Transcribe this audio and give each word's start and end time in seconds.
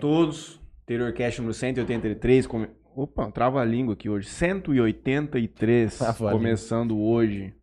todos. 0.00 0.60
Interiorcast 0.84 1.38
número 1.40 1.54
183. 1.54 2.46
Come... 2.46 2.68
Opa, 2.96 3.30
trava 3.30 3.60
a 3.60 3.64
língua 3.64 3.94
aqui 3.94 4.08
hoje. 4.08 4.28
183. 4.28 5.98
Trava 5.98 6.28
a 6.30 6.32
começando 6.32 6.98
hoje. 6.98 7.54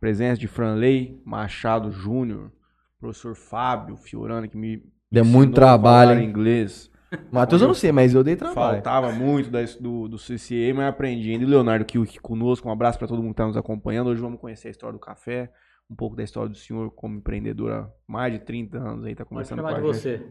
Presença 0.00 0.40
de 0.40 0.46
Franley 0.48 1.20
Machado 1.24 1.90
Júnior. 1.90 2.50
Professor 2.98 3.34
Fábio 3.34 3.96
Fiorano, 3.96 4.48
que 4.48 4.56
me 4.56 4.82
Deu 5.10 5.24
muito 5.24 5.52
a 5.52 5.54
trabalho, 5.54 6.20
hein? 6.20 6.28
inglês. 6.28 6.90
Matheus 7.32 7.60
eu 7.60 7.66
não 7.68 7.74
sei, 7.74 7.90
mas 7.90 8.14
eu 8.14 8.22
dei 8.22 8.36
trabalho. 8.36 8.74
Faltava 8.74 9.10
muito 9.12 9.50
da- 9.50 9.64
do, 9.80 10.06
do 10.06 10.16
CCA, 10.16 10.72
mas 10.74 10.86
aprendi 10.86 11.32
ainda. 11.32 11.42
E 11.42 11.46
o 11.46 11.50
Leonardo 11.50 11.82
aqui 11.82 12.18
conosco. 12.20 12.68
Um 12.68 12.72
abraço 12.72 12.98
para 12.98 13.08
todo 13.08 13.18
mundo 13.20 13.30
que 13.34 13.40
está 13.42 13.46
nos 13.46 13.56
acompanhando. 13.56 14.08
Hoje 14.10 14.20
vamos 14.20 14.40
conhecer 14.40 14.68
a 14.68 14.70
história 14.70 14.92
do 14.92 15.00
café, 15.00 15.50
um 15.90 15.96
pouco 15.96 16.14
da 16.14 16.22
história 16.22 16.48
do 16.48 16.56
senhor 16.56 16.90
como 16.92 17.16
empreendedor 17.16 17.72
há 17.72 17.90
mais 18.06 18.32
de 18.32 18.38
30 18.38 18.78
anos 18.78 19.04
aí, 19.04 19.14
tá 19.14 19.24
Pode 19.24 19.30
conversando 19.30 19.60
com 19.62 19.68
a 19.68 19.72
de 19.72 19.76
gente. 19.80 19.86
você. 19.86 20.22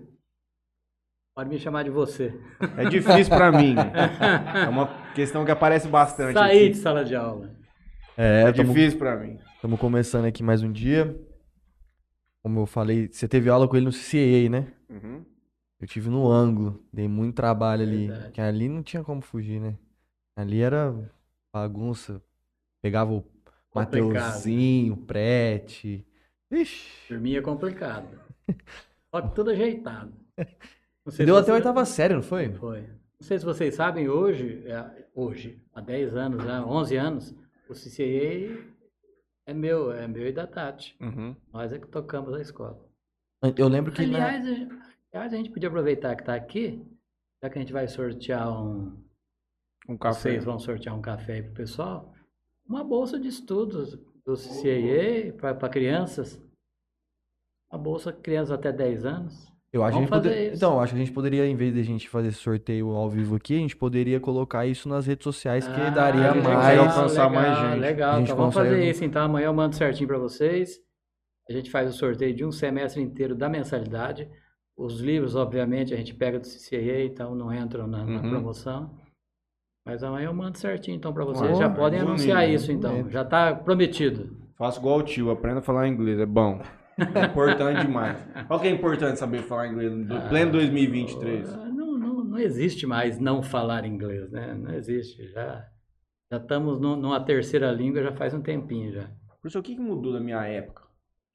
Pode 1.40 1.52
me 1.52 1.58
chamar 1.58 1.84
de 1.84 1.90
você. 1.90 2.38
É 2.76 2.84
difícil 2.90 3.34
para 3.34 3.50
mim. 3.50 3.74
É 4.62 4.68
uma 4.68 4.88
questão 5.14 5.46
que 5.46 5.52
aparece 5.52 5.88
bastante 5.88 6.34
Saí 6.34 6.66
aqui. 6.66 6.70
de 6.72 6.76
sala 6.76 7.06
de 7.06 7.16
aula. 7.16 7.56
É, 8.18 8.44
É 8.44 8.50
estamos 8.50 8.76
difícil 8.76 9.00
para 9.00 9.16
mim. 9.16 9.40
começando 9.80 10.26
aqui 10.26 10.44
mais 10.44 10.62
um 10.62 10.70
dia. 10.70 11.18
Como 12.44 12.60
eu 12.60 12.66
falei, 12.66 13.08
você 13.10 13.26
teve 13.26 13.50
aula 13.50 13.70
com 13.70 13.78
ele 13.78 13.86
no 13.86 13.92
CCA, 13.94 14.50
né? 14.50 14.68
Uhum. 14.90 15.24
Eu 15.80 15.88
tive 15.88 16.10
no 16.10 16.30
ângulo, 16.30 16.84
dei 16.92 17.08
muito 17.08 17.36
trabalho 17.36 17.84
ali. 17.84 18.08
Verdade. 18.08 18.32
Que 18.34 18.42
ali 18.42 18.68
não 18.68 18.84
tinha 18.84 19.02
como 19.02 19.22
fugir, 19.22 19.62
né? 19.62 19.78
Ali 20.36 20.60
era 20.62 20.94
bagunça. 21.54 22.22
Pegava 22.82 23.14
o 23.14 23.24
Complicado. 23.70 24.14
Mateuzinho, 24.14 24.94
o 24.94 24.98
Prete. 24.98 26.06
Ixi. 26.52 27.08
Por 27.08 27.18
mim 27.18 27.36
é 27.38 27.42
complicado. 27.42 28.20
Só 29.10 29.22
que 29.22 29.34
tudo 29.34 29.52
ajeitado. 29.52 30.12
Sei 31.12 31.26
Deu 31.26 31.36
até 31.38 31.52
a 31.52 31.54
você- 31.54 31.58
oitava 31.60 31.86
série, 31.86 32.14
não 32.14 32.22
foi? 32.24 32.52
Foi. 32.54 32.82
Não 32.82 33.28
sei 33.28 33.38
se 33.40 33.46
vocês 33.46 33.76
sabem, 33.76 34.08
hoje, 34.10 34.64
é, 34.68 35.08
hoje, 35.14 35.62
há 35.74 35.82
10 35.82 36.16
anos, 36.16 36.48
há 36.48 36.66
11 36.66 36.96
anos, 36.96 37.36
o 37.70 37.74
CCA 37.74 38.66
é 39.46 39.54
meu, 39.54 39.92
é 39.92 40.08
meu 40.08 40.26
e 40.28 40.32
da 40.32 40.48
Tati. 40.48 40.96
Uhum. 41.02 41.36
Nós 41.52 41.74
é 41.74 41.80
que 41.80 41.88
tocamos 41.88 42.34
a 42.34 42.42
escola. 42.42 42.80
Eu 43.58 43.68
lembro 43.68 43.92
que 43.92 44.06
na- 44.06 44.26
Aliás, 44.26 44.46
a, 44.46 44.88
aliás, 45.14 45.34
a 45.34 45.38
gente 45.38 45.50
podia 45.50 45.68
aproveitar 45.70 46.16
que 46.16 46.22
está 46.22 46.36
aqui, 46.36 46.86
já 47.44 47.50
que 47.50 47.58
a 47.58 47.62
gente 47.62 47.74
vai 47.74 47.88
sortear 47.88 48.52
um. 48.52 48.98
Um 49.88 49.98
café. 49.98 50.32
Vocês 50.32 50.46
vão 50.46 50.60
sortear 50.60 50.96
um 50.96 51.02
café 51.02 51.34
aí 51.34 51.44
pro 51.44 51.54
pessoal. 51.54 52.14
Uma 52.68 52.84
bolsa 52.84 53.20
de 53.20 53.28
estudos 53.28 53.96
do 54.26 54.36
CCA 54.36 55.34
para 55.34 55.70
crianças. 55.70 56.40
Uma 57.72 57.80
bolsa 57.82 58.14
crianças 58.14 58.52
até 58.52 58.72
10 58.72 59.04
anos. 59.06 59.52
Eu 59.72 59.84
acho 59.84 59.98
que 59.98 60.04
a 60.04 60.08
Vamos 60.08 60.08
gente 60.08 60.10
fazer 60.10 60.30
poderia... 60.30 60.48
isso. 60.48 60.56
Então, 60.58 60.82
acho 60.82 60.94
que 60.94 61.00
a 61.00 61.04
gente 61.06 61.14
poderia, 61.14 61.46
em 61.48 61.56
vez 61.56 61.74
de 61.74 61.80
a 61.80 61.84
gente 61.84 62.10
fazer 62.10 62.30
esse 62.30 62.40
sorteio 62.40 62.90
ao 62.90 63.10
vivo 63.10 63.36
aqui, 63.36 63.56
a 63.56 63.60
gente 63.60 63.76
poderia 63.78 64.20
colocar 64.20 64.66
isso 64.66 64.90
nas 64.90 65.06
redes 65.06 65.24
sociais, 65.24 65.68
que 65.68 65.80
Ah, 65.80 65.90
daria 65.92 66.32
legal, 66.34 66.54
mais. 66.54 66.80
alcançar 66.80 67.30
mais 67.30 67.48
legal, 67.50 67.70
gente. 67.72 67.80
Legal, 67.80 68.12
A 68.12 68.18
gente 68.18 68.26
então 68.26 68.38
vamos 68.38 68.56
fazer 68.56 68.84
isso. 68.90 69.06
Então 69.06 69.22
amanhã 69.24 69.46
eu 69.46 69.54
mando 69.54 69.76
certinho 69.76 70.08
para 70.08 70.18
vocês. 70.18 70.80
A 71.48 71.54
gente 71.54 71.70
faz 71.70 71.88
o 71.90 71.94
sorteio 71.98 72.34
de 72.36 72.44
um 72.44 72.52
semestre 72.52 73.02
inteiro 73.02 73.36
da 73.36 73.48
mensalidade. 73.48 74.28
Os 74.76 75.00
livros, 75.02 75.36
obviamente, 75.36 75.94
a 75.94 75.98
gente 75.98 76.14
pega 76.16 76.40
do 76.40 76.48
CCA, 76.48 77.04
então 77.04 77.36
não 77.36 77.54
entram 77.54 77.86
na, 77.86 78.04
na 78.06 78.22
Uhum. 78.22 78.30
promoção. 78.30 78.90
Mas 79.86 80.04
amanhã 80.04 80.28
eu 80.28 80.34
mando 80.34 80.58
certinho 80.58 80.96
então 80.98 81.14
para 81.14 81.26
vocês. 81.26 81.48
Boa, 81.52 81.62
Já 81.62 81.70
podem 81.70 82.00
bonito, 82.00 82.10
anunciar 82.10 82.50
isso 82.50 82.72
então. 82.72 82.92
bonito. 82.92 83.10
Já 83.12 83.22
está 83.24 83.54
prometido. 83.54 84.36
Faço 84.58 84.80
igual 84.80 85.00
o 85.00 85.04
tio, 85.04 85.30
aprenda 85.32 85.60
a 85.60 85.62
falar 85.62 85.88
inglês, 85.88 86.20
é 86.20 86.26
bom. 86.26 86.60
É 87.16 87.26
importante 87.26 87.82
demais. 87.86 88.18
Qual 88.48 88.60
que 88.60 88.68
é 88.68 88.72
importante 88.72 89.18
saber 89.20 89.42
falar 89.44 89.68
inglês 89.68 89.92
no 89.94 90.22
pleno 90.30 90.52
2023? 90.52 91.54
Ah, 91.54 91.66
Não, 91.70 91.98
não, 91.98 92.24
não 92.24 92.38
existe 92.40 92.86
mais 92.88 93.20
não 93.20 93.42
falar 93.42 93.86
inglês, 93.86 94.30
né? 94.32 94.54
Não 94.54 94.74
existe. 94.74 95.28
Já 95.32 95.66
já 96.32 96.38
estamos 96.38 96.80
nu- 96.80 96.96
numa 96.96 97.20
terceira 97.24 97.72
língua 97.72 98.04
já 98.04 98.12
faz 98.12 98.34
um 98.34 98.42
tempinho 98.42 98.92
já. 98.94 99.10
Professor, 99.42 99.60
o 99.60 99.64
que, 99.64 99.76
que 99.76 99.82
mudou 99.82 100.14
da 100.14 100.20
minha 100.20 100.46
época? 100.46 100.84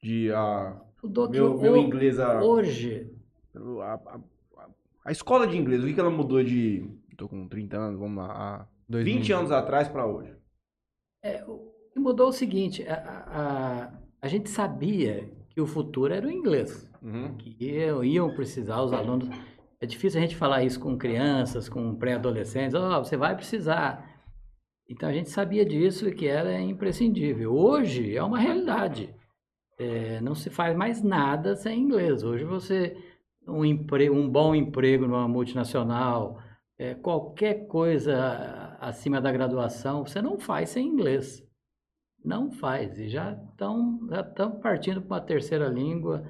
De 0.03 0.31
a, 0.33 0.77
que 1.01 1.09
meu, 1.31 1.55
o- 1.57 1.61
meu 1.61 1.77
inglês, 1.77 2.21
a, 2.21 2.41
hoje 2.43 3.11
a, 3.83 3.95
a- 3.95 4.21
a 5.07 5.11
escola 5.13 5.47
de 5.47 5.57
inglês, 5.57 5.83
o 5.83 5.87
que, 5.87 5.95
que 5.95 6.01
ela 6.01 6.11
mudou 6.11 6.43
de. 6.45 6.89
Tô 7.17 7.29
com 7.29 7.47
30 7.49 7.77
anos, 7.77 7.99
vamos 7.99 8.17
lá. 8.19 8.33
há 8.33 8.67
2000. 8.89 9.15
20 9.17 9.33
anos 9.33 9.51
atrás 9.53 9.89
pra 9.89 10.07
hoje. 10.07 10.35
É, 11.23 11.43
o 11.45 11.73
que 11.93 11.99
mudou 11.99 12.27
é 12.27 12.31
o 12.31 12.33
seguinte, 12.33 12.87
a, 12.87 12.95
a, 13.27 13.93
a 14.23 14.29
gente 14.29 14.49
sabia 14.51 15.31
que 15.55 15.61
o 15.61 15.67
futuro 15.67 16.13
era 16.13 16.27
o 16.27 16.31
inglês, 16.31 16.91
Uhum. 17.01 17.37
que 17.37 17.57
iam, 17.65 18.03
iam 18.05 18.35
precisar 18.35 18.83
os 18.83 18.93
alunos. 18.93 19.29
É 19.81 19.87
difícil 19.87 20.19
a 20.19 20.23
gente 20.23 20.37
falar 20.37 20.65
isso 20.65 20.81
com 20.81 20.99
crianças, 20.99 21.69
com 21.69 21.95
pré-adolescentes, 21.95 22.75
ó, 22.75 22.99
você 23.03 23.17
vai 23.17 23.37
precisar. 23.37 24.05
Então 24.91 25.09
a 25.09 25.13
gente 25.13 25.31
sabia 25.31 25.65
disso 25.65 26.09
e 26.09 26.15
que 26.15 26.27
era 26.27 26.61
imprescindível. 26.61 27.55
Hoje 27.55 28.17
é 28.17 28.23
uma 28.23 28.39
realidade. 28.39 29.15
É, 29.79 30.21
não 30.21 30.35
se 30.35 30.51
faz 30.51 30.77
mais 30.77 31.03
nada 31.03 31.55
sem 31.57 31.81
inglês. 31.81 32.23
Hoje 32.23 32.45
você 32.45 32.97
um 33.47 33.65
emprego, 33.65 34.15
um 34.15 34.29
bom 34.29 34.55
emprego 34.55 35.07
numa 35.07 35.29
multinacional, 35.29 36.39
é, 36.79 36.95
qualquer 36.95 37.67
coisa 37.67 38.77
acima 38.81 39.21
da 39.21 39.31
graduação, 39.31 40.05
você 40.05 40.21
não 40.23 40.39
faz 40.39 40.71
sem 40.71 40.87
inglês. 40.87 41.43
Não 42.25 42.51
faz. 42.51 42.99
E 42.99 43.09
já 43.09 43.33
estão 43.33 44.01
já 44.09 44.21
estão 44.23 44.53
partindo 44.53 45.03
para 45.03 45.17
uma 45.17 45.21
terceira 45.21 45.69
língua. 45.69 46.25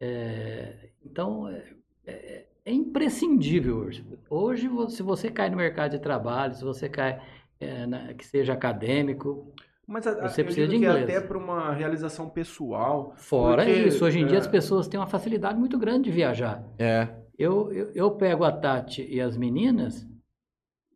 É, 0.00 0.90
então, 1.04 1.48
é, 1.48 1.62
é- 2.06 2.46
é 2.64 2.72
imprescindível 2.72 3.78
hoje. 3.78 4.04
Hoje, 4.28 4.68
se 4.90 5.02
você 5.02 5.30
cai 5.30 5.48
no 5.48 5.56
mercado 5.56 5.92
de 5.92 5.98
trabalho, 6.00 6.54
se 6.54 6.64
você 6.64 6.88
cai, 6.88 7.20
é, 7.60 7.86
na- 7.86 8.12
que 8.14 8.24
seja 8.26 8.52
acadêmico, 8.52 9.52
Mas 9.88 10.04
a, 10.04 10.28
Você 10.28 10.40
eu 10.40 10.46
precisa 10.46 10.66
digo 10.66 10.80
de 10.80 10.84
que 10.84 10.90
inglês. 10.90 11.04
até 11.16 11.20
para 11.24 11.38
uma 11.38 11.72
realização 11.72 12.28
pessoal. 12.28 13.12
fora 13.14 13.64
Porque, 13.64 13.82
isso, 13.84 14.04
hoje 14.04 14.18
em 14.18 14.26
dia 14.26 14.34
é, 14.38 14.40
as 14.40 14.46
pessoas 14.48 14.88
têm 14.88 14.98
uma 14.98 15.06
facilidade 15.06 15.56
muito 15.56 15.78
grande 15.78 16.04
de 16.06 16.10
viajar. 16.10 16.60
É. 16.76 17.08
Eu, 17.38 17.72
eu, 17.72 17.92
eu 17.94 18.10
pego 18.10 18.42
a 18.42 18.50
Tati 18.50 19.06
e 19.08 19.20
as 19.20 19.36
meninas 19.36 20.04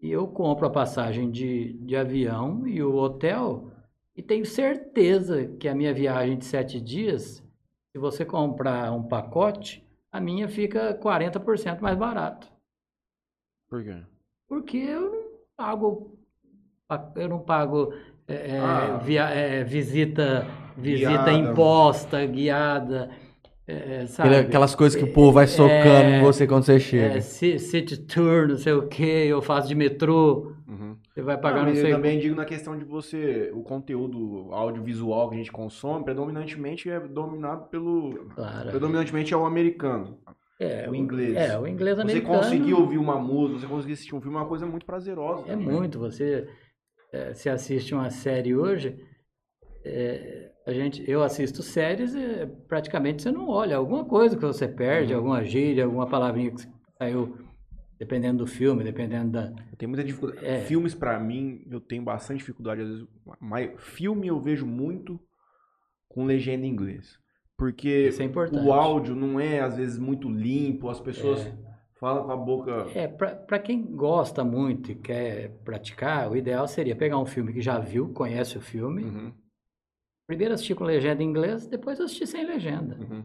e 0.03 0.11
eu 0.11 0.27
compro 0.27 0.67
a 0.67 0.71
passagem 0.71 1.31
de, 1.31 1.75
de 1.75 1.95
avião 1.95 2.67
e 2.67 2.83
o 2.83 2.97
hotel 2.97 3.70
e 4.21 4.23
tenho 4.23 4.45
certeza 4.45 5.47
que 5.59 5.67
a 5.67 5.75
minha 5.75 5.95
viagem 5.95 6.37
de 6.37 6.45
sete 6.45 6.79
dias, 6.79 7.43
se 7.91 7.99
você 7.99 8.23
comprar 8.23 8.93
um 8.93 9.03
pacote, 9.03 9.83
a 10.13 10.21
minha 10.21 10.47
fica 10.47 10.93
40% 10.93 11.81
mais 11.81 11.97
barato. 11.97 12.47
Por 13.71 13.83
quê? 13.83 13.97
Porque 14.47 14.77
eu 14.77 15.11
não 15.11 15.25
pago, 15.57 16.19
pa- 16.87 17.13
eu 17.17 17.29
não 17.31 17.39
pago 17.39 17.95
é, 18.29 18.57
é, 18.57 18.59
Ah. 18.61 18.99
via- 18.99 19.31
é, 19.31 19.65
visita, 19.65 20.47
visita 20.77 21.09
Guiada. 21.25 21.33
imposta, 21.33 22.27
guiada, 22.27 23.11
é, 23.71 24.07
sabe? 24.07 24.29
Aquela- 24.31 24.47
Aquelas 24.49 24.75
coisas 24.75 24.99
que 24.99 25.05
o 25.09 25.13
povo 25.13 25.33
vai 25.33 25.47
socando 25.47 26.09
em 26.11 26.15
É, 26.15 26.21
você 26.21 26.47
quando 26.47 26.65
você 26.65 26.79
chega. 26.81 27.17
É, 27.17 27.21
ci- 27.21 27.59
city 27.59 27.97
tour, 27.99 28.49
não 28.49 28.57
sei 28.57 28.73
o 28.73 28.87
que, 28.89 29.03
eu 29.05 29.41
faço 29.41 29.69
de 29.69 29.75
metrô, 29.75 30.53
Uhum. 30.69 30.97
você 31.13 31.23
vai 31.23 31.37
Não, 31.37 31.43
pagar 31.43 31.61
não, 31.63 31.69
mas 31.71 31.79
eu 31.79 31.91
também 31.91 32.19
digo 32.19 32.35
na 32.35 32.45
questão 32.45 32.77
de 32.79 32.85
você, 32.85 33.51
o 33.55 33.63
conteúdo 33.63 34.49
audiovisual 34.53 35.29
que 35.29 35.35
a 35.35 35.39
gente 35.39 35.53
consome, 35.53 36.05
predominantemente 36.05 36.89
é 36.91 37.01
dominado 37.01 37.69
pelo. 37.69 38.27
Claro. 38.35 38.71
Predominantemente 38.71 39.33
é 39.35 39.37
o 39.37 39.45
americano. 39.47 40.19
É, 40.59 40.89
o 40.91 40.95
inglês. 40.95 41.35
É, 41.37 41.59
o 41.59 41.67
inglês 41.67 41.97
Você 41.97 42.03
americano. 42.03 42.39
conseguir 42.39 42.75
ouvir 42.75 42.99
uma 42.99 43.19
música, 43.19 43.61
você 43.61 43.67
conseguir 43.67 43.95
assistir 43.95 44.15
um 44.15 44.21
filme 44.21 44.37
é 44.37 44.41
uma 44.41 44.47
coisa 44.47 44.67
muito 44.67 44.85
prazerosa. 44.85 45.45
É 45.47 45.53
também. 45.53 45.67
muito. 45.67 45.99
Você 45.99 46.47
é, 47.13 47.33
se 47.33 47.49
assiste 47.49 47.95
uma 47.95 48.11
série 48.11 48.55
hoje, 48.55 48.95
é, 49.85 50.50
a 50.67 50.73
gente, 50.73 51.03
eu 51.11 51.23
assisto 51.23 51.63
séries 51.63 52.15
e 52.15 52.47
praticamente 52.69 53.23
você 53.23 53.31
não 53.31 53.49
olha. 53.49 53.77
Alguma 53.77 54.05
coisa 54.05 54.37
que 54.37 54.43
você 54.45 54.69
perde, 54.69 55.13
Uhum. 55.13 55.19
alguma 55.19 55.45
gíria, 55.45 55.85
alguma 55.85 56.07
palavrinha 56.07 56.51
que 56.53 56.67
saiu, 56.99 57.37
dependendo 57.99 58.45
do 58.45 58.47
filme, 58.47 58.85
dependendo 58.85 59.33
da. 59.33 59.53
Eu 59.71 59.77
tenho 59.77 59.89
muita 59.91 60.05
dificuldade. 60.05 60.45
É. 60.47 60.61
Filmes, 60.61 60.95
pra 60.95 61.19
mim, 61.19 61.63
eu 61.71 61.81
tenho 61.81 62.03
bastante 62.03 62.39
dificuldade. 62.39 62.83
Às 62.83 62.89
vezes, 62.89 63.07
mas 63.41 63.71
filme 63.79 64.27
eu 64.29 64.41
vejo 64.41 64.67
muito 64.67 65.19
com 66.09 66.25
legenda 66.25 66.67
em 66.67 66.71
inglês. 66.71 67.19
Porque 67.57 68.09
é 68.19 68.59
o 68.59 68.73
áudio 68.73 69.15
não 69.15 69.39
é, 69.39 69.61
às 69.61 69.77
vezes, 69.77 69.99
muito 69.99 70.31
limpo, 70.31 70.89
as 70.89 70.99
pessoas 70.99 71.47
falam 71.99 72.25
com 72.25 72.33
a 72.33 72.37
boca. 72.37 72.87
É, 72.95 73.07
para 73.07 73.59
quem 73.59 73.83
gosta 73.95 74.43
muito 74.43 74.91
e 74.93 74.95
quer 74.95 75.51
praticar, 75.63 76.31
o 76.31 76.37
ideal 76.37 76.67
seria 76.67 76.97
pegar 76.97 77.19
um 77.19 77.27
filme 77.27 77.53
que 77.53 77.61
já 77.61 77.79
viu, 77.79 78.09
conhece 78.15 78.57
o 78.57 78.63
filme, 78.63 79.05
Uhum, 79.05 79.33
primeiro 80.31 80.55
assistir 80.55 80.77
com 80.77 80.85
legenda 80.85 81.25
em 81.25 81.27
inglês, 81.27 81.67
depois 81.67 82.01
assistir 82.01 82.25
sem 82.25 82.47
legenda. 82.47 82.97
uhum. 83.01 83.25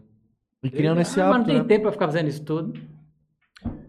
E 0.63 0.72
criando 0.72 1.00
esse 1.00 1.22
ah, 1.22 1.25
mas 1.25 1.30
não 1.30 1.36
hábito, 1.36 1.52
tem 1.52 1.60
né? 1.60 1.63
tempo 1.63 1.84
para 1.84 1.92
ficar 1.92 2.07
fazendo 2.07 2.28
isso 2.28 2.44
tudo. 2.44 2.74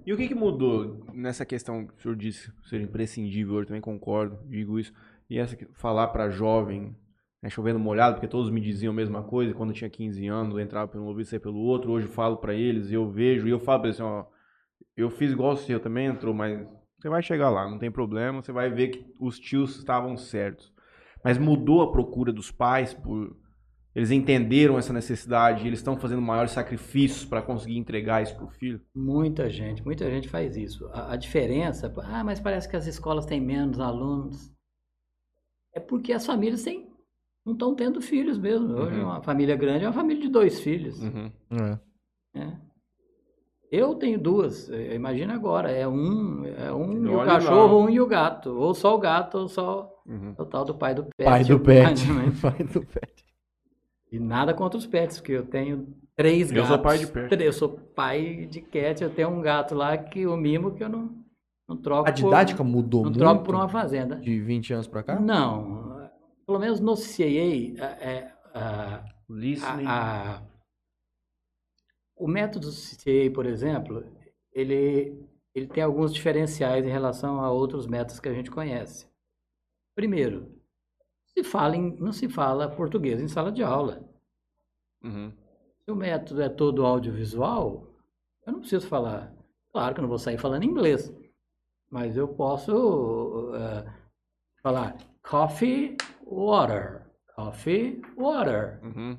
E 0.05 0.13
o 0.13 0.17
que, 0.19 0.29
que 0.29 0.35
mudou 0.35 1.03
nessa 1.15 1.47
questão 1.47 1.87
que 1.87 1.95
o 1.95 2.03
senhor 2.03 2.15
disse 2.15 2.53
ser 2.69 2.79
imprescindível? 2.83 3.61
Eu 3.61 3.65
também 3.67 3.81
concordo, 3.81 4.39
digo 4.47 4.79
isso. 4.79 4.93
E 5.31 5.39
essa 5.39 5.57
que 5.57 5.65
falar 5.73 6.09
para 6.09 6.29
jovem, 6.29 6.95
né, 7.43 7.49
chovendo 7.49 7.79
molhado, 7.79 8.17
porque 8.17 8.29
todos 8.29 8.51
me 8.51 8.61
diziam 8.61 8.93
a 8.93 8.95
mesma 8.95 9.23
coisa. 9.23 9.55
Quando 9.55 9.71
eu 9.71 9.77
tinha 9.77 9.89
15 9.89 10.27
anos, 10.27 10.55
eu 10.55 10.61
entrava 10.61 10.87
pelo 10.87 11.05
um 11.05 11.07
ouvido 11.07 11.25
e 11.25 11.31
saía 11.31 11.41
pelo 11.41 11.59
outro. 11.59 11.93
Hoje 11.93 12.07
eu 12.07 12.13
falo 12.13 12.37
para 12.37 12.55
eles, 12.55 12.91
e 12.91 12.95
eu 12.95 13.11
vejo, 13.11 13.49
e 13.49 13.51
eu 13.51 13.59
falo 13.59 13.81
para 13.81 13.89
eles 13.89 13.99
assim, 13.99 14.09
ó, 14.09 14.27
eu 14.95 15.09
fiz 15.09 15.33
igual 15.33 15.55
o 15.55 15.57
seu 15.57 15.81
também, 15.81 16.07
entrou, 16.07 16.35
mas 16.35 16.69
você 16.99 17.09
vai 17.09 17.23
chegar 17.23 17.49
lá, 17.49 17.69
não 17.69 17.79
tem 17.79 17.91
problema, 17.91 18.43
você 18.43 18.53
vai 18.53 18.69
ver 18.69 18.89
que 18.89 19.07
os 19.19 19.39
tios 19.39 19.79
estavam 19.79 20.19
certos. 20.19 20.76
Mas 21.27 21.39
mudou 21.39 21.83
a 21.83 21.91
procura 21.91 22.33
dos 22.33 22.53
pais 22.53 22.95
por 22.95 23.37
eles 23.97 24.13
entenderam 24.13 24.79
essa 24.79 24.93
necessidade, 24.93 25.67
eles 25.67 25.81
estão 25.81 25.97
fazendo 25.97 26.23
maiores 26.23 26.53
sacrifícios 26.53 27.25
para 27.25 27.43
conseguir 27.43 27.79
entregar 27.79 28.23
isso 28.23 28.37
para 28.37 28.45
o 28.45 28.51
filho? 28.51 28.81
Muita 28.95 29.49
gente, 29.49 29.83
muita 29.83 30.09
gente 30.09 30.29
faz 30.29 30.55
isso. 30.55 30.87
A, 30.93 31.15
a, 31.15 31.17
diferença, 31.17 31.93
ah, 32.05 32.23
mas 32.23 32.39
parece 32.39 32.69
que 32.69 32.77
as 32.77 32.87
escolas 32.87 33.25
têm 33.25 33.41
menos 33.41 33.81
alunos. 33.81 34.53
É 35.73 35.81
porque 35.81 36.13
as 36.13 36.25
famílias 36.25 36.63
têm, 36.63 36.89
não 37.43 37.55
estão 37.55 37.75
tendo 37.75 38.01
filhos 38.01 38.39
mesmo. 38.39 38.69
Hoje, 38.75 39.01
uhum. 39.01 39.07
uma 39.07 39.23
família 39.23 39.57
grande 39.57 39.85
é 39.85 39.89
uma 39.89 39.95
família 39.95 40.23
de 40.23 40.29
dois 40.29 40.61
filhos. 40.61 41.03
Uhum. 41.03 41.33
É. 41.53 42.39
É. 42.39 42.66
Eu 43.71 43.95
tenho 43.97 44.19
duas, 44.19 44.71
é, 44.71 44.95
imagina 44.95 45.35
agora, 45.35 45.71
é 45.71 45.87
um, 45.89 46.45
é 46.45 46.73
um 46.73 47.05
e 47.05 47.15
o 47.15 47.25
cachorro, 47.25 47.79
lá. 47.79 47.85
um 47.85 47.91
e 47.91 48.01
o 48.01 48.07
gato. 48.07 48.51
Ou 48.57 48.73
só 48.73 48.95
o 48.95 48.99
gato, 48.99 49.39
ou 49.39 49.49
só 49.49 49.93
uhum. 50.07 50.35
o 50.39 50.45
tal 50.45 50.65
do 50.65 50.75
pai 50.75 50.95
do 50.95 51.05
pet. 51.05 51.25
Pai 51.25 51.45
do 51.45 51.59
pet. 51.59 52.07
pai 52.41 52.65
do 52.65 52.87
pet. 52.87 53.25
E 54.11 54.21
nada 54.21 54.55
contra 54.55 54.79
os 54.79 54.87
pets, 54.87 55.19
porque 55.19 55.33
eu 55.33 55.45
tenho 55.45 55.89
três 56.15 56.51
gatos. 56.51 56.71
Eu 56.71 56.77
sou 56.77 56.83
pai 56.83 56.99
de 56.99 57.07
pet. 57.07 57.45
Eu 57.45 57.53
sou 57.53 57.69
pai 57.69 58.47
de 58.49 58.61
cat, 58.61 59.03
eu 59.03 59.11
tenho 59.11 59.31
um 59.31 59.41
gato 59.41 59.75
lá 59.75 59.97
que 59.97 60.27
o 60.27 60.37
mimo 60.37 60.73
que 60.73 60.85
eu 60.85 60.89
não, 60.89 61.11
não 61.69 61.77
troco. 61.77 62.09
A 62.09 62.13
didática 62.13 62.63
por, 62.63 62.71
mudou 62.71 63.03
não 63.03 63.11
muito? 63.11 63.19
Não 63.19 63.31
troco 63.33 63.45
por 63.45 63.55
uma 63.57 63.69
fazenda. 63.69 64.17
De 64.17 64.41
20 64.41 64.75
anos 64.75 64.87
para 64.87 65.03
cá? 65.03 65.21
Não. 65.21 66.09
Pelo 66.47 66.61
menos 66.61 66.79
no 66.79 66.95
CAA, 66.95 67.85
é, 67.85 67.97
é, 68.01 68.33
a, 68.55 69.03
a, 69.85 70.43
o 72.17 72.27
método 72.27 72.69
CAA, 72.71 73.31
por 73.33 73.47
exemplo, 73.47 74.05
ele, 74.53 75.23
ele 75.55 75.67
tem 75.67 75.83
alguns 75.83 76.15
diferenciais 76.15 76.85
em 76.85 76.91
relação 76.91 77.41
a 77.41 77.51
outros 77.51 77.87
métodos 77.87 78.19
que 78.19 78.29
a 78.29 78.35
gente 78.35 78.51
conhece. 78.51 79.07
Primeiro, 79.95 80.51
se 81.27 81.45
fala 81.45 81.77
em, 81.77 81.95
não 81.97 82.13
se 82.13 82.29
fala 82.29 82.75
português 82.75 83.21
em 83.21 83.29
sala 83.29 83.53
de 83.53 83.63
aula. 83.63 84.03
Uhum. 85.05 85.31
Se 85.85 85.91
o 85.91 85.95
método 85.95 86.43
é 86.43 86.49
todo 86.49 86.85
audiovisual, 86.85 87.87
eu 88.47 88.53
não 88.53 88.61
preciso 88.61 88.89
falar. 88.89 89.35
Claro 89.71 89.95
que 89.95 90.01
eu 90.01 90.03
não 90.03 90.09
vou 90.09 90.19
sair 90.19 90.39
falando 90.39 90.65
inglês, 90.65 91.15
mas 91.91 92.17
eu 92.17 92.27
posso 92.27 93.51
uh, 93.51 93.91
falar 94.63 94.97
coffee, 95.23 95.97
water, 96.25 97.07
coffee, 97.35 98.01
water, 98.17 98.81
uhum. 98.83 99.19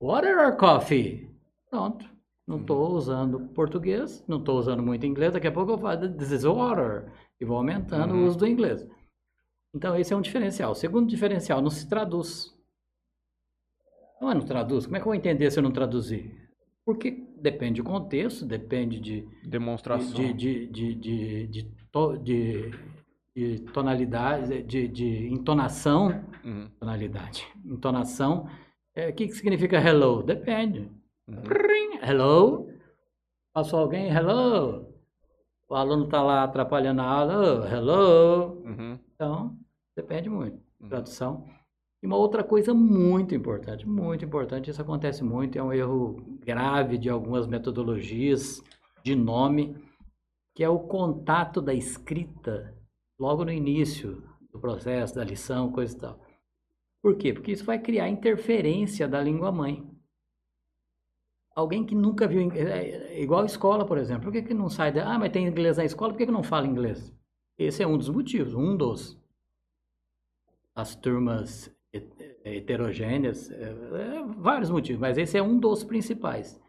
water 0.00 0.38
or 0.38 0.56
coffee. 0.56 1.28
Pronto. 1.68 2.17
Não 2.48 2.58
estou 2.58 2.88
uhum. 2.88 2.96
usando 2.96 3.40
português, 3.54 4.24
não 4.26 4.38
estou 4.38 4.58
usando 4.58 4.82
muito 4.82 5.04
inglês. 5.04 5.34
Daqui 5.34 5.46
a 5.46 5.52
pouco 5.52 5.72
eu 5.72 5.78
falo 5.78 6.08
this 6.08 6.32
is 6.32 6.44
water 6.44 7.12
e 7.38 7.44
vou 7.44 7.58
aumentando 7.58 8.14
uhum. 8.14 8.22
o 8.22 8.26
uso 8.26 8.38
do 8.38 8.46
inglês. 8.46 8.88
Então, 9.74 9.94
esse 9.94 10.14
é 10.14 10.16
um 10.16 10.22
diferencial. 10.22 10.72
O 10.72 10.74
segundo 10.74 11.06
diferencial, 11.06 11.60
não 11.60 11.68
se 11.68 11.86
traduz. 11.86 12.56
Não 14.18 14.30
é 14.30 14.34
não 14.34 14.40
traduz? 14.40 14.86
Como 14.86 14.96
é 14.96 14.98
que 14.98 15.02
eu 15.02 15.10
vou 15.10 15.14
entender 15.14 15.50
se 15.50 15.58
eu 15.58 15.62
não 15.62 15.70
traduzir? 15.70 16.34
Porque 16.86 17.22
depende 17.38 17.82
do 17.82 17.86
contexto, 17.86 18.46
depende 18.46 18.98
de... 18.98 19.28
Demonstração. 19.44 20.14
De, 20.14 20.32
de, 20.32 20.66
de, 20.68 20.94
de, 20.94 21.46
de, 21.48 21.72
de, 22.22 22.70
de 23.36 23.58
tonalidade, 23.74 24.62
de, 24.62 24.88
de 24.88 25.28
entonação. 25.30 26.24
Uhum. 26.42 26.70
Tonalidade. 26.80 27.46
Entonação. 27.62 28.48
É, 28.94 29.10
o 29.10 29.12
que, 29.12 29.26
que 29.26 29.34
significa 29.34 29.76
hello? 29.76 30.22
Depende. 30.22 30.90
Uhum. 31.28 32.00
Hello. 32.02 32.72
Passou 33.52 33.80
alguém? 33.80 34.08
Hello. 34.08 34.94
O 35.68 35.74
aluno 35.74 36.04
está 36.04 36.22
lá 36.22 36.44
atrapalhando 36.44 37.02
a 37.02 37.04
aula. 37.04 37.34
Oh, 37.36 37.66
hello. 37.66 38.62
Uhum. 38.64 38.98
Então, 39.14 39.58
depende 39.94 40.30
muito. 40.30 40.58
Uhum. 40.80 40.88
Tradução. 40.88 41.46
E 42.02 42.06
uma 42.06 42.16
outra 42.16 42.42
coisa 42.42 42.72
muito 42.72 43.34
importante, 43.34 43.86
muito 43.86 44.24
importante, 44.24 44.70
isso 44.70 44.80
acontece 44.80 45.24
muito, 45.24 45.58
é 45.58 45.62
um 45.62 45.72
erro 45.72 46.38
grave 46.40 46.96
de 46.96 47.10
algumas 47.10 47.46
metodologias 47.46 48.62
de 49.02 49.16
nome, 49.16 49.76
que 50.54 50.62
é 50.62 50.68
o 50.68 50.78
contato 50.78 51.60
da 51.60 51.74
escrita 51.74 52.72
logo 53.18 53.44
no 53.44 53.50
início 53.50 54.22
do 54.52 54.60
processo, 54.60 55.16
da 55.16 55.24
lição, 55.24 55.72
coisa 55.72 55.94
e 55.94 55.98
tal. 55.98 56.20
Por 57.02 57.16
quê? 57.16 57.32
Porque 57.32 57.50
isso 57.50 57.64
vai 57.64 57.80
criar 57.80 58.08
interferência 58.08 59.08
da 59.08 59.20
língua 59.20 59.50
mãe. 59.50 59.84
Alguém 61.58 61.84
que 61.84 61.92
nunca 61.92 62.28
viu, 62.28 62.52
é, 62.52 63.16
é 63.16 63.20
igual 63.20 63.44
escola, 63.44 63.84
por 63.84 63.98
exemplo, 63.98 64.22
por 64.22 64.32
que, 64.32 64.42
que 64.42 64.54
não 64.54 64.68
sai, 64.68 64.92
da, 64.92 65.12
ah, 65.12 65.18
mas 65.18 65.32
tem 65.32 65.44
inglês 65.44 65.76
na 65.76 65.84
escola, 65.84 66.12
por 66.12 66.18
que, 66.18 66.26
que 66.26 66.30
não 66.30 66.44
fala 66.44 66.68
inglês? 66.68 67.12
Esse 67.58 67.82
é 67.82 67.86
um 67.86 67.98
dos 67.98 68.08
motivos, 68.08 68.54
um 68.54 68.76
dos. 68.76 69.20
As 70.72 70.94
turmas 70.94 71.68
heterogêneas, 72.44 73.50
é, 73.50 73.70
é, 73.70 74.24
vários 74.36 74.70
motivos, 74.70 75.00
mas 75.00 75.18
esse 75.18 75.36
é 75.36 75.42
um 75.42 75.58
dos 75.58 75.82
principais. 75.82 76.62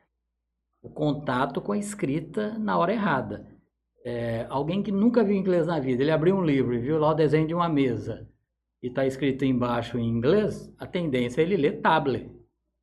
O 0.82 0.90
contato 0.90 1.62
com 1.62 1.74
a 1.74 1.78
escrita 1.78 2.58
na 2.58 2.76
hora 2.76 2.92
errada. 2.92 3.46
É, 4.04 4.48
alguém 4.50 4.82
que 4.82 4.92
nunca 4.92 5.24
viu 5.24 5.36
inglês 5.36 5.68
na 5.68 5.80
vida, 5.80 6.02
ele 6.02 6.10
abriu 6.10 6.36
um 6.36 6.44
livro 6.44 6.74
e 6.74 6.80
viu 6.80 6.98
lá 6.98 7.12
o 7.12 7.14
desenho 7.14 7.46
de 7.46 7.54
uma 7.54 7.70
mesa 7.70 8.28
e 8.82 8.88
está 8.88 9.06
escrito 9.06 9.46
embaixo 9.46 10.00
em 10.00 10.10
inglês, 10.10 10.74
a 10.80 10.88
tendência 10.88 11.42
é 11.42 11.44
ele 11.44 11.58
ler 11.58 11.80
tablet 11.80 12.28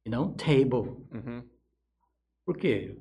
e 0.05 0.09
não 0.09 0.33
table. 0.33 0.95
Uhum. 1.13 1.56
Por 2.47 2.57
quê? 2.57 2.97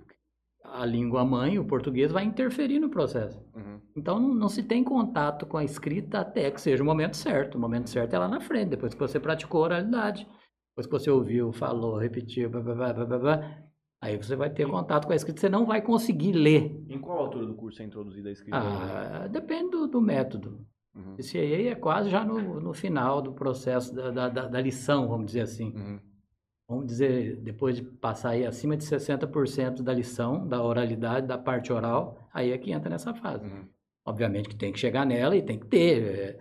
a 0.74 0.86
língua 0.86 1.24
mãe, 1.24 1.60
o 1.60 1.66
português, 1.66 2.12
vai 2.12 2.24
interferir 2.24 2.80
no 2.80 2.90
processo. 2.90 3.40
Uhum. 3.56 3.80
Então, 3.96 4.20
não, 4.20 4.34
não, 4.34 4.50
se 4.50 4.64
tem 4.64 4.84
contato 4.84 5.46
com 5.46 5.58
a 5.58 5.64
escrita 5.64 6.20
até 6.20 6.50
que 6.52 6.60
seja 6.60 6.82
o 6.82 6.86
momento 6.86 7.16
certo. 7.16 7.56
O 7.56 7.60
momento 7.60 7.90
certo 7.90 8.14
é 8.14 8.20
lá 8.20 8.28
na 8.28 8.42
frente, 8.42 8.70
depois 8.70 8.94
que 8.94 9.00
você 9.00 9.20
praticou 9.20 9.62
a 9.62 9.66
oralidade. 9.66 10.28
Depois 10.72 10.88
que 10.88 10.92
você 10.92 11.10
ouviu, 11.10 11.52
falou, 11.54 11.98
repetiu, 11.98 12.50
blá, 12.50 12.62
blá, 12.62 12.94
blá, 12.94 13.06
blá, 13.06 13.20
blá, 13.20 13.64
aí 14.02 14.18
você 14.18 14.36
vai 14.36 14.50
ter 14.50 14.68
contato 14.68 15.06
com 15.06 15.14
a 15.14 15.16
escrita. 15.16 15.40
Você 15.40 15.50
não 15.50 15.66
vai 15.66 15.82
conseguir 15.82 16.34
ler. 16.34 16.84
Em 16.90 17.00
qual 17.00 17.20
altura 17.20 17.46
do 17.46 17.56
curso 17.56 17.82
é 17.82 17.86
introduzida 17.86 18.30
a 18.30 18.32
escrita? 18.32 18.58
Ah, 18.58 19.28
depende 19.28 19.72
do, 19.72 19.88
do 19.88 20.02
método. 20.02 20.66
Uhum. 20.94 21.16
Esse 21.18 21.38
aí 21.38 21.68
é 21.68 21.76
quase 21.76 22.10
já 22.10 22.26
no, 22.26 22.60
no 22.60 22.74
final 22.74 23.22
do 23.22 23.34
processo 23.34 23.94
da, 23.94 24.12
da, 24.12 24.48
da, 24.48 24.62
lição, 24.62 25.08
vamos 25.08 25.28
dizer 25.28 25.42
assim. 25.42 25.74
Uhum 25.76 26.15
vamos 26.68 26.88
dizer, 26.88 27.38
depois 27.38 27.78
de 27.78 27.84
passar 27.84 28.30
aí 28.32 28.46
acima 28.46 28.76
de 28.76 28.84
60% 28.84 29.82
da 29.82 29.94
lição, 29.94 30.48
da 30.48 30.62
oralidade, 30.64 31.28
da 31.28 31.38
parte 31.38 31.72
oral, 31.72 32.28
aí 32.34 32.52
é 32.52 32.58
que 32.58 32.72
entra 32.72 32.90
nessa 32.90 33.14
fase. 33.14 33.46
Uhum. 33.46 33.68
Obviamente 34.06 34.50
que 34.50 34.56
tem 34.56 34.72
que 34.72 34.80
chegar 34.80 35.06
nela 35.06 35.36
e 35.36 35.42
tem 35.42 35.60
que 35.60 35.66
ter. 35.68 36.04
É, 36.04 36.40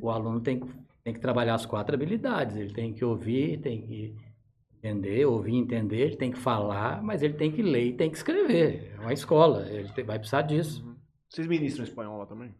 o 0.00 0.10
aluno 0.10 0.40
tem, 0.40 0.60
tem 1.02 1.14
que 1.14 1.20
trabalhar 1.20 1.54
as 1.54 1.66
quatro 1.66 1.94
habilidades. 1.94 2.56
Ele 2.56 2.72
tem 2.72 2.92
que 2.92 3.04
ouvir, 3.04 3.60
tem 3.60 3.82
que 3.82 4.16
entender, 4.76 5.26
ouvir, 5.26 5.54
entender, 5.54 6.00
ele 6.00 6.16
tem 6.16 6.30
que 6.30 6.38
falar, 6.38 7.02
mas 7.02 7.22
ele 7.22 7.34
tem 7.34 7.52
que 7.52 7.62
ler 7.62 7.88
e 7.88 7.92
tem 7.92 8.10
que 8.10 8.16
escrever. 8.16 8.94
É 8.96 9.00
uma 9.00 9.12
escola, 9.12 9.68
ele 9.68 9.88
vai 10.02 10.18
precisar 10.18 10.42
disso. 10.42 10.84
Uhum. 10.84 10.96
Vocês 11.28 11.46
ministram 11.46 11.84
espanhol 11.84 12.18
lá 12.18 12.26
também? 12.26 12.54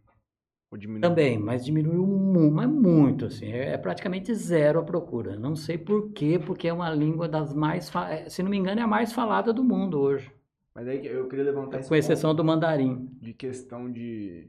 Também, 1.01 1.37
mas 1.37 1.65
diminuiu 1.65 2.07
muito, 2.07 2.55
mas 2.55 2.71
muito, 2.71 3.25
assim, 3.27 3.51
é, 3.51 3.73
é 3.73 3.79
praticamente 3.79 4.33
zero 4.35 4.79
a 4.79 4.85
procura. 4.85 5.37
Não 5.37 5.57
sei 5.57 5.77
por 5.77 6.13
quê, 6.13 6.39
porque 6.39 6.69
é 6.69 6.73
uma 6.73 6.89
língua 6.91 7.29
das 7.29 7.53
mais, 7.53 7.93
é, 8.09 8.29
se 8.29 8.41
não 8.41 8.51
me 8.51 8.57
engano, 8.57 8.81
é 8.81 8.85
a 8.85 8.87
mais 8.87 9.13
falada 9.13 9.53
do 9.53 9.65
mundo 9.65 9.99
hoje. 9.99 10.31
Mas 10.73 10.87
aí 10.87 11.05
eu 11.05 11.29
queria 11.29 11.45
levantar 11.45 11.85
Com 11.85 11.95
exceção 11.97 12.35
do 12.35 12.45
mandarim. 12.45 13.11
De 13.21 13.35
questão 13.35 13.91
de, 13.91 14.49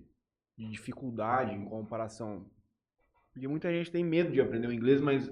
de 0.56 0.70
dificuldade 0.70 1.56
em 1.56 1.66
comparação. 1.66 2.46
Porque 3.34 3.48
muita 3.48 3.72
gente 3.72 3.92
tem 3.92 4.04
medo 4.04 4.32
de 4.32 4.40
aprender 4.40 4.68
o 4.68 4.74
inglês, 4.74 5.02
mas 5.02 5.32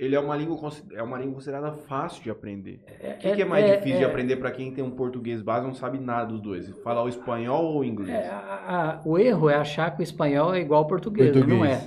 ele 0.00 0.14
é 0.16 0.20
uma 0.20 0.34
língua 0.34 0.58
é 0.94 1.02
uma 1.02 1.18
língua 1.18 1.34
considerada 1.34 1.72
fácil 1.72 2.22
de 2.22 2.30
aprender. 2.30 2.80
É, 2.86 3.12
o 3.12 3.18
que, 3.18 3.28
é, 3.28 3.36
que 3.36 3.42
é 3.42 3.44
mais 3.44 3.66
é, 3.66 3.76
difícil 3.76 3.98
de 3.98 4.04
é. 4.04 4.06
aprender 4.06 4.36
para 4.36 4.50
quem 4.50 4.72
tem 4.72 4.82
um 4.82 4.90
português 4.90 5.42
base 5.42 5.66
não 5.66 5.74
sabe 5.74 5.98
nada 5.98 6.24
dos 6.28 6.40
dois? 6.40 6.70
Falar 6.82 7.04
o 7.04 7.08
espanhol 7.08 7.62
ou 7.66 7.80
o 7.80 7.84
inglês? 7.84 8.18
É, 8.18 8.28
a, 8.30 9.00
a, 9.02 9.02
o 9.04 9.18
erro 9.18 9.50
é 9.50 9.56
achar 9.56 9.94
que 9.94 10.00
o 10.00 10.02
espanhol 10.02 10.54
é 10.54 10.60
igual 10.60 10.82
ao 10.82 10.88
português, 10.88 11.30
português. 11.30 11.58
não 11.58 11.64
é. 11.66 11.86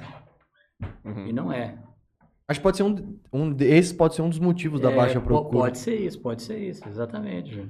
Uhum. 1.03 1.27
E 1.27 1.33
não 1.33 1.51
é. 1.51 1.79
Acho 2.47 2.59
que 2.59 2.63
pode 2.63 2.77
ser 2.77 2.83
um, 2.83 3.19
um 3.33 3.55
esse 3.59 3.95
pode 3.95 4.13
ser 4.13 4.21
um 4.21 4.29
dos 4.29 4.39
motivos 4.39 4.79
da 4.79 4.91
baixa 4.91 5.19
procura. 5.19 5.63
Pode 5.63 5.79
ser 5.79 5.95
isso, 5.95 6.21
pode 6.21 6.43
ser 6.43 6.59
isso, 6.59 6.87
exatamente. 6.87 7.67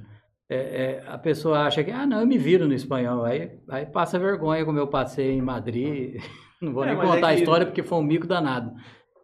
a 1.06 1.16
pessoa 1.16 1.60
acha 1.60 1.82
que, 1.82 1.90
ah, 1.90 2.04
não, 2.04 2.20
eu 2.20 2.26
me 2.26 2.36
viro 2.36 2.68
no 2.68 2.74
espanhol. 2.74 3.24
Aí, 3.24 3.50
aí 3.70 3.86
passa 3.86 4.18
vergonha 4.18 4.62
como 4.62 4.78
eu 4.78 4.88
passei 4.88 5.30
em 5.30 5.40
Madrid. 5.40 6.20
Não 6.62 6.72
vou 6.72 6.86
nem 6.86 6.96
contar 6.96 7.28
a 7.28 7.34
história 7.34 7.66
porque 7.66 7.82
foi 7.82 7.98
um 7.98 8.02
mico 8.02 8.26
danado. 8.26 8.72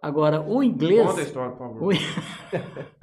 Agora, 0.03 0.41
o 0.41 0.63
inglês. 0.63 1.07
Conta 1.07 1.21
a 1.21 1.25
história, 1.25 1.51
por 1.53 1.59
favor. 1.59 1.95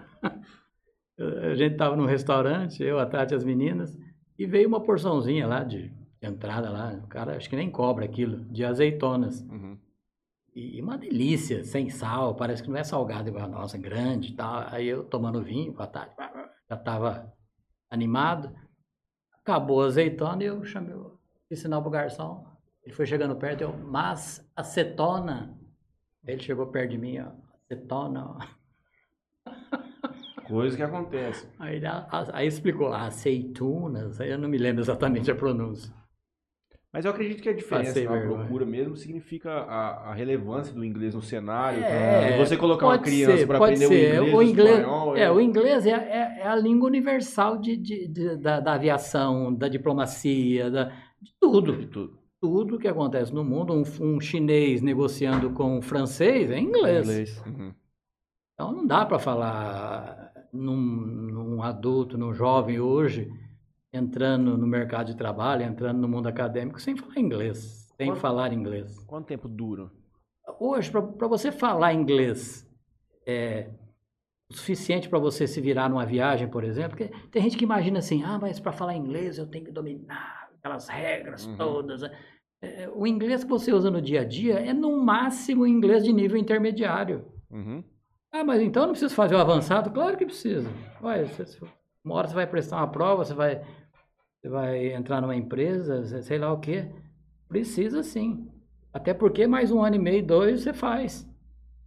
A 1.19 1.55
gente 1.55 1.73
estava 1.73 1.95
num 1.95 2.05
restaurante, 2.05 2.83
eu, 2.83 2.99
a 2.99 3.05
Tati 3.05 3.33
e 3.33 3.35
as 3.35 3.43
meninas, 3.43 3.97
e 4.37 4.45
veio 4.45 4.67
uma 4.67 4.79
porçãozinha 4.79 5.47
lá 5.47 5.63
de, 5.63 5.91
entrada 6.21 6.69
lá. 6.69 6.93
O 7.03 7.07
cara 7.07 7.35
acho 7.35 7.49
que 7.49 7.55
nem 7.55 7.69
cobra 7.69 8.05
aquilo, 8.05 8.45
de 8.45 8.63
azeitonas. 8.63 9.41
Uhum. 9.41 9.77
E, 10.53 10.81
uma 10.81 10.97
delícia, 10.97 11.63
sem 11.63 11.89
sal, 11.89 12.35
parece 12.35 12.63
que 12.63 12.69
não 12.69 12.77
é 12.77 12.83
salgado 12.83 13.29
igual 13.29 13.45
a 13.45 13.47
nossa, 13.47 13.77
grande 13.77 14.33
e 14.33 14.35
tal. 14.35 14.65
Aí 14.71 14.87
eu 14.87 15.03
tomando 15.03 15.41
vinho 15.41 15.73
com 15.73 15.83
a 15.83 15.87
Tati, 15.87 16.15
já 16.69 16.75
estava 16.75 17.31
animado. 17.89 18.53
Acabou 19.33 19.83
a 19.83 19.85
azeitona 19.85 20.43
e 20.43 20.47
eu 20.47 20.63
chamei, 20.65 20.95
fiz 21.47 21.59
sinal 21.59 21.81
pro 21.81 21.91
garçom. 21.91 22.45
Ele 22.83 22.93
foi 22.93 23.05
chegando 23.05 23.35
perto, 23.35 23.61
eu, 23.61 23.77
mas 23.77 24.49
acetona. 24.55 25.56
Ele 26.27 26.41
chegou 26.41 26.67
perto 26.67 26.91
de 26.91 26.97
mim, 26.97 27.19
ó, 27.19 27.27
acetona. 27.71 28.25
ó. 28.25 28.37
Coisa 30.47 30.77
que 30.77 30.83
acontece. 30.83 31.47
Aí, 31.59 31.81
aí 32.33 32.47
explicou, 32.47 32.93
aceitunas, 32.93 34.19
aí 34.21 34.29
eu 34.31 34.37
não 34.37 34.47
me 34.47 34.57
lembro 34.57 34.81
exatamente 34.81 35.29
a 35.29 35.35
pronúncia. 35.35 35.93
Mas 36.93 37.03
eu 37.03 37.11
acredito 37.11 37.43
que 37.43 37.49
a 37.49 37.53
diferença 37.53 37.89
Passei 37.89 38.05
na 38.05 38.21
procura 38.21 38.65
mesmo 38.65 38.95
significa 38.95 39.51
a, 39.51 40.09
a 40.09 40.13
relevância 40.13 40.73
do 40.73 40.83
inglês 40.85 41.13
no 41.13 41.21
cenário. 41.21 41.83
É, 41.83 42.33
E 42.33 42.37
você 42.37 42.55
colocar 42.55 42.87
uma 42.87 42.97
criança 42.97 43.45
para 43.45 43.57
aprender 43.57 43.87
ser. 43.87 44.19
o 44.21 44.23
inglês, 44.23 44.33
O 44.33 44.37
o 44.37 44.41
inglês- 44.43 44.79
espanhol. 44.79 45.17
É, 45.17 45.29
o 45.31 45.41
inglês 45.41 45.85
é, 45.85 45.91
é- 45.91 46.39
é 46.41 46.47
a 46.47 46.55
língua 46.55 46.87
universal 46.87 47.57
de, 47.57 47.75
de- 47.75 48.07
de- 48.07 48.37
da, 48.37 48.59
da 48.61 48.73
aviação, 48.73 49.53
da 49.53 49.67
diplomacia, 49.67 50.71
da, 50.71 50.85
de 51.21 51.33
tudo. 51.39 51.75
de 51.77 51.87
tudo. 51.87 52.17
Tudo 52.39 52.77
que 52.77 52.87
acontece 52.87 53.33
no 53.33 53.43
mundo, 53.43 53.73
um, 53.73 53.83
um 54.05 54.19
chinês 54.19 54.81
negociando 54.81 55.51
com 55.51 55.77
um 55.77 55.81
francês 55.81 56.51
é 56.51 56.59
inglês. 56.59 57.07
Inglês. 57.07 57.43
Uhum. 57.45 57.73
Então 58.53 58.71
não 58.71 58.85
dá 58.85 59.05
para 59.05 59.17
falar 59.19 60.31
num, 60.53 60.75
num 60.77 61.63
adulto, 61.63 62.17
num 62.17 62.33
jovem 62.33 62.79
hoje, 62.79 63.31
entrando 63.91 64.57
no 64.57 64.67
mercado 64.67 65.07
de 65.07 65.17
trabalho, 65.17 65.63
entrando 65.63 65.99
no 65.99 66.07
mundo 66.07 66.27
acadêmico 66.27 66.79
sem 66.79 66.95
falar 66.95 67.17
inglês, 67.19 67.91
sem 67.97 68.07
Quanto- 68.09 68.19
falar 68.19 68.53
inglês. 68.53 68.99
Quanto 69.05 69.25
tempo 69.27 69.47
dura? 69.47 69.89
Hoje, 70.59 70.91
para 70.91 71.27
você 71.27 71.51
falar 71.51 71.93
inglês 71.93 72.67
é 73.25 73.69
o 74.49 74.53
suficiente 74.53 75.09
para 75.09 75.19
você 75.19 75.45
se 75.45 75.59
virar 75.59 75.89
numa 75.89 76.05
viagem, 76.05 76.47
por 76.47 76.63
exemplo, 76.63 76.97
porque 76.97 77.11
tem 77.29 77.41
gente 77.43 77.57
que 77.57 77.65
imagina 77.65 77.99
assim, 77.99 78.23
ah, 78.23 78.39
mas 78.39 78.59
para 78.59 78.71
falar 78.71 78.95
inglês 78.95 79.37
eu 79.37 79.45
tenho 79.45 79.65
que 79.65 79.71
dominar 79.71 80.46
aquelas 80.67 80.87
regras 80.87 81.45
Uhum. 81.47 81.57
todas. 81.57 82.01
É, 82.61 82.89
o 82.93 83.05
inglês 83.07 83.43
que 83.43 83.49
você 83.49 83.71
usa 83.71 83.89
no 83.89 84.01
dia 84.01 84.21
a 84.21 84.25
dia 84.25 84.55
é 84.55 84.73
no 84.73 85.03
máximo 85.03 85.65
inglês 85.65 86.03
de 86.03 86.11
nível 86.11 86.37
intermediário. 86.37 87.25
Uhum. 87.49 87.83
Ah, 88.31 88.43
mas 88.43 88.61
então 88.61 88.83
não 88.83 88.91
preciso 88.91 89.15
fazer 89.15 89.35
o 89.35 89.39
avançado? 89.39 89.89
Claro 89.91 90.17
que 90.17 90.25
precisa. 90.25 90.69
Ué, 91.01 91.23
você- 91.25 91.59
uma 92.03 92.15
hora 92.15 92.27
você 92.27 92.35
vai 92.35 92.47
prestar 92.47 92.77
uma 92.77 92.87
prova, 92.91 93.23
você 93.23 93.33
vai, 93.33 93.61
você 94.41 94.49
vai 94.49 94.93
entrar 94.93 95.21
numa 95.21 95.35
empresa, 95.35 96.21
sei- 96.21 96.37
lá 96.37 96.51
o 96.51 96.59
quê. 96.59 96.89
Precisa 97.47 98.03
sim. 98.03 98.49
Até 98.93 99.13
porque 99.13 99.47
mais 99.47 99.71
um 99.71 99.81
ano 99.83 99.95
e 99.95 99.99
meio, 99.99 100.25
dois, 100.25 100.61
você 100.61 100.73
faz. 100.73 101.25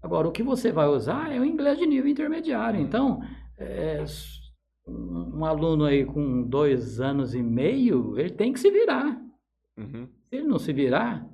Agora, 0.02 0.28
o 0.28 0.32
que 0.32 0.42
você 0.42 0.72
vai 0.72 0.86
usar 0.86 1.30
é 1.34 1.38
o 1.38 1.44
inglês 1.44 1.78
de 1.78 1.84
nível 1.86 2.10
intermediário. 2.10 2.80
Então, 2.80 3.20
é, 3.58 4.02
um, 4.90 5.44
aluno 5.44 5.84
aí 5.84 6.04
com 6.04 6.42
dois 6.42 7.00
anos 7.00 7.34
e 7.34 7.42
meio, 7.42 8.18
ele 8.18 8.30
tem 8.30 8.52
que 8.52 8.60
se 8.60 8.70
virar. 8.70 9.20
Uhum. 9.78 10.06
Se 10.28 10.36
ele 10.36 10.46
não 10.46 10.58
se 10.58 10.72
virar 10.72 11.28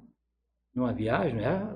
numa 0.75 0.93
viagem, 0.93 1.41
é... 1.41 1.69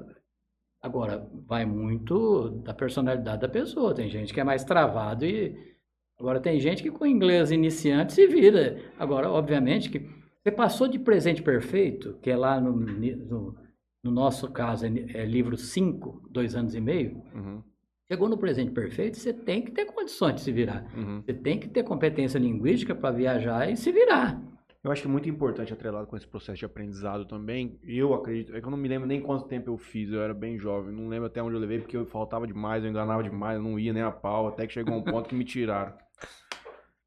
agora 0.82 1.26
vai 1.46 1.64
muito 1.64 2.50
da 2.62 2.74
personalidade 2.74 3.40
da 3.40 3.48
pessoa. 3.48 3.94
Tem 3.94 4.08
gente 4.08 4.32
que 4.32 4.40
é 4.40 4.44
mais 4.44 4.64
travado 4.64 5.24
e 5.24 5.76
agora 6.18 6.40
tem 6.40 6.60
gente 6.60 6.82
que 6.82 6.90
com 6.90 7.06
inglês 7.06 7.50
iniciante 7.50 8.12
se 8.12 8.26
vira. 8.26 8.80
Agora, 8.98 9.30
obviamente 9.30 9.90
que 9.90 10.00
você 10.42 10.50
passou 10.50 10.88
de 10.88 10.98
presente 10.98 11.42
perfeito, 11.42 12.18
que 12.22 12.30
é 12.30 12.36
lá 12.36 12.60
no, 12.60 12.72
no, 12.72 13.56
no 14.02 14.10
nosso 14.10 14.50
caso 14.50 14.86
é, 14.86 14.88
é 15.14 15.24
livro 15.24 15.56
5, 15.56 16.28
dois 16.30 16.54
anos 16.54 16.74
e 16.74 16.80
meio. 16.80 17.22
Uhum. 17.34 17.62
Chegou 18.10 18.28
no 18.28 18.36
presente 18.36 18.72
perfeito, 18.72 19.16
você 19.18 19.32
tem 19.32 19.62
que 19.62 19.70
ter 19.70 19.84
condições 19.86 20.34
de 20.34 20.40
se 20.40 20.50
virar. 20.50 20.84
Uhum. 20.96 21.22
Você 21.24 21.32
tem 21.32 21.60
que 21.60 21.68
ter 21.68 21.84
competência 21.84 22.38
linguística 22.40 22.92
para 22.92 23.12
viajar 23.14 23.70
e 23.70 23.76
se 23.76 23.92
virar. 23.92 24.36
Eu 24.82 24.90
acho 24.90 25.02
que 25.02 25.06
é 25.06 25.10
muito 25.10 25.28
importante 25.28 25.72
atrelado 25.72 26.08
com 26.08 26.16
esse 26.16 26.26
processo 26.26 26.58
de 26.58 26.64
aprendizado 26.64 27.24
também. 27.24 27.78
Eu 27.84 28.12
acredito, 28.12 28.56
é 28.56 28.60
que 28.60 28.66
eu 28.66 28.70
não 28.70 28.78
me 28.78 28.88
lembro 28.88 29.06
nem 29.06 29.20
quanto 29.20 29.44
tempo 29.44 29.70
eu 29.70 29.78
fiz, 29.78 30.10
eu 30.10 30.20
era 30.22 30.34
bem 30.34 30.58
jovem, 30.58 30.92
não 30.92 31.06
lembro 31.06 31.26
até 31.26 31.40
onde 31.40 31.54
eu 31.54 31.60
levei, 31.60 31.78
porque 31.78 31.96
eu 31.96 32.04
faltava 32.04 32.48
demais, 32.48 32.82
eu 32.82 32.90
enganava 32.90 33.22
demais, 33.22 33.58
eu 33.58 33.62
não 33.62 33.78
ia 33.78 33.92
nem 33.92 34.02
a 34.02 34.10
pau, 34.10 34.48
até 34.48 34.66
que 34.66 34.72
chegou 34.72 34.96
um 34.96 35.02
ponto 35.02 35.28
que 35.28 35.34
me 35.36 35.44
tiraram. 35.44 35.92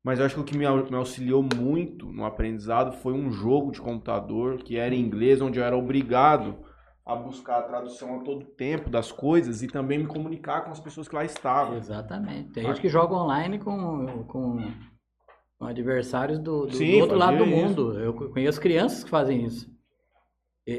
Mas 0.01 0.19
eu 0.19 0.25
acho 0.25 0.36
que 0.36 0.41
o 0.41 0.45
que 0.45 0.57
me 0.57 0.65
au- 0.65 0.89
me 0.89 0.95
auxiliou 0.95 1.43
muito 1.43 2.05
no 2.13 2.24
aprendizado 2.24 2.93
foi 2.98 3.12
um 3.12 3.29
jogo 3.29 3.72
de 3.72 3.81
computador 3.81 4.57
que 4.60 4.77
era 4.77 4.95
em 4.95 5.01
inglês, 5.01 5.41
onde 5.41 5.60
eu 5.60 5.65
era 5.65 5.75
obrigado 5.75 6.55
a 7.05 7.15
buscar 7.15 7.60
a 7.60 7.63
tradução 7.63 8.19
a 8.19 8.24
todo 8.24 8.45
tempo 8.45 8.89
das 8.89 9.12
coisas 9.12 9.62
e 9.62 9.67
também 9.67 10.00
me 10.00 10.05
comunicar 10.07 10.62
com 10.63 10.72
as 10.72 10.79
pessoas 10.79 11.07
que 11.07 11.15
lá 11.15 11.25
estavam. 11.25 11.75
Exatamente. 11.77 12.51
Tem 12.51 12.63
gente 12.65 12.79
que 12.79 12.88
joga 12.88 13.13
online 13.13 13.60
com, 13.60 14.24
com, 14.25 14.57
com 15.60 15.65
adversários 15.65 16.39
do, 16.39 16.65
do- 16.65 16.75
Sim, 16.75 16.91
do 16.93 17.01
outro 17.01 17.17
lado 17.17 17.38
do 17.38 17.43
fazia 17.43 17.55
mundo. 17.67 18.00
Eu 18.00 18.13
co- 18.13 18.29
conheço 18.29 18.62
crianças 18.62 19.03
que 19.03 19.10
fazem 19.10 19.43
isso. 19.45 19.69
E, 20.65 20.72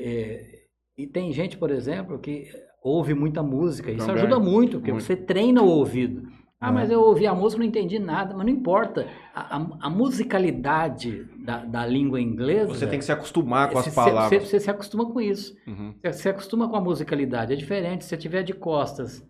e- 0.97 1.03
e 1.03 1.07
tem 1.07 1.31
gente, 1.33 1.59
por 1.59 1.71
exemplo, 1.71 2.19
que 2.19 2.49
ouve 2.83 3.13
muita 3.13 3.43
música. 3.43 3.91
Isso 3.91 4.07
Também. 4.07 4.23
ajuda 4.23 4.39
muito, 4.41 4.79
porque 4.79 4.93
Muito. 4.93 5.05
você 5.05 5.17
treina 5.17 5.63
o 5.63 5.69
ouvido. 5.69 6.23
Ah, 6.69 6.73
mas 6.73 6.91
eu 6.91 7.01
ouvi 7.01 7.27
a 7.27 7.35
música 7.35 7.61
e 7.63 7.65
não 7.65 7.69
entendi 7.69 7.99
nada. 7.99 8.35
Mas 8.35 8.47
não 8.47 8.53
importa. 8.53 9.07
A, 9.35 9.57
a- 9.57 9.69
a 9.83 9.91
musicalidade 9.91 11.25
da, 11.45 11.65
da 11.65 11.87
língua 11.87 12.21
inglesa... 12.21 12.73
Você 12.75 12.87
tem 12.87 12.99
que 12.99 13.05
se 13.05 13.13
acostumar 13.13 13.71
com 13.71 13.79
as 13.79 13.85
você- 13.85 13.91
você- 13.91 13.95
palavras. 13.95 14.43
Você, 14.49 14.61
se 14.61 14.71
acostuma 14.71 15.07
com 15.11 15.21
isso. 15.21 15.57
Uhum. 15.67 15.95
Você 16.03 16.13
se 16.13 16.29
acostuma 16.29 16.69
com 16.69 16.77
a 16.77 16.81
musicalidade. 16.81 17.53
É 17.53 17.57
diferente. 17.57 18.05
Se 18.05 18.11
você 18.11 18.17
tiver 18.17 18.43
de 18.43 18.53
costas 18.53 19.27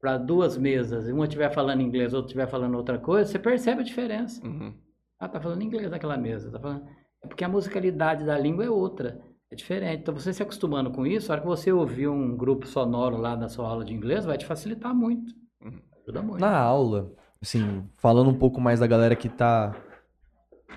para 0.00 0.16
duas 0.16 0.56
mesas 0.56 1.08
e 1.08 1.12
uma 1.12 1.24
estiver 1.24 1.52
falando 1.52 1.82
inglês, 1.82 2.14
outra 2.14 2.26
estiver 2.28 2.46
falando 2.48 2.74
outra 2.76 2.98
coisa, 2.98 3.30
você 3.30 3.38
percebe 3.38 3.80
a 3.80 3.84
diferença. 3.84 4.44
Uhum. 4.46 4.72
Ah, 5.18 5.28
tá 5.28 5.38
falando 5.40 5.62
inglês 5.62 5.90
naquela 5.90 6.16
mesa. 6.16 6.50
Tá 6.50 6.58
falando... 6.58 6.84
É 7.22 7.26
porque 7.26 7.44
a 7.44 7.48
musicalidade 7.48 8.24
da 8.24 8.38
língua 8.38 8.64
é 8.64 8.70
outra. 8.70 9.20
É 9.52 9.54
diferente. 9.56 10.00
Então, 10.02 10.14
você 10.14 10.32
se 10.32 10.42
acostumando 10.42 10.90
com 10.90 11.06
isso, 11.06 11.30
a 11.30 11.34
hora 11.34 11.40
que 11.42 11.46
você 11.46 11.70
ouvir 11.72 12.08
um 12.08 12.36
grupo 12.36 12.66
sonoro 12.66 13.16
lá 13.16 13.36
na 13.36 13.48
sua 13.48 13.68
aula 13.68 13.84
de 13.84 13.92
inglês, 13.92 14.24
vai 14.24 14.38
te 14.38 14.46
facilitar 14.46 14.94
muito. 14.94 15.34
Uhum. 15.62 15.80
Ajuda 16.04 16.22
muito. 16.22 16.40
Na 16.40 16.56
aula, 16.56 17.10
assim, 17.42 17.84
falando 17.96 18.30
um 18.30 18.38
pouco 18.38 18.60
mais 18.60 18.80
da 18.80 18.86
galera 18.86 19.14
que 19.16 19.28
tá 19.28 19.74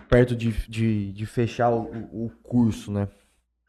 perto 0.10 0.36
de, 0.36 0.52
de, 0.70 1.12
de 1.12 1.26
fechar 1.26 1.70
o, 1.70 2.26
o 2.26 2.32
curso, 2.44 2.92
né? 2.92 3.08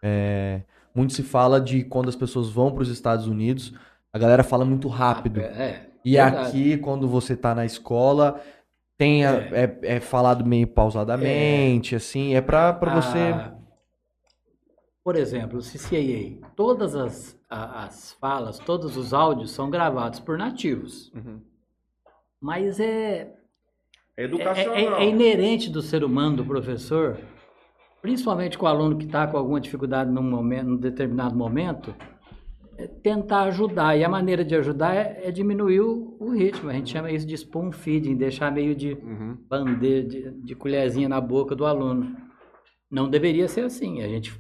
É, 0.03 0.63
muito 0.95 1.13
se 1.13 1.23
fala 1.23 1.61
de 1.61 1.85
quando 1.85 2.09
as 2.09 2.17
pessoas 2.17 2.51
vão 2.51 2.71
para 2.73 2.83
os 2.83 2.89
Estados 2.89 3.27
Unidos, 3.27 3.73
a 4.13 4.19
galera 4.19 4.43
fala 4.43 4.65
muito 4.65 4.89
rápido. 4.89 5.41
É. 5.41 5.87
E 6.05 6.17
verdade. 6.17 6.49
aqui, 6.49 6.77
quando 6.77 7.09
você 7.09 7.35
tá 7.35 7.55
na 7.55 7.65
escola, 7.65 8.41
tem 8.99 9.25
a- 9.25 9.33
é. 9.53 9.79
é 9.83 10.01
falado 10.01 10.45
meio 10.45 10.67
pausadamente, 10.67 11.97
assim, 11.97 12.35
é 12.35 12.41
pra, 12.41 12.73
pra 12.75 12.95
você. 13.01 13.33
Por 15.05 15.17
exemplo, 15.17 15.59
o 15.59 15.63
CCAA, 15.63 16.49
todas 16.57 16.97
as, 16.97 17.39
a- 17.51 17.85
as 17.85 18.13
falas, 18.15 18.59
todos 18.59 18.97
os 18.97 19.13
áudios 19.13 19.51
são 19.51 19.69
gravados 19.69 20.19
por 20.19 20.39
nativos. 20.39 21.13
Uhum. 21.15 21.41
Mas 22.41 22.81
é, 22.81 23.35
É 24.17 24.23
é, 24.23 24.25
educacional. 24.25 24.75
é- 25.01 25.05
é 25.05 25.09
inerente 25.09 25.71
do 25.71 25.83
ser 25.83 26.03
humano, 26.05 26.39
do 26.39 26.45
professor, 26.45 27.19
principalmente 28.01 28.57
com 28.57 28.65
o 28.65 28.69
aluno 28.69 28.97
que 28.97 29.05
está 29.05 29.27
com 29.27 29.37
alguma 29.37 29.61
dificuldade 29.61 30.11
num, 30.11 30.23
momento, 30.23 30.69
num 30.69 30.77
determinado 30.77 31.37
momento, 31.37 31.95
é 32.79 32.87
tentar 32.87 33.43
ajudar. 33.45 33.97
E 33.97 34.05
a 34.05 34.09
maneira 34.09 34.43
de 34.45 34.55
ajudar 34.57 34.95
é, 34.95 35.21
é 35.25 35.31
diminuir 35.31 35.81
o, 35.81 36.17
o 36.19 36.31
ritmo. 36.31 36.71
A 36.71 36.73
gente 36.73 36.91
chama 36.91 37.11
isso 37.11 37.27
de 37.27 37.35
spoon 37.35 37.71
feeding, 37.73 38.17
deixar 38.17 38.51
meio 38.51 38.75
de 38.75 38.95
Uhum. 38.95 39.37
bandeja, 39.49 40.09
de, 40.09 40.31
de 40.43 40.55
colherzinha 40.55 41.09
na 41.11 41.21
boca 41.21 41.55
do 41.55 41.67
aluno. 41.67 42.17
Não 42.91 43.09
deveria 43.09 43.49
ser 43.49 43.65
assim. 43.67 44.03
A 44.03 44.09
gente 44.09 44.33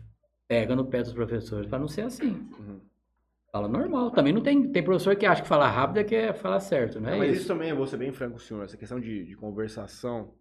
pega 0.49 0.77
no 0.77 0.85
pé 0.85 1.03
dos 1.03 1.13
professores 1.13 1.69
para 1.69 1.79
não 1.79 1.89
ser 1.89 2.03
assim. 2.03 2.31
Uhum. 2.59 2.81
Fala 3.51 3.69
normal. 3.69 4.11
Também 4.11 4.33
não 4.33 4.41
tem, 4.41 4.71
tem 4.71 4.83
professor 4.83 5.15
que 5.15 5.25
acha 5.25 5.43
que 5.43 5.49
falar 5.49 5.71
rápido 5.71 5.99
é 5.99 6.05
que 6.05 6.15
é 6.15 6.33
falar 6.33 6.61
certo, 6.61 7.01
não 7.01 7.09
é 7.09 7.13
Não, 7.13 7.19
mas 7.19 7.31
isso? 7.31 7.39
isso 7.41 7.49
também, 7.49 7.71
eu 7.71 7.77
vou 7.77 7.87
ser 7.87 7.97
bem 7.97 8.11
franco 8.11 8.33
com 8.33 8.39
o 8.39 8.41
senhor, 8.41 8.65
essa 8.65 8.77
questão 8.77 8.99
de, 8.99 9.25
de 9.25 9.37
conversação, 9.37 10.35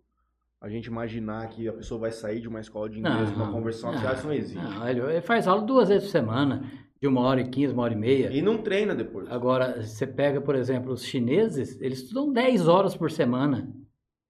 a 0.59 0.67
gente 0.67 0.87
imaginar 0.87 1.47
que 1.49 1.67
a 1.67 1.73
pessoa 1.73 1.99
vai 1.99 2.11
sair 2.11 2.39
de 2.39 2.47
uma 2.47 2.59
escola 2.59 2.89
de 2.89 2.97
inglês 2.99 3.29
com 3.29 3.35
uma 3.35 3.51
conversão 3.51 3.91
não, 3.91 3.97
afiada, 3.97 4.15
isso 4.15 4.25
não 4.25 4.33
existe. 4.33 4.57
não, 4.57 4.89
ele 4.89 5.21
faz 5.21 5.47
aula 5.47 5.61
duas 5.61 5.89
vezes 5.89 6.05
por 6.05 6.11
semana, 6.11 6.63
de 6.99 7.07
uma 7.07 7.21
hora 7.21 7.41
e 7.41 7.49
quinze, 7.49 7.73
uma 7.73 7.83
hora 7.83 7.93
e 7.93 7.97
meia. 7.97 8.31
E 8.31 8.41
não 8.41 8.57
treina 8.57 8.95
depois. 8.95 9.29
Agora, 9.29 9.83
você 9.83 10.07
pega, 10.07 10.39
por 10.39 10.55
exemplo, 10.55 10.93
os 10.93 11.03
chineses, 11.03 11.79
eles 11.81 11.99
estudam 12.01 12.31
10 12.31 12.67
horas 12.67 12.95
por 12.95 13.11
semana. 13.11 13.69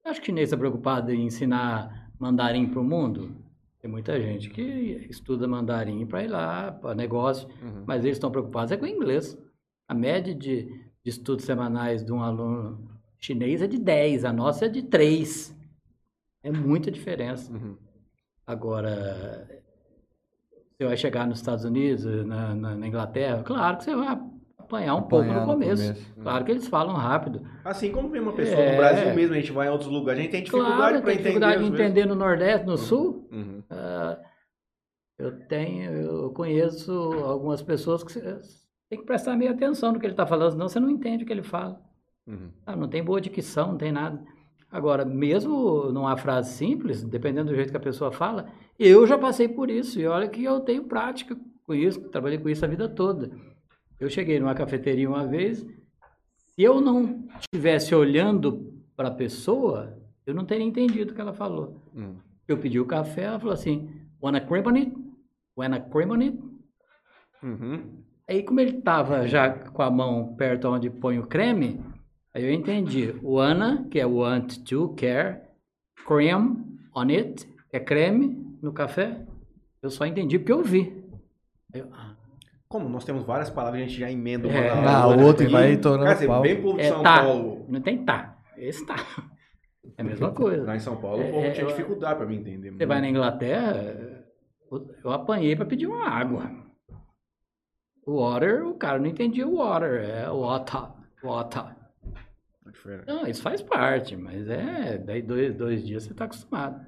Você 0.01 0.09
acha 0.09 0.19
que 0.19 0.23
o 0.23 0.25
chinês 0.25 0.47
está 0.47 0.57
preocupado 0.57 1.11
em 1.11 1.27
ensinar 1.27 2.11
mandarim 2.19 2.67
para 2.67 2.81
o 2.81 2.83
mundo? 2.83 3.42
Tem 3.83 3.91
muita 3.91 4.17
gente 4.17 4.49
que 4.49 4.61
estuda 5.09 5.45
mandarim 5.45 6.05
para 6.05 6.23
ir 6.23 6.29
lá, 6.29 6.71
para 6.71 6.95
negócio, 6.95 7.49
Uhum. 7.61 7.83
mas 7.85 8.05
eles 8.05 8.15
estão 8.15 8.31
preocupados 8.31 8.71
é 8.71 8.77
com 8.77 8.85
o 8.85 8.87
inglês. 8.87 9.37
A 9.89 9.93
média 9.93 10.33
de, 10.33 10.63
de 11.03 11.09
estudos 11.09 11.43
semanais 11.43 12.01
de 12.01 12.13
um 12.13 12.21
aluno 12.23 12.89
chinês 13.19 13.61
é 13.61 13.67
de 13.67 13.77
10, 13.77 14.23
a 14.23 14.31
nossa 14.31 14.67
é 14.67 14.69
de 14.69 14.83
3. 14.83 15.53
É 16.41 16.49
muita 16.49 16.89
diferença. 16.89 17.51
Uhum. 17.51 17.75
Agora, 18.47 19.45
você 20.77 20.85
vai 20.85 20.95
chegar 20.95 21.27
nos 21.27 21.39
Estados 21.39 21.65
Unidos, 21.65 22.05
na, 22.25 22.55
na- 22.55 22.75
na 22.75 22.87
Inglaterra, 22.87 23.43
claro 23.43 23.77
que 23.79 23.83
você 23.83 23.93
vai 23.95 24.17
apanhar 24.75 24.95
um 24.95 25.01
pouco 25.03 25.25
Apanhar 25.25 25.41
no 25.41 25.47
no 25.47 25.53
começo. 25.53 25.83
começo. 25.93 26.13
Claro 26.21 26.45
que 26.45 26.51
eles 26.51 26.67
falam 26.67 26.95
rápido. 26.95 27.41
Assim 27.63 27.91
como 27.91 28.09
vem 28.09 28.21
uma 28.21 28.33
pessoa 28.33 28.59
É. 28.59 28.71
no 28.71 28.77
Brasil 28.77 29.13
mesmo, 29.15 29.33
a 29.33 29.37
gente 29.37 29.51
vai 29.51 29.67
em 29.67 29.71
outros 29.71 29.89
lugares, 29.89 30.19
a 30.19 30.23
gente 30.23 30.31
tem 30.31 30.43
dificuldade 30.43 30.77
Claro, 30.77 31.01
para 31.01 31.13
entender. 31.13 31.17
dificuldade 31.29 31.63
de 31.63 31.69
entender 31.69 32.05
no 32.05 32.15
Nordeste, 32.15 32.65
no 32.65 32.77
Sul. 32.77 33.27
Uhum. 33.31 33.63
Ah, 33.69 34.17
eu 35.19 35.31
tenho, 35.47 35.91
eu 35.91 36.29
conheço 36.31 36.91
algumas 36.91 37.61
pessoas 37.61 38.03
que 38.03 38.19
tem 38.89 38.99
que 38.99 39.05
prestar 39.05 39.35
meio 39.35 39.51
atenção 39.51 39.91
no 39.93 39.99
que 39.99 40.05
ele 40.05 40.13
está 40.13 40.25
falando, 40.25 40.51
senão 40.53 40.67
você 40.67 40.79
não 40.79 40.89
entende 40.89 41.23
o 41.23 41.27
que 41.27 41.33
ele 41.33 41.43
fala. 41.43 41.79
Uhum. 42.27 42.49
Ah, 42.65 42.75
não 42.75 42.87
tem 42.87 43.03
boa 43.03 43.21
dicção, 43.21 43.69
não 43.69 43.77
tem 43.77 43.91
nada. 43.91 44.21
Agora, 44.71 45.05
mesmo 45.05 45.91
numa 45.91 46.17
frase 46.17 46.53
simples, 46.53 47.03
dependendo 47.03 47.49
do 47.51 47.55
jeito 47.55 47.69
que 47.69 47.77
a 47.77 47.81
pessoa 47.81 48.11
fala, 48.11 48.47
eu 48.79 49.05
já 49.05 49.17
passei 49.19 49.47
por 49.47 49.69
isso. 49.69 49.99
E 49.99 50.07
olha 50.07 50.27
que 50.27 50.43
eu 50.43 50.59
tenho 50.61 50.83
prática 50.85 51.37
com 51.65 51.73
isso, 51.75 52.01
trabalhei 52.09 52.39
com 52.39 52.49
isso 52.49 52.65
a 52.65 52.67
vida 52.67 52.89
toda. 52.89 53.29
Eu 53.99 54.09
cheguei 54.09 54.39
numa 54.39 54.55
cafeteria 54.55 55.07
uma 55.07 55.25
vez, 55.25 55.59
se 55.59 56.61
eu 56.61 56.81
não 56.81 57.27
estivesse 57.39 57.95
olhando 57.95 58.73
para 58.95 59.07
a 59.07 59.13
pessoa, 59.13 59.97
eu 60.25 60.33
não 60.33 60.45
teria 60.45 60.65
entendido 60.65 61.11
o 61.11 61.15
que 61.15 61.21
ela 61.21 61.33
falou. 61.33 61.81
Uhum. 61.93 62.17
Eu 62.47 62.57
pedi 62.57 62.79
o 62.79 62.85
café, 62.85 63.23
ela 63.23 63.39
falou 63.39 63.53
assim, 63.53 63.89
wanna 64.21 64.41
cream 64.41 64.65
on 64.65 64.75
it? 64.75 64.93
Wanna 65.57 65.79
cream 65.79 66.11
on 66.11 66.21
it? 66.21 66.39
Uhum. 67.41 68.03
Aí, 68.27 68.41
como 68.41 68.59
ele 68.59 68.77
estava 68.77 69.27
já 69.27 69.49
com 69.49 69.81
a 69.81 69.91
mão 69.91 70.33
perto 70.35 70.69
onde 70.69 70.89
põe 70.89 71.19
o 71.19 71.27
creme, 71.27 71.81
aí 72.33 72.43
eu 72.45 72.53
entendi. 72.53 73.13
Wanna, 73.21 73.85
que 73.89 73.99
é 73.99 74.05
want 74.05 74.59
to, 74.63 74.93
quer. 74.95 75.51
Cream 76.07 76.65
on 76.95 77.07
it, 77.09 77.45
que 77.69 77.77
é 77.77 77.79
creme 77.79 78.57
no 78.61 78.71
café. 78.71 79.25
Eu 79.81 79.89
só 79.89 80.05
entendi 80.05 80.39
porque 80.39 80.51
eu 80.51 80.63
vi. 80.63 81.03
Aí 81.73 81.81
eu, 81.81 81.89
ah, 81.91 82.12
Como 82.73 82.89
nós 82.89 83.05
temos 83.05 83.23
várias 83.23 83.51
palavras, 83.51 83.83
a 83.83 83.85
gente 83.85 83.99
já 83.99 84.09
emenda 84.11 84.47
uma 84.47 84.57
É. 84.57 84.73
na 84.81 85.01
Ah, 85.03 85.07
outra 85.07 85.45
e 85.45 85.47
E, 85.47 85.51
vai 85.51 85.77
tornando 85.77 86.11
Cara, 86.15 86.25
pau. 86.25 86.41
bem 86.41 86.59
povo 86.59 86.77
de 86.79 86.83
É 86.83 86.89
São 86.89 87.03
tá. 87.03 87.19
Paulo. 87.23 87.65
não 87.69 87.79
tem 87.81 88.03
tá. 88.03 88.35
Esse 88.57 88.83
tá. 88.83 88.95
É 89.95 90.01
a 90.01 90.03
mesma 90.03 90.31
coisa. 90.33 90.63
Lá 90.65 90.75
em 90.75 90.79
São 90.79 90.95
Paulo, 90.99 91.21
É, 91.21 91.29
o 91.29 91.31
povo 91.31 91.45
é, 91.45 91.51
tinha 91.51 91.65
eu- 91.65 91.67
dificuldade 91.67 92.17
para 92.17 92.25
me 92.25 92.35
entender. 92.35 92.71
Você 92.71 92.83
vai 92.87 92.99
na 92.99 93.07
Inglaterra, 93.09 94.25
eu 95.03 95.11
apanhei 95.11 95.55
para 95.55 95.67
pedir 95.67 95.85
uma 95.85 96.09
água. 96.09 96.49
Water, 98.07 98.65
o 98.67 98.73
cara 98.73 98.97
não 98.97 99.05
entendia 99.05 99.47
o 99.47 99.57
water, 99.57 100.03
é 100.03 100.27
water, 100.29 100.81
water. 101.23 101.75
Diferente. 102.71 103.05
Não, 103.07 103.27
isso 103.27 103.41
faz 103.43 103.61
parte, 103.61 104.15
mas 104.17 104.49
é, 104.49 104.97
daí 104.97 105.21
dois, 105.21 105.53
dois 105.55 105.85
dias 105.85 106.03
você 106.05 106.13
tá 106.15 106.25
acostumado. 106.25 106.83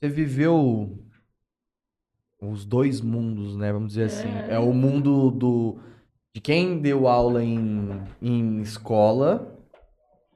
Você 0.00 0.08
viveu 0.08 0.96
os 2.40 2.64
dois 2.64 3.00
mundos, 3.00 3.56
né? 3.56 3.72
Vamos 3.72 3.88
dizer 3.88 4.04
assim. 4.04 4.28
É 4.48 4.58
o 4.58 4.72
mundo 4.72 5.30
do 5.30 5.78
de 6.34 6.40
quem 6.40 6.80
deu 6.80 7.06
aula 7.06 7.44
em, 7.44 7.88
em 8.20 8.60
escola 8.60 9.56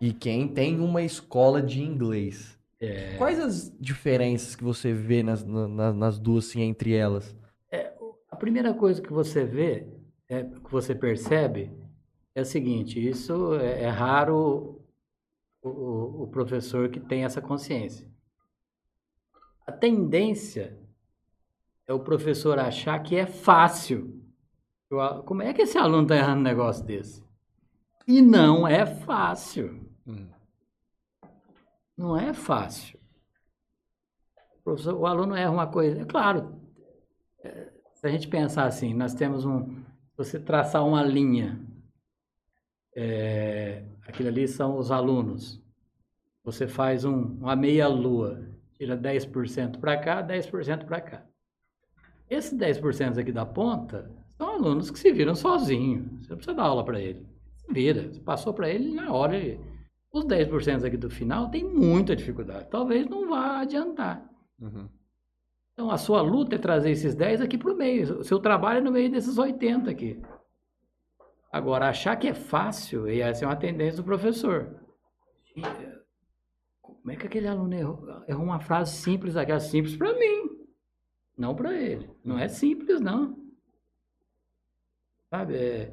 e 0.00 0.12
quem 0.12 0.47
tem 0.47 0.78
uma 0.78 1.02
escola 1.02 1.61
de 1.61 1.83
inglês. 1.83 2.57
É, 2.81 3.17
Quais 3.17 3.40
as 3.40 3.76
diferenças 3.81 4.55
que 4.55 4.62
você 4.62 4.93
vê 4.93 5.23
nas, 5.25 5.45
na- 5.45 5.93
nas 5.93 6.19
duas, 6.19 6.49
assim, 6.49 6.61
entre 6.62 6.95
elas? 6.95 7.37
a 8.31 8.37
primeira 8.37 8.73
coisa 8.73 9.02
que 9.02 9.12
você 9.12 9.45
vê, 9.45 9.88
é, 10.28 10.45
que 10.45 10.71
você 10.71 10.95
percebe, 10.95 11.73
é 12.35 12.43
o 12.43 12.45
seguinte, 12.45 13.05
isso 13.05 13.55
é, 13.57 13.83
é 13.83 13.88
raro 13.88 14.81
o, 15.61 15.69
o- 15.69 16.23
o 16.23 16.28
professor 16.28 16.88
que 16.88 17.00
tem 17.00 17.25
essa 17.25 17.40
consciência. 17.40 18.07
A 19.67 19.73
tendência 19.73 20.78
é 21.88 21.92
o 21.95 21.99
professor 22.00 22.59
achar 22.59 23.02
que 23.02 23.16
é 23.16 23.26
fácil. 23.26 24.23
Como 25.25 25.42
é 25.42 25.54
que 25.54 25.62
esse 25.62 25.78
aluno 25.78 26.02
está 26.02 26.16
errando 26.16 26.40
um 26.40 26.45
negócio 26.45 26.85
desse? 26.85 27.25
E 28.07 28.21
não 28.21 28.68
é 28.68 28.85
fácil. 28.85 29.90
Uhum. 30.07 30.28
Não 31.97 32.16
é 32.16 32.33
fácil. 32.35 32.99
O, 34.61 34.62
professor- 34.62 34.95
o 34.95 35.07
aluno 35.07 35.35
erra 35.35 35.50
uma 35.50 35.66
coisa. 35.66 36.02
É 36.02 36.04
claro, 36.04 36.61
é, 37.42 37.73
se 37.95 38.07
a 38.07 38.11
gente 38.11 38.28
pensar 38.28 38.66
assim, 38.66 38.92
nós 38.92 39.14
temos 39.14 39.45
um. 39.47 39.82
Você 40.17 40.39
traçar 40.39 40.84
uma 40.86 41.02
linha, 41.02 41.60
é, 42.95 43.84
aquilo 44.06 44.28
ali 44.28 44.47
são 44.47 44.76
os 44.76 44.91
alunos. 44.91 45.63
Você 46.45 46.67
faz 46.67 47.04
um, 47.04 47.39
uma 47.39 47.56
meia-lua, 47.56 48.47
tira 48.75 48.97
10% 48.97 49.78
para 49.78 49.97
cá, 49.99 50.23
10% 50.23 50.86
para 50.86 51.00
cá. 51.00 51.26
Esses 52.30 52.56
10% 52.58 53.19
aqui 53.19 53.32
da 53.32 53.47
ponta 53.47 54.10
são 54.36 54.49
alunos 54.50 54.91
que 54.91 54.99
se 54.99 55.12
viram 55.12 55.34
sozinhos. 55.34 56.06
Você 56.21 56.30
não 56.30 56.36
precisa 56.36 56.56
dar 56.56 56.64
aula 56.64 56.84
para 56.84 57.00
ele. 57.00 57.26
Se 57.56 57.73
vira. 57.73 58.12
Você 58.12 58.21
passou 58.21 58.52
para 58.52 58.69
ele 58.69 58.95
na 58.95 59.12
hora. 59.12 59.36
Ele... 59.36 59.60
Os 60.12 60.25
10% 60.25 60.84
aqui 60.84 60.97
do 60.97 61.10
final 61.10 61.50
tem 61.50 61.64
muita 61.64 62.14
dificuldade. 62.14 62.69
Talvez 62.71 63.06
não 63.08 63.28
vá 63.28 63.60
adiantar. 63.60 64.28
Uhum. 64.60 64.88
Então, 65.73 65.91
a 65.91 65.97
sua 65.97 66.21
luta 66.23 66.56
é 66.56 66.58
trazer 66.58 66.91
esses 66.91 67.14
10 67.14 67.41
aqui 67.41 67.56
para 67.56 67.73
o 67.73 67.76
meio. 67.76 68.19
O 68.19 68.25
seu 68.25 68.41
trabalho 68.41 68.78
é 68.78 68.80
no 68.80 68.91
meio 68.91 69.10
desses 69.10 69.38
80 69.38 69.91
aqui. 69.91 70.21
Agora, 71.52 71.88
achar 71.88 72.17
que 72.17 72.28
é 72.28 72.34
fácil, 72.34 73.08
e 73.08 73.21
essa 73.21 73.45
é 73.45 73.49
uma 73.49 73.56
tendência 73.56 73.97
do 73.97 74.04
professor. 74.04 74.75
Como 76.82 77.10
é 77.10 77.17
que 77.17 77.26
aquele 77.26 77.47
aluno 77.47 77.75
errou, 77.75 78.25
errou 78.28 78.45
uma 78.45 78.60
frase 78.60 78.97
simples, 78.97 79.36
aquela 79.36 79.60
simples 79.60 79.97
para 79.97 80.12
mim, 80.12 80.48
não 81.39 81.55
para 81.55 81.75
ele. 81.75 82.11
Não 82.25 82.39
é 82.39 82.49
simples, 82.49 83.01
não. 83.01 83.37
Sabe? 85.31 85.55
É, 85.57 85.93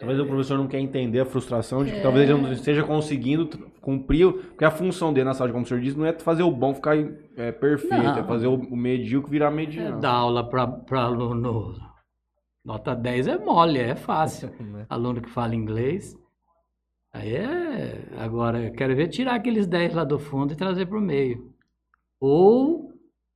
Talvez 0.00 0.18
o 0.18 0.24
professor 0.24 0.56
não 0.56 0.66
quer 0.66 0.78
entender 0.80 1.20
a 1.20 1.26
frustração 1.26 1.84
de 1.84 1.90
que 1.90 1.98
É. 1.98 2.02
talvez 2.02 2.28
ele 2.28 2.40
não 2.40 2.50
esteja 2.52 2.82
conseguindo 2.82 3.46
cumprir, 3.82 4.32
porque 4.32 4.64
a 4.64 4.70
função 4.70 5.12
dele 5.12 5.26
na 5.26 5.34
sala 5.34 5.48
de 5.48 5.52
como 5.52 5.64
o 5.64 5.68
senhor 5.68 5.80
disse, 5.82 5.98
não 5.98 6.06
é 6.06 6.12
fazer 6.18 6.42
o 6.42 6.50
bom 6.50 6.74
ficar 6.74 6.96
é, 7.36 7.52
perfeito, 7.52 8.02
Não. 8.02 8.18
é 8.18 8.24
fazer 8.24 8.46
o, 8.46 8.54
o 8.54 8.76
medíocre 8.76 9.30
virar 9.30 9.48
é, 9.52 9.54
mediano. 9.54 10.00
dar 10.00 10.12
aula 10.12 10.48
para 10.48 11.02
aluno 11.02 11.74
nota 12.64 12.94
10 12.94 13.26
é 13.28 13.38
mole, 13.38 13.78
é 13.78 13.94
fácil. 13.94 14.50
né? 14.58 14.86
aluno 14.88 15.20
que 15.20 15.28
fala 15.28 15.54
inglês. 15.54 16.16
Aí 17.12 17.34
é. 17.34 18.08
Agora, 18.18 18.58
eu 18.62 18.72
quero 18.72 18.96
ver 18.96 19.08
tirar 19.08 19.34
aqueles 19.34 19.66
10 19.66 19.94
lá 19.94 20.04
do 20.04 20.18
fundo 20.18 20.54
e 20.54 20.56
trazer 20.56 20.86
para 20.86 20.96
o 20.96 21.00
meio. 21.02 21.52
Ou 22.18 22.89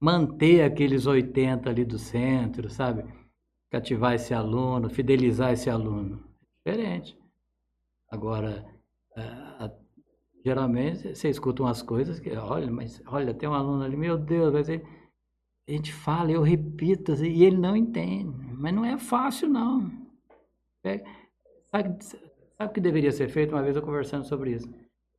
manter 0.04 0.62
aqueles 0.62 1.06
80 1.06 1.70
ali 1.70 1.84
do 1.84 1.98
centro, 1.98 2.68
sabe? 2.68 3.04
Cativar 3.70 4.14
esse 4.14 4.34
aluno, 4.34 4.90
fidelizar 4.90 5.52
esse 5.52 5.70
aluno. 5.70 6.22
Diferente. 6.66 7.16
Agora, 8.10 8.66
ah, 9.16 9.66
a- 9.66 9.72
geralmente 10.44 11.14
você 11.14 11.30
escuta 11.30 11.62
umas 11.62 11.82
coisas 11.82 12.20
que, 12.20 12.30
olha, 12.36 12.70
mas 12.70 13.02
olha, 13.06 13.34
tem 13.34 13.48
um 13.48 13.54
aluno 13.54 13.82
ali, 13.82 13.96
meu 13.96 14.18
Deus, 14.18 14.52
mas 14.52 14.68
ele, 14.68 14.84
a 15.68 15.72
gente 15.72 15.92
fala, 15.92 16.30
eu 16.32 16.42
repito, 16.42 17.12
assim, 17.12 17.28
e 17.30 17.44
ele 17.44 17.56
não 17.58 17.76
entende. 17.76 18.36
Mas 18.54 18.74
não 18.74 18.84
é 18.84 18.98
fácil, 18.98 19.48
não. 19.48 19.90
Pega- 20.82 21.04
Sabe, 21.70 22.04
sabe 22.04 22.70
o 22.70 22.74
que 22.74 22.80
deveria 22.80 23.12
ser 23.12 23.28
feito? 23.28 23.52
Uma 23.54 23.62
vez 23.62 23.76
eu 23.76 23.82
conversando 23.82 24.24
sobre 24.26 24.52
isso. 24.52 24.68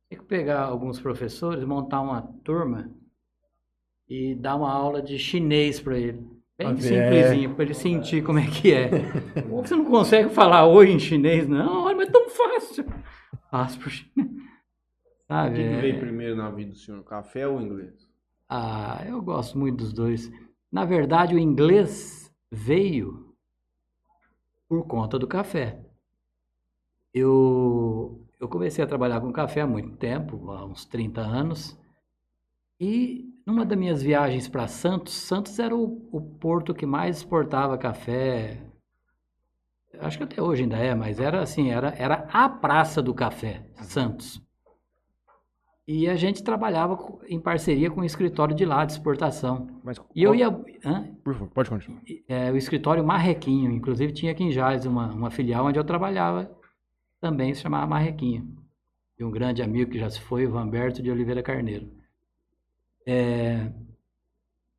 Tem 0.08 0.18
que 0.18 0.24
pegar 0.24 0.62
alguns 0.64 1.00
professores, 1.00 1.64
montar 1.64 2.00
uma 2.02 2.22
turma 2.44 2.90
e 4.08 4.34
dar 4.34 4.56
uma 4.56 4.70
aula 4.72 5.02
de 5.02 5.18
chinês 5.18 5.80
para 5.80 5.98
ele. 5.98 6.24
Bem 6.58 6.74
ver, 6.74 6.82
simplesinho, 6.82 7.54
para 7.54 7.64
ele 7.64 7.74
sentir 7.74 8.24
como 8.24 8.38
é 8.38 8.46
que 8.46 8.72
é. 8.72 8.88
Ou 9.50 9.62
você 9.66 9.74
não 9.76 9.84
consegue 9.84 10.30
falar 10.30 10.66
oi 10.66 10.90
em 10.90 10.98
chinês, 10.98 11.46
não, 11.46 11.84
olha, 11.84 11.96
mas 11.96 12.08
é 12.08 12.12
tão 12.12 12.28
fácil. 12.30 12.84
Fácil 13.50 13.80
pro 13.80 13.90
chinês. 13.90 14.28
O 14.28 15.26
Sabe? 15.28 15.56
que, 15.56 15.68
que 15.68 15.74
é- 15.74 15.80
veio 15.80 15.98
primeiro 16.00 16.36
na 16.36 16.50
vida 16.50 16.70
do 16.70 16.76
senhor, 16.78 17.02
café 17.04 17.46
ou 17.46 17.60
inglês? 17.60 18.06
ah, 18.48 19.02
eu 19.06 19.20
gosto 19.20 19.58
muito 19.58 19.78
dos 19.78 19.92
dois. 19.92 20.30
Na 20.70 20.84
verdade, 20.84 21.34
o 21.34 21.38
inglês 21.38 22.32
veio 22.50 23.34
por 24.68 24.86
conta 24.86 25.18
do 25.18 25.26
café. 25.26 25.80
Eu, 27.12 28.24
eu 28.38 28.48
comecei 28.48 28.84
a 28.84 28.86
trabalhar 28.86 29.20
com 29.20 29.32
café 29.32 29.62
há 29.62 29.66
muito 29.66 29.96
tempo, 29.96 30.50
há 30.52 30.64
uns 30.64 30.84
30 30.84 31.20
anos. 31.20 31.76
E 32.78 33.32
numa 33.46 33.64
das 33.64 33.78
minhas 33.78 34.02
viagens 34.02 34.48
para 34.48 34.66
Santos, 34.66 35.14
Santos 35.14 35.58
era 35.60 35.74
o, 35.74 36.08
o 36.10 36.20
porto 36.20 36.74
que 36.74 36.84
mais 36.84 37.18
exportava 37.18 37.78
café. 37.78 38.60
Acho 40.00 40.18
que 40.18 40.24
até 40.24 40.42
hoje 40.42 40.64
ainda 40.64 40.76
é, 40.76 40.94
mas 40.94 41.20
era 41.20 41.40
assim, 41.40 41.70
era, 41.70 41.94
era 41.96 42.28
a 42.32 42.48
praça 42.48 43.00
do 43.00 43.14
café, 43.14 43.64
Santos. 43.76 44.42
E 45.88 46.08
a 46.08 46.16
gente 46.16 46.42
trabalhava 46.42 46.98
em 47.28 47.38
parceria 47.38 47.88
com 47.88 48.00
o 48.00 48.04
escritório 48.04 48.54
de 48.54 48.64
lá, 48.64 48.84
de 48.84 48.92
exportação. 48.92 49.68
Mas, 49.84 50.00
E 50.14 50.24
eu 50.24 50.34
ia. 50.34 50.48
hã? 50.84 51.14
Por 51.22 51.32
favor, 51.32 51.48
pode 51.48 51.70
continuar. 51.70 52.02
É, 52.28 52.50
o 52.50 52.56
escritório 52.56 53.04
Marrequinho, 53.04 53.70
inclusive 53.70 54.12
tinha 54.12 54.32
aqui 54.32 54.42
em 54.42 54.50
Jales 54.50 54.84
uma, 54.84 55.06
uma 55.12 55.30
filial 55.30 55.64
onde 55.64 55.78
eu 55.78 55.84
trabalhava, 55.84 56.50
também 57.20 57.54
se 57.54 57.62
chamava 57.62 57.86
Marrequinho. 57.86 58.52
De 59.16 59.24
um 59.24 59.30
grande 59.30 59.62
amigo 59.62 59.92
que 59.92 59.98
já 59.98 60.10
se 60.10 60.20
foi, 60.20 60.44
o 60.44 60.50
Vanberto 60.50 61.00
de 61.00 61.10
Oliveira 61.10 61.42
Carneiro. 61.42 61.88
É, 63.06 63.72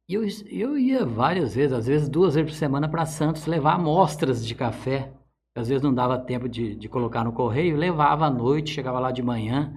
eu, 0.10 0.24
eu 0.50 0.78
ia 0.78 1.06
várias 1.06 1.56
vezes, 1.56 1.74
às 1.74 1.88
vezes 1.88 2.10
duas 2.10 2.36
vezes 2.36 2.52
por 2.52 2.58
semana, 2.58 2.88
para 2.90 3.06
Santos 3.06 3.46
levar 3.46 3.74
amostras 3.76 4.46
de 4.46 4.56
café 4.56 5.12
Às 5.56 5.70
vezes 5.70 5.84
não 5.84 5.94
dava 5.94 6.18
tempo 6.20 6.48
de, 6.50 6.76
de 6.76 6.90
colocar 6.90 7.24
no 7.26 7.34
correio, 7.34 7.78
levava 7.78 8.26
à 8.28 8.30
noite, 8.30 8.72
chegava 8.74 9.00
lá 9.00 9.12
de 9.12 9.24
manhã. 9.24 9.74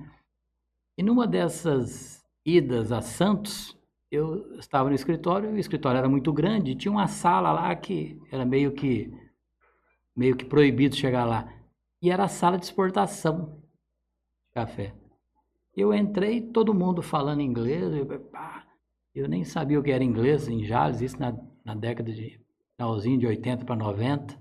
E 0.99 1.03
numa 1.03 1.27
dessas 1.27 2.25
idas 2.45 2.93
a 2.93 3.01
Santos, 3.03 3.77
eu 4.11 4.57
estava 4.59 4.89
no 4.89 4.95
escritório, 4.95 5.51
o 5.51 5.59
escritório 5.59 5.99
era 5.99 6.09
muito 6.09 6.33
grande, 6.33 6.75
tinha 6.75 6.93
uma 6.93 7.09
sala 7.09 7.53
lá 7.53 7.75
que 7.77 8.21
era 8.31 8.45
meio 8.45 8.73
que 8.73 9.13
meio 10.17 10.37
que 10.37 10.45
proibido 10.45 10.97
chegar 10.97 11.25
lá. 11.25 11.53
E 12.03 12.11
era 12.11 12.25
a 12.25 12.29
sala 12.29 12.59
de 12.59 12.65
exportação 12.67 13.59
de 14.47 14.53
café. 14.55 14.95
Eu 15.81 15.95
entrei, 15.95 16.41
todo 16.41 16.75
mundo 16.75 17.03
falando 17.03 17.41
inglês, 17.41 17.93
eu, 17.95 18.07
pá, 18.07 18.67
eu 19.15 19.29
nem 19.29 19.45
sabia 19.45 19.79
o 19.81 19.83
que 19.83 19.91
era 19.91 20.05
inglês 20.05 20.49
em 20.49 20.65
Jales, 20.65 21.01
isso 21.01 21.19
na, 21.19 21.37
na 21.65 21.75
década 21.75 22.13
de 22.13 22.41
finalzinho 22.77 23.19
de 23.19 23.27
80 23.27 23.65
para 23.65 23.77
90. 23.77 24.39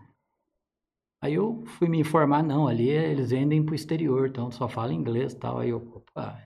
Aí 1.21 1.33
eu 1.33 1.63
fui 1.65 1.89
me 1.89 1.99
informar, 1.99 2.43
não, 2.43 2.67
ali 2.67 2.89
eles 2.89 3.31
vendem 3.31 3.63
para 3.63 3.73
o 3.73 3.75
exterior, 3.75 4.27
então 4.27 4.51
só 4.51 4.69
fala 4.69 4.93
inglês 4.93 5.33
e 5.33 5.37
tal. 5.37 5.59
Aí 5.59 5.69
eu, 5.69 5.77
opa, 5.93 6.41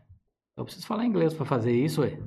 eu 0.57 0.63
preciso 0.63 0.87
falar 0.87 1.05
inglês 1.05 1.33
para 1.33 1.45
fazer 1.45 1.73
isso, 1.73 2.01
ué. 2.01 2.19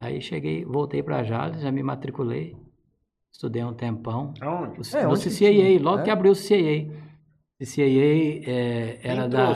Aí 0.00 0.20
cheguei, 0.20 0.64
voltei 0.64 1.02
para 1.02 1.24
Jales, 1.24 1.60
já 1.60 1.72
me 1.72 1.82
matriculei, 1.82 2.56
estudei 3.32 3.64
um 3.64 3.74
tempão. 3.74 4.32
Aonde? 4.40 4.80
O, 4.80 4.96
É, 4.96 5.04
no 5.04 5.14
CCAA, 5.14 5.30
tinha, 5.30 5.82
logo 5.82 5.98
né? 5.98 6.04
que 6.04 6.10
abriu 6.10 6.32
o 6.32 6.36
CCAA. 6.36 7.07
CCAA 7.60 8.46
é, 8.46 9.00
era, 9.02 9.28
da, 9.28 9.52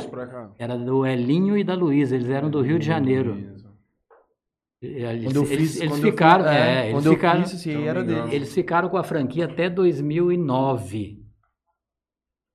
era 0.58 0.76
do 0.76 1.06
Elinho 1.06 1.56
e 1.56 1.62
da 1.62 1.74
Luísa, 1.74 2.16
eles 2.16 2.28
eram 2.28 2.50
do 2.50 2.60
Rio 2.60 2.78
de 2.78 2.84
Janeiro. 2.84 3.62
Eles, 4.82 5.24
Quando 5.24 5.36
eu 5.36 5.44
fiz, 5.44 5.80
eles 5.80 6.00
ficaram, 6.00 6.44
fiz, 6.44 6.52
é, 6.52 6.90
eles 6.90 7.06
ficaram, 7.06 7.46
fiz, 7.46 7.64
dele. 7.64 8.34
eles 8.34 8.52
ficaram 8.52 8.88
com 8.88 8.96
a 8.96 9.04
franquia 9.04 9.44
até 9.44 9.70
2009. 9.70 11.22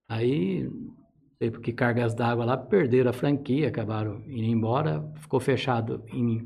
Aí, 0.09 0.63
não 0.63 0.97
sei 1.37 1.49
por 1.49 1.61
que 1.61 1.71
cargas 1.71 2.13
d'água 2.13 2.43
lá, 2.43 2.57
perderam 2.57 3.11
a 3.11 3.13
franquia, 3.13 3.69
acabaram 3.69 4.21
indo 4.27 4.43
embora. 4.43 5.09
Ficou 5.15 5.39
fechado 5.39 6.03
em 6.11 6.45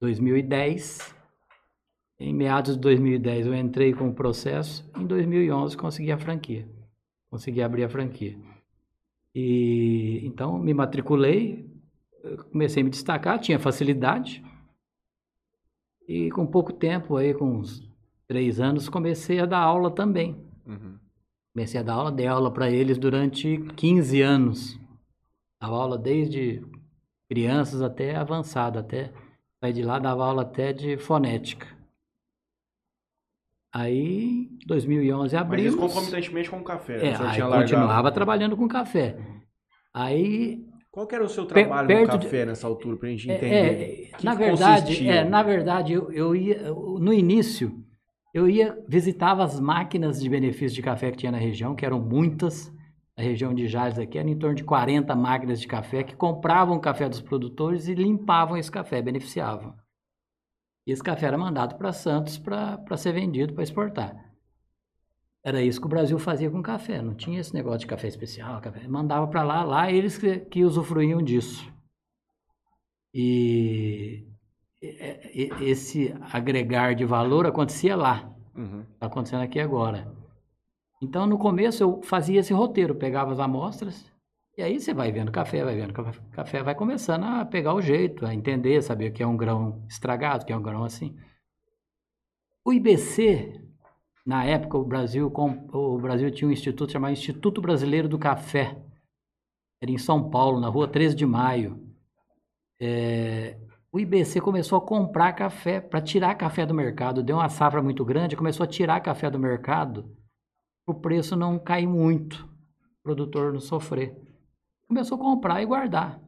2010. 0.00 1.12
Em 2.20 2.32
meados 2.32 2.74
de 2.74 2.80
2010 2.80 3.46
eu 3.46 3.54
entrei 3.54 3.92
com 3.92 4.08
o 4.08 4.14
processo. 4.14 4.88
Em 4.96 5.04
2011 5.04 5.76
consegui 5.76 6.12
a 6.12 6.18
franquia. 6.18 6.68
Consegui 7.30 7.62
abrir 7.62 7.84
a 7.84 7.88
franquia. 7.88 8.36
E 9.34 10.20
então 10.24 10.58
me 10.58 10.74
matriculei, 10.74 11.70
comecei 12.50 12.82
a 12.82 12.84
me 12.84 12.90
destacar, 12.90 13.38
tinha 13.38 13.58
facilidade. 13.58 14.42
E 16.08 16.30
com 16.30 16.44
pouco 16.44 16.72
tempo, 16.72 17.16
aí 17.16 17.32
com 17.32 17.58
uns 17.58 17.88
três 18.26 18.60
anos, 18.60 18.88
comecei 18.88 19.38
a 19.38 19.46
dar 19.46 19.60
aula 19.60 19.90
também. 19.90 20.36
Uhum. 20.66 20.98
Comecei 21.54 21.80
a 21.80 21.82
dar 21.82 21.94
aula, 21.94 22.12
dei 22.12 22.26
aula 22.26 22.50
para 22.52 22.70
eles 22.70 22.98
durante 22.98 23.58
15 23.76 24.20
anos. 24.20 24.80
Dava 25.60 25.76
aula 25.76 25.98
desde 25.98 26.64
crianças 27.28 27.82
até 27.82 28.16
avançada, 28.16 28.80
até 28.80 29.12
sair 29.60 29.72
de 29.72 29.82
lá 29.82 29.98
dava 29.98 30.24
aula 30.24 30.42
até 30.42 30.72
de 30.72 30.96
fonética. 30.96 31.66
Aí, 33.72 34.48
2011 34.66 35.34
Mas 35.34 35.42
abrimos. 35.42 35.68
isso 35.74 35.78
concomitantemente 35.78 36.50
com 36.50 36.58
o 36.58 36.64
café. 36.64 37.06
É, 37.08 37.12
o 37.12 37.32
senhor 37.32 37.52
aí 37.52 37.60
continuava 37.62 38.10
trabalhando 38.10 38.56
com 38.56 38.66
café. 38.66 39.16
Aí, 39.94 40.64
Qual 40.90 41.06
que 41.06 41.14
era 41.14 41.22
o 41.24 41.28
seu 41.28 41.46
trabalho 41.46 41.88
no 41.88 42.00
de- 42.18 42.24
café 42.24 42.44
nessa 42.44 42.66
altura, 42.66 42.96
pra 42.96 43.08
gente 43.08 43.30
é, 43.30 43.36
entender? 43.36 43.56
é, 44.12 44.16
Que 44.18 44.24
na, 44.24 44.32
que 44.32 44.38
verdade, 44.38 45.08
é, 45.08 45.24
na 45.24 45.42
verdade, 45.42 45.92
eu, 45.92 46.10
eu 46.10 46.34
ia, 46.34 46.56
eu- 46.58 46.98
no 47.00 47.12
início, 47.12 47.72
eu 48.34 48.48
ia, 48.48 48.76
visitava 48.88 49.44
as 49.44 49.60
máquinas 49.60 50.20
de 50.20 50.28
benefício 50.28 50.74
de 50.74 50.82
café 50.82 51.12
que 51.12 51.18
tinha 51.18 51.30
na 51.32 51.38
região, 51.38 51.74
que 51.76 51.86
eram 51.86 52.00
muitas, 52.00 52.72
a 53.16 53.22
região 53.22 53.54
de 53.54 53.68
Jales 53.68 53.98
aqui, 54.00 54.18
era 54.18 54.28
em 54.28 54.36
torno 54.36 54.56
de 54.56 54.64
40 54.64 55.14
máquinas 55.14 55.60
de 55.60 55.68
café 55.68 56.02
que 56.02 56.16
compravam 56.16 56.76
o 56.76 56.80
café 56.80 57.08
dos 57.08 57.20
produtores 57.20 57.86
e 57.86 57.94
limpavam 57.94 58.56
esse 58.56 58.70
café, 58.70 59.00
beneficiavam. 59.00 59.74
E 60.86 60.92
esse 60.92 61.02
café 61.02 61.26
era 61.26 61.38
mandado 61.38 61.76
para 61.76 61.92
Santos 61.92 62.38
para 62.38 62.96
ser 62.96 63.12
vendido, 63.12 63.52
para 63.52 63.62
exportar. 63.62 64.30
Era 65.42 65.62
isso 65.62 65.80
que 65.80 65.86
o 65.86 65.90
Brasil 65.90 66.18
fazia 66.18 66.50
com 66.50 66.62
café, 66.62 67.00
não 67.00 67.14
tinha 67.14 67.40
esse 67.40 67.54
negócio 67.54 67.80
de 67.80 67.86
café 67.86 68.08
especial, 68.08 68.60
café. 68.60 68.86
mandava 68.86 69.26
para 69.26 69.42
lá, 69.42 69.62
lá 69.64 69.90
eles 69.90 70.18
que, 70.18 70.40
que 70.40 70.64
usufruíam 70.64 71.22
disso. 71.22 71.72
E 73.14 74.26
esse 75.60 76.14
agregar 76.32 76.94
de 76.94 77.04
valor 77.04 77.46
acontecia 77.46 77.96
lá, 77.96 78.30
Uhum. 78.54 78.82
está 78.92 79.06
acontecendo 79.06 79.42
aqui 79.42 79.58
agora. 79.60 80.12
Então, 81.02 81.26
no 81.26 81.38
começo, 81.38 81.82
eu 81.82 82.02
fazia 82.02 82.40
esse 82.40 82.52
roteiro, 82.52 82.94
pegava 82.94 83.32
as 83.32 83.40
amostras, 83.40 84.09
e 84.56 84.62
aí 84.62 84.78
você 84.80 84.92
vai 84.92 85.10
vendo 85.10 85.32
café, 85.32 85.64
vai 85.64 85.74
vendo 85.74 85.94
café, 86.32 86.62
vai 86.62 86.74
começando 86.74 87.24
a 87.24 87.44
pegar 87.44 87.74
o 87.74 87.80
jeito, 87.80 88.26
a 88.26 88.34
entender, 88.34 88.82
saber 88.82 89.10
que 89.12 89.22
é 89.22 89.26
um 89.26 89.36
grão 89.36 89.84
estragado, 89.88 90.44
que 90.44 90.52
é 90.52 90.56
um 90.56 90.62
grão 90.62 90.84
assim. 90.84 91.16
O 92.64 92.72
IBC, 92.72 93.60
na 94.26 94.44
época, 94.44 94.76
o 94.76 94.84
Brasil, 94.84 95.32
o 95.72 95.98
Brasil 95.98 96.30
tinha 96.30 96.48
um 96.48 96.52
instituto 96.52 96.92
chamado 96.92 97.12
Instituto 97.12 97.62
Brasileiro 97.62 98.08
do 98.08 98.18
Café. 98.18 98.76
Era 99.82 99.90
em 99.90 99.98
São 99.98 100.28
Paulo, 100.28 100.60
na 100.60 100.68
rua 100.68 100.86
13 100.86 101.16
de 101.16 101.24
Maio. 101.24 101.90
É, 102.78 103.58
o 103.90 103.98
IBC 103.98 104.40
começou 104.40 104.78
a 104.78 104.86
comprar 104.86 105.32
café 105.32 105.80
para 105.80 106.00
tirar 106.00 106.34
café 106.34 106.66
do 106.66 106.74
mercado. 106.74 107.22
Deu 107.22 107.36
uma 107.36 107.48
safra 107.48 107.82
muito 107.82 108.04
grande, 108.04 108.36
começou 108.36 108.64
a 108.64 108.68
tirar 108.68 109.00
café 109.00 109.30
do 109.30 109.38
mercado. 109.38 110.14
O 110.86 110.94
preço 110.94 111.34
não 111.34 111.58
cair 111.58 111.86
muito, 111.86 112.44
o 112.44 113.02
produtor 113.02 113.52
não 113.52 113.60
sofrer. 113.60 114.29
Começou 114.90 115.16
a 115.16 115.20
comprar 115.20 115.62
e 115.62 115.66
guardar. 115.66 116.20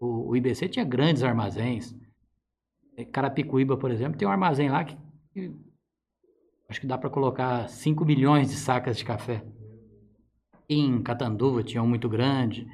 O, 0.00 0.30
o 0.30 0.36
IBC 0.36 0.68
tinha 0.68 0.84
grandes 0.84 1.22
armazéns. 1.22 1.94
É, 2.96 3.04
Carapicuíba, 3.04 3.76
por 3.76 3.92
exemplo, 3.92 4.18
tem 4.18 4.26
um 4.26 4.30
armazém 4.32 4.68
lá 4.68 4.82
que, 4.82 4.98
que 5.32 5.54
acho 6.68 6.80
que 6.80 6.86
dá 6.88 6.98
para 6.98 7.08
colocar 7.08 7.68
5 7.68 8.04
milhões 8.04 8.50
de 8.50 8.56
sacas 8.56 8.98
de 8.98 9.04
café. 9.04 9.44
Em 10.68 11.00
Catanduva 11.00 11.62
tinha 11.62 11.80
um 11.80 11.86
muito 11.86 12.08
grande. 12.08 12.66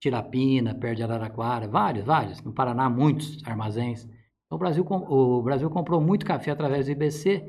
Tirapina, 0.00 0.74
perto 0.74 0.96
de 0.96 1.02
Araraquara, 1.02 1.68
vários, 1.68 2.06
vários. 2.06 2.40
No 2.40 2.50
Paraná, 2.50 2.88
muitos 2.88 3.46
armazéns. 3.46 4.04
Então, 4.46 4.56
o, 4.56 4.58
Brasil, 4.58 4.86
o 4.88 5.42
Brasil 5.42 5.68
comprou 5.68 6.00
muito 6.00 6.24
café 6.24 6.50
através 6.50 6.86
do 6.86 6.92
IBC 6.92 7.46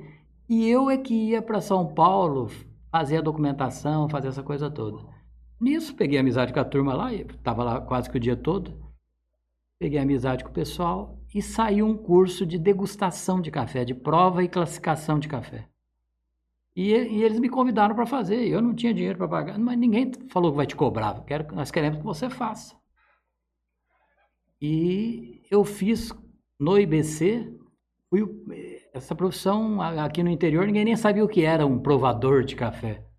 e 0.50 0.68
eu 0.68 0.90
é 0.90 0.98
que 0.98 1.30
ia 1.30 1.42
para 1.42 1.62
São 1.62 1.94
Paulo 1.94 2.50
fazer 2.92 3.16
a 3.16 3.22
documentação, 3.22 4.10
fazer 4.10 4.28
essa 4.28 4.44
coisa 4.44 4.70
toda. 4.70 5.10
Nisso, 5.62 5.96
peguei 5.96 6.18
amizade 6.18 6.52
com 6.52 6.60
a 6.60 6.66
turma 6.66 6.94
lá, 6.96 7.14
estava 7.14 7.64
lá 7.64 7.80
quase 7.80 8.10
que 8.10 8.18
o 8.18 8.20
dia 8.20 8.36
todo. 8.36 8.82
Peguei 9.80 10.00
amizade 10.00 10.44
com 10.44 10.50
o 10.50 10.54
pessoal 10.54 11.20
e 11.34 11.42
saiu 11.42 11.86
um 11.86 11.96
curso 11.96 12.46
de 12.48 12.58
degustação 12.58 13.40
de 13.40 13.52
café, 13.52 13.86
de 13.86 13.94
prova 13.94 14.44
e 14.44 14.50
classificação 14.50 15.20
de 15.20 15.28
café. 15.28 15.68
E, 16.76 16.90
e 16.92 17.24
eles 17.24 17.40
me 17.40 17.48
convidaram 17.48 17.94
para 17.94 18.08
fazer. 18.08 18.48
Eu 18.48 18.60
não 18.60 18.74
tinha 18.74 18.94
dinheiro 18.94 19.20
para 19.20 19.28
pagar, 19.28 19.60
mas 19.60 19.78
ninguém 19.78 20.12
falou 20.30 20.50
que 20.52 20.58
vai 20.58 20.66
te 20.66 20.76
cobrar. 20.76 21.24
Quero, 21.26 21.54
nós 21.56 21.70
queremos 21.70 22.00
que 22.00 22.04
você 22.06 22.28
faça. 22.28 22.76
E 24.60 25.42
eu 25.52 25.64
fiz 25.64 26.12
no 26.60 26.78
IBC, 26.80 27.54
fui, 28.10 28.24
o- 28.24 28.46
essa 28.94 29.14
profissão 29.16 29.80
aqui 29.82 30.24
no 30.24 30.30
interior, 30.30 30.66
ninguém 30.66 30.86
nem 30.86 30.96
sabia 30.96 31.24
o 31.24 31.30
que 31.30 31.44
era 31.44 31.66
um 31.68 31.80
provador 31.80 32.44
de 32.44 32.56
café. 32.56 33.11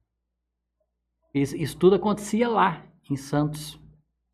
Isso, 1.34 1.56
isso 1.56 1.76
tudo 1.76 1.96
acontecia 1.96 2.48
lá, 2.48 2.84
em 3.10 3.16
Santos, 3.16 3.80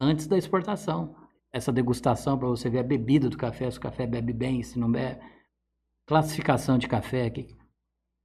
antes 0.01 0.27
da 0.27 0.37
exportação. 0.37 1.15
Essa 1.53 1.73
degustação 1.73 2.39
para 2.39 2.49
você 2.49 2.69
ver 2.69 2.81
a 2.81 2.83
bebida 2.83 3.29
do 3.29 3.37
café, 3.37 3.71
se 3.71 3.79
o 3.79 3.81
café 3.81 4.07
bebe 4.07 4.33
bem, 4.33 4.63
se 4.63 4.79
não 4.79 4.91
bebe. 4.91 5.21
Classificação 6.07 6.77
de 6.77 6.87
café. 6.87 7.31
Que, 7.31 7.57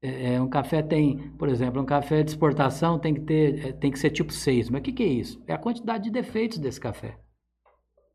é, 0.01 0.33
é, 0.33 0.41
um 0.41 0.49
café 0.49 0.81
tem, 0.81 1.31
por 1.37 1.47
exemplo, 1.47 1.81
um 1.81 1.85
café 1.85 2.23
de 2.23 2.31
exportação 2.31 2.99
tem 2.99 3.13
que, 3.13 3.21
ter, 3.21 3.65
é, 3.65 3.71
tem 3.71 3.91
que 3.91 3.99
ser 3.99 4.09
tipo 4.09 4.33
6. 4.33 4.69
Mas 4.69 4.81
o 4.81 4.83
que, 4.83 4.91
que 4.91 5.03
é 5.03 5.07
isso? 5.07 5.41
É 5.47 5.53
a 5.53 5.57
quantidade 5.57 6.05
de 6.05 6.11
defeitos 6.11 6.57
desse 6.57 6.79
café. 6.79 7.17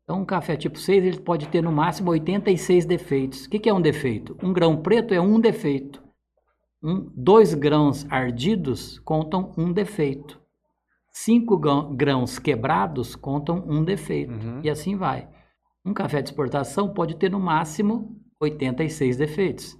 Então, 0.03 0.21
um 0.21 0.25
café 0.25 0.55
tipo 0.55 0.77
6 0.77 1.03
ele 1.03 1.19
pode 1.19 1.47
ter 1.49 1.61
no 1.61 1.71
máximo 1.71 2.11
86 2.11 2.85
defeitos. 2.85 3.45
O 3.45 3.49
que, 3.49 3.59
que 3.59 3.69
é 3.69 3.73
um 3.73 3.81
defeito? 3.81 4.37
Um 4.41 4.53
grão 4.53 4.81
preto 4.81 5.13
é 5.13 5.21
um 5.21 5.39
defeito. 5.39 6.03
Um, 6.81 7.11
dois 7.15 7.53
grãos 7.53 8.05
ardidos 8.09 8.99
contam 8.99 9.51
um 9.57 9.73
defeito. 9.73 10.38
Cinco 11.11 11.57
grão- 11.57 11.95
grãos 11.95 12.37
quebrados 12.39 13.15
contam 13.15 13.63
um 13.67 13.83
defeito. 13.83 14.31
Uhum. 14.31 14.61
E 14.63 14.69
assim 14.69 14.95
vai. 14.95 15.27
Um 15.85 15.93
café 15.93 16.21
de 16.21 16.29
exportação 16.29 16.93
pode 16.93 17.15
ter 17.15 17.29
no 17.31 17.39
máximo 17.39 18.15
86 18.39 19.17
defeitos. 19.17 19.77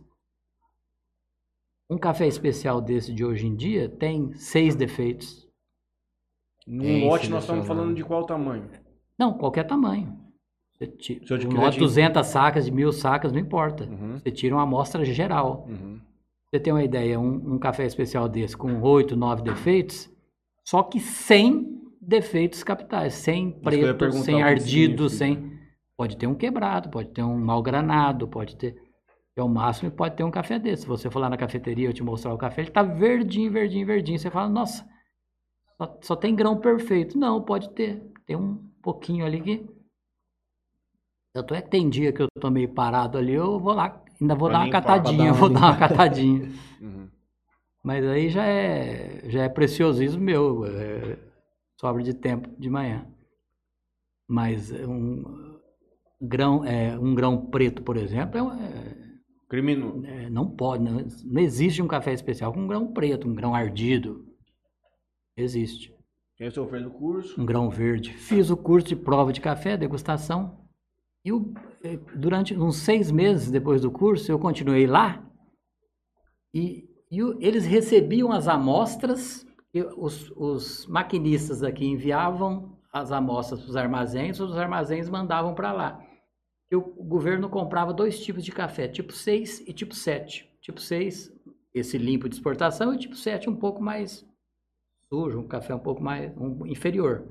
Um 1.89 1.97
café 1.97 2.27
especial 2.27 2.79
desse 2.81 3.13
de 3.13 3.25
hoje 3.25 3.47
em 3.47 3.55
dia 3.55 3.89
tem 3.89 4.33
seis 4.33 4.75
defeitos. 4.75 5.47
Num 6.67 6.83
Tem 6.83 7.07
lote 7.09 7.29
nós 7.29 7.43
estamos 7.43 7.65
falando 7.65 7.95
de 7.95 8.03
qual 8.03 8.25
tamanho? 8.25 8.69
Não, 9.17 9.33
qualquer 9.33 9.63
tamanho. 9.65 10.15
Você 10.73 10.87
ti- 10.87 11.21
Se 11.25 11.33
um 11.33 11.51
lote 11.59 11.77
te- 11.77 11.79
200 11.79 12.25
sacas, 12.27 12.65
de 12.65 12.71
mil 12.71 12.91
sacas, 12.91 13.31
não 13.31 13.39
importa. 13.39 13.85
Uhum. 13.85 14.17
Você 14.19 14.31
tira 14.31 14.55
uma 14.55 14.63
amostra 14.63 15.03
geral. 15.03 15.65
Uhum. 15.67 15.99
Você 16.51 16.59
tem 16.59 16.71
uma 16.71 16.83
ideia, 16.83 17.19
um, 17.19 17.55
um 17.55 17.59
café 17.59 17.85
especial 17.85 18.29
desse 18.29 18.55
com 18.55 18.81
8, 18.81 19.15
9 19.15 19.41
defeitos, 19.43 20.09
só 20.69 20.83
que 20.83 20.99
sem 20.99 21.81
defeitos 21.99 22.63
capitais, 22.63 23.15
sem 23.15 23.51
preto, 23.51 24.11
sem 24.11 24.43
ardido, 24.43 25.09
sem. 25.09 25.57
Pode 25.97 26.15
ter 26.15 26.27
um 26.27 26.35
quebrado, 26.35 26.91
pode 26.91 27.09
ter 27.09 27.23
um 27.23 27.35
mal 27.39 27.59
granado, 27.63 28.27
pode 28.27 28.55
ter. 28.55 28.75
É 29.35 29.41
o 29.41 29.49
máximo 29.49 29.89
e 29.89 29.91
pode 29.91 30.15
ter 30.15 30.23
um 30.23 30.29
café 30.29 30.59
desse. 30.59 30.83
Se 30.83 30.87
você 30.87 31.09
for 31.09 31.17
lá 31.17 31.27
na 31.27 31.37
cafeteria 31.37 31.89
eu 31.89 31.93
te 31.93 32.03
mostrar 32.03 32.35
o 32.35 32.37
café, 32.37 32.61
ele 32.61 32.69
tá 32.69 32.83
verdinho, 32.83 33.51
verdinho, 33.51 33.83
verdinho. 33.83 34.19
Você 34.19 34.29
fala, 34.29 34.47
nossa, 34.47 34.87
só, 35.75 35.97
só 36.03 36.15
tem 36.15 36.35
grão 36.35 36.59
perfeito. 36.59 37.17
Não, 37.17 37.41
pode 37.41 37.71
ter. 37.71 38.03
Tem 38.27 38.35
um 38.35 38.57
pouquinho 38.83 39.25
ali 39.25 39.41
que. 39.41 39.65
Tanto 41.33 41.55
é 41.55 41.63
que 41.63 41.69
tem 41.71 41.89
dia 41.89 42.13
que 42.13 42.21
eu 42.21 42.27
tô 42.39 42.51
meio 42.51 42.71
parado 42.75 43.17
ali, 43.17 43.33
eu 43.33 43.59
vou 43.59 43.73
lá, 43.73 44.03
ainda 44.21 44.35
vou 44.35 44.49
Pra 44.49 44.59
dar 44.59 44.65
uma 44.65 44.71
catadinha, 44.71 45.33
vou 45.33 45.49
dar 45.49 45.59
uma 45.61 45.77
catadinha. 45.77 46.47
Uhum. 46.79 47.09
Mas 47.89 48.05
aí 48.05 48.29
já 48.29 48.45
é, 48.45 49.27
já 49.31 49.45
é 49.45 49.49
preciosismo 49.49 50.21
meu, 50.21 50.63
é, 50.63 51.17
sobra 51.81 52.03
de 52.03 52.13
tempo 52.13 52.47
de 52.55 52.69
manhã. 52.69 53.03
Mas 54.29 54.71
um 54.71 55.23
grão, 56.21 56.63
é, 56.63 56.95
um 56.99 57.15
grão 57.15 57.47
preto, 57.47 57.81
por 57.81 57.97
exemplo, 57.97 58.37
é 58.37 58.63
é- 58.63 59.09
Criminoso. 59.49 60.05
é, 60.05 60.29
não 60.29 60.47
pode, 60.55 60.83
não, 60.83 61.03
não 61.25 61.41
existe 61.41 61.81
um 61.81 61.87
café 61.87 62.13
especial 62.13 62.53
com 62.53 62.59
um 62.59 62.67
grão 62.67 62.93
preto, 62.93 63.27
um 63.27 63.33
grão 63.33 63.55
ardido. 63.55 64.23
Existe. 65.35 65.91
Quem 66.37 66.51
você 66.51 66.63
fez 66.67 66.85
o 66.85 66.91
curso? 66.91 67.41
Um 67.41 67.45
grão 67.45 67.71
verde. 67.71 68.13
Fiz 68.13 68.51
o 68.51 68.55
curso 68.55 68.87
de 68.87 68.95
prova 68.95 69.33
de 69.33 69.41
café, 69.41 69.75
degustação. 69.75 70.63
E 71.25 71.31
eh, 71.83 71.97
durante 72.15 72.55
uns 72.55 72.75
seis 72.75 73.09
meses 73.09 73.49
depois 73.49 73.81
do 73.81 73.89
curso, 73.89 74.31
eu 74.31 74.37
continuei 74.37 74.85
lá. 74.85 75.27
E, 76.53 76.88
e 77.11 77.23
o- 77.23 77.37
eles 77.41 77.65
recebiam 77.65 78.31
as 78.31 78.47
amostras, 78.47 79.45
os, 79.97 80.31
os 80.35 80.87
maquinistas 80.87 81.63
aqui 81.63 81.85
enviavam 81.85 82.77
as 82.91 83.11
amostras 83.11 83.61
para 83.61 83.69
os 83.69 83.75
armazéns, 83.75 84.39
os 84.39 84.57
armazéns 84.57 85.09
mandavam 85.09 85.53
para 85.53 85.71
lá. 85.71 86.03
E 86.71 86.75
o, 86.75 86.79
o 86.97 87.03
governo 87.03 87.49
comprava 87.49 87.93
dois 87.93 88.19
tipos 88.23 88.43
de 88.43 88.51
café, 88.51 88.87
tipo 88.87 89.13
6 89.13 89.61
e 89.67 89.73
tipo 89.73 89.95
7. 89.95 90.49
Tipo 90.61 90.81
6, 90.81 91.31
esse 91.73 91.97
limpo 91.97 92.29
de 92.29 92.35
exportação, 92.35 92.93
e 92.93 92.97
tipo 92.99 93.15
7 93.15 93.49
um 93.49 93.55
pouco 93.55 93.81
mais 93.81 94.25
sujo, 95.09 95.39
um 95.39 95.47
café 95.47 95.75
um 95.75 95.79
pouco 95.79 96.01
mais 96.03 96.35
um, 96.37 96.65
inferior. 96.67 97.27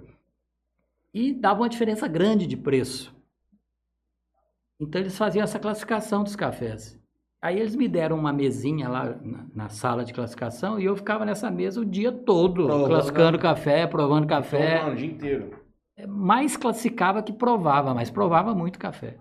E 1.13 1.35
dava 1.35 1.61
uma 1.61 1.69
diferença 1.69 2.09
grande 2.09 2.47
de 2.47 2.57
preço. 2.57 3.15
Então 4.81 5.01
eles 5.01 5.17
faziam 5.17 5.45
essa 5.45 5.59
classificação 5.61 6.25
dos 6.25 6.35
cafés. 6.35 6.98
Aí 7.41 7.59
eles 7.61 7.77
me 7.77 7.87
deram 7.89 8.19
uma 8.19 8.33
mesinha 8.33 8.89
lá 8.89 9.05
na, 9.23 9.47
na 9.55 9.69
sala 9.69 10.05
de 10.05 10.13
classificação 10.13 10.79
e 10.81 10.85
eu 10.85 10.97
ficava 10.97 11.25
nessa 11.25 11.51
mesa 11.51 11.81
o 11.81 11.85
dia 11.85 12.11
todo, 12.11 12.67
Provando. 12.67 12.89
classificando 12.89 13.39
café, 13.39 13.87
provando 13.87 14.27
café. 14.27 14.79
Tomando 14.79 14.93
o 14.93 14.97
dia 14.97 15.07
inteiro. 15.11 15.51
Mais 16.09 16.57
classificava 16.57 17.23
que 17.23 17.33
provava, 17.33 17.95
mas 17.95 18.11
provava 18.11 18.55
muito 18.55 18.79
café. 18.79 19.17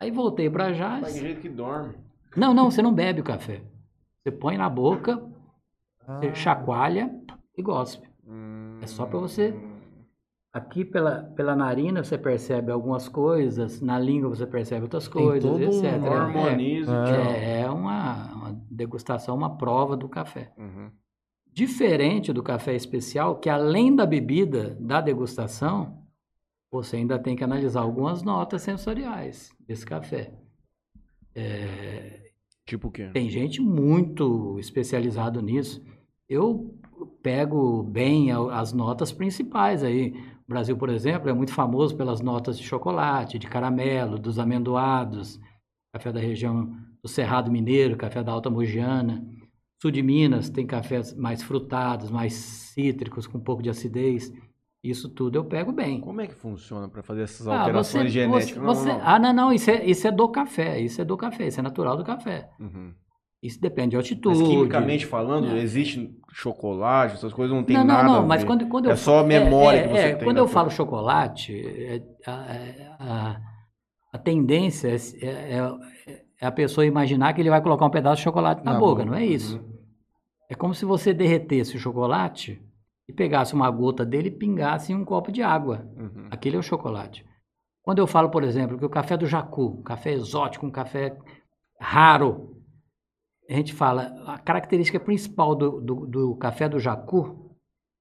Aí 0.00 0.10
voltei 0.12 0.48
para 0.48 0.68
Mas 0.68 0.76
Jales. 0.76 1.12
que 1.12 1.20
jeito 1.20 1.40
que 1.40 1.48
dorme. 1.48 1.94
Não, 2.36 2.54
não, 2.54 2.70
você 2.70 2.80
não 2.82 2.92
bebe 2.94 3.20
o 3.20 3.24
café. 3.24 3.62
Você 4.22 4.30
põe 4.30 4.56
na 4.56 4.68
boca, 4.68 5.20
Ah, 6.06 6.18
você 6.18 6.34
chacoalha 6.34 7.10
e 7.56 7.62
gospe. 7.62 8.08
É 8.80 8.86
só 8.86 9.06
pra 9.06 9.18
você- 9.18 9.54
Aqui 10.52 10.84
pela, 10.84 11.24
pela 11.36 11.54
narina 11.54 12.02
você 12.02 12.16
percebe 12.16 12.72
algumas 12.72 13.08
coisas, 13.08 13.80
na 13.80 13.98
língua 13.98 14.30
você 14.30 14.46
percebe 14.46 14.82
outras 14.82 15.06
Tem 15.06 15.22
coisas, 15.22 15.50
todo 15.50 15.62
um 15.62 15.68
etc. 15.68 15.84
É, 15.84 16.08
Harmoniza. 16.08 16.92
É. 16.92 17.04
tchau. 17.04 17.32
é, 17.32 17.60
é 17.60 17.70
uma, 17.70 18.34
uma 18.34 18.62
degustação, 18.70 19.36
uma 19.36 19.56
prova 19.56 19.96
do 19.96 20.08
café. 20.08 20.52
Uhum. 20.56 20.90
Diferente 21.52 22.32
do 22.32 22.42
café 22.42 22.74
especial, 22.74 23.36
que 23.38 23.50
além 23.50 23.94
da 23.94 24.06
bebida, 24.06 24.76
da 24.80 25.00
degustação, 25.00 26.02
você 26.70 26.96
ainda 26.96 27.18
tem 27.18 27.36
que 27.36 27.44
analisar 27.44 27.80
algumas 27.80 28.22
notas 28.22 28.62
sensoriais 28.62 29.52
desse 29.66 29.84
café. 29.84 30.32
Tipo 32.68 32.88
o 32.88 32.90
quê? 32.90 33.08
Tem 33.14 33.30
gente 33.30 33.62
muito 33.62 34.58
especializado 34.58 35.40
nisso. 35.40 35.82
Eu 36.28 36.78
pego 37.22 37.82
bem 37.82 38.30
as 38.30 38.72
notas 38.74 39.10
principais 39.10 39.82
aí. 39.82 40.14
O 40.48 40.50
Brasil, 40.50 40.76
por 40.78 40.88
exemplo, 40.88 41.28
é 41.28 41.32
muito 41.34 41.52
famoso 41.52 41.94
pelas 41.94 42.22
notas 42.22 42.58
de 42.58 42.64
chocolate, 42.64 43.38
de 43.38 43.46
caramelo, 43.46 44.18
dos 44.18 44.38
amendoados, 44.38 45.38
café 45.92 46.10
da 46.10 46.18
região 46.20 46.74
do 47.02 47.08
Cerrado 47.08 47.50
Mineiro, 47.52 47.98
café 47.98 48.22
da 48.22 48.32
Alta 48.32 48.48
Mogiana. 48.48 49.22
Sul 49.80 49.90
de 49.90 50.02
Minas 50.02 50.48
tem 50.48 50.66
cafés 50.66 51.14
mais 51.14 51.42
frutados, 51.42 52.10
mais 52.10 52.32
cítricos, 52.32 53.26
com 53.26 53.36
um 53.36 53.42
pouco 53.42 53.62
de 53.62 53.68
acidez. 53.68 54.32
Isso 54.82 55.10
tudo 55.10 55.36
eu 55.36 55.44
pego 55.44 55.70
bem. 55.70 56.00
Como 56.00 56.20
é 56.22 56.26
que 56.26 56.34
funciona 56.34 56.88
pra 56.88 57.02
fazer 57.02 57.22
essas 57.22 57.46
Ah, 57.46 57.60
alterações 57.60 58.04
você- 58.04 58.08
genéticas? 58.08 58.62
você- 58.64 58.90
você- 58.92 59.00
Ah, 59.02 59.18
não, 59.18 59.32
não, 59.34 59.52
isso 59.52 59.70
é, 59.70 59.84
isso 59.84 60.08
é 60.08 60.10
do 60.10 60.28
café, 60.30 60.80
isso 60.80 61.00
é 61.02 61.04
do 61.04 61.16
café, 61.16 61.46
isso 61.48 61.60
é 61.60 61.62
natural 61.62 61.94
do 61.96 62.04
café. 62.04 62.48
Uhum. 62.58 62.94
Isso 63.42 63.60
depende 63.60 63.90
de 63.90 63.96
altitude. 63.96 64.38
Mas 64.40 64.48
quimicamente 64.48 65.06
falando, 65.06 65.46
Não. 65.48 65.56
existe 65.56 66.12
chocolate, 66.32 67.14
essas 67.14 67.32
coisas 67.32 67.54
não 67.56 67.62
tem 67.62 67.76
não, 67.76 67.84
nada 67.84 68.02
não, 68.02 68.10
a 68.10 68.14
não, 68.14 68.22
ver. 68.22 68.28
mas 68.28 68.44
quando, 68.44 68.66
quando 68.68 68.86
eu 68.86 68.92
É 68.92 68.96
só 68.96 69.20
a 69.20 69.24
memória 69.24 69.78
é, 69.78 69.82
que 69.82 69.88
você 69.88 69.98
é, 69.98 70.14
tem 70.16 70.24
Quando 70.24 70.38
eu 70.38 70.44
tua- 70.44 70.52
falo 70.52 70.70
chocolate, 70.70 71.52
é, 71.56 72.02
a, 72.26 72.32
a- 72.98 73.40
a 74.12 74.18
tendência 74.18 74.88
é, 74.88 74.96
é- 75.26 76.18
é 76.40 76.46
a 76.46 76.50
pessoa 76.50 76.84
imaginar 76.84 77.32
que 77.32 77.40
ele 77.40 77.50
vai 77.50 77.60
colocar 77.62 77.86
um 77.86 77.90
pedaço 77.90 78.16
de 78.16 78.22
chocolate 78.24 78.64
na, 78.64 78.72
Na 78.72 78.78
boca, 78.80 79.02
boca, 79.02 79.04
não 79.04 79.14
é 79.14 79.24
isso? 79.24 79.60
É 80.50 80.54
como 80.54 80.74
se 80.74 80.84
você 80.84 81.12
derretesse 81.14 81.76
o 81.76 81.80
chocolate 81.80 82.60
e 83.08 83.12
pegasse 83.12 83.54
uma 83.54 83.70
gota 83.70 84.04
dele 84.04 84.28
e 84.28 84.32
pingasse 84.32 84.92
em 84.92 84.96
um 84.96 85.04
copo 85.04 85.30
de 85.30 85.42
água. 85.42 85.86
Uhum. 85.96 86.26
Aquele 86.30 86.56
é 86.56 86.58
o 86.58 86.62
chocolate. 86.62 87.24
Quando 87.82 87.98
eu 88.00 88.06
falo, 88.06 88.30
por 88.30 88.42
exemplo, 88.42 88.76
que 88.78 88.84
o 88.84 88.88
café 88.90 89.16
do 89.16 89.26
jacu, 89.26 89.78
um 89.78 89.82
café 89.82 90.12
exótico, 90.12 90.66
um 90.66 90.70
café 90.70 91.16
raro, 91.80 92.56
a 93.48 93.54
gente 93.54 93.72
fala, 93.72 94.22
a 94.26 94.38
característica 94.38 95.00
principal 95.00 95.54
do, 95.54 95.80
do, 95.80 96.06
do 96.06 96.36
café 96.36 96.68
do 96.68 96.78
jacu, 96.78 97.50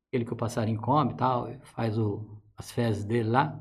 aquele 0.09 0.25
que 0.25 0.33
o 0.33 0.37
passarinho 0.37 0.79
come 0.79 1.13
e 1.13 1.15
tal, 1.15 1.49
faz 1.63 1.97
o, 1.97 2.25
as 2.57 2.71
fezes 2.71 3.05
dele 3.05 3.29
lá, 3.29 3.57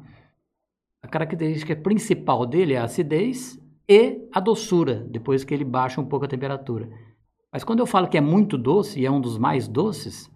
a 1.01 1.09
característica 1.09 1.77
principal 1.77 2.45
dele 2.45 2.75
é 2.75 2.79
a 2.79 2.85
acidez 2.85 3.57
e 3.89 4.29
a 4.33 4.41
doçura, 4.41 5.07
depois 5.09 5.45
que 5.45 5.55
ele 5.55 5.65
baixa 5.65 6.01
um 6.01 6.07
pouco 6.07 6.25
a 6.25 6.29
temperatura. 6.29 6.91
Mas 7.53 7.63
quando 7.63 7.79
eu 7.79 7.87
falo 7.87 8.09
que 8.09 8.19
é 8.19 8.21
muito 8.21 8.59
doce, 8.59 9.01
e 9.01 9.07
é 9.07 9.11
um 9.11 9.21
dos 9.21 9.39
mais 9.39 9.69
doces, 9.69 10.29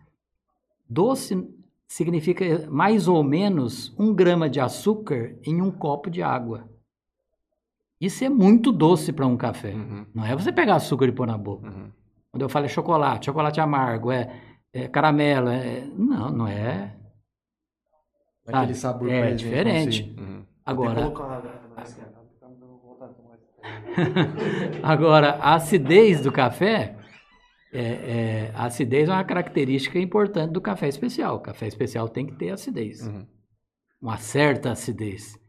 doce 0.88 1.48
significa 1.88 2.70
mais 2.70 3.08
ou 3.08 3.24
menos 3.24 3.92
um 3.98 4.14
grama 4.14 4.48
de 4.48 4.60
açúcar 4.60 5.36
em 5.42 5.60
um 5.60 5.72
copo 5.72 6.08
de 6.08 6.22
água. 6.22 6.70
Isso 8.00 8.24
é 8.24 8.28
muito 8.28 8.72
doce 8.72 9.12
para 9.12 9.26
um 9.26 9.36
café. 9.36 9.74
Uhum. 9.74 10.06
Não 10.14 10.24
é 10.24 10.34
você 10.34 10.50
pegar 10.50 10.76
açúcar 10.76 11.06
e 11.06 11.12
pôr 11.12 11.26
na 11.26 11.36
boca. 11.36 11.68
Uhum. 11.68 11.90
Quando 12.30 12.42
eu 12.42 12.48
falo 12.48 12.64
é 12.64 12.68
chocolate, 12.68 13.26
chocolate 13.26 13.60
amargo, 13.60 14.10
é, 14.10 14.40
é 14.72 14.88
caramelo, 14.88 15.48
é... 15.48 15.84
não, 15.96 16.30
não 16.30 16.48
é. 16.48 16.96
Aquele 18.46 18.74
sabe? 18.74 18.74
sabor 18.74 19.10
é 19.10 19.20
presente, 19.20 19.44
diferente. 19.44 20.14
como 20.14 20.20
Uhum. 20.28 20.46
Agora, 20.64 21.12
agora 24.82 25.30
a 25.40 25.54
acidez 25.54 26.22
do 26.22 26.32
café, 26.32 26.96
é, 27.72 27.82
é, 27.82 28.52
a 28.54 28.66
acidez 28.66 29.08
é 29.08 29.12
uma 29.12 29.24
característica 29.24 29.98
importante 29.98 30.52
do 30.52 30.60
café 30.60 30.88
especial. 30.88 31.36
O 31.36 31.40
café 31.40 31.66
especial 31.66 32.08
tem 32.08 32.26
que 32.26 32.34
ter 32.34 32.50
acidez. 32.50 33.06
Uhum. 33.06 33.26
uma 34.00 34.16
certa 34.16 34.72
acidez. 34.72 35.39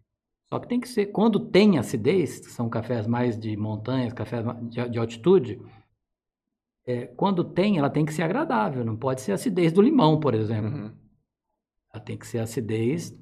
Só 0.51 0.59
que 0.59 0.67
tem 0.67 0.81
que 0.81 0.89
ser, 0.89 1.05
quando 1.07 1.39
tem 1.39 1.79
acidez, 1.79 2.41
que 2.41 2.51
são 2.51 2.67
cafés 2.67 3.07
mais 3.07 3.39
de 3.39 3.55
montanhas, 3.55 4.11
cafés 4.11 4.43
de, 4.63 4.89
de 4.89 4.99
altitude, 4.99 5.61
é, 6.85 7.05
quando 7.05 7.41
tem, 7.41 7.77
ela 7.77 7.89
tem 7.89 8.03
que 8.03 8.13
ser 8.13 8.23
agradável, 8.23 8.83
não 8.83 8.97
pode 8.97 9.21
ser 9.21 9.31
acidez 9.31 9.71
do 9.71 9.81
limão, 9.81 10.19
por 10.19 10.33
exemplo. 10.33 10.69
Uhum. 10.69 10.91
Ela 11.93 12.03
tem 12.03 12.17
que 12.17 12.27
ser 12.27 12.39
a 12.39 12.43
acidez 12.43 13.17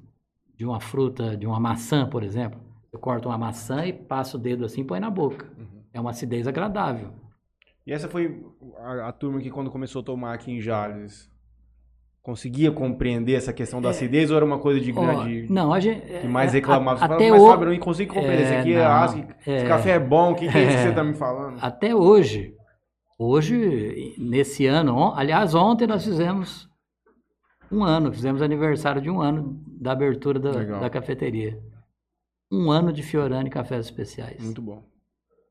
de 0.56 0.66
uma 0.66 0.80
fruta, 0.80 1.36
de 1.36 1.46
uma 1.46 1.60
maçã, 1.60 2.04
por 2.08 2.24
exemplo. 2.24 2.60
Eu 2.92 2.98
corto 2.98 3.28
uma 3.28 3.38
maçã 3.38 3.86
e 3.86 3.92
passo 3.92 4.36
o 4.36 4.40
dedo 4.40 4.64
assim 4.64 4.80
e 4.80 4.84
põe 4.84 4.98
na 4.98 5.08
boca. 5.08 5.46
Uhum. 5.56 5.84
É 5.92 6.00
uma 6.00 6.10
acidez 6.10 6.48
agradável. 6.48 7.12
E 7.86 7.92
essa 7.92 8.08
foi 8.08 8.44
a, 8.78 9.06
a 9.08 9.12
turma 9.12 9.40
que 9.40 9.50
quando 9.50 9.70
começou 9.70 10.02
a 10.02 10.04
tomar 10.04 10.34
aqui 10.34 10.50
em 10.50 10.60
Jales, 10.60 11.29
conseguia 12.30 12.70
compreender 12.70 13.34
essa 13.34 13.52
questão 13.52 13.82
da 13.82 13.90
acidez 13.90 14.30
ou 14.30 14.36
era 14.36 14.44
uma 14.46 14.58
coisa 14.60 14.78
de 14.80 14.90
É. 14.90 14.92
Grande... 14.92 15.46
não, 15.50 15.72
a 15.72 15.80
gente, 15.80 16.00
que 16.20 16.28
mais 16.28 16.52
é, 16.52 16.58
reclamava. 16.58 16.92
a- 16.92 17.00
Você 17.00 17.00
fala, 17.08 17.14
até 17.16 17.30
mas 17.30 17.42
o- 17.42 17.50
eu 17.52 17.70
não 17.72 17.78
consigo 17.78 18.14
compreender. 18.14 18.42
É, 18.44 18.60
aqui 18.60 18.72
é 18.74 18.84
não, 18.88 19.04
esse 19.04 19.50
é. 19.50 19.64
café 19.66 19.90
é 19.92 19.98
bom, 19.98 20.30
o 20.30 20.34
que, 20.36 20.48
que 20.48 20.56
é 20.56 20.62
isso 20.62 20.70
que 20.76 20.76
É. 20.76 20.86
você 20.88 20.92
tá 20.94 21.02
me 21.02 21.14
falando? 21.14 21.58
Até 21.60 21.92
hoje, 21.92 22.54
hoje, 23.18 24.14
nesse 24.16 24.64
ano, 24.66 25.12
aliás, 25.16 25.56
ontem 25.56 25.88
nós 25.88 26.04
fizemos 26.04 26.68
um 27.72 27.82
ano, 27.82 28.12
fizemos 28.12 28.42
aniversário 28.42 29.02
de 29.02 29.10
um 29.10 29.20
ano 29.20 29.60
da 29.66 29.90
abertura 29.90 30.38
da, 30.38 30.52
da 30.52 30.88
cafeteria. 30.88 31.58
Um 32.52 32.70
ano 32.70 32.92
de 32.92 33.02
Fiorani 33.02 33.50
Cafés 33.50 33.86
Especiais. 33.86 34.40
Muito 34.40 34.62
bom. 34.62 34.84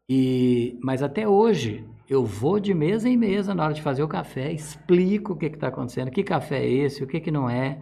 E, 0.09 0.79
mas 0.81 1.03
até 1.03 1.27
hoje, 1.27 1.87
eu 2.09 2.25
vou 2.25 2.59
de 2.59 2.73
mesa 2.73 3.07
em 3.07 3.15
mesa 3.15 3.53
na 3.53 3.63
hora 3.63 3.73
de 3.75 3.81
fazer 3.83 4.01
o 4.01 4.07
café, 4.07 4.51
explico 4.51 5.33
o 5.33 5.35
que 5.35 5.45
está 5.45 5.67
acontecendo, 5.67 6.09
que 6.09 6.23
café 6.23 6.65
é 6.65 6.67
esse, 6.67 7.03
o 7.03 7.07
que, 7.07 7.19
que 7.19 7.29
não 7.29 7.47
é. 7.47 7.79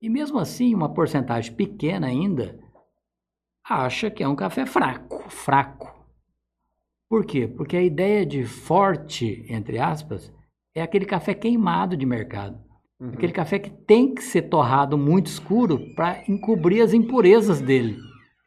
E 0.00 0.08
mesmo 0.08 0.38
assim, 0.38 0.72
uma 0.72 0.94
porcentagem 0.94 1.52
pequena 1.52 2.06
ainda 2.06 2.56
acha 3.68 4.08
que 4.08 4.22
é 4.22 4.28
um 4.28 4.36
café 4.36 4.64
fraco, 4.64 5.28
fraco. 5.28 5.92
Por 7.08 7.24
quê? 7.24 7.48
Porque 7.48 7.76
a 7.76 7.82
ideia 7.82 8.24
de 8.24 8.44
forte, 8.44 9.44
entre 9.48 9.78
aspas, 9.78 10.32
é 10.72 10.82
aquele 10.82 11.04
café 11.04 11.34
queimado 11.34 11.96
de 11.96 12.06
mercado. 12.06 12.60
Uhum. 13.00 13.08
Aquele 13.08 13.32
café 13.32 13.58
que 13.58 13.70
tem 13.70 14.14
que 14.14 14.22
ser 14.22 14.42
torrado 14.42 14.96
muito 14.96 15.26
escuro 15.26 15.80
para 15.96 16.22
encobrir 16.28 16.82
as 16.82 16.92
impurezas 16.92 17.60
dele. 17.60 17.98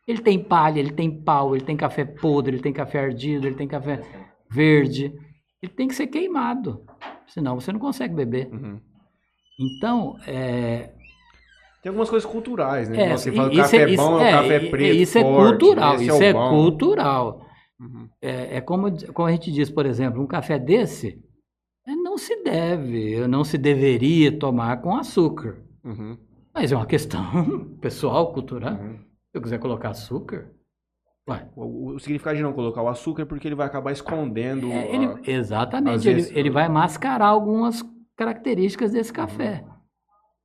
Ele 0.09 0.23
tem 0.23 0.43
palha, 0.43 0.79
ele 0.79 0.89
tem 0.89 1.11
pau, 1.11 1.55
ele 1.55 1.63
tem 1.63 1.77
café 1.77 2.03
podre, 2.03 2.55
ele 2.55 2.63
tem 2.63 2.73
café 2.73 2.99
ardido, 2.99 3.45
ele 3.45 3.55
tem 3.55 3.67
café 3.67 4.01
verde. 4.49 5.13
Ele 5.61 5.71
tem 5.71 5.87
que 5.87 5.93
ser 5.93 6.07
queimado. 6.07 6.83
Senão 7.27 7.59
você 7.59 7.71
não 7.71 7.79
consegue 7.79 8.15
beber. 8.15 8.49
Uhum. 8.51 8.81
Então, 9.59 10.17
é... 10.25 10.89
Tem 11.83 11.91
algumas 11.91 12.09
coisas 12.09 12.27
culturais, 12.27 12.89
né? 12.89 13.03
É, 13.03 13.17
você 13.17 13.31
fala 13.31 13.53
isso 13.53 13.61
café 13.61 13.77
é, 13.77 13.95
bom 13.95 14.19
é, 14.19 14.29
o 14.29 14.41
café 14.41 14.59
preto. 14.71 14.95
Isso 14.95 15.17
é 15.19 15.21
forte, 15.21 15.49
cultural, 15.59 16.01
isso 16.01 16.23
é, 16.23 16.29
é 16.29 16.33
cultural. 16.33 17.45
Uhum. 17.79 18.09
É, 18.19 18.57
é 18.57 18.61
como, 18.61 19.13
como 19.13 19.27
a 19.27 19.31
gente 19.31 19.51
diz, 19.51 19.69
por 19.69 19.85
exemplo, 19.85 20.23
um 20.23 20.27
café 20.27 20.57
desse 20.57 21.23
é, 21.87 21.93
não 21.93 22.17
se 22.17 22.35
deve, 22.43 23.27
não 23.27 23.43
se 23.43 23.59
deveria 23.59 24.31
tomar 24.31 24.81
com 24.81 24.97
açúcar. 24.97 25.61
Uhum. 25.85 26.17
Mas 26.51 26.71
é 26.71 26.75
uma 26.75 26.87
questão 26.87 27.75
pessoal, 27.79 28.33
cultural. 28.33 28.73
Uhum. 28.73 29.08
Se 29.31 29.37
eu 29.37 29.41
quiser 29.41 29.59
colocar 29.59 29.89
açúcar, 29.89 30.51
o, 31.55 31.93
o, 31.93 31.99
significado 31.99 32.37
de 32.37 32.43
não 32.43 32.53
colocar 32.53 32.81
o 32.81 32.87
açúcar 32.87 33.23
é 33.23 33.25
porque 33.25 33.47
ele 33.47 33.55
vai 33.55 33.67
acabar 33.67 33.91
escondendo. 33.91 34.71
É, 34.71 34.93
ele, 34.93 35.05
a, 35.05 35.19
exatamente, 35.23 36.07
ele, 36.07 36.31
ele 36.33 36.49
vai 36.49 36.67
mascarar 36.67 37.27
algumas 37.27 37.83
características 38.15 38.91
desse 38.91 39.13
café. 39.13 39.63
Uhum. 39.65 39.73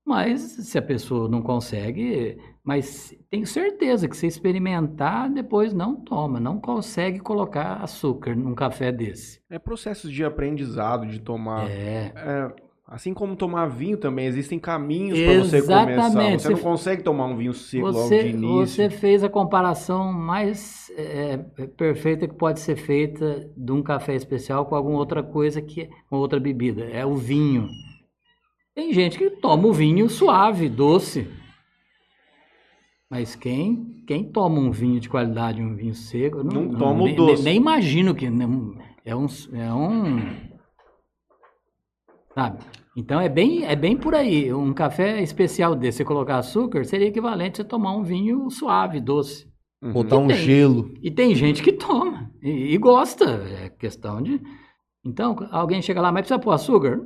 Mas 0.06 0.40
se 0.42 0.76
a 0.76 0.82
pessoa 0.82 1.30
não 1.30 1.40
consegue, 1.40 2.38
mas 2.62 3.16
tenho 3.30 3.46
certeza 3.46 4.06
que 4.06 4.16
se 4.16 4.26
experimentar, 4.26 5.30
depois 5.30 5.72
não 5.72 5.96
toma, 5.96 6.38
não 6.38 6.60
consegue 6.60 7.20
colocar 7.20 7.82
açúcar 7.82 8.36
num 8.36 8.54
café 8.54 8.92
desse. 8.92 9.40
É 9.48 9.58
processo 9.58 10.10
de 10.10 10.22
aprendizado, 10.22 11.06
de 11.06 11.20
tomar. 11.20 11.70
É. 11.70 12.12
é 12.14 12.63
Assim 12.86 13.14
como 13.14 13.34
tomar 13.34 13.66
vinho 13.66 13.96
também, 13.96 14.26
existem 14.26 14.58
caminhos 14.58 15.18
para 15.18 15.38
você 15.38 15.62
começar. 15.62 16.38
Você 16.38 16.48
não 16.50 16.58
consegue 16.58 17.02
tomar 17.02 17.26
um 17.26 17.36
vinho 17.36 17.54
seco 17.54 17.90
você, 17.90 17.98
logo 17.98 18.08
de 18.08 18.28
início. 18.28 18.66
Você 18.66 18.90
fez 18.90 19.24
a 19.24 19.28
comparação 19.28 20.12
mais 20.12 20.92
é, 20.94 21.40
é, 21.56 21.66
perfeita 21.66 22.28
que 22.28 22.34
pode 22.34 22.60
ser 22.60 22.76
feita 22.76 23.50
de 23.56 23.72
um 23.72 23.82
café 23.82 24.14
especial 24.14 24.66
com 24.66 24.74
alguma 24.74 24.98
outra 24.98 25.22
coisa, 25.22 25.62
que 25.62 25.88
com 26.10 26.16
outra 26.16 26.38
bebida. 26.38 26.84
É 26.84 27.06
o 27.06 27.14
vinho. 27.14 27.68
Tem 28.74 28.92
gente 28.92 29.16
que 29.16 29.30
toma 29.30 29.66
o 29.66 29.72
vinho 29.72 30.08
suave, 30.10 30.68
doce. 30.68 31.26
Mas 33.08 33.34
quem, 33.34 34.02
quem 34.06 34.24
toma 34.24 34.58
um 34.60 34.70
vinho 34.70 35.00
de 35.00 35.08
qualidade, 35.08 35.62
um 35.62 35.74
vinho 35.74 35.94
seco, 35.94 36.44
não, 36.44 36.64
não 36.64 36.78
toma 36.78 37.04
o 37.04 37.14
doce. 37.14 37.42
Nem, 37.44 37.54
nem 37.54 37.56
imagino 37.56 38.14
que 38.14 38.28
não, 38.28 38.76
é 39.04 39.16
um, 39.16 39.26
é 39.54 39.72
um 39.72 40.53
Sabe? 42.34 42.58
Então 42.96 43.20
é 43.20 43.28
bem, 43.28 43.64
é 43.64 43.74
bem 43.74 43.96
por 43.96 44.14
aí. 44.14 44.52
Um 44.52 44.72
café 44.72 45.22
especial 45.22 45.74
desse, 45.74 45.98
você 45.98 46.04
colocar 46.04 46.38
açúcar, 46.38 46.84
seria 46.84 47.08
equivalente 47.08 47.60
a 47.60 47.64
tomar 47.64 47.96
um 47.96 48.02
vinho 48.02 48.48
suave, 48.50 49.00
doce. 49.00 49.52
Uhum. 49.82 49.92
Botar 49.92 50.18
um 50.18 50.28
tem, 50.28 50.36
gelo. 50.36 50.94
E 51.02 51.10
tem 51.10 51.34
gente 51.34 51.62
que 51.62 51.72
toma 51.72 52.30
e, 52.42 52.74
e, 52.74 52.78
gosta. 52.78 53.24
É 53.24 53.68
questão 53.68 54.22
de. 54.22 54.40
Então, 55.04 55.36
alguém 55.50 55.82
chega 55.82 56.00
lá, 56.00 56.10
mas 56.10 56.22
precisa 56.22 56.38
pôr 56.38 56.52
açúcar? 56.52 57.00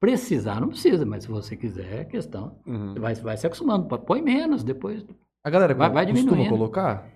Precisar, 0.00 0.60
não 0.60 0.68
precisa, 0.68 1.06
mas 1.06 1.22
se 1.22 1.30
você 1.30 1.56
quiser, 1.56 2.00
é 2.00 2.04
questão. 2.04 2.58
Uhum. 2.66 2.94
Vai, 2.94 3.14
vai 3.14 3.36
se 3.36 3.46
acostumando. 3.46 3.86
Põe 3.98 4.20
menos, 4.20 4.64
depois. 4.64 5.04
A 5.44 5.50
galera 5.50 5.74
vai, 5.74 5.90
vai 5.90 6.06
costuma 6.06 6.48
colocar? 6.48 7.06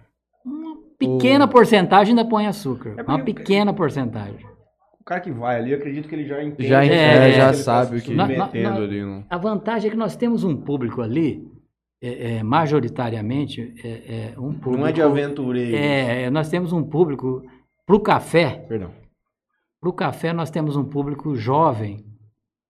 Uma 0.45 0.77
pequena 0.99 1.47
Ou... 1.47 1.51
porcentagem 1.51 2.13
ainda 2.13 2.29
põe 2.29 2.47
açúcar. 2.47 2.95
É 2.97 3.03
uma 3.03 3.19
pequena 3.19 3.73
porcentagem 3.75 4.47
cara 5.09 5.21
que 5.23 5.31
vai 5.31 5.57
ali, 5.57 5.71
eu 5.71 5.79
acredito 5.79 6.07
que 6.07 6.15
ele 6.15 6.27
já 6.27 6.45
entende. 6.45 6.69
Já, 6.69 6.85
é, 6.85 7.33
já 7.33 7.47
tá 7.47 7.55
sabe 7.55 7.97
o 7.97 8.03
que... 8.03 8.15
Na, 8.15 8.29
na, 8.29 8.75
ali 8.75 9.03
no... 9.03 9.25
A 9.31 9.39
vantagem 9.39 9.89
é 9.89 9.91
que 9.91 9.97
nós 9.97 10.15
temos 10.15 10.45
um 10.45 10.55
público 10.55 11.01
ali, 11.01 11.43
é, 12.03 12.37
é, 12.37 12.43
majoritariamente, 12.43 13.75
é, 13.83 13.89
é, 13.89 14.35
um 14.39 14.53
público... 14.53 14.83
Não 14.83 14.87
é 14.87 14.93
de 14.93 15.01
aventureiro. 15.01 15.77
É, 15.77 16.29
nós 16.29 16.51
temos 16.51 16.73
um 16.73 16.83
público... 16.83 17.43
Para 17.87 17.97
o 17.97 18.01
café... 18.01 18.67
Perdão. 18.69 18.91
Para 19.81 19.89
o 19.89 19.93
café, 19.93 20.33
nós 20.33 20.51
temos 20.51 20.77
um 20.77 20.85
público 20.85 21.35
jovem 21.37 22.05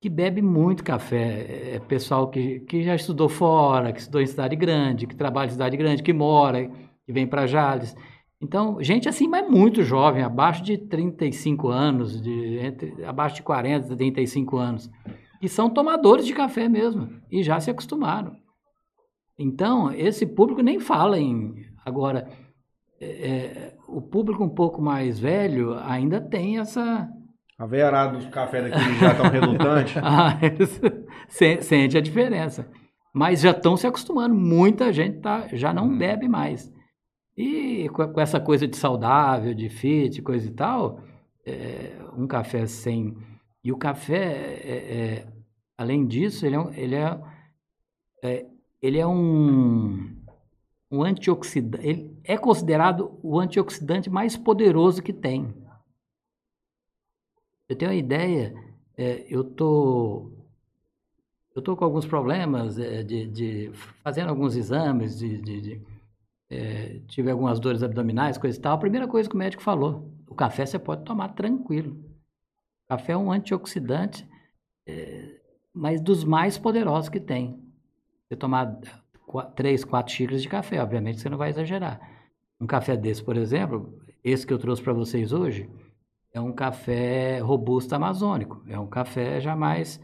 que 0.01 0.09
bebe 0.09 0.40
muito 0.40 0.85
café. 0.85 1.74
É 1.74 1.81
pessoal 1.81 2.29
que, 2.29 2.61
que 2.61 2.85
já 2.85 2.94
estudou 2.94 3.29
fora, 3.29 3.92
que 3.92 3.98
estudou 3.98 4.20
em 4.20 4.27
cidade 4.27 4.55
grande, 4.55 5.07
que 5.09 5.16
trabalha 5.16 5.48
em 5.48 5.53
cidade 5.53 5.77
grande, 5.77 6.03
que 6.03 6.12
mora, 6.12 6.70
que 7.05 7.12
vem 7.12 7.27
para 7.27 7.46
Jales. 7.46 7.96
Então, 8.40 8.81
gente 8.81 9.09
assim, 9.09 9.27
mas 9.27 9.48
muito 9.51 9.83
jovem, 9.83 10.22
abaixo 10.22 10.62
de 10.62 10.79
35 10.79 11.68
anos, 11.68 12.22
de, 12.22 12.59
entre, 12.59 13.05
abaixo 13.05 13.37
de 13.37 13.42
40, 13.42 13.96
35 13.96 14.57
anos, 14.57 14.90
e 15.42 15.48
são 15.48 15.68
tomadores 15.68 16.24
de 16.24 16.33
café 16.33 16.68
mesmo, 16.68 17.09
e 17.31 17.42
já 17.42 17.59
se 17.59 17.70
acostumaram. 17.70 18.37
Então, 19.37 19.92
esse 19.92 20.27
público 20.27 20.62
nem 20.62 20.79
fala 20.81 21.18
em. 21.18 21.64
Agora, 21.85 22.29
é, 23.01 23.07
é 23.07 23.77
o 23.88 24.03
público 24.03 24.42
um 24.42 24.48
pouco 24.48 24.83
mais 24.83 25.18
velho 25.18 25.79
ainda 25.79 26.20
tem 26.20 26.59
essa. 26.59 27.09
A 27.59 27.66
veiarada 27.66 28.16
dos 28.16 28.27
cafés 28.27 28.70
daqui 28.70 28.98
já 29.01 29.12
estão 29.12 29.31
relutantes. 29.31 29.96
ah, 30.03 30.38
sente 31.29 31.96
a 31.96 32.01
diferença. 32.01 32.68
Mas 33.12 33.40
já 33.40 33.51
estão 33.51 33.77
se 33.77 33.87
acostumando. 33.87 34.35
Muita 34.35 34.92
gente 34.92 35.20
tá, 35.20 35.48
já 35.53 35.72
não 35.72 35.87
hum. 35.87 35.98
bebe 35.98 36.29
mais. 36.29 36.72
E 37.38 37.88
com 37.90 38.20
essa 38.20 38.40
coisa 38.40 38.66
de 38.66 38.77
saudável, 38.77 39.55
de 39.55 39.68
fit, 39.68 40.20
coisa 40.22 40.48
e 40.48 40.51
tal, 40.51 41.01
é, 41.46 41.96
um 42.16 42.27
café 42.27 42.66
sem. 42.66 43.16
E 43.62 43.70
o 43.70 43.77
café, 43.77 44.59
é, 44.61 44.77
é, 44.77 45.33
além 45.77 46.05
disso, 46.05 46.44
ele 46.44 46.57
é, 46.57 46.81
ele 46.81 46.94
é, 46.96 47.20
é, 48.24 48.46
ele 48.83 48.98
é 48.98 49.07
um, 49.07 50.16
um 50.90 51.05
antioxidante. 51.05 51.87
Ele 51.87 52.20
é 52.24 52.37
considerado 52.37 53.16
o 53.22 53.38
antioxidante 53.38 54.11
mais 54.11 54.37
poderoso 54.37 55.01
que 55.01 55.12
tem. 55.12 55.55
Eu 57.68 57.77
tenho 57.77 57.92
uma 57.92 57.96
ideia, 57.96 58.53
é, 58.96 59.24
eu 59.29 59.44
tô 59.44 60.33
eu 61.55 61.62
tô 61.62 61.77
com 61.77 61.85
alguns 61.85 62.07
problemas 62.07 62.74
de, 62.77 63.27
de 63.27 63.70
fazendo 64.03 64.29
alguns 64.31 64.57
exames 64.57 65.18
de, 65.18 65.38
de, 65.40 65.61
de 65.61 65.88
é, 66.51 67.01
tive 67.07 67.31
algumas 67.31 67.61
dores 67.61 67.83
abdominais, 67.83 68.39
coisa 68.39 68.59
e 68.59 68.61
tal, 68.61 68.75
a 68.75 68.79
primeira 68.79 69.07
coisa 69.07 69.29
que 69.29 69.35
o 69.35 69.39
médico 69.39 69.63
falou, 69.63 70.11
o 70.27 70.35
café 70.35 70.65
você 70.65 70.79
pode 70.79 71.05
tomar 71.05 71.29
tranquilo. 71.31 71.93
O 72.85 72.89
café 72.89 73.13
é 73.13 73.17
um 73.17 73.31
antioxidante, 73.31 74.27
é, 74.87 75.41
mas 75.73 76.01
dos 76.01 76.25
mais 76.25 76.57
poderosos 76.57 77.09
que 77.09 77.21
tem. 77.21 77.63
Você 78.29 78.37
tomar 78.37 78.79
três, 79.55 79.85
quatro 79.85 80.13
xícaras 80.13 80.43
de 80.43 80.49
café, 80.49 80.83
obviamente 80.83 81.21
você 81.21 81.29
não 81.29 81.39
vai 81.39 81.51
exagerar. 81.51 82.01
Um 82.61 82.67
café 82.67 82.97
desse, 82.97 83.23
por 83.23 83.37
exemplo, 83.37 83.99
esse 84.25 84.47
que 84.47 84.53
eu 84.53 84.59
trouxe 84.59 84.83
para 84.83 84.93
vocês 84.93 85.33
hoje, 85.33 85.71
é 86.33 86.41
um 86.41 86.53
café 86.53 87.39
robusto 87.39 87.95
amazônico. 87.95 88.63
É 88.67 88.79
um 88.79 88.87
café 88.87 89.41
jamais. 89.41 90.01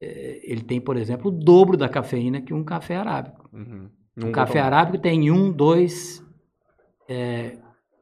É, 0.00 0.40
ele 0.42 0.62
tem, 0.62 0.80
por 0.80 0.96
exemplo, 0.96 1.28
o 1.28 1.34
dobro 1.34 1.76
da 1.76 1.88
cafeína 1.88 2.40
que 2.40 2.52
um 2.52 2.64
café 2.64 2.96
arábico. 2.96 3.48
Uhum. 3.52 3.88
O 4.16 4.30
café 4.30 4.60
arábico 4.60 4.98
tem 4.98 5.30
1, 5.30 5.50
2, 5.52 6.24
é, 7.08 7.56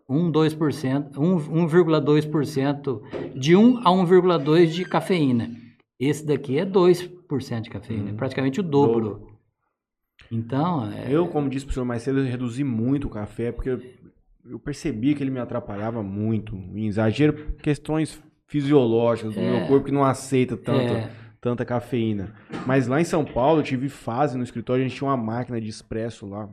1, 0.08 0.30
2%, 0.30 1.12
1,2% 1.12 3.02
de 3.34 3.56
1 3.56 3.78
a 3.78 3.90
1,2% 3.90 4.66
de 4.66 4.84
cafeína. 4.84 5.50
Esse 5.98 6.26
daqui 6.26 6.58
é 6.58 6.66
2% 6.66 7.60
de 7.62 7.70
cafeína, 7.70 8.12
hum. 8.12 8.16
praticamente 8.16 8.60
o 8.60 8.62
dobro. 8.62 9.08
dobro. 9.10 9.32
Então. 10.30 10.92
É... 10.92 11.06
Eu, 11.10 11.28
como 11.28 11.48
disse 11.48 11.64
para 11.64 11.70
o 11.70 11.74
senhor 11.74 11.86
mais 11.86 12.02
cedo, 12.02 12.22
reduzi 12.22 12.62
muito 12.62 13.06
o 13.06 13.10
café, 13.10 13.50
porque 13.50 13.70
eu 14.44 14.58
percebi 14.58 15.14
que 15.14 15.22
ele 15.22 15.30
me 15.30 15.40
atrapalhava 15.40 16.02
muito. 16.02 16.56
Em 16.56 16.86
exagero, 16.86 17.54
questões 17.62 18.22
fisiológicas 18.46 19.34
do 19.34 19.40
é... 19.40 19.50
meu 19.50 19.66
corpo 19.68 19.86
que 19.86 19.92
não 19.92 20.04
aceita 20.04 20.56
tanto. 20.56 20.92
É 20.92 21.21
tanta 21.42 21.64
cafeína. 21.64 22.32
Mas 22.64 22.86
lá 22.86 23.00
em 23.00 23.04
São 23.04 23.24
Paulo, 23.24 23.60
eu 23.60 23.64
tive 23.64 23.88
fase 23.88 24.38
no 24.38 24.44
escritório, 24.44 24.82
a 24.82 24.88
gente 24.88 24.96
tinha 24.96 25.10
uma 25.10 25.16
máquina 25.16 25.60
de 25.60 25.68
expresso 25.68 26.24
lá. 26.24 26.48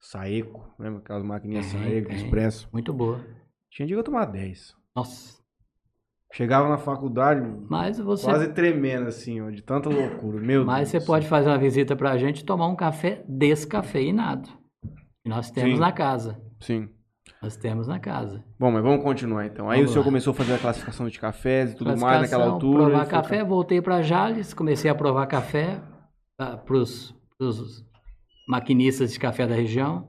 Saeco, 0.00 0.64
lembra 0.78 1.00
aquelas 1.00 1.24
maquininhas 1.24 1.66
é, 1.66 1.78
Saeco, 1.78 2.12
é, 2.12 2.14
expresso? 2.14 2.68
Muito 2.72 2.92
boa. 2.92 3.20
Tinha 3.70 3.86
dia 3.86 3.96
que 3.96 4.00
eu 4.00 4.04
tomar 4.04 4.26
10. 4.26 4.76
Nossa. 4.94 5.42
Chegava 6.32 6.68
na 6.68 6.78
faculdade, 6.78 7.40
Mas 7.68 7.98
você... 7.98 8.24
quase 8.24 8.48
tremendo 8.52 9.08
assim, 9.08 9.40
ó, 9.40 9.50
de 9.50 9.62
tanta 9.62 9.88
loucura. 9.88 10.40
Meu 10.40 10.64
Mas 10.64 10.90
Deus 10.90 11.02
você 11.02 11.06
pode 11.06 11.28
fazer 11.28 11.48
uma 11.48 11.58
visita 11.58 11.96
pra 11.96 12.16
gente 12.18 12.40
e 12.40 12.44
tomar 12.44 12.68
um 12.68 12.76
café 12.76 13.24
descafeinado. 13.28 14.48
Que 15.22 15.28
nós 15.28 15.50
temos 15.50 15.74
Sim. 15.74 15.80
na 15.80 15.92
casa. 15.92 16.40
Sim. 16.60 16.88
Nós 17.44 17.56
temos 17.58 17.86
na 17.86 17.98
casa. 18.00 18.42
Bom, 18.58 18.70
mas 18.70 18.82
vamos 18.82 19.02
continuar 19.04 19.44
então. 19.44 19.68
Aí 19.68 19.76
Vamos 19.80 19.90
o 19.90 19.92
senhor 19.92 20.00
lá. 20.02 20.06
começou 20.06 20.30
a 20.30 20.34
fazer 20.34 20.54
a 20.54 20.58
classificação 20.58 21.06
de 21.10 21.18
cafés 21.20 21.72
e 21.72 21.76
tudo 21.76 21.94
mais 21.98 22.22
naquela 22.22 22.46
altura. 22.46 22.84
Provar 22.84 23.02
e 23.02 23.04
foi- 23.04 23.10
café, 23.10 23.44
voltei 23.44 23.82
para 23.82 24.00
Jales, 24.00 24.54
comecei 24.54 24.90
a 24.90 24.94
provar 24.94 25.26
café 25.26 25.78
para 26.38 26.74
os 26.74 27.14
maquinistas 28.48 29.12
de 29.12 29.18
café 29.18 29.46
da 29.46 29.54
região. 29.54 30.08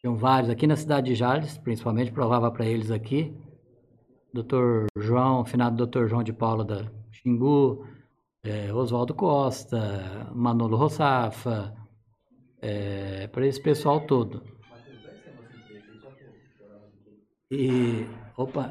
Tinham 0.00 0.14
vários 0.14 0.48
aqui 0.48 0.64
na 0.64 0.76
cidade 0.76 1.08
de 1.08 1.16
Jales, 1.16 1.58
principalmente, 1.58 2.12
provava 2.12 2.50
para 2.52 2.66
eles 2.66 2.92
aqui. 2.92 3.36
Doutor 4.32 4.86
João, 4.96 5.44
finado 5.44 5.76
doutor 5.76 6.08
João 6.08 6.22
de 6.22 6.32
Paula 6.32 6.64
da 6.64 6.86
Xingu, 7.10 7.84
eh, 8.44 8.72
Oswaldo 8.72 9.12
Costa, 9.12 10.28
Manolo 10.32 10.76
Rossafa, 10.76 11.74
para 13.32 13.44
esse 13.46 13.60
pessoal 13.60 14.00
todo. 14.06 14.51
E, 17.52 18.06
opa, 18.36 18.64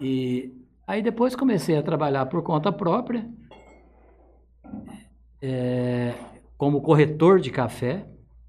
e 0.00 0.52
aí 0.86 1.02
depois 1.02 1.34
comecei 1.36 1.76
a 1.76 1.82
trabalhar 1.82 2.26
por 2.26 2.42
conta 2.42 2.72
própria, 2.72 3.28
é, 5.40 6.14
como 6.56 6.80
corretor 6.82 7.40
de 7.40 7.50
café. 7.50 8.06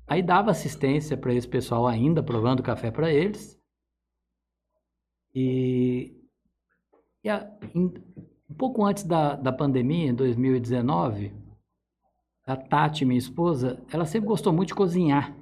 Aí 0.07 0.21
dava 0.21 0.51
assistência 0.51 1.17
para 1.17 1.33
esse 1.33 1.47
pessoal 1.47 1.87
ainda, 1.87 2.21
provando 2.21 2.61
café 2.61 2.91
para 2.91 3.11
eles. 3.11 3.57
E, 5.33 6.13
e 7.23 7.29
a- 7.29 7.49
um 7.75 7.91
pouco 8.57 8.85
antes 8.85 9.03
da, 9.03 9.35
da 9.35 9.51
pandemia, 9.51 10.09
em 10.09 10.15
2019, 10.15 11.33
a 12.45 12.55
Tati, 12.55 13.05
minha 13.05 13.17
esposa, 13.17 13.81
ela 13.91 14.05
sempre 14.05 14.27
gostou 14.27 14.53
muito 14.53 14.69
de 14.69 14.75
cozinhar. 14.75 15.35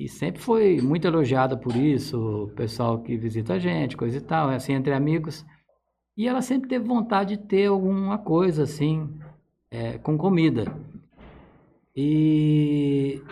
E 0.00 0.08
sempre 0.08 0.40
foi 0.40 0.80
muito 0.80 1.06
elogiada 1.06 1.58
por 1.58 1.76
isso, 1.76 2.44
o 2.44 2.48
pessoal 2.54 3.02
que 3.02 3.18
visita 3.18 3.52
a 3.52 3.58
gente, 3.58 3.98
coisa 3.98 4.16
e 4.16 4.20
tal, 4.22 4.48
assim, 4.48 4.72
entre 4.72 4.94
amigos. 4.94 5.44
E 6.16 6.26
ela 6.26 6.40
sempre 6.40 6.70
teve 6.70 6.86
vontade 6.86 7.36
de 7.36 7.42
ter 7.42 7.66
alguma 7.66 8.16
coisa 8.16 8.62
assim, 8.62 9.14
é, 9.70 9.98
com 9.98 10.16
comida. 10.16 10.64
E 11.94 13.22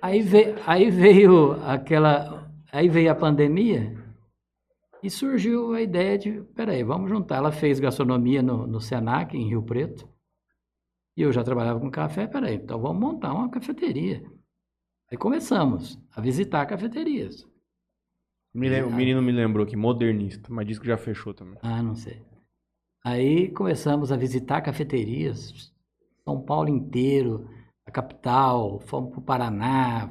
aí 0.00 0.22
veio, 0.22 0.54
aí 0.64 0.90
veio 0.90 1.54
aquela. 1.64 2.48
Aí 2.70 2.88
veio 2.88 3.10
a 3.10 3.14
pandemia 3.16 4.00
e 5.02 5.10
surgiu 5.10 5.74
a 5.74 5.82
ideia 5.82 6.16
de, 6.16 6.40
peraí, 6.54 6.84
vamos 6.84 7.10
juntar. 7.10 7.38
Ela 7.38 7.50
fez 7.50 7.80
gastronomia 7.80 8.40
no, 8.42 8.64
no 8.64 8.80
Senac, 8.80 9.36
em 9.36 9.48
Rio 9.48 9.62
Preto. 9.64 10.08
E 11.16 11.22
eu 11.22 11.32
já 11.32 11.42
trabalhava 11.42 11.80
com 11.80 11.90
café, 11.90 12.28
peraí, 12.28 12.54
então 12.54 12.80
vamos 12.80 13.00
montar 13.00 13.34
uma 13.34 13.50
cafeteria. 13.50 14.22
Aí 15.14 15.18
começamos 15.18 15.96
a 16.10 16.20
visitar 16.20 16.66
cafeterias. 16.66 17.46
Me 18.52 18.68
lem- 18.68 18.82
O 18.82 18.90
menino 18.92 19.22
me 19.22 19.30
lembrou 19.30 19.64
aqui, 19.64 19.76
modernista, 19.76 20.48
mas 20.52 20.66
disse 20.66 20.80
que 20.80 20.88
já 20.88 20.96
fechou 20.96 21.32
também. 21.32 21.56
Ah, 21.62 21.80
não 21.80 21.94
sei. 21.94 22.20
Aí 23.04 23.48
começamos 23.50 24.10
a 24.10 24.16
visitar 24.16 24.60
cafeterias, 24.60 25.72
São 26.24 26.40
Paulo 26.42 26.68
inteiro, 26.68 27.48
a 27.86 27.92
capital, 27.92 28.80
fomos 28.80 29.10
para 29.10 29.18
o 29.20 29.22
Paraná, 29.22 30.10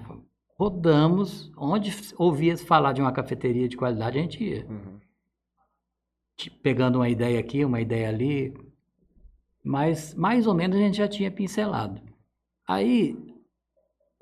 rodamos, 0.58 1.52
onde 1.58 1.92
ouvia 2.18 2.56
falar 2.58 2.94
de 2.94 3.02
uma 3.02 3.12
cafeteria 3.12 3.68
de 3.68 3.76
qualidade, 3.76 4.18
a 4.18 4.22
gente 4.22 4.42
ia. 4.42 4.66
Uhum. 4.70 5.00
Pegando 6.62 6.96
uma 7.00 7.10
ideia 7.10 7.42
aqui, 7.42 7.66
uma 7.66 7.82
ideia 7.82 8.08
ali, 8.08 8.54
mas 9.62 10.14
mais 10.16 10.48
ou 10.48 10.54
menos 10.54 10.78
a 10.78 10.80
gente 10.80 10.96
já 10.98 11.10
tinha 11.10 11.30
pincelado. 11.30 12.02
Aí, 12.66 13.18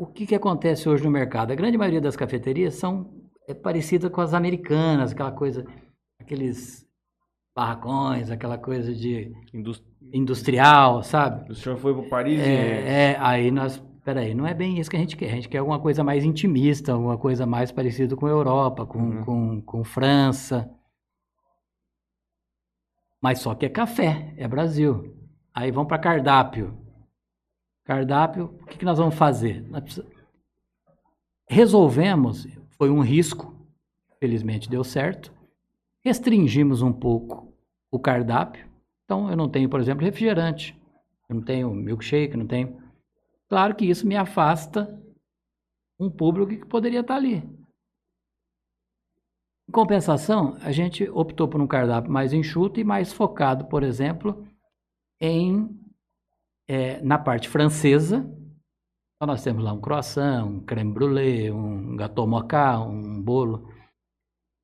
o 0.01 0.07
que, 0.07 0.25
que 0.25 0.33
acontece 0.33 0.89
hoje 0.89 1.03
no 1.03 1.11
mercado? 1.11 1.51
A 1.51 1.55
grande 1.55 1.77
maioria 1.77 2.01
das 2.01 2.15
cafeterias 2.15 2.73
são 2.73 3.07
é, 3.47 3.53
parecidas 3.53 4.09
com 4.09 4.19
as 4.19 4.33
americanas, 4.33 5.11
aquela 5.11 5.31
coisa, 5.31 5.63
aqueles 6.19 6.89
barracões, 7.55 8.31
aquela 8.31 8.57
coisa 8.57 8.95
de 8.95 9.31
Indust... 9.53 9.85
industrial, 10.11 11.03
sabe? 11.03 11.51
O 11.51 11.53
senhor 11.53 11.77
foi 11.77 11.93
para 11.93 12.09
Paris 12.09 12.39
e... 12.39 12.41
É, 12.41 13.11
é, 13.11 13.17
aí 13.19 13.51
nós, 13.51 13.77
peraí, 14.03 14.33
não 14.33 14.47
é 14.47 14.55
bem 14.55 14.79
isso 14.79 14.89
que 14.89 14.97
a 14.97 14.99
gente 14.99 15.15
quer. 15.15 15.29
A 15.29 15.35
gente 15.35 15.47
quer 15.47 15.59
alguma 15.59 15.79
coisa 15.79 16.03
mais 16.03 16.25
intimista, 16.25 16.93
alguma 16.93 17.19
coisa 17.19 17.45
mais 17.45 17.71
parecida 17.71 18.15
com 18.15 18.25
a 18.25 18.31
Europa, 18.31 18.87
com, 18.87 18.97
Uhum. 18.97 19.23
com, 19.23 19.61
com 19.61 19.83
França. 19.83 20.67
Mas 23.21 23.37
só 23.37 23.53
que 23.53 23.67
é 23.67 23.69
café, 23.69 24.33
é 24.35 24.47
Brasil. 24.47 25.15
Aí 25.53 25.69
vamos 25.69 25.89
para 25.89 25.99
cardápio. 25.99 26.75
Cardápio, 27.91 28.57
o 28.61 28.65
que, 28.67 28.77
que 28.77 28.85
nós 28.85 28.97
vamos 28.97 29.15
fazer? 29.15 29.67
Nós 29.67 29.99
Resolvemos, 31.49 32.47
foi 32.77 32.89
um 32.89 33.01
risco, 33.01 33.53
felizmente 34.17 34.69
deu 34.69 34.81
certo. 34.81 35.33
Restringimos 36.01 36.81
um 36.81 36.93
pouco 36.93 37.53
o 37.91 37.99
cardápio. 37.99 38.65
Então, 39.03 39.29
eu 39.29 39.35
não 39.35 39.49
tenho, 39.49 39.67
por 39.67 39.81
exemplo, 39.81 40.05
refrigerante. 40.05 40.73
Eu 41.27 41.35
não 41.35 41.41
tenho 41.43 41.69
milkshake, 41.73 42.37
não 42.37 42.47
tenho. 42.47 42.81
Claro 43.49 43.75
que 43.75 43.83
isso 43.83 44.07
me 44.07 44.15
afasta 44.15 44.97
um 45.99 46.09
público 46.09 46.61
que 46.61 46.65
poderia 46.65 47.01
estar 47.01 47.15
ali. 47.15 47.43
Em 49.67 49.71
compensação, 49.73 50.55
a 50.61 50.71
gente 50.71 51.09
optou 51.09 51.45
por 51.45 51.59
um 51.59 51.67
cardápio 51.67 52.09
mais 52.09 52.31
enxuto 52.31 52.79
e 52.79 52.85
mais 52.85 53.11
focado, 53.11 53.65
por 53.65 53.83
exemplo, 53.83 54.47
em 55.19 55.80
eh, 56.67 57.01
na 57.01 57.17
parte 57.17 57.49
francesa. 57.49 58.17
Então, 58.17 59.27
nós 59.27 59.43
temos 59.43 59.63
lá 59.63 59.71
um 59.73 59.79
croissant, 59.79 60.45
um 60.45 60.59
creme 60.59 60.93
brulee, 60.93 61.51
um 61.51 61.95
gâteau 61.95 62.27
mocha, 62.27 62.79
um 62.79 63.21
bolo. 63.21 63.69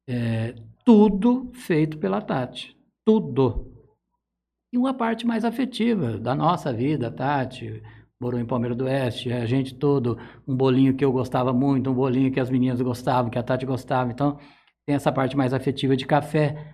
Eh, 0.10 0.56
tudo 0.86 1.52
feito 1.54 1.98
pela 1.98 2.22
Tati. 2.22 2.76
Tudo. 3.06 3.74
E 4.74 4.78
uma 4.78 4.94
parte 4.94 5.28
mais 5.28 5.46
afetiva 5.46 6.18
da 6.18 6.34
nossa 6.34 6.74
vida, 6.74 7.12
Tati, 7.12 7.82
morou 8.20 8.40
em 8.40 8.46
Palmeiras 8.46 8.78
do 8.78 8.86
Oeste, 8.86 9.32
a 9.32 9.46
gente 9.46 9.76
todo, 9.76 10.18
um 10.48 10.56
bolinho 10.56 10.96
que 10.96 11.06
eu 11.06 11.12
gostava 11.12 11.54
muito, 11.54 11.90
um 11.90 11.94
bolinho 11.94 12.32
que 12.32 12.40
as 12.40 12.50
meninas 12.50 12.82
gostavam, 12.82 13.30
que 13.30 13.38
a 13.38 13.44
Tati 13.44 13.66
gostava. 13.66 14.12
Então, 14.12 14.38
tem 14.86 14.96
essa 14.96 15.12
parte 15.12 15.38
mais 15.38 15.54
afetiva 15.54 15.96
de 15.96 16.06
café, 16.06 16.74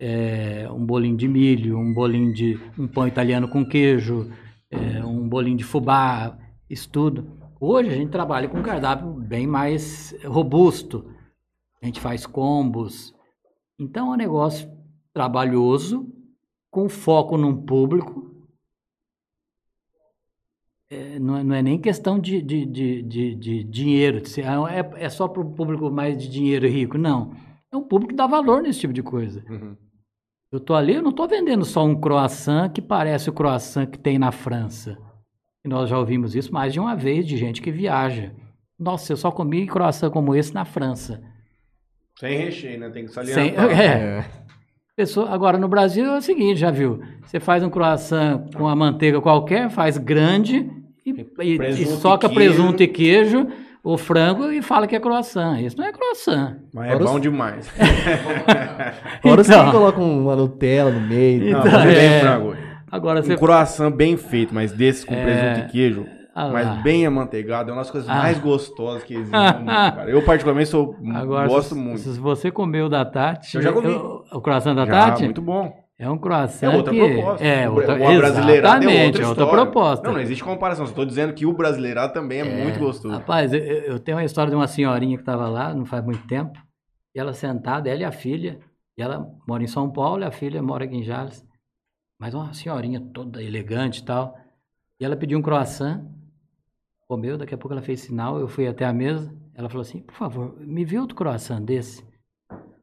é, 0.00 0.68
um 0.70 0.84
bolinho 0.84 1.16
de 1.16 1.26
milho, 1.26 1.78
um 1.78 1.92
bolinho 1.92 2.32
de 2.32 2.58
um 2.78 2.86
pão 2.86 3.06
italiano 3.06 3.48
com 3.48 3.64
queijo, 3.64 4.30
é, 4.70 5.04
um 5.04 5.28
bolinho 5.28 5.56
de 5.56 5.64
fubá, 5.64 6.38
isso 6.68 6.88
tudo. 6.90 7.38
Hoje 7.60 7.90
a 7.90 7.94
gente 7.94 8.10
trabalha 8.10 8.48
com 8.48 8.58
um 8.58 8.62
cardápio 8.62 9.12
bem 9.12 9.46
mais 9.46 10.14
robusto. 10.24 11.10
A 11.82 11.86
gente 11.86 12.00
faz 12.00 12.26
combos. 12.26 13.14
Então 13.78 14.12
é 14.12 14.14
um 14.14 14.18
negócio 14.18 14.70
trabalhoso, 15.12 16.12
com 16.70 16.88
foco 16.88 17.36
num 17.36 17.56
público. 17.56 18.28
É, 20.90 21.18
não, 21.18 21.36
é, 21.36 21.44
não 21.44 21.54
é 21.54 21.62
nem 21.62 21.78
questão 21.78 22.18
de, 22.18 22.40
de, 22.40 22.64
de, 22.64 23.02
de, 23.02 23.34
de 23.34 23.64
dinheiro, 23.64 24.20
de 24.20 24.28
ser, 24.28 24.46
ah, 24.46 24.64
é, 24.70 25.04
é 25.04 25.08
só 25.10 25.28
para 25.28 25.42
o 25.42 25.52
público 25.52 25.90
mais 25.90 26.16
de 26.16 26.28
dinheiro 26.28 26.66
rico. 26.66 26.96
Não. 26.96 27.34
É 27.70 27.76
um 27.76 27.82
público 27.82 28.10
que 28.10 28.16
dá 28.16 28.26
valor 28.26 28.62
nesse 28.62 28.80
tipo 28.80 28.92
de 28.92 29.02
coisa. 29.02 29.44
Uhum. 29.48 29.76
Eu 30.50 30.60
tô 30.60 30.74
ali, 30.74 30.94
eu 30.94 31.02
não 31.02 31.12
tô 31.12 31.26
vendendo 31.26 31.64
só 31.64 31.84
um 31.84 31.94
croissant 31.94 32.70
que 32.70 32.80
parece 32.80 33.28
o 33.28 33.32
croissant 33.32 33.86
que 33.86 33.98
tem 33.98 34.18
na 34.18 34.32
França. 34.32 34.96
E 35.64 35.68
nós 35.68 35.90
já 35.90 35.98
ouvimos 35.98 36.34
isso 36.34 36.52
mais 36.52 36.72
de 36.72 36.80
uma 36.80 36.94
vez 36.96 37.26
de 37.26 37.36
gente 37.36 37.60
que 37.60 37.70
viaja. 37.70 38.32
Nossa, 38.78 39.12
eu 39.12 39.16
só 39.16 39.30
comi 39.30 39.66
croissant 39.66 40.10
como 40.10 40.34
esse 40.34 40.54
na 40.54 40.64
França. 40.64 41.20
Sem 42.18 42.38
recheio, 42.38 42.80
né? 42.80 42.88
Tem 42.90 43.04
que 43.04 43.12
Sem- 43.12 43.24
salientar. 43.24 43.70
é. 43.78 44.24
Pessoa, 44.96 45.30
agora 45.30 45.58
no 45.58 45.68
Brasil 45.68 46.04
é 46.06 46.16
o 46.16 46.22
seguinte, 46.22 46.58
já 46.58 46.70
viu? 46.70 47.00
Você 47.24 47.38
faz 47.38 47.62
um 47.62 47.70
croissant 47.70 48.50
com 48.56 48.66
a 48.66 48.74
manteiga 48.74 49.20
qualquer, 49.20 49.70
faz 49.70 49.96
grande 49.98 50.68
e, 51.06 51.10
e- 51.10 51.56
e 51.56 51.82
e 51.82 51.86
soca 51.86 52.28
queijo. 52.28 52.34
presunto 52.34 52.82
e 52.82 52.88
queijo, 52.88 53.46
o 53.92 53.96
frango 53.98 54.50
e 54.52 54.60
fala 54.60 54.86
que 54.86 54.94
é 54.96 55.00
croissant. 55.00 55.60
Isso 55.60 55.76
não 55.78 55.86
é 55.86 55.92
croissant. 55.92 56.56
Mas 56.72 56.88
é 56.88 56.92
Agora 56.92 57.04
bom 57.10 57.14
os- 57.16 57.20
demais. 57.22 57.68
Fora 59.22 59.40
os 59.40 59.48
Então. 59.48 59.64
que 59.66 59.70
colocam 59.72 60.20
uma 60.20 60.36
Nutella 60.36 60.90
no 60.90 61.00
meio. 61.00 61.52
Não, 61.52 61.60
Então, 61.66 61.80
é 61.80 61.86
bem 61.86 61.96
é. 62.06 62.20
frango. 62.20 62.56
Agora 62.90 63.22
você 63.22 63.34
Um 63.34 63.38
croissant 63.38 63.90
bem 63.94 64.16
feito, 64.16 64.54
mas 64.54 64.72
desse 64.72 65.04
com 65.04 65.14
É. 65.14 65.22
presunto 65.22 65.68
e 65.68 65.72
queijo, 65.72 66.06
Ah 66.34 66.44
lá. 66.44 66.52
mas 66.52 66.82
bem 66.82 67.04
amanteigado, 67.06 67.70
é 67.70 67.72
uma 67.72 67.80
das 67.82 67.90
coisas 67.90 68.08
Ah. 68.08 68.14
mais 68.14 68.38
gostosas 68.38 69.02
que 69.02 69.14
existe 69.14 69.30
no 69.32 69.58
mundo, 69.58 69.66
cara. 69.94 70.10
Eu 70.10 70.22
particularmente 70.22 70.70
sou, 70.70 70.96
Agora, 71.14 71.48
gosto 71.48 71.74
se, 71.74 71.80
muito. 71.80 71.98
se 72.00 72.18
você 72.18 72.50
comeu 72.50 72.86
o 72.86 72.88
da 72.88 73.04
Tati. 73.04 73.56
Eu 73.56 73.62
já 73.62 73.72
comi. 73.72 73.88
O, 73.88 74.24
o 74.32 74.40
croissant 74.40 74.74
da 74.74 74.86
Já, 74.86 74.92
Tati 75.10 75.24
muito 75.24 75.42
bom. 75.42 75.72
É 75.98 76.08
um 76.08 76.16
croissant. 76.16 76.72
É 76.72 76.76
outra 76.76 76.92
que, 76.92 76.98
proposta. 77.00 77.44
É, 77.44 77.68
outra, 77.68 77.98
o 77.98 78.08
abrasileirado 78.08 78.84
é 78.88 78.92
exatamente, 78.92 79.06
outra 79.06 79.22
é 79.22 79.26
outra 79.26 79.46
proposta. 79.46 80.06
Não, 80.06 80.14
não 80.14 80.20
existe 80.20 80.44
comparação. 80.44 80.86
Só 80.86 80.94
tô 80.94 81.04
dizendo 81.04 81.34
que 81.34 81.44
o 81.44 81.52
brasileirado 81.52 82.12
também 82.12 82.40
é, 82.40 82.44
muito 82.44 82.78
gostoso. 82.78 83.14
Rapaz, 83.14 83.52
eu, 83.52 83.60
eu 83.60 83.98
tenho 83.98 84.16
uma 84.16 84.24
história 84.24 84.48
de 84.48 84.56
uma 84.56 84.68
senhorinha 84.68 85.16
que 85.16 85.22
estava 85.22 85.48
lá, 85.48 85.74
não 85.74 85.84
faz 85.84 86.04
muito 86.04 86.24
tempo, 86.28 86.56
e 87.14 87.18
ela 87.18 87.32
sentada, 87.32 87.90
ela 87.90 88.02
e 88.02 88.04
a 88.04 88.12
filha, 88.12 88.60
e 88.96 89.02
ela 89.02 89.28
mora 89.46 89.62
em 89.62 89.66
São 89.66 89.90
Paulo, 89.90 90.22
e 90.22 90.26
a 90.26 90.30
filha 90.30 90.62
mora 90.62 90.84
aqui 90.84 90.96
em 90.96 91.02
Jales, 91.02 91.44
mas 92.20 92.32
uma 92.32 92.52
senhorinha 92.52 93.00
toda 93.12 93.42
elegante 93.42 94.00
e 94.00 94.04
tal, 94.04 94.38
e 95.00 95.04
ela 95.04 95.16
pediu 95.16 95.36
um 95.36 95.42
croissant, 95.42 96.04
comeu, 97.08 97.36
daqui 97.36 97.54
a 97.54 97.58
pouco 97.58 97.72
ela 97.72 97.82
fez 97.82 98.00
sinal, 98.00 98.38
eu 98.38 98.46
fui 98.46 98.68
até 98.68 98.84
a 98.84 98.92
mesa, 98.92 99.34
Ela 99.54 99.68
falou 99.68 99.82
assim, 99.82 100.00
por 100.00 100.14
favor, 100.14 100.56
me 100.60 100.84
vê 100.84 101.00
outro 101.00 101.16
croissant 101.16 101.60
desse. 101.60 102.06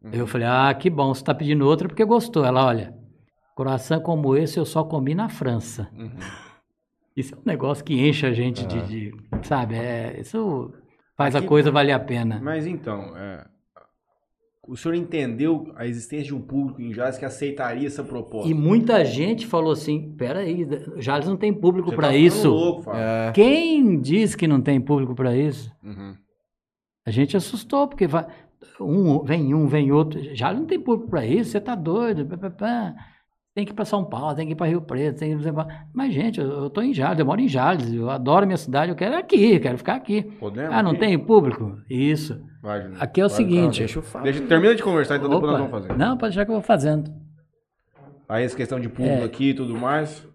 Uhum. 0.03 0.11
Eu 0.11 0.27
falei, 0.27 0.45
ah, 0.45 0.73
que 0.73 0.89
bom, 0.89 1.13
você 1.13 1.21
está 1.21 1.33
pedindo 1.33 1.65
outro 1.65 1.87
porque 1.87 2.03
gostou. 2.03 2.43
Ela, 2.43 2.65
olha, 2.65 2.93
croissant 3.55 4.01
como 4.01 4.35
esse 4.35 4.59
eu 4.59 4.65
só 4.65 4.83
comi 4.83 5.15
na 5.15 5.29
França. 5.29 5.89
Uhum. 5.97 6.11
Isso 7.15 7.33
é 7.33 7.37
um 7.37 7.41
negócio 7.45 7.83
que 7.83 7.93
enche 8.07 8.25
a 8.25 8.33
gente 8.33 8.65
de, 8.67 8.81
de- 8.87 9.13
sabe, 9.43 9.75
é, 9.75 10.19
isso 10.19 10.73
faz 11.15 11.33
a 11.35 11.39
Aqui- 11.39 11.47
coisa 11.47 11.71
valer 11.71 11.93
a 11.93 11.99
pena. 11.99 12.41
Mas 12.43 12.67
então, 12.67 13.15
é, 13.15 13.45
o 14.67 14.75
senhor 14.75 14.95
entendeu 14.95 15.71
a 15.77 15.85
existência 15.87 16.25
de 16.25 16.35
um 16.35 16.41
público 16.41 16.81
em 16.81 16.91
Jales 16.93 17.17
que 17.17 17.23
aceitaria 17.23 17.87
essa 17.87 18.03
proposta? 18.03 18.49
E 18.49 18.53
muita 18.53 19.05
gente 19.05 19.47
falou 19.47 19.71
assim, 19.71 20.13
peraí, 20.17 20.67
Jales 20.97 21.27
não 21.27 21.37
tem 21.37 21.53
público 21.53 21.93
para 21.95 22.09
tá 22.09 22.15
isso. 22.15 22.49
Louco, 22.49 22.81
Fábio. 22.81 22.99
É, 22.99 23.31
Quem 23.31 24.01
diz 24.01 24.35
que 24.35 24.47
não 24.47 24.59
tem 24.59 24.81
público 24.81 25.15
para 25.15 25.37
isso? 25.37 25.71
Uhum. 25.81 26.15
A 27.05 27.11
gente 27.11 27.37
assustou, 27.37 27.87
porque 27.87 28.07
vai, 28.07 28.25
um, 28.81 29.23
vem 29.23 29.53
um, 29.53 29.67
vem 29.67 29.91
outro. 29.91 30.19
Já 30.35 30.51
não 30.53 30.65
tem 30.65 30.79
público 30.79 31.09
para 31.11 31.25
isso, 31.25 31.51
você 31.51 31.61
tá 31.61 31.75
doido. 31.75 32.25
pá, 32.25 32.35
pá, 32.37 32.49
pá. 32.49 32.95
Tem 33.55 33.63
que 33.65 33.71
ir 33.71 33.73
para 33.75 33.85
São 33.85 34.03
Paulo, 34.03 34.35
tem 34.35 34.45
que 34.45 34.51
ir 34.51 34.55
para 34.55 34.67
Rio 34.67 34.81
Preto, 34.81 35.17
tem 35.17 35.37
que 35.37 35.47
ir 35.47 35.53
pra... 35.53 35.85
Mas, 35.93 36.13
gente, 36.13 36.41
eu, 36.41 36.45
eu 36.63 36.69
tô 36.69 36.81
em 36.81 36.93
Jales, 36.93 37.17
eu 37.19 37.25
moro 37.25 37.39
em 37.39 37.47
Jales, 37.47 37.91
eu 37.93 38.09
adoro 38.09 38.45
minha 38.45 38.57
cidade, 38.57 38.91
eu 38.91 38.97
quero 38.97 39.15
aqui, 39.17 39.53
eu 39.53 39.61
quero 39.61 39.77
ficar 39.77 39.95
aqui. 39.95 40.23
Podemos? 40.23 40.73
Ah, 40.73 40.83
não 40.83 40.91
aqui? 40.91 40.99
tem 40.99 41.17
público? 41.17 41.77
Isso. 41.89 42.37
Vai, 42.61 42.81
Juninho. 42.81 43.01
Aqui 43.01 43.21
é 43.21 43.25
o 43.25 43.29
Vai, 43.29 43.37
seguinte. 43.37 43.79
deixa 43.79 43.99
eu 43.99 44.03
falar. 44.03 44.25
Deixa, 44.25 44.41
termina 44.45 44.75
de 44.75 44.83
conversar, 44.83 45.15
então 45.15 45.29
depois 45.29 45.49
nós 45.49 45.61
vamos 45.61 45.71
fazer. 45.71 45.97
Não, 45.97 46.17
pode 46.17 46.33
deixar 46.33 46.43
que 46.43 46.51
eu 46.51 46.55
vou 46.55 46.61
fazendo. 46.63 47.09
Aí 48.27 48.43
essa 48.43 48.57
questão 48.57 48.77
de 48.77 48.89
público 48.89 49.21
É. 49.21 49.23
aqui 49.23 49.51
e 49.51 49.53
tudo 49.53 49.73
mais. 49.77 50.27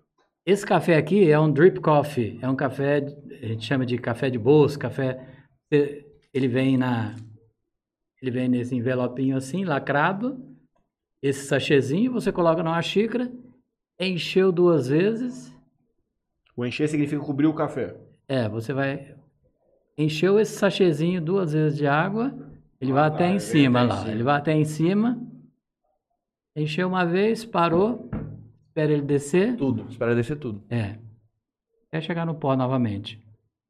Esse 0.46 0.64
café 0.64 0.96
aqui 0.96 1.30
é 1.30 1.38
um 1.38 1.52
drip 1.52 1.78
coffee, 1.80 2.38
é 2.40 2.48
um 2.48 2.56
café, 2.56 3.04
a 3.42 3.46
gente 3.46 3.66
chama 3.66 3.84
de 3.84 3.98
café 3.98 4.30
de 4.30 4.38
bolsa, 4.38 4.78
café, 4.78 5.20
eh, 5.70 6.04
ele 6.32 6.48
vem 6.48 6.78
na, 6.78 7.14
ele 8.22 8.30
vem 8.30 8.48
nesse 8.48 8.74
envelopinho 8.74 9.36
assim, 9.36 9.64
lacrado, 9.64 10.38
esse 11.22 11.46
sachêzinho, 11.46 12.12
você 12.12 12.32
coloca 12.32 12.62
numa 12.62 12.80
xícara, 12.82 13.30
encheu 13.98 14.50
duas 14.50 14.88
vezes, 14.88 15.54
O 16.56 16.64
encher 16.64 16.88
significa 16.88 17.22
cobrir 17.22 17.46
o 17.46 17.54
café. 17.54 17.96
é, 18.28 18.48
você 18.48 18.72
vai, 18.72 19.14
encheu 19.98 20.38
esse 20.40 20.56
sachêzinho 20.58 21.20
duas 21.20 21.52
vezes 21.52 21.76
de 21.78 21.86
água, 21.86 22.34
ele 22.80 22.92
vai 22.92 23.04
Ah, 23.04 23.06
até 23.06 23.28
tá, 23.28 23.34
em 23.34 23.38
cima 23.38 23.82
em 23.82 23.86
lá, 23.86 23.96
cima. 23.98 24.12
ele 24.12 24.22
vai 24.22 24.36
até 24.38 24.52
em 24.52 24.64
cima, 24.64 25.20
encheu 26.56 26.88
uma 26.88 27.04
vez, 27.04 27.44
parou, 27.44 28.10
espera 28.68 28.92
ele 28.92 29.02
descer, 29.02 29.56
Tudo. 29.56 29.86
Espera 29.90 30.14
descer 30.14 30.38
tudo. 30.38 30.62
É. 30.70 30.98
Até 31.88 32.00
chegar 32.00 32.24
no 32.24 32.34
pó 32.34 32.54
novamente. 32.56 33.20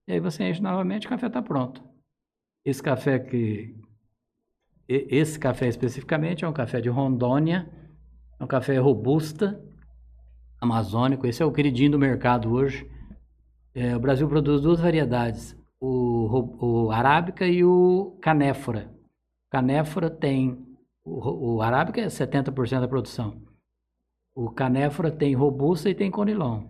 E 0.07 0.12
aí 0.12 0.20
você 0.20 0.44
enche 0.44 0.61
novamente, 0.62 1.07
o 1.07 1.11
café 1.11 1.26
está 1.28 1.40
pronto. 1.42 1.82
Esse 2.64 2.82
café 2.82 3.18
que. 3.18 3.74
Esse 4.93 5.38
café 5.38 5.68
especificamente 5.68 6.45
é 6.45 6.49
um 6.49 6.53
café 6.53 6.80
de 6.80 6.88
Rondônia, 6.88 7.70
é 8.41 8.43
um 8.43 8.47
café 8.47 8.76
robusta, 8.78 9.62
amazônico. 10.61 11.26
Esse 11.26 11.43
é 11.43 11.47
o 11.47 11.53
queridinho 11.53 11.93
do 11.93 11.99
mercado 11.99 12.53
hoje. 12.53 12.91
É, 13.74 13.95
o 13.95 14.01
Brasil 14.01 14.28
produz 14.28 14.62
duas 14.62 14.80
variedades, 14.80 15.57
o, 15.80 16.57
o 16.86 16.91
arábica 16.91 17.47
e 17.47 17.64
o 17.64 18.18
canéfora. 18.20 18.91
Canéfora 19.49 20.11
tem. 20.11 20.59
O, 21.05 21.55
o 21.57 21.62
arábica 21.62 22.01
é 22.01 22.07
70% 22.07 22.80
da 22.80 22.88
produção. 22.88 23.41
O 24.34 24.51
canéfora 24.51 25.11
tem 25.11 25.34
robusta 25.34 25.88
e 25.88 25.95
tem 25.95 26.11
conilon. 26.11 26.64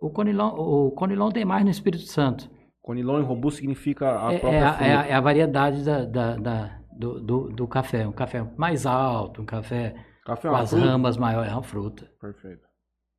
O 0.00 0.10
conilon, 0.10 0.54
o 0.56 0.90
conilon 0.90 1.30
tem 1.30 1.44
mais 1.44 1.64
no 1.64 1.70
Espírito 1.70 2.04
Santo. 2.04 2.50
Conilon 2.82 3.20
e 3.20 3.24
robusto 3.24 3.58
significa 3.58 4.26
a 4.26 4.32
É, 4.32 4.38
própria 4.38 4.58
é 4.58 4.64
a, 4.64 4.86
é 4.86 4.94
a- 4.96 5.06
é 5.06 5.12
a 5.14 5.20
variedade 5.20 5.84
da, 5.84 6.04
da- 6.04 6.36
da- 6.36 6.79
do, 7.00 7.20
do- 7.20 7.48
do 7.50 7.66
café. 7.68 8.06
Um 8.06 8.12
café 8.12 8.42
mais 8.56 8.86
alto, 8.86 9.42
um 9.42 9.46
café 9.46 9.94
Café 10.24 10.48
é 10.48 10.50
com 10.50 10.56
as 10.56 10.70
fruta? 10.70 10.86
ramas 10.86 11.16
maiores. 11.16 11.50
É 11.50 11.54
uma 11.54 11.62
fruta. 11.62 12.10
Perfeito. 12.20 12.66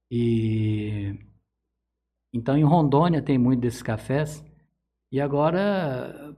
E 0.10 1.18
então 2.34 2.58
em 2.58 2.64
Rondônia 2.64 3.22
tem 3.22 3.38
muito 3.38 3.60
desses 3.62 3.82
cafés 3.82 4.44
e 5.12 5.20
agora 5.20 6.36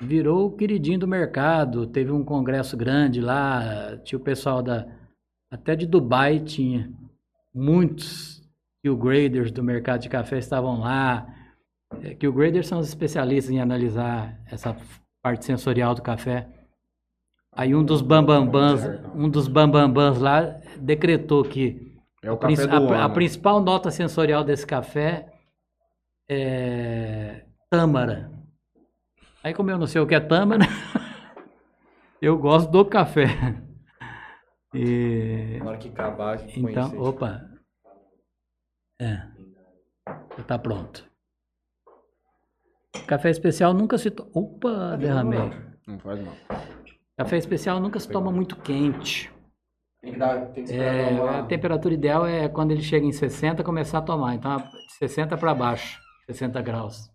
virou 0.00 0.46
o 0.48 0.56
queridinho 0.56 0.98
do 0.98 1.08
mercado. 1.08 1.86
Teve 1.86 2.10
um 2.10 2.24
congresso 2.24 2.76
grande 2.76 3.20
lá, 3.20 3.96
tinha 4.04 4.18
o 4.18 4.22
pessoal 4.22 4.62
da 4.62 4.86
até 5.50 5.76
de 5.76 5.86
Dubai 5.86 6.40
tinha 6.40 6.90
muitos 7.54 8.42
que 8.82 8.88
o 8.90 8.96
graders 8.96 9.52
do 9.52 9.62
mercado 9.62 10.00
de 10.00 10.08
café 10.08 10.38
estavam 10.38 10.80
lá. 10.80 11.26
É, 12.02 12.14
Que 12.14 12.26
o 12.26 12.32
graders 12.32 12.66
são 12.66 12.78
os 12.78 12.88
especialistas 12.88 13.52
em 13.54 13.60
analisar 13.60 14.40
essa 14.46 14.74
parte 15.22 15.44
sensorial 15.44 15.94
do 15.94 16.02
café. 16.02 16.48
Aí 17.54 17.74
um 17.74 17.84
dos 17.84 18.00
bambambãs, 18.00 18.82
um 19.14 19.28
dos 19.28 19.46
bambambãs 19.46 20.18
lá 20.18 20.40
decretou 20.78 21.44
que 21.44 21.94
É 22.22 22.30
o 22.30 22.34
a 22.34 22.38
café 22.38 22.66
do 22.66 22.74
a, 22.74 22.78
ano. 22.78 23.02
a 23.02 23.08
principal 23.10 23.60
nota 23.60 23.90
sensorial 23.90 24.42
desse 24.42 24.66
café 24.66 25.30
é 26.28 27.44
tâmara. 27.68 28.32
Aí 29.44 29.52
como 29.52 29.70
eu 29.70 29.78
não 29.78 29.86
sei 29.86 30.00
o 30.00 30.06
que 30.06 30.14
é 30.14 30.20
tâmara, 30.20 30.64
eu 32.22 32.38
gosto 32.38 32.70
do 32.70 32.84
café. 32.84 33.26
E, 34.74 35.58
Na 35.58 35.70
hora 35.70 35.78
que 35.78 35.88
acabar, 35.88 36.40
então, 36.56 36.98
opa. 36.98 37.42
É. 38.98 39.26
Já 40.38 40.44
tá 40.46 40.58
pronto. 40.58 41.04
Café 43.06 43.28
especial 43.30 43.74
nunca 43.74 43.98
se 43.98 44.10
toma. 44.10 44.30
Opa, 44.32 44.96
derramei. 44.96 45.50
Não 45.86 45.98
faz 45.98 46.20
mal. 46.20 46.34
Café 47.16 47.36
especial 47.36 47.80
nunca 47.80 48.00
se 48.00 48.08
toma 48.08 48.32
muito 48.32 48.56
quente. 48.56 49.32
Tem 50.00 50.12
que, 50.12 50.18
dar, 50.18 50.46
tem 50.52 50.64
que 50.64 50.72
É, 50.72 51.18
a 51.20 51.44
temperatura 51.44 51.94
ideal 51.94 52.26
é 52.26 52.48
quando 52.48 52.72
ele 52.72 52.82
chega 52.82 53.06
em 53.06 53.12
60 53.12 53.62
começar 53.62 53.98
a 53.98 54.02
tomar. 54.02 54.34
Então, 54.34 54.56
de 54.56 54.92
60 54.98 55.36
para 55.36 55.54
baixo, 55.54 56.00
60 56.26 56.60
graus. 56.60 57.10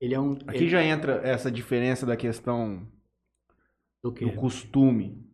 Ele 0.00 0.14
é 0.14 0.20
um. 0.20 0.32
Aqui 0.46 0.56
ele- 0.64 0.68
já 0.68 0.82
entra 0.82 1.20
essa 1.26 1.50
diferença 1.50 2.04
da 2.04 2.16
questão 2.16 2.86
do 4.02 4.10
do 4.10 4.32
costume. 4.32 5.24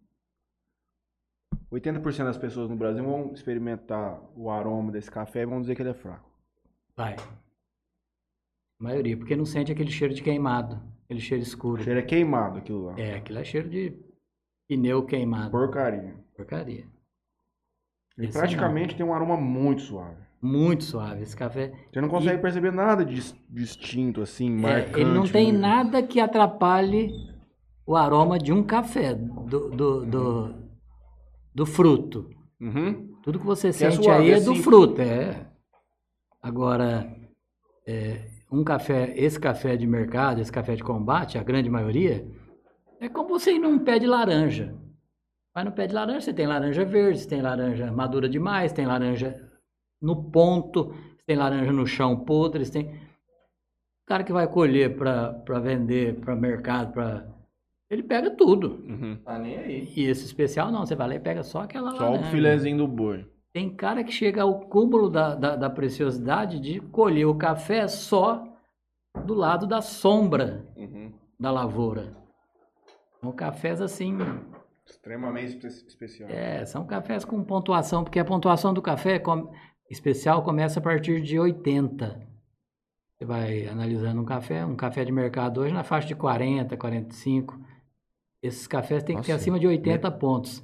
80% 1.70 2.26
das 2.26 2.36
pessoas 2.36 2.68
no 2.68 2.76
Brasil 2.76 3.02
vão 3.02 3.32
experimentar 3.32 4.20
o 4.36 4.50
aroma 4.50 4.92
desse 4.92 5.10
café 5.10 5.40
e 5.42 5.46
vão 5.46 5.60
dizer 5.60 5.74
que 5.74 5.80
ele 5.82 5.90
é 5.90 5.94
fraco. 5.94 6.30
Vai. 6.94 7.16
A 8.78 8.84
maioria, 8.84 9.16
porque 9.16 9.34
não 9.34 9.46
sente 9.46 9.72
aquele 9.72 9.90
cheiro 9.90 10.12
de 10.12 10.22
queimado, 10.22 10.82
aquele 11.12 11.20
cheiro 11.20 11.42
escuro. 11.42 11.80
O 11.80 11.84
cheiro 11.84 12.00
é 12.00 12.02
queimado 12.02 12.58
aquilo 12.58 12.86
lá. 12.86 12.98
É, 12.98 13.16
aquilo 13.16 13.38
é 13.38 13.44
cheiro 13.44 13.68
de 13.68 13.94
pneu 14.68 15.04
queimado. 15.04 15.50
Porcaria. 15.50 16.14
Porcaria. 16.36 16.86
Ele 18.16 18.28
Esse 18.28 18.38
praticamente 18.38 18.96
tem 18.96 19.04
um 19.04 19.12
aroma 19.14 19.36
muito 19.36 19.82
suave. 19.82 20.16
Muito 20.40 20.84
suave. 20.84 21.22
Esse 21.22 21.36
café. 21.36 21.72
Você 21.92 22.00
não 22.00 22.08
consegue 22.08 22.40
perceber 22.42 22.72
nada 22.72 23.04
dis- 23.04 23.34
distinto, 23.48 24.20
assim, 24.22 24.48
É, 24.48 24.60
marcante. 24.60 25.00
ele 25.00 25.12
não 25.12 25.24
tem 25.24 25.52
né? 25.52 25.58
nada 25.58 26.02
que 26.02 26.18
atrapalhe 26.20 27.10
o 27.86 27.94
aroma 27.96 28.38
de 28.38 28.52
um 28.52 28.62
café, 28.62 29.14
do, 29.14 29.70
do, 29.70 30.04
do, 30.06 30.54
do 31.54 31.66
fruto. 31.66 32.28
Uhum. 32.60 33.12
Tudo 33.22 33.38
que 33.38 33.46
você 33.46 33.70
Que 33.70 33.84
é 33.84 33.90
sente 33.90 34.04
suave, 34.04 34.24
aí 34.24 34.30
é 34.30 34.34
é 34.34 34.36
do 34.40 34.46
simples. 34.46 34.64
fruto, 34.64 35.00
é. 35.00 35.46
Agora, 36.40 37.14
é, 37.86 38.26
um 38.52 38.62
café, 38.62 39.14
esse 39.16 39.40
café 39.40 39.76
de 39.76 39.86
mercado, 39.86 40.40
esse 40.40 40.52
café 40.52 40.74
de 40.74 40.82
combate, 40.82 41.38
a 41.38 41.42
grande 41.42 41.70
maioria, 41.70 42.26
é 43.00 43.08
como 43.08 43.30
você 43.30 43.54
ir 43.54 43.58
num 43.58 43.78
pé 43.78 43.98
de 43.98 44.06
laranja. 44.06 44.74
Vai 45.54 45.64
no 45.64 45.72
pé 45.72 45.86
de 45.86 45.94
laranja, 45.94 46.20
você 46.20 46.32
tem 46.32 46.46
laranja 46.46 46.84
verde, 46.84 47.20
você 47.20 47.28
tem 47.28 47.42
laranja 47.42 47.90
madura 47.90 48.28
demais, 48.28 48.72
tem 48.72 48.86
laranja 48.86 49.50
no 50.00 50.30
ponto, 50.30 50.92
você 51.16 51.24
tem 51.26 51.36
laranja 51.36 51.72
no 51.72 51.86
chão 51.86 52.16
podre, 52.24 52.64
você 52.64 52.72
tem... 52.72 52.86
O 52.86 54.06
cara 54.06 54.24
que 54.24 54.32
vai 54.32 54.46
colher 54.46 54.96
para 54.96 55.58
vender 55.60 56.20
para 56.20 56.36
mercado, 56.36 56.92
para 56.92 57.26
ele 57.88 58.02
pega 58.02 58.30
tudo. 58.30 58.82
Uhum. 58.86 59.18
Tá 59.22 59.38
nem 59.38 59.56
aí. 59.58 59.92
E 59.96 60.04
esse 60.04 60.24
especial 60.24 60.72
não, 60.72 60.84
você 60.84 60.94
vai 60.94 61.08
lá 61.08 61.14
e 61.14 61.20
pega 61.20 61.42
só 61.42 61.60
aquela 61.60 61.90
Só 61.90 62.10
laranja. 62.10 62.28
o 62.28 62.30
filezinho 62.30 62.78
do 62.78 62.88
boi. 62.88 63.26
Tem 63.52 63.74
cara 63.74 64.02
que 64.02 64.10
chega 64.12 64.42
ao 64.42 64.60
cúmulo 64.60 65.10
da, 65.10 65.34
da, 65.34 65.56
da 65.56 65.68
preciosidade 65.70 66.58
de 66.58 66.80
colher 66.80 67.26
o 67.26 67.34
café 67.34 67.86
só 67.86 68.44
do 69.26 69.34
lado 69.34 69.66
da 69.66 69.82
sombra 69.82 70.66
Uhum. 70.76 71.12
da 71.38 71.50
lavoura. 71.50 72.16
São 73.20 73.30
cafés 73.32 73.80
assim, 73.82 74.16
Extremamente 74.86 75.66
espe- 75.66 75.86
especial. 75.86 76.30
é, 76.30 76.64
são 76.64 76.86
cafés 76.86 77.24
com 77.24 77.44
pontuação, 77.44 78.02
porque 78.02 78.18
a 78.18 78.24
pontuação 78.24 78.72
do 78.72 78.80
café 78.80 79.18
com- 79.18 79.52
especial 79.90 80.42
começa 80.42 80.80
a 80.80 80.82
partir 80.82 81.20
de 81.20 81.38
80. 81.38 82.26
Você 83.18 83.26
vai 83.26 83.66
analisando 83.68 84.20
um 84.20 84.24
café, 84.24 84.64
um 84.64 84.74
café 84.74 85.04
de 85.04 85.12
mercado 85.12 85.60
hoje 85.60 85.74
na 85.74 85.84
faixa 85.84 86.08
de 86.08 86.14
40, 86.16 86.76
45. 86.76 87.60
Esses 88.42 88.66
cafés 88.66 89.02
têm 89.04 89.16
que 89.16 89.22
ter 89.26 89.32
Nossa, 89.32 89.42
acima 89.42 89.60
de 89.60 89.66
80 89.66 90.10
pontos. 90.10 90.62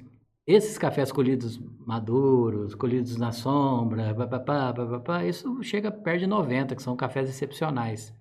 Esses 0.49 0.79
cafés 0.79 1.11
colhidos 1.11 1.61
maduros, 1.85 2.73
colhidos 2.73 3.17
na 3.17 3.31
sombra, 3.31 4.15
pá, 4.15 4.25
pá, 4.25 4.39
pá, 4.39 4.73
pá, 4.73 4.85
pá, 4.87 4.99
pá, 4.99 5.23
isso 5.23 5.61
chega 5.61 5.91
perto 5.91 6.21
de 6.21 6.25
90, 6.25 6.75
que 6.75 6.81
são 6.81 6.95
cafés 6.95 7.29
excepcionais. 7.29 8.11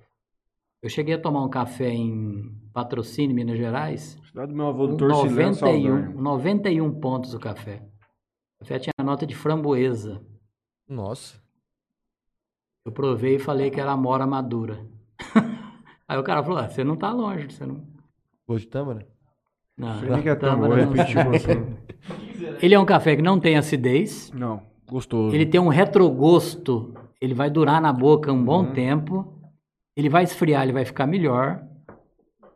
Eu 0.82 0.90
cheguei 0.90 1.14
a 1.14 1.18
tomar 1.18 1.42
um 1.42 1.48
café 1.48 1.88
em 1.88 2.54
Patrocínio, 2.70 3.34
Minas 3.34 3.56
Gerais. 3.56 4.18
Cidade 4.26 4.50
do 4.52 4.54
meu 4.54 4.66
avô 4.66 4.86
do 4.88 4.92
com 4.92 4.98
Torcilano 4.98 5.52
91, 5.52 5.54
Saldanha. 5.54 6.08
91 6.20 7.00
pontos 7.00 7.32
o 7.32 7.38
café. 7.40 7.82
O 8.56 8.58
café 8.58 8.78
tinha 8.78 8.92
nota 9.02 9.26
de 9.26 9.34
framboesa. 9.34 10.20
Nossa. 10.86 11.42
Eu 12.84 12.92
provei 12.92 13.36
e 13.36 13.38
falei 13.38 13.70
que 13.70 13.80
era 13.80 13.92
amora 13.92 14.26
madura. 14.26 14.86
Aí 16.06 16.18
o 16.18 16.22
cara 16.22 16.42
falou: 16.42 16.58
ah, 16.58 16.68
você 16.68 16.84
não 16.84 16.94
tá 16.94 17.10
longe, 17.10 17.50
você 17.50 17.64
não. 17.64 17.82
Gosto 18.46 18.64
de 18.64 18.70
tâmara? 18.70 19.08
Não, 19.78 20.02
é 20.02 20.34
tão, 20.34 20.50
tâmara 20.50 20.74
vou 20.74 20.76
não- 20.76 20.92
repetir 20.92 21.24
você. 21.24 21.78
Ele 22.62 22.74
é 22.74 22.78
um 22.78 22.84
café 22.84 23.16
que 23.16 23.22
não 23.22 23.38
tem 23.40 23.56
acidez. 23.56 24.30
Não, 24.34 24.62
gostoso. 24.90 25.34
Ele 25.34 25.46
tem 25.46 25.60
um 25.60 25.68
retrogosto. 25.68 26.94
Ele 27.20 27.34
vai 27.34 27.50
durar 27.50 27.80
na 27.80 27.92
boca 27.92 28.32
um 28.32 28.44
bom 28.44 28.60
Uhum. 28.64 28.72
tempo. 28.72 29.34
Ele 29.96 30.08
vai 30.08 30.22
esfriar, 30.24 30.62
ele 30.62 30.72
vai 30.72 30.84
ficar 30.84 31.06
melhor. 31.06 31.60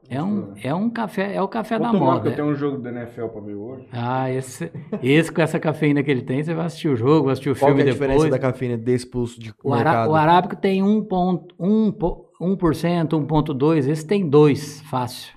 É 0.09 0.22
um, 0.22 0.53
é 0.62 0.74
um 0.74 0.91
café, 0.91 1.35
é 1.35 1.41
o 1.41 1.49
café 1.49 1.78
Vou 1.78 1.87
da 1.87 1.93
tomar, 1.93 2.14
moda. 2.16 2.28
eu 2.28 2.35
tenho 2.37 2.49
um 2.49 2.55
jogo 2.55 2.76
da 2.76 2.91
NFL 2.91 3.26
pra 3.28 3.41
ver 3.41 3.55
hoje. 3.55 3.87
Ah, 3.91 4.30
esse, 4.30 4.70
esse 5.03 5.33
com 5.33 5.41
essa 5.41 5.59
cafeína 5.59 6.03
que 6.03 6.11
ele 6.11 6.20
tem, 6.20 6.43
você 6.43 6.53
vai 6.53 6.66
assistir 6.66 6.89
o 6.89 6.97
jogo, 6.97 7.24
vai 7.24 7.33
assistir 7.33 7.49
o 7.51 7.55
Qual 7.57 7.70
filme 7.70 7.83
que 7.83 7.89
é 7.89 7.91
a 7.91 7.95
diferença 7.95 8.24
depois. 8.24 8.30
da 8.30 8.39
cafeína 8.39 8.76
desse 8.76 9.07
pulso 9.07 9.41
de 9.41 9.55
O, 9.64 9.72
ara- 9.72 9.85
mercado? 9.85 10.11
o 10.11 10.14
arábico 10.14 10.57
tem 10.57 10.83
1,1%, 10.83 12.22
1,2%, 12.41 13.89
esse 13.89 14.07
tem 14.07 14.28
2%, 14.28 14.83
fácil. 14.85 15.33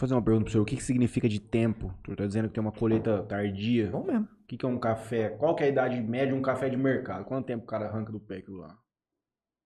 Fazer 0.00 0.14
uma 0.14 0.22
pergunta 0.22 0.44
pro 0.44 0.52
senhor. 0.52 0.62
O 0.62 0.66
que, 0.66 0.76
que 0.76 0.82
significa 0.82 1.28
de 1.28 1.38
tempo? 1.38 1.92
Tu 2.02 2.16
tá 2.16 2.26
dizendo 2.26 2.48
que 2.48 2.54
tem 2.54 2.62
uma 2.62 2.72
colheita 2.72 3.22
tardia. 3.24 3.90
Não 3.90 4.02
mesmo. 4.02 4.24
O 4.24 4.46
que, 4.48 4.56
que 4.56 4.64
é 4.64 4.68
um 4.68 4.78
café? 4.78 5.28
Qual 5.28 5.54
que 5.54 5.62
é 5.62 5.66
a 5.66 5.68
idade 5.68 6.00
média 6.00 6.28
de 6.28 6.32
um 6.32 6.40
café 6.40 6.70
de 6.70 6.76
mercado? 6.78 7.26
Quanto 7.26 7.44
tempo 7.44 7.64
o 7.64 7.66
cara 7.66 7.84
arranca 7.86 8.10
do 8.10 8.18
pé 8.18 8.38
aquilo 8.38 8.56
lá? 8.56 8.78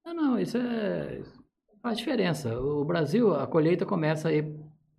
Não, 0.05 0.12
não, 0.12 0.39
isso 0.39 0.59
é, 0.59 1.22
faz 1.80 1.99
diferença. 1.99 2.59
O 2.61 2.85
Brasil, 2.85 3.32
a 3.32 3.47
colheita 3.47 3.87
começa 3.87 4.28
aí 4.28 4.45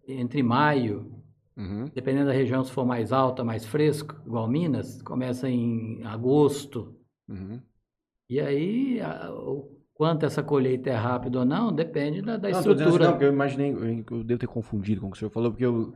entre 0.07 0.41
maio, 0.41 1.11
Uhum. 1.57 1.83
dependendo 1.93 2.27
da 2.27 2.31
região, 2.33 2.63
se 2.63 2.71
for 2.71 2.85
mais 2.85 3.11
alta, 3.11 3.43
mais 3.43 3.65
fresco, 3.65 4.15
igual 4.25 4.47
Minas, 4.47 5.01
começa 5.01 5.49
em 5.49 6.01
agosto. 6.05 6.95
Uhum. 7.27 7.61
E 8.29 8.39
aí, 8.39 9.01
a- 9.01 9.31
o 9.33 9.74
quanto 9.95 10.25
essa 10.25 10.43
colheita 10.43 10.89
é 10.89 10.93
rápida 10.95 11.39
ou 11.39 11.45
não, 11.45 11.73
depende 11.73 12.21
da, 12.21 12.37
da 12.37 12.49
Não, 12.49 12.59
assim, 12.59 12.69
estrutura. 12.69 13.05
não, 13.05 13.11
porque 13.13 13.25
eu 13.25 13.33
imaginei, 13.33 13.71
eu, 14.11 14.23
devo 14.23 14.39
ter 14.39 14.47
confundido 14.47 15.01
com 15.01 15.07
o 15.07 15.11
que 15.11 15.15
o 15.15 15.19
senhor 15.19 15.31
falou, 15.31 15.49
porque 15.51 15.65
eu, 15.65 15.93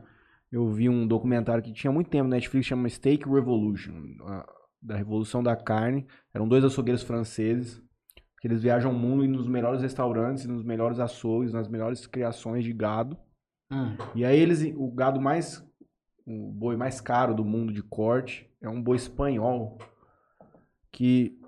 eu 0.50 0.68
vi 0.70 0.88
um 0.88 1.06
documentário 1.06 1.62
que 1.62 1.72
tinha 1.72 1.92
muito 1.92 2.10
tempo 2.10 2.24
na 2.28 2.36
Netflix, 2.36 2.66
chama 2.66 2.88
Steak 2.88 3.28
Revolution, 3.28 3.92
da 4.82 4.96
Revolução 4.96 5.42
da 5.42 5.54
Carne. 5.54 6.06
Eram 6.32 6.48
dois 6.48 6.64
açougueiros 6.64 7.02
franceses, 7.02 7.80
que 8.40 8.48
eles 8.48 8.62
viajam 8.62 8.90
o 8.90 8.94
mundo 8.98 9.22
e 9.22 9.28
nos 9.28 9.46
melhores 9.46 9.82
restaurantes, 9.82 10.46
nos 10.46 10.64
melhores 10.64 10.98
açougues, 10.98 11.52
nas 11.52 11.68
melhores 11.68 12.06
criações 12.06 12.64
de 12.64 12.72
gado. 12.72 13.16
Ah, 13.70 13.94
E 14.14 14.24
aí 14.24 14.38
eles, 14.40 14.62
o 14.76 14.90
gado 14.90 15.20
mais, 15.20 15.62
o 16.26 16.50
boi 16.50 16.74
mais 16.74 17.00
caro 17.02 17.34
do 17.34 17.44
mundo 17.44 17.70
de 17.72 17.82
corte 17.82 18.50
é 18.62 18.68
um 18.68 18.82
boi 18.82 18.96
espanhol 18.96 19.76
que 20.90 21.38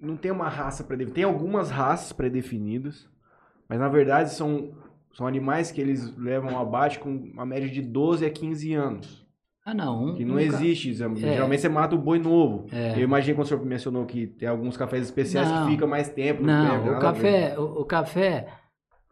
não 0.00 0.16
tem 0.16 0.30
uma 0.30 0.48
raça 0.48 0.82
predefinida. 0.84 1.14
Tem 1.14 1.24
algumas 1.24 1.70
raças 1.70 2.12
predefinidas, 2.12 3.08
mas 3.68 3.78
na 3.78 3.88
verdade 3.88 4.32
são, 4.32 4.72
são 5.14 5.26
animais 5.26 5.70
que 5.70 5.80
eles 5.80 6.16
levam 6.16 6.58
abate 6.58 6.98
com 6.98 7.10
uma 7.10 7.44
média 7.46 7.68
de 7.68 7.82
12 7.82 8.24
a 8.24 8.30
15 8.30 8.72
anos. 8.74 9.26
ah, 9.64 9.74
não. 9.74 10.06
um- 10.06 10.14
Que 10.14 10.24
não 10.24 10.34
um 10.34 10.38
ca- 10.38 10.42
existe. 10.44 10.94
Geralmente 10.94 11.60
você 11.60 11.68
mata 11.68 11.94
o 11.94 11.98
boi 11.98 12.18
novo. 12.18 12.66
É. 12.72 12.94
Eu 12.96 13.02
imaginei 13.02 13.34
quando 13.34 13.44
o 13.44 13.48
senhor 13.48 13.64
mencionou 13.64 14.06
que 14.06 14.26
tem 14.26 14.48
alguns 14.48 14.76
cafés 14.76 15.04
especiais 15.04 15.48
Não. 15.48 15.66
que 15.66 15.72
fica 15.72 15.86
mais 15.86 16.08
tempo. 16.08 16.42
Não, 16.42 16.82
tem 16.82 16.92
o 16.92 16.98
café, 16.98 17.58
o, 17.58 17.62
o 17.80 17.84
café, 17.84 18.48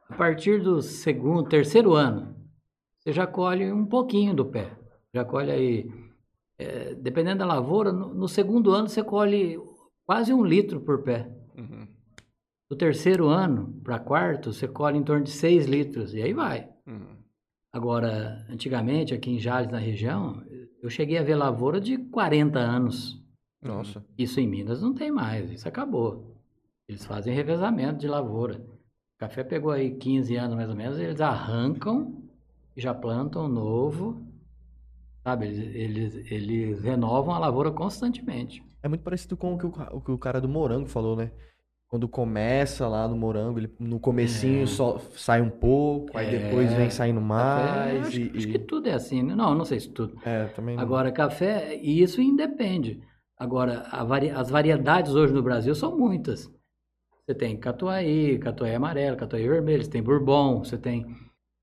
a 0.09 0.15
partir 0.15 0.61
do 0.63 0.81
segundo, 0.83 1.49
terceiro 1.49 1.93
ano, 1.93 2.35
você 2.99 3.13
já 3.13 3.27
colhe 3.27 3.71
um 3.71 3.85
pouquinho 3.87 4.35
do 4.35 4.47
pé. 4.47 4.73
Já 5.15 5.25
colhe 5.25 5.51
aí, 5.51 5.91
é, 6.59 6.95
dependendo 6.95 7.39
da 7.41 7.47
lavoura, 7.47 7.93
no, 7.93 8.13
no 8.15 8.27
segundo 8.29 8.73
ano 8.73 8.89
você 8.89 9.03
colhe 9.03 9.59
quase 10.09 10.33
um 10.33 10.43
litro 10.43 10.81
por 10.81 11.03
pé. 11.03 11.31
Uhum. 11.55 11.87
Do 12.71 12.75
terceiro 12.75 13.29
ano 13.29 13.79
para 13.85 13.99
quarto, 13.99 14.55
você 14.55 14.67
colhe 14.67 14.97
em 14.97 15.03
torno 15.03 15.25
de 15.25 15.31
seis 15.31 15.67
litros, 15.67 16.15
e 16.15 16.23
aí 16.23 16.33
vai. 16.33 16.67
Uhum. 16.87 17.19
Agora, 17.71 18.47
antigamente, 18.49 19.13
aqui 19.13 19.31
em 19.31 19.39
Jales, 19.39 19.71
na 19.71 19.77
região, 19.79 20.43
eu 20.83 20.89
cheguei 20.89 21.19
a 21.19 21.23
ver 21.23 21.35
lavoura 21.35 21.79
de 21.79 21.99
40 21.99 22.59
anos. 22.59 23.23
Nossa. 23.61 24.03
Isso 24.17 24.41
em 24.41 24.49
Minas 24.49 24.81
não 24.81 24.95
tem 24.95 25.11
mais, 25.11 25.51
isso 25.51 25.69
acabou. 25.69 26.35
Eles 26.89 27.05
fazem 27.05 27.35
revezamento 27.35 27.99
de 27.99 28.09
lavoura. 28.09 28.65
O 28.65 29.19
café 29.19 29.45
pegou 29.45 29.73
aí 29.73 29.95
15 29.95 30.37
anos 30.37 30.57
mais 30.57 30.71
ou 30.71 30.77
menos, 30.77 30.99
eles 30.99 31.21
arrancam 31.21 32.23
e 32.75 32.81
já 32.81 32.95
plantam 32.95 33.47
novo. 33.47 34.27
Sabe, 35.23 35.49
eles, 35.49 35.75
eles, 35.75 36.33
eles 36.33 36.83
renovam 36.83 37.35
a 37.35 37.39
lavoura 37.39 37.71
constantemente. 37.71 38.67
É 38.89 38.91
muito 38.91 39.03
parecido 39.05 39.37
com 39.37 39.55
o 39.55 39.59
que 39.59 39.67
o, 39.67 39.73
o 39.93 40.01
que 40.01 40.11
o 40.11 40.17
cara 40.19 40.41
do 40.41 40.49
morango 40.49 40.89
falou, 40.89 41.15
né? 41.15 41.31
Quando 41.89 42.09
começa 42.09 42.89
lá 42.89 43.07
no 43.07 43.17
morango, 43.17 43.59
ele, 43.59 43.71
no 43.79 44.01
comecinho 44.01 44.63
É. 44.63 44.67
só 44.67 44.99
sai 45.15 45.41
um 45.43 45.51
pouco, 45.51 46.17
aí 46.17 46.27
É. 46.27 46.39
depois 46.39 46.73
vem 46.73 46.91
saindo 46.91 47.21
Café, 47.21 47.27
mais. 47.29 48.07
acho, 48.09 48.21
e, 48.21 48.33
acho 48.37 48.49
que 48.49 48.59
tudo 48.59 48.89
é 48.89 48.95
assim, 48.95 49.23
né? 49.23 49.35
Não, 49.35 49.55
não 49.55 49.65
sei 49.65 49.79
se 49.81 49.91
tudo. 49.91 50.19
É, 50.25 50.47
também 50.47 50.75
não. 50.77 50.83
Agora, 50.83 51.13
café, 51.13 51.77
e 51.77 52.03
isso 52.03 52.21
independe. 52.23 53.01
Agora, 53.37 53.87
vari- 54.07 54.31
as 54.31 54.49
variedades 54.51 55.15
hoje 55.15 55.33
no 55.35 55.43
Brasil 55.43 55.75
são 55.75 55.97
muitas. 55.97 56.51
Você 57.27 57.35
tem 57.35 57.57
catuai, 57.59 58.39
catuai 58.39 58.75
amarelo, 58.75 59.17
catuai 59.17 59.47
vermelho, 59.47 59.85
você 59.85 59.91
tem 59.91 60.03
bourbon, 60.03 60.65
você 60.65 60.79
tem, 60.79 61.07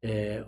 é, 0.04 0.46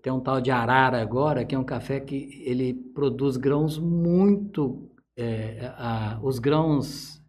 tem 0.00 0.12
um 0.12 0.20
tal 0.20 0.40
de 0.40 0.50
arara 0.52 1.00
agora, 1.02 1.44
que 1.44 1.54
é 1.56 1.58
um 1.58 1.64
café 1.64 1.98
que 1.98 2.42
ele 2.46 2.72
produz 2.72 3.36
grãos 3.36 3.78
muito, 3.78 4.88
é, 5.16 5.72
a- 5.76 6.18
os 6.22 6.38
grãos 6.38 7.22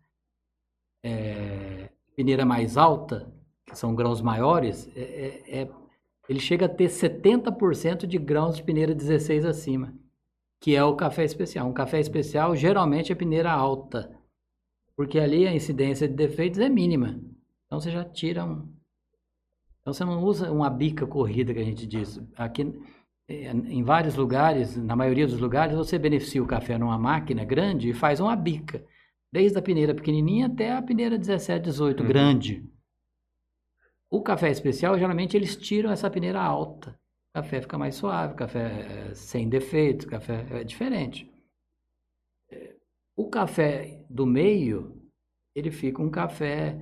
é, 1.03 1.89
peneira 2.15 2.45
mais 2.45 2.77
alta, 2.77 3.31
que 3.65 3.77
são 3.77 3.93
grãos 3.95 4.21
maiores, 4.21 4.89
é- 4.95 5.01
é- 5.01 5.61
é- 5.61 5.71
ele 6.27 6.39
chega 6.39 6.65
a 6.65 6.69
ter 6.69 6.89
70% 6.89 8.07
de 8.07 8.17
grãos 8.17 8.57
de 8.57 8.63
peneira 8.63 8.95
16 8.95 9.45
acima 9.45 9.93
que 10.65 10.75
é 10.75 10.83
o 10.83 10.95
café 10.95 11.23
especial. 11.23 11.67
Um 11.67 11.73
café 11.73 11.99
especial 11.99 12.55
geralmente 12.55 13.11
é 13.11 13.15
peneira 13.15 13.51
alta, 13.51 14.11
porque 14.95 15.19
ali 15.19 15.45
a 15.47 15.53
incidência 15.53 16.07
de 16.07 16.15
defeitos 16.15 16.59
é 16.59 16.67
mínima. 16.67 17.21
Então 17.67 17.79
você 17.79 17.91
já 17.91 18.03
tira 18.03 18.43
um. 18.43 18.67
Então 19.81 19.93
você 19.93 20.03
não 20.03 20.23
usa 20.23 20.51
uma 20.51 20.67
bica 20.67 21.05
corrida 21.05 21.53
que 21.53 21.59
a 21.59 21.63
gente 21.63 21.86
diz. 21.86 22.19
Aqui 22.36 22.73
em 23.28 23.84
vários 23.84 24.15
lugares, 24.15 24.76
na 24.78 24.95
maioria 24.95 25.26
dos 25.28 25.39
lugares, 25.39 25.76
você 25.76 25.97
beneficia 25.97 26.43
o 26.43 26.47
café 26.47 26.78
numa 26.78 26.97
máquina 26.97 27.43
grande 27.43 27.89
e 27.89 27.93
faz 27.93 28.19
uma 28.19 28.36
bica, 28.36 28.86
desde 29.32 29.57
a 29.57 29.61
peneira 29.61 29.95
pequenininha 29.95 30.47
até 30.47 30.71
a 30.71 30.82
peneira 30.82 31.17
17, 31.17 31.63
18 31.63 32.01
Uhum. 32.01 32.07
grande. 32.07 32.63
O 34.09 34.21
café 34.21 34.49
especial, 34.49 34.97
geralmente 34.97 35.36
eles 35.36 35.55
tiram 35.55 35.91
essa 35.91 36.09
peneira 36.09 36.39
alta. 36.39 36.91
O 37.32 37.41
café 37.41 37.61
fica 37.61 37.78
mais 37.78 37.95
suave, 37.95 38.36
café 38.36 39.09
eh, 39.09 39.13
sem 39.15 39.49
defeito, 39.49 40.07
café 40.07 40.45
é 40.51 40.63
diferente. 40.63 41.30
Eh, 42.51 42.76
O 43.17 43.30
café 43.30 44.03
do 44.09 44.26
meio, 44.26 45.01
ele 45.55 45.71
fica 45.71 46.01
um 46.01 46.09
café. 46.09 46.78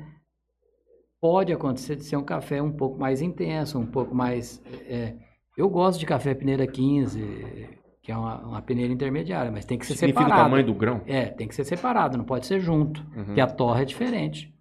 Pode 1.22 1.54
acontecer 1.54 1.96
de 1.96 2.04
ser 2.04 2.18
um 2.18 2.24
café 2.24 2.62
um 2.62 2.72
pouco 2.72 3.00
mais 3.00 3.22
intenso, 3.22 3.80
um 3.80 3.86
pouco 3.86 4.14
mais. 4.14 4.62
eh, 4.88 5.16
eu 5.58 5.70
gosto 5.70 6.00
de 6.00 6.06
café 6.06 6.34
peneira 6.34 6.66
15, 6.66 7.70
que 8.02 8.12
é 8.12 8.18
uma, 8.18 8.40
uma 8.40 8.62
peneira 8.62 8.92
intermediária, 8.92 9.52
mas 9.52 9.66
tem 9.66 9.78
que 9.78 9.86
ser 9.86 9.94
Significa 9.94 10.22
o 10.22 10.24
separado. 10.24 10.50
tamanho 10.50 10.66
do 10.66 10.74
grão? 10.74 11.02
É, 11.06 11.26
tem 11.26 11.48
que 11.48 11.56
ser 11.56 11.64
separado, 11.64 12.18
não 12.18 12.26
pode 12.26 12.46
ser 12.46 12.60
junto. 12.60 13.02
Uhum. 13.16 13.26
Porque 13.26 13.42
a 13.42 13.48
torra 13.48 13.82
é 13.82 13.86
diferente. 13.86 14.54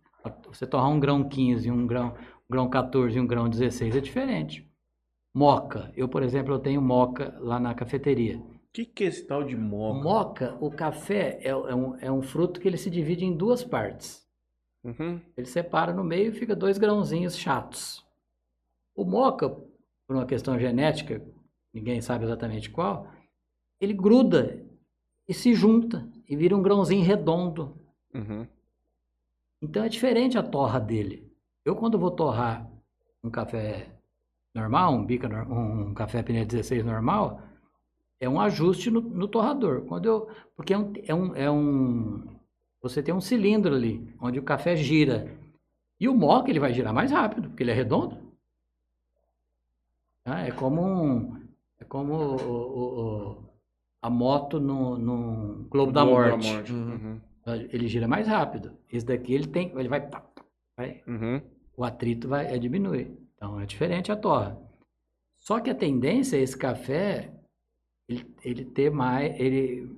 Você 0.48 0.66
torrar 0.66 0.88
um 0.88 1.00
grão 1.00 1.24
15, 1.24 1.70
um 1.70 1.86
grão, 1.86 2.14
um 2.48 2.52
grão 2.52 2.68
14 2.68 3.16
e 3.16 3.20
um 3.20 3.26
grão 3.26 3.48
16 3.48 3.96
é 3.96 4.00
diferente. 4.00 4.68
Moca. 5.34 5.90
Eu, 5.96 6.08
por 6.08 6.22
exemplo, 6.22 6.54
eu 6.54 6.58
tenho 6.58 6.80
moca 6.80 7.34
lá 7.40 7.58
na 7.58 7.74
cafeteria. 7.74 8.38
O 8.38 8.72
que, 8.72 8.84
que 8.84 9.04
é 9.04 9.06
esse 9.08 9.26
tal 9.26 9.42
de 9.42 9.56
moca? 9.56 10.02
Moca, 10.02 10.56
o 10.60 10.70
café 10.70 11.38
é, 11.42 11.48
é 11.48 11.74
um, 11.74 11.96
é 12.00 12.12
um 12.12 12.22
fruto 12.22 12.60
que 12.60 12.68
ele 12.68 12.76
se 12.76 12.90
divide 12.90 13.24
em 13.24 13.36
duas 13.36 13.64
partes. 13.64 14.22
Uhum. 14.84 15.20
Ele 15.36 15.46
separa 15.46 15.92
no 15.92 16.04
meio 16.04 16.30
e 16.30 16.34
fica 16.34 16.54
dois 16.54 16.78
grãozinhos 16.78 17.36
chatos. 17.36 18.04
O 18.94 19.04
moca, 19.04 19.54
por 20.12 20.18
uma 20.18 20.26
questão 20.26 20.58
genética, 20.58 21.22
ninguém 21.72 22.02
sabe 22.02 22.24
exatamente 22.24 22.68
qual, 22.68 23.10
ele 23.80 23.94
gruda 23.94 24.62
e 25.26 25.32
se 25.32 25.54
junta 25.54 26.06
e 26.28 26.36
vira 26.36 26.54
um 26.54 26.60
grãozinho 26.60 27.02
redondo. 27.02 27.74
Uhum. 28.14 28.46
Então 29.62 29.82
é 29.82 29.88
diferente 29.88 30.36
a 30.36 30.42
torra 30.42 30.78
dele. 30.78 31.32
Eu 31.64 31.74
quando 31.74 31.98
vou 31.98 32.10
torrar 32.10 32.70
um 33.24 33.30
café 33.30 33.88
normal, 34.54 34.92
um 34.92 35.04
bica, 35.04 35.28
um 35.48 35.94
café 35.94 36.22
peneira 36.22 36.46
16 36.46 36.84
normal, 36.84 37.40
é 38.20 38.28
um 38.28 38.38
ajuste 38.38 38.90
no, 38.90 39.00
no 39.00 39.26
torrador. 39.26 39.82
Quando 39.86 40.04
eu, 40.04 40.28
porque 40.54 40.74
é 40.74 40.78
um, 40.78 40.92
é 41.06 41.14
um, 41.14 41.36
é 41.36 41.50
um, 41.50 42.22
você 42.82 43.02
tem 43.02 43.14
um 43.14 43.20
cilindro 43.20 43.74
ali 43.74 44.14
onde 44.20 44.38
o 44.38 44.42
café 44.42 44.76
gira 44.76 45.34
E 45.98 46.06
o 46.06 46.14
moca 46.14 46.50
ele 46.50 46.60
vai 46.60 46.74
girar 46.74 46.92
mais 46.92 47.10
rápido, 47.10 47.48
porque 47.48 47.62
ele 47.62 47.70
é 47.70 47.74
redondo. 47.74 48.21
Ah, 50.24 50.46
é 50.46 50.52
como 50.52 50.80
um, 50.82 51.36
é 51.80 51.84
como 51.84 52.14
o- 52.14 52.36
o- 52.36 53.00
o- 53.32 53.44
a 54.02 54.08
moto 54.10 54.60
no, 54.60 54.96
no 54.98 55.64
Globo 55.68 55.92
da 55.92 56.04
Globo 56.04 56.42
Morte. 56.44 56.72
Uhum. 56.72 57.20
Ele 57.70 57.88
gira 57.88 58.06
mais 58.06 58.26
rápido. 58.28 58.76
Esse 58.90 59.04
daqui 59.06 59.34
ele 59.34 59.46
tem, 59.48 59.70
ele 59.76 59.88
vai, 59.88 60.08
vai 60.76 61.02
Uhum. 61.06 61.40
o 61.76 61.84
atrito 61.84 62.28
vai 62.28 62.46
é, 62.54 62.58
diminuir. 62.58 63.16
Então 63.34 63.60
é 63.60 63.66
diferente 63.66 64.12
a 64.12 64.16
torra. 64.16 64.60
Só 65.40 65.58
que 65.58 65.70
a 65.70 65.74
tendência 65.74 66.36
é 66.36 66.40
esse 66.40 66.56
café 66.56 67.32
ele, 68.08 68.32
ele 68.44 68.64
ter 68.64 68.90
mais, 68.90 69.38
ele, 69.40 69.92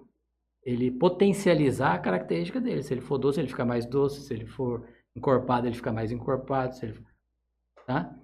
ele 0.64 0.90
potencializar 0.90 1.94
a 1.94 1.98
característica 1.98 2.60
dele. 2.60 2.82
Se 2.82 2.94
ele 2.94 3.00
for 3.02 3.18
doce, 3.18 3.40
ele 3.40 3.48
fica 3.48 3.64
mais 3.64 3.84
doce. 3.84 4.22
Se 4.22 4.32
ele 4.32 4.46
for 4.46 4.86
encorpado, 5.14 5.66
ele 5.66 5.76
fica 5.76 5.92
mais 5.92 6.10
encorpado. 6.10 6.74
Se 6.74 6.86
ele, 6.86 7.04
tá? 7.86 8.14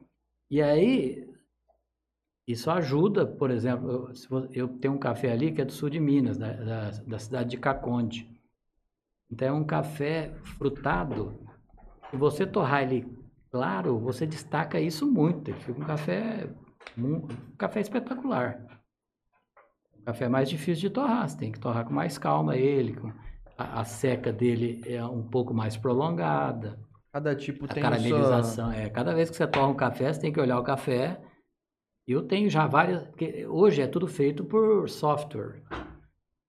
E 0.51 0.63
aí 0.63 1.30
isso 2.53 2.71
ajuda, 2.71 3.27
por 3.27 3.51
exemplo, 3.51 4.11
eu, 4.53 4.69
tenho 4.69 4.95
um 4.95 4.99
café 4.99 5.33
ali 5.33 5.53
que 5.53 5.61
é 5.61 5.65
do 5.65 5.73
sul 5.73 5.91
de 5.91 6.01
Minas, 6.01 6.39
da, 6.39 6.53
da, 6.53 6.91
da 6.91 7.19
cidade 7.19 7.51
de 7.51 7.57
Caconde. 7.59 8.29
Então 9.31 9.49
é 9.49 9.53
um 9.53 9.65
café 9.65 10.33
frutado. 10.59 11.39
Se 12.11 12.17
você 12.17 12.47
torrar 12.47 12.83
ele 12.83 13.07
claro, 13.51 13.99
você 13.99 14.27
destaca 14.27 14.81
isso 14.81 15.07
muito. 15.07 15.51
Ele 15.51 15.61
fica 15.61 15.81
um 15.81 15.85
café, 15.85 16.49
um 16.99 17.29
café 17.57 17.81
espetacular. 17.81 18.61
Um 19.99 20.03
café 20.05 20.29
mais 20.29 20.49
difícil 20.49 20.89
de 20.89 20.91
torrar. 20.91 21.29
Você 21.29 21.37
tem 21.37 21.53
que 21.53 21.61
torrar 21.61 21.85
com 21.85 21.93
mais 21.93 22.19
calma 22.19 22.57
ele. 22.57 22.95
com- 22.95 23.13
a, 23.57 23.81
a 23.81 23.85
seca 23.85 24.33
dele 24.33 24.83
é 24.87 25.05
um 25.05 25.23
pouco 25.23 25.53
mais 25.53 25.77
prolongada. 25.77 26.79
Cada 27.13 27.37
tipo 27.37 27.67
A 27.67 27.69
tem 27.69 27.83
a 27.83 27.87
sua... 27.87 27.99
caramelização. 27.99 28.73
É, 28.73 28.89
cada 28.89 29.15
vez 29.15 29.29
que 29.29 29.37
você 29.37 29.47
torra 29.47 29.67
um 29.69 29.75
café, 29.75 30.13
você 30.13 30.21
tem 30.21 30.33
que 30.33 30.41
olhar 30.41 30.59
o 30.59 30.65
café. 30.65 31.21
Eu 32.11 32.23
tenho 32.23 32.51
já 32.51 32.67
várias. 32.67 33.03
Porque 33.09 33.47
hoje 33.47 33.83
é 33.83 33.87
tudo 33.87 34.07
feito 34.07 34.45
por 34.45 34.89
software. 34.89 35.63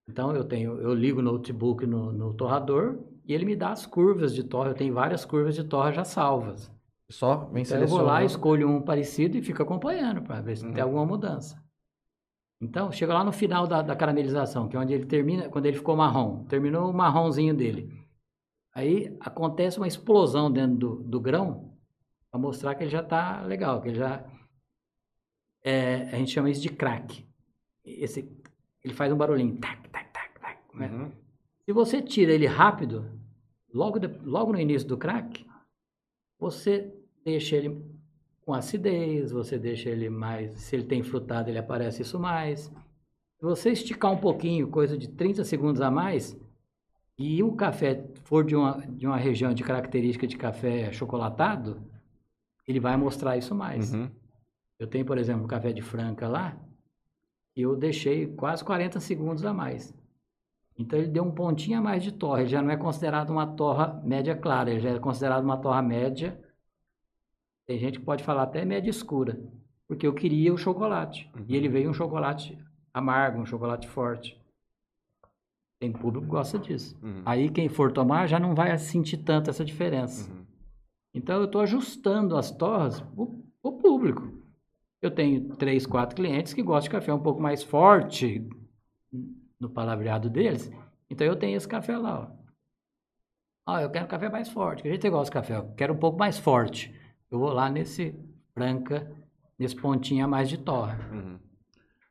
Então 0.10 0.36
eu 0.36 0.44
tenho, 0.44 0.80
eu 0.82 0.94
ligo 0.94 1.20
o 1.20 1.24
notebook 1.24 1.86
no, 1.86 2.12
no 2.12 2.34
torrador 2.34 3.00
e 3.26 3.34
ele 3.34 3.46
me 3.46 3.56
dá 3.56 3.70
as 3.72 3.86
curvas 3.86 4.34
de 4.34 4.44
torra. 4.44 4.70
Eu 4.70 4.74
tenho 4.76 4.94
várias 4.94 5.24
curvas 5.24 5.56
de 5.56 5.64
torra 5.64 5.92
já 5.92 6.04
salvas. 6.04 6.72
Só 7.10 7.46
vem 7.52 7.64
Então 7.64 7.78
eu 7.78 7.88
vou 7.88 8.02
lá, 8.02 8.24
escolho 8.24 8.70
um 8.70 8.82
parecido 8.82 9.38
e 9.38 9.42
fico 9.42 9.62
acompanhando 9.62 10.22
para 10.22 10.42
ver 10.42 10.58
se 10.58 10.66
Uhum. 10.66 10.74
tem 10.74 10.82
alguma 10.82 11.06
mudança. 11.06 11.62
Então, 12.62 12.92
chega 12.92 13.14
lá 13.14 13.24
no 13.24 13.32
final 13.32 13.66
da, 13.66 13.82
da 13.82 13.96
caramelização, 13.96 14.70
que 14.70 14.76
é 14.76 14.80
onde 14.80 14.94
ele 14.94 15.06
termina, 15.08 15.50
quando 15.50 15.66
ele 15.66 15.78
ficou 15.78 15.96
marrom. 15.96 16.44
Terminou 16.46 16.90
o 16.90 16.94
marronzinho 16.94 17.56
dele. 17.56 17.92
Aí 18.74 19.18
acontece 19.20 19.78
uma 19.78 19.88
explosão 19.88 20.52
dentro 20.52 20.78
do, 20.78 20.96
do 21.04 21.20
grão 21.20 21.74
para 22.30 22.40
mostrar 22.40 22.76
que 22.76 22.84
ele 22.84 22.92
já 22.92 23.02
está 23.02 23.42
legal, 23.42 23.82
que 23.82 23.90
ele 23.90 23.98
já. 23.98 24.24
É, 25.64 26.10
a 26.12 26.16
gente 26.18 26.32
chama 26.32 26.50
isso 26.50 26.62
de 26.62 26.70
crack. 26.70 27.26
Esse, 27.86 28.28
ele 28.84 28.94
faz 28.94 29.12
um 29.12 29.18
barulhinho. 29.18 29.58
Tac, 29.58 29.90
tac, 29.90 30.12
tac, 30.12 30.40
tac, 30.40 30.58
né? 30.76 30.88
Uhum. 30.88 31.12
Se 31.66 31.72
você 31.74 32.02
tira 32.02 32.32
ele 32.34 32.46
rápido, 32.48 33.06
logo, 33.74 34.00
de- 34.00 34.20
logo 34.24 34.52
no 34.52 34.60
início 34.60 34.88
do 34.88 34.98
crack, 34.98 35.46
você 36.40 36.94
deixa 37.24 37.56
ele 37.56 37.84
com 38.44 38.54
acidez, 38.54 39.32
você 39.32 39.58
deixa 39.58 39.90
ele 39.90 40.10
mais. 40.10 40.60
Se 40.60 40.76
ele 40.76 40.86
tem 40.86 41.04
frutado, 41.04 41.50
ele 41.50 41.60
aparece 41.60 42.02
isso 42.02 42.20
mais. 42.20 42.62
Se 43.38 43.42
você 43.46 43.72
esticar 43.72 44.12
um 44.12 44.18
pouquinho, 44.18 44.68
coisa 44.68 44.98
de 44.98 45.08
30 45.08 45.44
segundos 45.44 45.82
a 45.82 45.90
mais, 45.92 46.36
e 47.18 47.44
o 47.44 47.52
café 47.54 48.04
for 48.24 48.44
de 48.44 48.56
uma, 48.56 48.78
de 48.88 49.06
uma 49.06 49.18
região 49.18 49.54
de 49.54 49.64
característica 49.64 50.26
de 50.26 50.38
café 50.38 50.92
chocolatado, 50.92 51.82
ele 52.68 52.80
vai 52.80 52.98
mostrar 52.98 53.38
isso 53.38 53.54
mais. 53.54 53.94
Uhum. 53.94 54.10
Eu 54.82 54.88
tenho, 54.88 55.06
por 55.06 55.20
exemplo, 55.20 55.44
um 55.44 55.48
café 55.48 55.72
de 55.72 55.84
Franca 55.84 56.28
lá, 56.28 56.58
e 57.56 57.62
eu 57.62 57.76
deixei 57.76 58.26
quase 58.26 58.66
40 58.66 59.00
segundos 59.00 59.46
a 59.46 59.54
mais. 59.54 59.94
Então 60.76 60.98
ele 60.98 61.10
deu 61.10 61.24
um 61.24 61.30
pontinho 61.30 61.78
a 61.78 61.82
mais 61.82 62.02
de 62.02 62.12
torra. 62.12 62.40
Ele 62.42 62.50
já 62.50 62.64
não 62.64 62.72
é 62.72 62.76
considerado 62.76 63.30
uma 63.30 63.46
torra 63.46 64.02
média 64.04 64.36
clara, 64.36 64.72
ele 64.72 64.80
já 64.80 64.90
é 64.90 64.98
considerado 64.98 65.44
uma 65.44 65.56
torra 65.56 65.84
média. 65.84 66.36
Tem 67.68 67.78
gente 67.78 68.00
que 68.00 68.06
pode 68.06 68.24
falar 68.24 68.42
até 68.42 68.66
média 68.66 68.90
escura, 68.90 69.40
porque 69.88 70.08
eu 70.08 70.16
queria 70.16 70.52
o 70.52 70.58
chocolate. 70.58 71.30
E 71.48 71.56
ele 71.56 71.70
veio 71.70 71.88
um 71.88 71.94
chocolate 71.94 72.58
amargo, 72.92 73.40
um 73.40 73.46
chocolate 73.46 73.88
forte. 73.88 74.42
Tem 75.80 75.92
público 75.92 76.26
que 76.26 76.32
gosta 76.32 76.58
disso. 76.58 76.98
Uhum. 77.04 77.22
Aí 77.24 77.52
quem 77.52 77.70
for 77.70 77.92
tomar 77.92 78.26
já 78.26 78.40
não 78.40 78.56
vai 78.56 78.76
sentir 78.80 79.18
tanto 79.18 79.52
essa 79.52 79.64
diferença. 79.64 80.28
Uhum. 80.32 80.44
Então 81.14 81.38
eu 81.38 81.46
estou 81.46 81.62
ajustando 81.62 82.36
as 82.36 82.50
torras 82.50 83.00
para 83.00 83.24
o 83.62 83.74
público. 83.74 84.41
Eu 85.02 85.10
tenho 85.12 85.56
três, 85.56 85.86
quatro 85.86 86.16
clientes 86.16 86.54
que 86.54 86.62
gostam 86.62 86.84
de 86.84 86.90
café 86.92 87.14
um 87.14 87.20
pouco 87.20 87.42
mais 87.42 87.64
forte 87.64 88.48
no 89.60 89.70
palavreado 89.70 90.30
deles. 90.30 90.72
Então 91.10 91.26
eu 91.26 91.36
tenho 91.36 91.58
esse 91.58 91.68
café 91.68 91.98
lá. 91.98 92.32
Ó. 92.32 92.42
Ah, 93.76 93.82
eu 93.82 93.90
quero 93.90 94.06
um 94.06 94.08
café 94.10 94.30
mais 94.30 94.50
forte. 94.50 94.84
Que 94.84 94.90
jeito 94.90 95.02
você 95.02 95.10
gosta 95.10 95.26
de 95.26 95.32
café? 95.32 95.58
Eu 95.58 95.72
quero 95.76 95.94
um 95.94 95.98
pouco 95.98 96.18
mais 96.20 96.38
forte. 96.38 96.94
Eu 97.32 97.40
vou 97.40 97.50
lá 97.52 97.70
nesse 97.70 98.14
branca, 98.56 99.12
nesse 99.58 99.76
pontinho 99.76 100.26
a 100.26 100.28
mais 100.28 100.50
de 100.50 100.58
torra. 100.58 101.00
Uhum. 101.12 101.40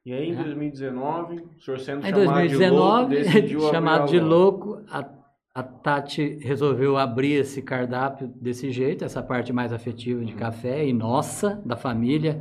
E 0.04 0.12
aí, 0.12 0.30
em 0.30 0.34
Né? 0.34 0.42
2019, 0.44 1.34
o 1.56 1.60
senhor 1.60 1.78
sendo 1.80 2.06
Em 2.06 2.10
chamado 2.10 2.48
de 2.48 2.56
louco, 2.56 3.08
2019, 3.08 3.14
decidiu 3.14 3.58
abrir 3.66 3.70
chamado 3.76 4.02
a 4.02 4.06
de 4.06 4.20
louco, 4.20 4.82
a, 4.88 5.08
a 5.54 5.62
Tati 5.62 6.38
resolveu 6.40 6.96
abrir 6.96 7.34
esse 7.34 7.60
cardápio 7.62 8.28
desse 8.28 8.70
jeito, 8.72 9.04
essa 9.04 9.22
parte 9.22 9.52
mais 9.52 9.72
afetiva 9.72 10.18
Uhum. 10.20 10.24
de 10.26 10.34
café 10.34 10.86
e 10.86 10.92
nossa, 10.92 11.60
da 11.64 11.76
família. 11.76 12.40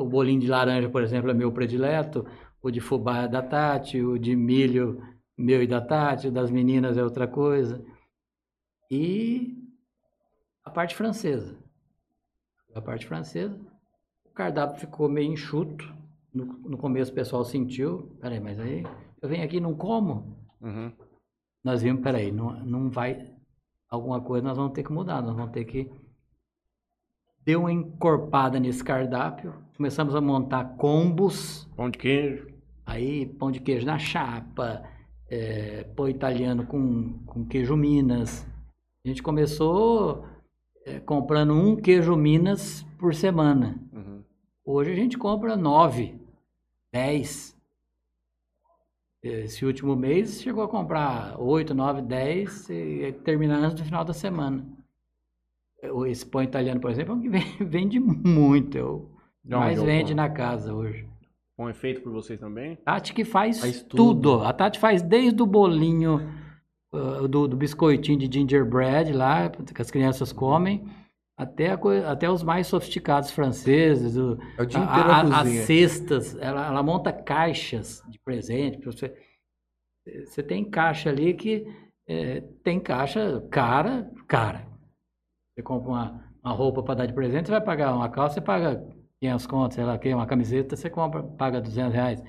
O 0.00 0.04
bolinho 0.04 0.40
de 0.40 0.46
laranja, 0.46 0.88
por 0.88 1.02
exemplo, 1.02 1.30
é 1.30 1.34
meu 1.34 1.52
predileto. 1.52 2.26
O 2.62 2.70
de 2.70 2.80
fubá 2.80 3.22
é 3.22 3.28
da 3.28 3.42
Tati, 3.42 4.00
o 4.00 4.18
de 4.18 4.34
milho 4.36 5.02
meu 5.36 5.62
e 5.62 5.66
da 5.66 5.80
Tati, 5.80 6.28
o 6.28 6.32
das 6.32 6.50
meninas 6.50 6.96
é 6.96 7.02
outra 7.02 7.26
coisa. 7.28 7.84
E 8.90 9.56
a 10.64 10.70
parte 10.70 10.94
francesa. 10.94 11.56
A 12.74 12.80
parte 12.80 13.06
francesa, 13.06 13.58
o 14.24 14.30
cardápio 14.30 14.80
ficou 14.80 15.08
meio 15.08 15.32
enxuto. 15.32 15.92
No, 16.32 16.44
no 16.44 16.76
começo 16.78 17.10
o 17.10 17.14
pessoal 17.14 17.44
sentiu, 17.44 18.16
peraí, 18.20 18.38
mas 18.38 18.60
aí 18.60 18.84
eu 19.20 19.28
venho 19.28 19.44
aqui 19.44 19.56
e 19.56 19.60
não 19.60 19.74
como. 19.74 20.36
Uhum. 20.60 20.92
Nós 21.64 21.82
vimos, 21.82 22.02
peraí, 22.02 22.30
não, 22.30 22.52
não 22.64 22.90
vai. 22.90 23.34
Alguma 23.88 24.20
coisa 24.20 24.46
nós 24.46 24.56
vamos 24.56 24.72
ter 24.72 24.82
que 24.82 24.92
mudar, 24.92 25.22
nós 25.22 25.34
vamos 25.34 25.52
ter 25.52 25.64
que. 25.64 25.90
Deu 27.44 27.60
uma 27.60 27.72
encorpada 27.72 28.60
nesse 28.60 28.84
cardápio, 28.84 29.54
começamos 29.78 30.14
a 30.16 30.20
montar 30.20 30.76
combos, 30.76 31.66
Pão 31.76 31.88
de 31.88 31.96
queijo. 31.98 32.48
aí 32.84 33.24
pão 33.26 33.50
de 33.52 33.60
queijo 33.60 33.86
na 33.86 33.96
chapa, 33.98 34.82
é, 35.30 35.84
pão 35.96 36.08
italiano 36.08 36.66
com, 36.66 37.20
com 37.24 37.46
queijo 37.46 37.76
Minas. 37.76 38.44
A 39.04 39.08
gente 39.08 39.22
começou 39.22 40.26
é, 40.84 40.98
comprando 40.98 41.54
um 41.54 41.76
queijo 41.76 42.16
Minas 42.16 42.82
por 42.98 43.14
semana. 43.14 43.80
Uhum. 43.92 44.22
Hoje 44.64 44.90
a 44.90 44.96
gente 44.96 45.16
compra 45.16 45.56
nove, 45.56 46.20
dez. 46.92 47.56
Esse 49.22 49.64
último 49.64 49.94
mês 49.94 50.42
chegou 50.42 50.62
a 50.64 50.68
comprar 50.68 51.40
oito, 51.40 51.72
nove, 51.72 52.02
dez 52.02 52.68
e 52.68 53.12
terminar 53.24 53.58
antes 53.58 53.74
do 53.76 53.84
final 53.84 54.04
da 54.04 54.12
semana. 54.12 54.66
Eu- 55.80 56.04
Esse 56.04 56.26
pão 56.26 56.42
italiano, 56.42 56.80
por 56.80 56.90
exemplo, 56.90 57.12
é 57.12 57.16
um 57.16 57.20
que 57.20 57.28
vende 57.64 58.00
muito. 58.00 58.76
É 58.78 59.17
onde 59.44 59.56
mais 59.56 59.78
é 59.78 59.82
o 59.82 59.84
vende 59.84 60.14
pão? 60.14 60.16
na 60.16 60.28
casa 60.30 60.74
hoje. 60.74 61.06
Pão 61.56 61.68
é 61.68 61.74
feito 61.74 62.00
por 62.02 62.12
vocês 62.12 62.38
também? 62.38 62.76
Tati 62.76 63.12
que 63.12 63.24
faz, 63.24 63.60
Faz 63.60 63.82
tudo. 63.82 64.14
tudo. 64.14 64.42
A 64.44 64.52
Tati 64.52 64.78
faz 64.78 65.02
desde 65.02 65.42
o 65.42 65.46
bolinho 65.46 66.20
ah, 66.92 67.26
do, 67.28 67.48
do 67.48 67.56
biscoitinho 67.56 68.18
de 68.18 68.30
gingerbread 68.38 69.12
lá, 69.12 69.48
que 69.50 69.82
as 69.82 69.90
crianças 69.90 70.32
comem, 70.32 70.88
até, 71.36 71.72
a 71.72 71.78
até 72.12 72.30
os 72.30 72.42
mais 72.42 72.66
sofisticados 72.68 73.30
franceses. 73.30 74.16
o- 74.16 74.38
É 74.56 74.62
o 74.62 74.66
dia 74.66 74.80
a- 74.80 74.84
inteiro 74.84 75.10
a- 75.10 75.22
na 75.24 75.40
as 75.40 75.48
cestas, 75.66 76.36
ela, 76.40 76.66
ela 76.66 76.82
monta 76.82 77.12
caixas 77.12 78.02
de 78.08 78.18
presente. 78.20 78.78
pra 78.78 78.92
Você, 78.92 79.14
você 80.24 80.42
tem 80.42 80.64
caixa 80.64 81.10
ali 81.10 81.34
que 81.34 81.66
eh, 82.08 82.42
tem 82.64 82.80
caixa 82.80 83.40
cara, 83.50 84.10
cara. 84.26 84.66
Você 85.54 85.62
compra 85.62 85.90
uma, 85.90 86.24
uma 86.42 86.52
roupa 86.54 86.82
para 86.82 86.94
dar 86.94 87.06
de 87.06 87.12
presente, 87.12 87.46
você 87.46 87.52
vai 87.52 87.60
pagar 87.60 87.94
uma 87.94 88.08
calça, 88.08 88.34
você 88.34 88.40
paga 88.40 88.82
500 89.20 89.46
contos, 89.46 89.74
sei 89.74 89.84
lá 89.84 89.94
o 89.94 89.98
quê, 89.98 90.14
uma 90.14 90.26
camiseta, 90.26 90.76
você 90.76 90.88
compra, 90.88 91.22
paga 91.22 91.60
200 91.60 91.92
reais. 91.94 92.22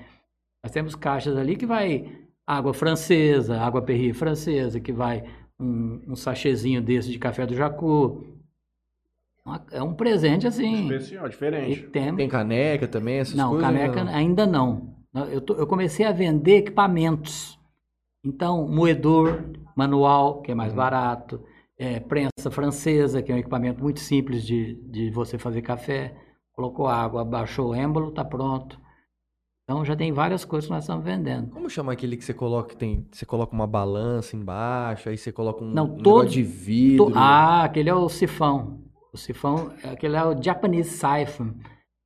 Nós 0.64 0.72
temos 0.72 0.94
caixas 0.94 1.36
ali 1.36 1.56
que 1.56 1.66
vai 1.66 2.12
água 2.46 2.74
francesa, 2.74 3.60
água 3.60 3.80
Perrier 3.82 4.14
francesa, 4.14 4.80
que 4.80 4.92
vai 4.92 5.24
um, 5.58 6.00
um 6.08 6.16
sachêzinho 6.16 6.82
desse 6.82 7.10
de 7.10 7.18
café 7.18 7.46
do 7.46 7.54
Jacu. 7.54 8.26
Uma- 9.44 9.64
É 9.70 9.82
um 9.82 9.94
presente 9.94 10.46
assim. 10.46 10.82
Especial, 10.82 11.28
diferente. 11.28 11.82
tem, 11.88 12.14
Tem 12.16 12.28
caneca 12.28 12.88
também, 12.88 13.18
essas 13.18 13.34
não, 13.36 13.50
coisas? 13.50 13.66
caneca 13.70 14.04
não? 14.04 14.12
ainda 14.12 14.46
não. 14.46 14.94
Eu, 15.30 15.40
tô- 15.40 15.54
eu 15.54 15.66
comecei 15.66 16.04
a 16.06 16.12
vender 16.12 16.58
equipamentos. 16.58 17.58
Então, 18.24 18.68
moedor 18.68 19.42
manual, 19.74 20.42
que 20.42 20.50
é 20.52 20.54
mais 20.54 20.72
Uhum. 20.72 20.76
barato. 20.76 21.42
é, 21.82 21.98
prensa 21.98 22.50
francesa, 22.50 23.22
que 23.22 23.32
é 23.32 23.34
um 23.34 23.38
equipamento 23.38 23.82
muito 23.82 24.00
simples 24.00 24.44
de, 24.44 24.74
de 24.90 25.08
você 25.10 25.38
fazer 25.38 25.62
café. 25.62 26.14
Colocou 26.60 26.86
água, 26.88 27.24
baixou 27.24 27.70
o 27.70 27.74
êmbolo, 27.74 28.10
tá 28.10 28.22
pronto. 28.22 28.78
Então 29.64 29.82
já 29.82 29.96
tem 29.96 30.12
várias 30.12 30.44
coisas 30.44 30.68
que 30.68 30.74
nós 30.74 30.84
estamos 30.84 31.02
vendendo. 31.02 31.48
Como 31.52 31.70
chama 31.70 31.90
aquele 31.94 32.18
que 32.18 32.22
você 32.24 32.34
coloca, 32.34 32.74
tem, 32.74 33.06
você 33.10 33.24
coloca 33.24 33.54
uma 33.54 33.66
balança 33.66 34.36
embaixo, 34.36 35.08
aí 35.08 35.16
você 35.16 35.32
coloca 35.32 35.64
um, 35.64 35.70
Não, 35.72 35.84
um 35.86 35.96
todo- 36.02 36.16
negócio 36.18 36.28
de 36.32 36.42
vidro. 36.42 37.06
To- 37.06 37.12
Ah, 37.16 37.64
aquele 37.64 37.88
é 37.88 37.94
o 37.94 38.06
sifão. 38.10 38.78
O 39.10 39.16
sifão, 39.16 39.72
aquele 39.90 40.16
é 40.16 40.22
o 40.22 40.42
Japanese 40.42 40.90
siphon. 40.90 41.54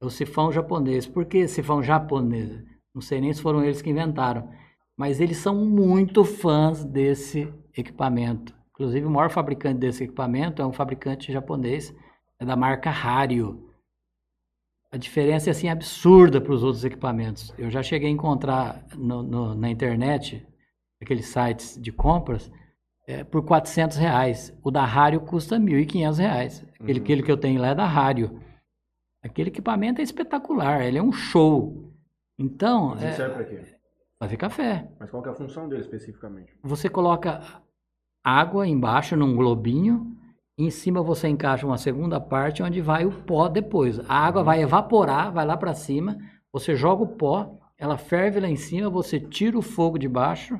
É 0.01 0.07
o 0.07 0.11
sifão 0.11 0.53
japonês. 0.53 1.05
Por 1.05 1.25
que 1.25 1.49
sifão 1.49 1.83
japonês? 1.83 2.63
Não 2.95 3.03
sei 3.03 3.21
nem 3.21 3.33
se 3.33 3.43
foram 3.43 3.65
eles 3.65 3.83
que 3.83 3.91
inventaram. 3.91 4.49
Mas 4.97 5.19
eles 5.21 5.39
são 5.39 5.65
muito 5.65 6.25
fãs 6.25 6.85
desse 6.85 7.53
equipamento. 7.77 8.55
Inclusive, 8.71 9.05
o 9.05 9.11
maior 9.11 9.31
fabricante 9.31 9.81
desse 9.81 10.05
equipamento 10.05 10.63
é 10.63 10.67
um 10.67 10.73
fabricante 10.73 11.33
japonês, 11.33 11.93
é 12.39 12.45
da 12.45 12.55
marca 12.55 12.89
Hario. 12.91 13.69
A 14.95 14.97
diferença 14.97 15.51
é 15.51 15.53
assim 15.53 15.69
absurda 15.69 16.41
para 16.41 16.53
os 16.53 16.63
outros 16.63 16.85
equipamentos. 16.85 17.53
Eu 17.59 17.69
já 17.69 17.83
cheguei 17.83 18.09
a 18.09 18.13
encontrar 18.13 18.87
no- 18.97 19.25
no- 19.25 19.53
na 19.53 19.69
internet, 19.69 20.47
aqueles 21.03 21.27
sites 21.27 21.77
de 21.83 21.91
compras, 21.91 22.49
é, 23.05 23.25
por 23.25 23.45
400 23.45 23.97
reais. 23.97 24.57
O 24.63 24.71
da 24.71 24.85
Rário 24.85 25.21
custa 25.23 25.59
1.500 25.59 26.19
reais. 26.19 26.65
Aquele, 26.81 27.01
Uhum. 27.01 27.05
aquele 27.05 27.23
que 27.25 27.33
eu 27.33 27.37
tenho 27.37 27.61
lá 27.61 27.69
é 27.71 27.75
da 27.75 27.85
Rário. 27.89 28.41
Aquele 29.21 29.49
equipamento 29.49 30.01
é 30.01 30.05
espetacular, 30.05 30.87
ele 30.87 30.97
é 30.99 31.03
um 31.03 31.11
show. 31.11 31.93
Então, 32.39 32.91
Mas 32.91 33.03
é, 33.03 33.13
serve 33.15 33.35
pra 33.35 33.45
quê? 33.47 33.63
fazer 34.17 34.37
café. 34.37 34.89
Mas 35.01 35.11
qual 35.11 35.27
é 35.27 35.31
a 35.31 35.35
função 35.35 35.69
dele 35.69 35.81
especificamente? 35.83 36.53
Você 36.63 36.89
coloca 36.89 37.43
água 38.23 38.65
embaixo 38.65 39.17
num 39.17 39.35
globinho, 39.35 40.14
em 40.57 40.71
cima 40.71 41.03
você 41.03 41.29
encaixa 41.29 41.67
uma 41.67 41.79
segunda 41.79 42.21
parte 42.21 42.63
onde 42.63 42.81
vai 42.81 43.05
o 43.05 43.11
pó 43.11 43.49
depois. 43.49 43.99
A 44.09 44.15
água 44.15 44.43
vai 44.43 44.63
evaporar, 44.63 45.33
vai 45.33 45.45
lá 45.45 45.57
para 45.57 45.75
cima, 45.75 46.17
você 46.53 46.77
joga 46.77 47.03
o 47.03 47.17
pó, 47.17 47.59
ela 47.77 47.99
ferve 47.99 48.39
lá 48.39 48.49
em 48.49 48.57
cima, 48.57 48.89
você 48.89 49.19
tira 49.19 49.59
o 49.59 49.63
fogo 49.63 49.99
de 49.99 50.09
baixo, 50.09 50.59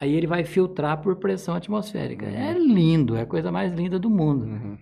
aí 0.00 0.14
ele 0.14 0.26
vai 0.26 0.44
filtrar 0.44 1.02
por 1.02 1.16
pressão 1.16 1.54
atmosférica. 1.54 2.26
É 2.26 2.54
lindo, 2.54 3.16
é 3.16 3.22
a 3.22 3.26
coisa 3.26 3.52
mais 3.52 3.72
linda 3.72 3.98
do 3.98 4.08
mundo. 4.08 4.44
Uhum. 4.46 4.78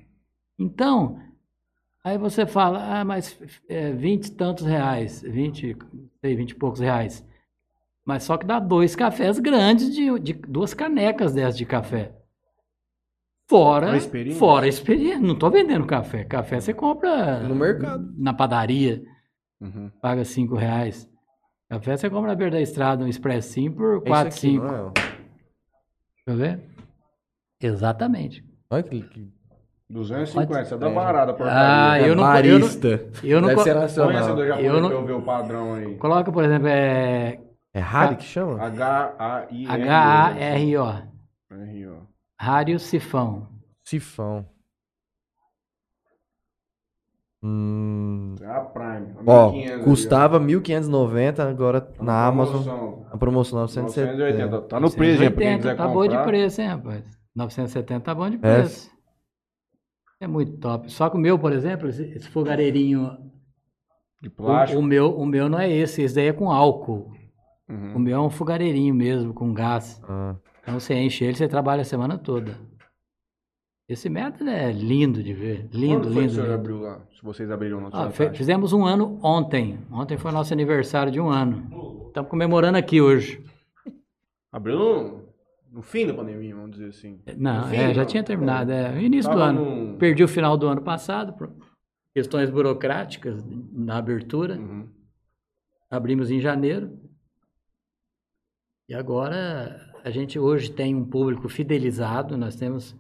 Então, 0.59 1.21
aí 2.05 2.17
você 2.17 2.47
fala, 2.47 3.01
ah, 3.01 3.05
mas 3.05 3.39
é, 3.69 3.93
20 3.93 4.27
e 4.27 4.31
tantos 4.33 4.65
reais, 4.65 5.23
20, 5.23 5.77
sei, 6.21 6.37
20 6.37 6.51
e 6.51 6.55
poucos 6.55 6.81
reais. 6.81 7.27
Mas 8.05 8.23
só 8.23 8.37
que 8.37 8.47
dá 8.47 8.61
dois 8.61 8.95
cafés 8.95 9.41
grandes 9.41 9.93
de, 9.93 10.17
de 10.21 10.33
duas 10.33 10.73
canecas 10.73 11.35
dessas 11.35 11.59
de 11.59 11.67
café. 11.67 12.15
Fora, 13.49 13.87
Fora 13.87 13.93
a 13.93 13.97
experiência. 13.97 14.39
fora 14.41 14.67
a 14.67 14.69
experiência. 14.69 15.21
Não 15.21 15.35
estou 15.35 15.51
vendendo 15.51 15.87
café. 15.87 16.25
Café 16.25 16.61
você 16.61 16.75
compra 16.75 17.39
No 17.41 17.55
mercado. 17.55 18.13
na 18.19 18.35
padaria, 18.35 19.03
Uhum. 19.61 19.91
paga 20.03 20.25
5 20.25 20.57
reais. 20.57 21.09
Café 21.71 21.97
você 21.97 22.11
compra 22.11 22.29
na 22.31 22.35
beira 22.35 22.53
da 22.53 22.61
estrada, 22.61 23.05
um 23.05 23.09
expressinho 23.09 23.73
por 23.73 23.99
É 23.99 24.01
4, 24.09 24.29
aqui, 24.29 24.41
5. 24.41 24.65
não 24.65 24.89
é? 24.89 24.93
Deixa 24.95 26.29
eu 26.29 26.37
ver. 26.37 26.61
Exatamente. 27.63 28.45
Olha 28.71 28.83
que, 28.83 29.01
que 29.03 29.33
250, 29.89 30.65
você 30.65 30.77
dá 30.77 30.91
É. 30.91 30.93
barata 30.93 31.33
por 31.33 31.47
Ah, 31.49 32.01
eu 32.01 32.15
não- 32.17 32.25
barista. 32.25 33.09
Eu 33.23 33.41
não 33.41 33.49
Deve 33.49 33.63
ser 33.63 33.75
nacional. 33.75 34.35
do 34.35 34.45
japonês 34.47 34.73
Eu 34.75 34.81
não- 34.81 34.91
eu 34.91 35.05
ver 35.07 35.13
o 35.13 35.23
padrão 35.23 35.75
aí. 35.75 35.95
Coloca, 35.97 36.33
por 36.33 36.43
exemplo, 36.45 36.67
é 36.69 37.41
É 37.73 37.81
Harry 37.81 38.17
que 38.17 38.25
chama? 38.25 38.61
H-A-I-R. 38.61 39.83
H-A-R-O. 39.83 42.07
Rádio 42.39 42.79
Sifão. 42.79 43.49
Sifão. 43.85 44.47
Hum, 47.43 48.35
É 48.41 48.47
a 48.47 48.61
Prime. 48.61 49.07
a 49.19 49.23
ó, 49.33 49.51
1500 49.53 49.73
ali, 49.73 49.81
ó. 49.81 49.85
custava 49.85 50.41
1.590, 50.41 51.41
agora 51.49 51.81
Tá 51.81 52.03
na 52.03 52.27
Amazon. 52.27 52.63
promoção. 52.65 53.07
A 53.13 53.17
promoção 53.19 53.59
970. 53.61 54.13
980. 54.17 54.63
Tá 54.63 54.81
no 54.81 54.91
preço, 54.91 55.19
gente, 55.23 55.33
pra 55.35 55.43
quem 55.43 55.53
980, 55.57 55.59
quiser 55.63 55.77
tá 55.77 55.89
bom 55.89 56.03
de 56.03 56.09
comprar. 56.09 56.25
preço, 56.27 56.61
hein, 56.61 56.69
rapaz? 56.69 57.05
970 57.35 58.01
tá 58.05 58.15
bom 58.15 58.29
de 58.31 58.37
É. 58.37 58.39
preço. 58.39 58.91
É 60.19 60.27
muito 60.27 60.57
top. 60.59 60.91
Só 60.91 61.11
que 61.11 61.17
o 61.17 61.21
meu, 61.21 61.39
por 61.39 61.53
exemplo, 61.53 61.89
esse, 61.89 62.19
fogareirinho, 62.31 63.11
De 64.21 64.29
o, 64.29 64.31
plástico. 64.31 64.81
o 64.81 64.83
meu, 64.83 65.15
o 65.17 65.27
meu 65.27 65.49
não 65.49 65.59
é 65.59 65.71
esse, 65.71 66.03
esse 66.03 66.15
daí 66.15 66.29
é 66.29 66.33
com 66.33 66.51
álcool. 66.51 67.13
O 67.69 67.73
Uhum. 67.73 67.99
meu 67.99 68.17
é 68.17 68.21
um 68.21 68.31
fogareirinho 68.31 68.95
mesmo, 68.95 69.35
com 69.35 69.53
gás. 69.53 70.01
Ah, 70.09 70.35
Então 70.67 70.81
você 70.81 70.95
enche 70.95 71.25
ele, 71.25 71.37
você 71.37 71.47
trabalha 71.47 71.83
a 71.83 71.85
semana 71.85 72.19
toda. 72.19 72.59
Esse 73.89 74.09
método 74.09 74.51
é 74.51 74.73
lindo 74.73 75.23
de 75.23 75.33
ver. 75.33 75.69
Lindo, 75.73 76.09
Quando 76.09 76.13
foi 76.13 76.13
que 76.15 76.19
o 76.19 76.21
lindo. 76.23 76.33
senhor 76.33 76.43
lindo. 76.47 76.55
abriu 76.55 76.81
lá? 76.81 77.07
Se 77.15 77.23
vocês 77.23 77.49
abriram 77.53 77.81
na 77.81 77.89
Ah, 77.93 78.11
fizemos 78.11 78.73
um 78.73 78.85
ano 78.85 79.21
ontem. 79.23 79.79
Ontem 79.93 80.19
foi 80.19 80.33
nosso 80.33 80.53
aniversário 80.53 81.13
de 81.13 81.21
um 81.21 81.29
ano. 81.29 82.07
Estamos 82.09 82.29
comemorando 82.29 82.77
aqui 82.77 83.01
hoje. 83.01 83.45
Abriu 84.51 84.77
no, 84.77 85.29
no 85.71 85.83
fim 85.83 86.05
da 86.05 86.15
pandemia, 86.15 86.55
vamos 86.57 86.73
dizer 86.73 86.89
assim. 86.89 87.21
Não, 87.37 87.61
No 87.61 87.69
fim, 87.69 87.77
é, 87.77 87.95
já 87.95 88.01
não. 88.01 88.09
tinha 88.09 88.25
terminado. 88.25 88.73
É, 88.73 88.91
no 88.91 89.01
início 89.01 89.31
do 89.31 89.39
Tava 89.39 89.51
ano. 89.51 89.65
num- 89.65 89.99
Perdi 89.99 90.25
o 90.25 90.29
final 90.29 90.57
do 90.57 90.67
ano 90.67 90.83
passado 90.83 91.33
por 91.35 91.53
questões 92.13 92.51
burocráticas 92.51 93.45
na 93.73 93.99
abertura. 93.99 94.57
Uhum. 94.59 94.89
Abrimos 95.89 96.29
em 96.33 96.41
janeiro. 96.41 96.99
E 98.89 98.95
agora 98.95 99.95
a 100.07 100.11
gente 100.11 100.39
hoje 100.39 100.71
tem 100.71 100.95
um 100.95 101.05
público 101.05 101.49
fidelizado. 101.49 102.39
Nós 102.39 102.55
temos 102.55 102.95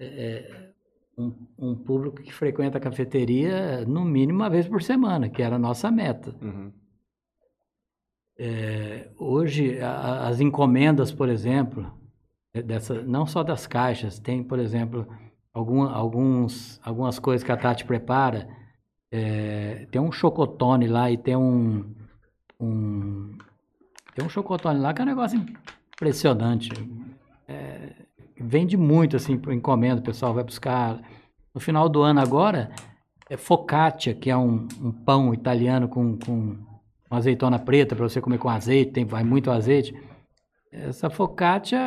é, 0.00 0.04
é, 0.04 0.70
um, 1.16 1.32
um 1.56 1.74
público 1.76 2.16
que 2.20 2.32
frequenta 2.32 2.76
a 2.76 2.80
cafeteria 2.80 3.84
no 3.86 4.04
mínimo 4.04 4.40
uma 4.40 4.50
vez 4.50 4.66
por 4.66 4.82
semana, 4.82 5.28
que 5.28 5.40
era 5.40 5.54
a 5.54 5.60
nossa 5.60 5.92
meta. 5.92 6.34
Uhum. 6.42 6.72
É, 8.36 9.10
hoje, 9.16 9.78
a- 9.78 10.26
as 10.26 10.40
encomendas, 10.40 11.12
por 11.12 11.28
exemplo, 11.28 11.96
é 12.52 12.60
dessa, 12.60 13.00
não 13.02 13.26
só 13.26 13.44
das 13.44 13.68
caixas, 13.68 14.18
tem, 14.18 14.42
por 14.42 14.58
exemplo, 14.58 15.06
algum, 15.52 15.82
alguns, 15.84 16.80
algumas 16.82 17.20
coisas 17.20 17.44
que 17.44 17.52
a 17.52 17.56
Tati 17.56 17.84
prepara. 17.84 18.48
É, 19.08 19.86
tem 19.88 20.00
um 20.00 20.10
chocotone 20.10 20.88
lá 20.88 21.08
e 21.12 21.16
tem 21.16 21.36
um, 21.36 21.94
um. 22.58 23.38
Tem 24.16 24.24
um 24.24 24.28
chocotone 24.28 24.80
lá 24.80 24.92
que 24.92 25.00
é 25.00 25.04
um 25.04 25.08
negócio 25.08 25.40
impressionante. 25.94 26.70
É, 27.46 27.92
vende 28.38 28.76
muito, 28.76 29.16
assim, 29.16 29.38
por 29.38 29.52
encomenda, 29.52 30.00
o 30.00 30.04
pessoal 30.04 30.34
vai 30.34 30.44
buscar. 30.44 31.00
No 31.54 31.60
final 31.60 31.88
do 31.88 32.02
ano 32.02 32.20
agora, 32.20 32.70
é 33.30 33.36
focaccia, 33.36 34.14
que 34.14 34.30
é 34.30 34.36
um, 34.36 34.66
um 34.80 34.92
pão 34.92 35.32
italiano 35.32 35.88
com, 35.88 36.18
com 36.18 36.56
uma 37.10 37.18
azeitona 37.18 37.58
preta 37.58 37.94
para 37.94 38.08
você 38.08 38.20
comer 38.20 38.38
com 38.38 38.48
azeite, 38.48 38.92
tem, 38.92 39.04
vai 39.04 39.24
muito 39.24 39.50
azeite. 39.50 39.94
Essa 40.72 41.08
focaccia, 41.08 41.78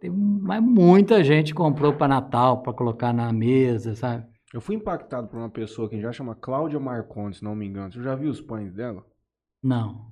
tem, 0.00 0.10
mas 0.10 0.62
muita 0.62 1.22
gente 1.22 1.54
comprou 1.54 1.92
para 1.92 2.08
Natal, 2.08 2.62
para 2.62 2.72
colocar 2.72 3.12
na 3.12 3.30
mesa, 3.32 3.94
sabe? 3.94 4.24
Eu 4.52 4.62
fui 4.62 4.74
impactado 4.74 5.28
por 5.28 5.36
uma 5.36 5.50
pessoa 5.50 5.90
que 5.90 6.00
já 6.00 6.10
chama 6.10 6.34
Cláudia 6.34 6.80
Marcondes, 6.80 7.38
se 7.38 7.44
não 7.44 7.54
me 7.54 7.66
engano. 7.66 7.92
Você 7.92 8.02
já 8.02 8.14
viu 8.14 8.30
os 8.30 8.40
pães 8.40 8.72
dela? 8.72 9.04
Não. 9.62 10.06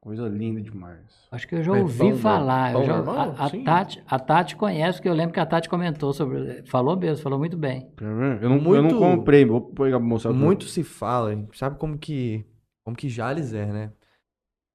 Coisa 0.00 0.28
linda 0.28 0.60
demais. 0.60 1.26
Acho 1.30 1.48
que 1.48 1.56
eu 1.56 1.62
já 1.62 1.72
Mas 1.72 1.82
ouvi 1.82 1.98
pão 1.98 2.16
falar. 2.18 2.72
normal? 2.72 2.80
eu 2.82 2.86
já- 2.86 3.02
Pão 3.02 3.14
normal? 3.14 3.34
a, 3.36 3.46
a. 3.46 3.64
Tati, 3.64 4.02
a 4.06 4.18
Tati 4.18 4.56
conhece, 4.56 4.98
porque 4.98 5.08
eu 5.08 5.12
lembro 5.14 5.34
que 5.34 5.40
a 5.40 5.46
Tati 5.46 5.68
comentou 5.68 6.12
sobre. 6.12 6.62
Falou 6.66 6.96
mesmo, 6.96 7.22
falou 7.22 7.38
muito 7.38 7.56
bem. 7.56 7.90
Eu 8.00 8.06
não, 8.08 8.32
eu 8.36 8.50
Muito- 8.60 8.94
não 8.94 8.98
comprei, 8.98 9.44
vou 9.44 9.60
pegar 9.60 9.98
pra 9.98 10.06
mostrar. 10.06 10.30
pra- 10.30 10.38
muito 10.40 10.64
se 10.66 10.84
fala, 10.84 11.32
sabe 11.52 11.76
como 11.78 11.98
que 11.98 12.44
como 12.84 12.96
que 12.96 13.08
Jales 13.08 13.52
é, 13.52 13.66
né? 13.66 13.92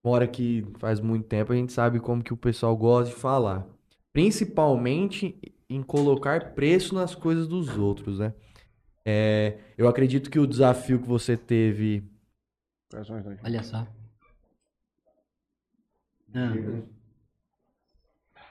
Mora 0.06 0.26
aqui 0.26 0.68
faz 0.78 1.00
muito 1.00 1.26
tempo, 1.26 1.54
a 1.54 1.56
gente 1.56 1.72
sabe 1.72 2.00
como 2.00 2.22
que 2.22 2.34
o 2.34 2.38
pessoal 2.38 2.76
gosta 2.76 3.16
de 3.16 3.20
falar. 3.20 3.66
Principalmente 4.12 5.40
em 5.70 5.82
colocar 5.82 6.54
preço 6.54 6.94
nas 6.94 7.16
coisas 7.16 7.48
dos 7.48 7.78
outros, 7.78 8.20
né? 8.20 8.34
É, 9.06 9.58
eu 9.78 9.88
acredito 9.88 10.30
que 10.30 10.38
o 10.38 10.46
desafio 10.46 11.00
que 11.00 11.08
você 11.08 11.36
teve. 11.38 12.04
Olha 13.44 13.64
só. 13.64 13.88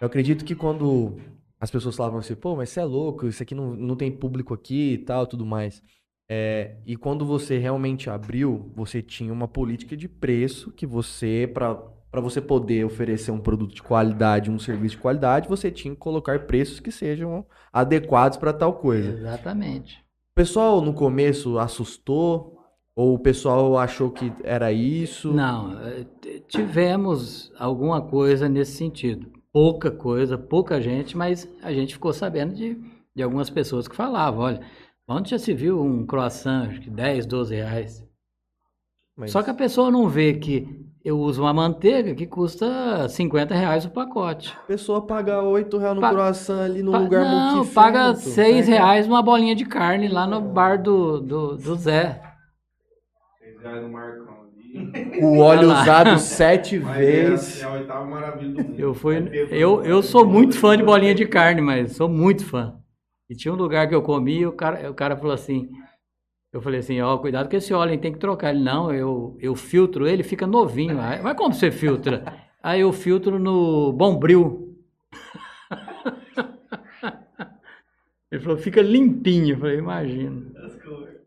Eu 0.01 0.07
acredito 0.07 0.45
que 0.45 0.55
quando 0.55 1.17
as 1.61 1.71
pessoas 1.71 1.95
falavam 1.95 2.19
assim, 2.19 2.35
pô, 2.35 2.57
mas 2.57 2.71
você 2.71 2.81
é 2.81 2.85
louco, 2.85 3.27
isso 3.27 3.43
aqui 3.43 3.55
não, 3.55 3.75
não 3.75 3.97
tem 3.97 4.11
público 4.11 4.53
aqui 4.53 4.95
e 4.95 4.99
tal, 4.99 5.27
tudo 5.27 5.47
mais. 5.47 5.83
É, 6.29 6.77
e 6.87 6.97
quando 6.97 7.25
você 7.25 7.59
realmente 7.59 8.11
abriu, 8.11 8.73
você 8.75 9.03
tinha 9.03 9.33
uma 9.33 9.47
política 9.47 9.97
de 9.97 10.09
preço 10.09 10.73
que 10.73 10.87
você, 10.87 11.51
para 11.53 11.75
para 12.13 12.21
você 12.21 12.43
poder 12.43 12.85
oferecer 12.85 13.31
um 13.31 13.41
produto 13.41 13.75
de 13.75 13.83
qualidade, 13.83 14.51
um 14.51 14.59
serviço 14.59 14.97
de 14.97 15.01
qualidade, 15.01 15.49
você 15.49 15.71
tinha 15.71 15.95
que 15.95 15.99
colocar 15.99 16.41
preços 16.41 16.79
que 16.79 16.93
sejam 16.93 17.47
adequados 17.73 18.37
para 18.37 18.53
tal 18.53 18.75
coisa. 18.75 19.13
exatamente. 19.13 19.97
O 20.33 20.35
pessoal 20.35 20.83
no 20.83 20.93
começo 20.93 21.59
assustou 21.59 22.52
ou 22.95 23.15
o 23.15 23.19
pessoal 23.19 23.79
achou 23.79 24.11
que 24.11 24.33
era 24.45 24.71
isso? 24.73 25.33
Não, 25.33 25.73
eh, 25.83 26.07
tivemos 26.49 27.53
alguma 27.59 28.01
coisa 28.03 28.49
nesse 28.49 28.73
sentido. 28.73 29.31
pouca 29.53 29.91
coisa, 29.91 30.39
pouca 30.39 30.81
gente, 30.81 31.15
mas 31.17 31.47
a 31.63 31.71
gente 31.73 31.93
ficou 31.95 32.11
sabendo 32.13 32.55
de, 32.55 32.79
de 33.15 33.23
algumas 33.23 33.51
pessoas 33.51 33.87
que 33.87 33.95
falavam, 33.95 34.45
olha, 34.45 34.61
onde 35.07 35.31
já 35.31 35.39
se 35.39 35.53
viu 35.53 35.83
um 35.83 36.07
croissant, 36.07 36.69
acho 36.71 36.81
que 36.81 36.89
10, 36.89 37.27
12 37.27 37.55
reais. 37.55 38.03
Mas- 39.15 39.31
Só 39.31 39.43
que 39.43 39.51
a 39.51 39.55
pessoa 39.55 39.91
não 39.91 40.09
vê 40.09 40.33
que 40.33 40.67
eu 41.05 41.19
uso 41.21 41.43
uma 41.43 41.53
manteiga 41.53 42.15
que 42.15 42.27
custa 42.27 43.07
50 43.11 43.55
reais 43.55 43.85
o 43.85 43.91
pacote. 43.91 44.57
A 44.65 44.67
pessoa 44.67 45.03
paga 45.07 45.43
8 45.43 45.77
reais 45.77 45.95
no 45.97 46.01
Pa- 46.01 46.11
croissant 46.13 46.61
ali 46.63 46.83
num 46.83 46.93
Pa- 46.93 46.99
lugar 47.01 47.25
não, 47.25 47.67
paga 47.67 48.15
feito. 48.15 48.35
6 48.35 48.65
Pega- 48.67 48.77
reais 48.79 49.07
uma 49.07 49.21
bolinha 49.23 49.55
de 49.55 49.67
carne 49.67 50.09
lá 50.09 50.27
no 50.27 50.41
bar 50.41 50.81
do, 50.83 51.21
do, 51.21 51.57
do 51.59 51.75
Zé. 51.75 52.23
Reais 53.63 53.83
no 53.83 53.91
Marcão 53.91 54.43
ali. 54.43 55.21
O 55.21 55.39
óleo 55.39 55.71
usado 55.73 56.19
sete 56.19 56.79
Mas 56.79 56.97
vezes. 56.97 57.65
é, 57.65 57.67
é 57.67 57.69
a 57.69 57.73
oitava 57.81 58.07
maravilha 58.07 58.53
do 58.53 58.63
mundo. 58.63 58.81
Eu 58.81 58.95
fui, 58.95 59.21
ter- 59.23 59.53
eu, 59.53 59.85
eu 59.85 60.03
sou 60.03 60.27
muito 60.27 60.59
fã 60.59 60.77
de 60.77 60.83
bolinha 60.83 61.15
de 61.15 61.27
carne, 61.27 61.61
mas 61.61 61.97
sou 61.97 62.09
muito 62.09 62.45
fã. 62.45 62.75
E 63.29 63.35
tinha 63.35 63.53
um 63.53 63.57
lugar 63.57 63.89
que 63.89 63.95
eu 63.95 64.03
comi 64.03 64.39
e 64.41 64.47
o 64.47 64.53
cara, 64.53 64.91
o 64.91 64.95
cara 64.95 65.17
falou 65.17 65.33
assim, 65.33 65.71
eu 66.53 66.61
falei 66.63 66.81
assim, 66.81 67.01
ó, 67.01 67.17
cuidado 67.19 67.49
com 67.51 67.57
esse 67.57 67.73
óleo, 67.75 67.93
hein, 67.93 67.99
tem 67.99 68.13
que 68.13 68.19
trocar. 68.19 68.55
Ele, 68.55 68.63
não, 68.65 68.93
eu, 68.93 69.37
eu 69.41 69.55
filtro 69.55 70.07
ele, 70.07 70.23
fica 70.23 70.47
novinho. 70.47 70.99
Aí, 71.01 71.21
Mas 71.23 71.37
como 71.37 71.53
você 71.55 71.71
filtra? 71.71 72.25
Aí 72.63 72.81
eu 72.83 72.93
filtro 72.93 73.39
no 73.39 73.93
Bombril. 73.93 74.77
Ele 78.31 78.41
falou, 78.43 78.59
fica 78.59 78.81
limpinho. 78.83 79.55
Eu 79.55 79.59
falei, 79.61 79.79
imagina. 79.79 80.62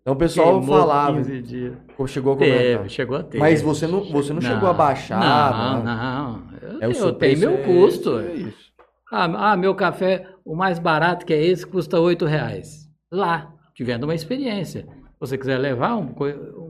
Então 0.06 0.14
o 0.14 0.18
pessoal 0.18 0.60
Queimou 0.60 0.78
falava, 0.78 1.18
15 1.18 1.42
dias. 1.42 1.74
chegou 2.08 2.34
a 2.34 2.38
comentar. 2.38 2.60
Teve, 2.60 2.90
chegou 2.90 3.18
a 3.18 3.24
ter. 3.24 3.40
Mas 3.40 3.60
você 3.64 3.88
não, 3.88 4.04
você 4.04 4.34
não, 4.34 4.40
chegou 4.40 4.70
a 4.70 4.74
baixar. 4.74 5.20
Não, 5.20 5.84
não. 5.84 6.44
Eu, 6.62 6.82
É 6.82 6.86
eu 6.92 7.14
tenho 7.14 7.40
meu 7.40 7.54
é 7.56 7.64
custo. 7.64 8.20
é 8.20 8.34
isso. 8.36 8.72
Ah, 9.12 9.52
ah, 9.54 9.58
meu 9.58 9.74
café, 9.74 10.28
o 10.46 10.56
mais 10.56 10.78
barato 10.78 11.26
que 11.26 11.34
é 11.34 11.44
esse, 11.44 11.66
custa 11.66 11.98
R$ 12.00 12.16
reais. 12.28 12.88
Lá, 13.12 13.52
tivendo 13.74 14.04
uma 14.04 14.14
experiência. 14.14 14.84
Se 14.84 15.20
você 15.20 15.38
quiser 15.40 15.58
levar 15.58 15.96
um, 15.96 16.14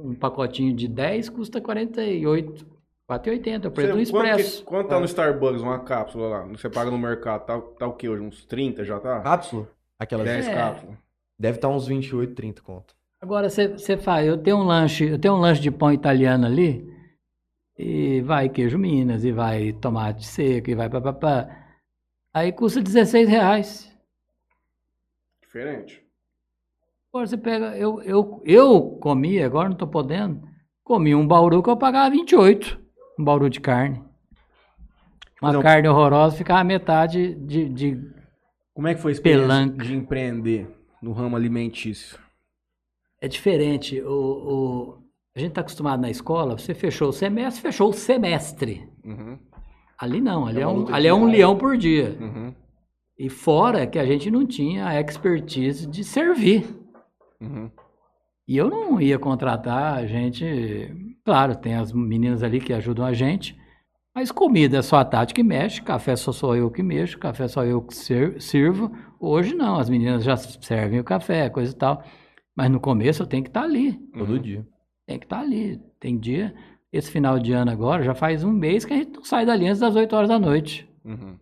um 0.05 0.15
pacotinho 0.15 0.73
de 0.73 0.87
10, 0.87 1.27
custa 1.27 1.59
48, 1.59 2.65
4,80. 3.11 3.65
É 3.65 3.67
o 3.67 3.71
preço 3.71 3.91
do 3.91 3.99
Você- 4.05 4.11
quanto, 4.11 4.23
que- 4.23 4.29
expresso. 4.29 4.63
quanto 4.63 4.87
tá 4.87 4.97
no 4.97 5.05
Starbucks 5.05 5.61
uma 5.61 5.79
cápsula 5.79 6.27
lá? 6.29 6.43
Você 6.43 6.69
paga 6.69 6.89
no 6.89 6.97
mercado, 6.97 7.45
tá, 7.45 7.59
tá 7.59 7.85
o 7.85 7.91
quê 7.93 8.07
hoje? 8.07 8.21
Uns 8.23 8.45
30 8.45 8.85
já 8.85 8.97
tá? 8.97 9.19
Cápsula? 9.19 9.67
Aquelas 9.99 10.25
10 10.25 10.47
É. 10.47 10.53
cápsulas. 10.53 10.95
Deve 11.37 11.57
estar 11.57 11.67
uns 11.67 11.85
28, 11.85 12.33
30 12.33 12.61
conto. 12.61 12.95
Agora 13.25 13.49
você, 13.49 13.97
faz, 13.97 14.27
eu 14.27 14.37
tenho 14.37 14.57
um 14.57 14.63
lanche, 14.63 15.03
eu 15.05 15.17
tenho 15.17 15.33
um 15.33 15.39
lanche 15.39 15.59
de 15.59 15.71
pão 15.71 15.91
italiano 15.91 16.45
ali, 16.45 16.87
e 17.75 18.21
vai 18.21 18.47
queijo 18.47 18.77
Minas, 18.77 19.25
e 19.25 19.31
vai 19.31 19.73
tomate 19.73 20.23
seco, 20.23 20.69
e 20.69 20.75
vai 20.75 20.87
papapá. 20.87 21.49
Aí 22.31 22.51
custa 22.51 22.83
16 22.83 23.27
reais. 23.27 23.91
Diferente. 25.41 26.05
Agora 27.11 27.25
você 27.25 27.35
pega, 27.35 27.75
eu, 27.75 27.99
eu, 28.03 28.43
eu 28.45 28.91
comi, 29.01 29.41
agora 29.41 29.69
não 29.69 29.75
tô 29.75 29.87
podendo, 29.87 30.47
comi 30.83 31.15
um 31.15 31.25
bauru 31.25 31.63
que 31.63 31.69
eu 31.71 31.77
pagava 31.77 32.11
28, 32.11 32.79
um 33.17 33.23
bauru 33.23 33.49
de 33.49 33.59
carne. 33.59 34.03
Uma 35.41 35.51
Não. 35.51 35.63
carne 35.63 35.87
horrorosa 35.87 36.37
ficava 36.37 36.63
metade 36.63 37.33
de, 37.33 37.69
de 37.69 37.99
Como 38.71 38.87
é 38.87 38.93
que 38.93 39.01
foi 39.01 39.13
a 39.13 39.13
experiência 39.13 39.47
Pelanca. 39.47 39.83
de 39.83 39.95
empreender 39.95 40.67
no 41.01 41.11
ramo 41.11 41.35
alimentício? 41.35 42.23
É 43.25 43.27
diferente. 43.27 43.99
O, 44.01 44.07
o- 44.11 44.97
a 45.35 45.39
gente 45.39 45.49
está 45.49 45.61
acostumado 45.61 45.99
na 45.99 46.09
escola, 46.11 46.57
você 46.57 46.75
fechou 46.75 47.09
o 47.09 47.13
semestre, 47.13 47.61
fechou 47.61 47.89
o 47.89 47.93
semestre. 47.93 48.87
Uhum, 49.03 49.37
Ali 49.97 50.21
não, 50.21 50.45
ali 50.45 50.59
É 50.59 50.63
é, 50.63 50.67
um, 50.67 50.93
ali 50.93 51.07
é 51.07 51.13
um 51.13 51.25
leão 51.25 51.57
por 51.57 51.75
dia. 51.75 52.15
uhum, 52.21 52.53
E 53.17 53.29
fora 53.29 53.87
que 53.87 53.97
a 53.97 54.05
gente 54.05 54.29
não 54.29 54.45
tinha 54.45 54.85
a 54.87 55.01
expertise 55.01 55.87
de 55.87 56.03
servir. 56.03 56.65
uhum. 57.41 57.69
E 58.47 58.55
eu 58.57 58.69
não 58.69 59.01
ia 59.01 59.17
contratar 59.17 59.95
a 59.95 60.05
gente. 60.05 61.15
Claro, 61.25 61.55
tem 61.55 61.73
as 61.73 61.91
meninas 61.91 62.43
ali 62.43 62.59
que 62.61 62.71
ajudam 62.73 63.03
a 63.03 63.11
gente, 63.11 63.57
mas 64.13 64.31
comida 64.31 64.77
é 64.77 64.81
só 64.83 64.97
a 64.97 65.03
Tati 65.05 65.33
que 65.33 65.41
mexe, 65.41 65.81
café 65.81 66.15
só 66.15 66.31
sou 66.31 66.55
eu 66.55 66.69
que 66.69 66.83
mexo, 66.83 67.17
café 67.17 67.47
só 67.47 67.65
eu 67.65 67.81
que 67.81 67.95
sirvo. 68.39 68.91
Hoje 69.19 69.55
não, 69.55 69.79
as 69.79 69.89
meninas 69.89 70.23
já 70.23 70.37
servem 70.37 70.99
o 70.99 71.03
café, 71.03 71.49
coisa 71.49 71.71
e 71.73 71.75
tal. 71.75 72.03
Mas 72.55 72.69
no 72.71 72.79
começo 72.79 73.21
eu 73.23 73.27
tenho 73.27 73.43
que 73.43 73.49
estar 73.49 73.63
ali. 73.63 73.93
Todo 74.17 74.33
Uhum. 74.33 74.41
dia. 74.41 74.65
Tem 75.05 75.19
que 75.19 75.25
estar 75.25 75.39
ali. 75.41 75.79
Tem 75.99 76.17
dia. 76.17 76.55
Esse 76.91 77.11
final 77.11 77.37
de 77.37 77.51
ano 77.51 77.69
agora 77.71 78.03
já 78.03 78.15
faz 78.15 78.43
um 78.43 78.51
mês 78.51 78.85
que 78.85 78.93
a 78.93 78.97
gente 78.97 79.11
não 79.11 79.23
sai 79.23 79.45
dali 79.45 79.67
antes 79.67 79.79
das 79.81 79.95
8 79.95 80.15
horas 80.15 80.29
da 80.29 80.39
noite. 80.39 80.89
Uhum. 81.03 81.37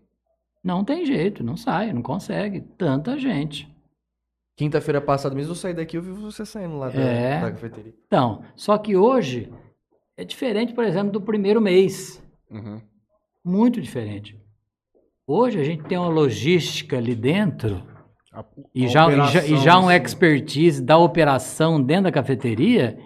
Não 0.63 0.83
tem 0.83 1.05
jeito, 1.05 1.43
não 1.43 1.55
sai, 1.55 1.93
não 1.93 2.01
consegue. 2.01 2.61
Tanta 2.77 3.17
gente. 3.19 3.71
Quinta-feira 4.55 5.01
passada 5.01 5.35
mesmo 5.35 5.51
eu 5.51 5.55
saí 5.55 5.73
daqui, 5.73 5.97
eu 5.97 6.01
vi 6.01 6.11
você 6.11 6.45
saindo 6.45 6.77
lá 6.77 6.89
da, 6.89 6.99
É. 7.01 7.41
da 7.41 7.51
cafeteria. 7.51 7.93
Então, 8.07 8.43
só 8.55 8.77
que 8.77 8.95
hoje 8.95 9.51
é 10.15 10.23
diferente, 10.23 10.73
por 10.73 10.83
exemplo, 10.83 11.11
do 11.11 11.21
primeiro 11.21 11.59
mês. 11.61 12.23
Uhum. 12.49 12.79
Muito 13.43 13.81
diferente. 13.81 14.39
Hoje 15.27 15.59
a 15.59 15.63
gente 15.63 15.83
tem 15.83 15.97
uma 15.97 16.07
logística 16.09 16.97
ali 16.97 17.15
dentro 17.15 17.83
A- 18.33 18.43
e 18.73 18.85
a 18.85 18.87
já, 18.87 19.07
e 19.11 19.31
já, 19.31 19.45
e 19.45 19.57
já 19.57 19.79
um 19.79 19.87
assim, 19.89 20.03
expertise 20.03 20.81
da 20.83 20.97
operação 20.97 21.81
dentro 21.81 22.05
da 22.05 22.11
cafeteria 22.11 22.97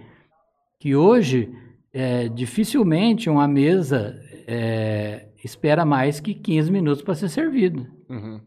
que 0.80 0.96
hoje 0.96 1.52
é, 1.92 2.30
dificilmente 2.30 3.30
uma 3.30 3.48
mesa 3.48 4.16
é, 4.48 5.28
espera 5.44 5.84
mais 5.86 6.20
que 6.20 6.34
15 6.34 6.72
minutos 6.72 7.02
para 7.04 7.14
ser 7.16 7.30
servido. 7.30 7.86
Uhum. 8.10 8.40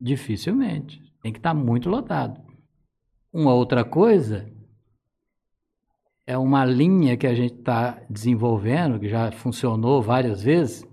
Dificilmente. 0.00 1.00
Tem 1.22 1.32
que 1.32 1.38
estar 1.38 1.54
muito 1.54 1.88
lotado. 1.88 2.40
Uma 3.32 3.54
outra 3.54 3.84
coisa 3.84 4.46
é 6.26 6.36
uma 6.36 6.64
linha 6.64 7.16
que 7.16 7.26
a 7.26 7.34
gente 7.34 7.54
está 7.54 8.00
desenvolvendo, 8.08 8.98
que 8.98 9.08
já 9.08 9.30
funcionou 9.32 10.02
várias 10.02 10.42
vezes, 10.42 10.86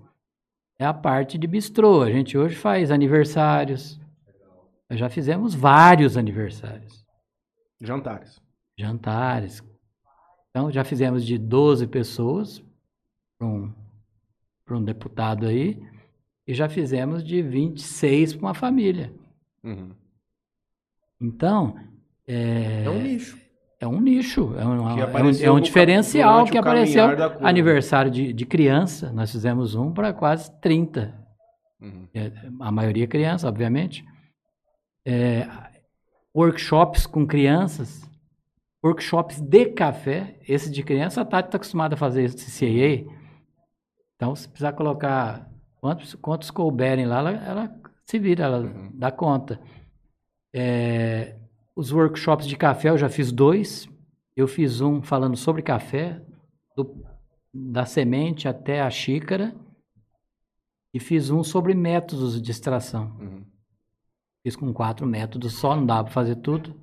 é 0.78 0.84
a 0.84 0.94
parte 0.94 1.36
de 1.38 1.46
bistrô. 1.46 2.02
A 2.02 2.10
gente 2.10 2.36
hoje 2.38 2.54
faz 2.56 2.90
aniversários. 2.90 4.00
Nós 4.92 5.00
já 5.00 5.08
fizemos 5.08 5.54
vários 5.54 6.18
aniversários. 6.18 7.02
Jantares. 7.80 8.38
Jantares. 8.78 9.62
Então, 10.50 10.70
já 10.70 10.84
fizemos 10.84 11.24
de 11.24 11.38
12 11.38 11.86
pessoas 11.86 12.62
para 13.38 13.48
um, 13.48 13.72
pra 14.66 14.76
um 14.76 14.84
deputado 14.84 15.46
aí, 15.46 15.82
e 16.46 16.52
já 16.52 16.68
fizemos 16.68 17.24
de 17.24 17.40
26 17.40 18.34
para 18.34 18.46
uma 18.48 18.52
família. 18.54 19.10
Uhum. 19.64 19.92
Então, 21.22 21.74
é, 22.28 22.84
É 22.84 22.90
um 22.90 23.00
nicho. 23.00 23.38
é 23.80 23.88
um 23.88 23.98
nicho, 23.98 24.54
é 24.58 24.66
um, 24.66 24.74
é 24.90 24.94
um- 25.22 25.30
é 25.46 25.50
um 25.50 25.60
diferencial 25.60 26.44
que 26.44 26.58
apareceu. 26.58 27.04
Aniversário 27.40 28.10
de, 28.10 28.30
de 28.34 28.44
criança, 28.44 29.10
nós 29.10 29.32
fizemos 29.32 29.74
um 29.74 29.90
para 29.90 30.12
quase 30.12 30.52
30. 30.60 31.18
Uhum. 31.80 32.06
É, 32.12 32.30
a 32.60 32.70
maioria 32.70 33.06
criança, 33.06 33.48
obviamente. 33.48 34.04
É, 35.04 35.46
workshops 36.34 37.06
com 37.06 37.26
crianças, 37.26 38.02
workshops 38.84 39.40
de 39.40 39.66
café, 39.66 40.38
esse 40.48 40.70
de 40.70 40.82
criança, 40.82 41.20
a 41.20 41.24
Tati 41.24 41.48
está 41.48 41.56
acostumada 41.56 41.94
a 41.94 41.98
fazer 41.98 42.24
esse 42.24 42.50
CAA. 42.50 43.12
Então, 44.16 44.34
se 44.36 44.48
precisar 44.48 44.72
colocar 44.72 45.50
quantos, 45.80 46.14
quantos 46.14 46.50
couberem 46.50 47.06
lá, 47.06 47.18
ela, 47.18 47.30
ela 47.32 47.80
se 48.06 48.18
vira, 48.18 48.44
ela 48.44 48.58
Uhum. 48.60 48.90
dá 48.94 49.10
conta. 49.10 49.60
É, 50.54 51.36
os 51.74 51.90
workshops 51.92 52.46
de 52.46 52.56
café, 52.56 52.90
eu 52.90 52.98
já 52.98 53.08
fiz 53.08 53.32
dois. 53.32 53.88
Eu 54.36 54.46
fiz 54.48 54.80
um 54.80 55.02
falando 55.02 55.36
sobre 55.36 55.62
café, 55.62 56.22
do- 56.76 57.04
da 57.52 57.84
semente 57.84 58.48
até 58.48 58.80
a 58.80 58.88
xícara. 58.90 59.54
E 60.94 61.00
fiz 61.00 61.30
um 61.30 61.42
sobre 61.42 61.74
métodos 61.74 62.40
de 62.40 62.50
extração. 62.50 63.16
Uhum. 63.18 63.44
Fiz 64.42 64.56
com 64.56 64.72
quatro 64.72 65.06
métodos 65.06 65.54
só, 65.54 65.76
não 65.76 65.86
dá 65.86 66.02
para 66.02 66.12
fazer 66.12 66.36
tudo. 66.36 66.74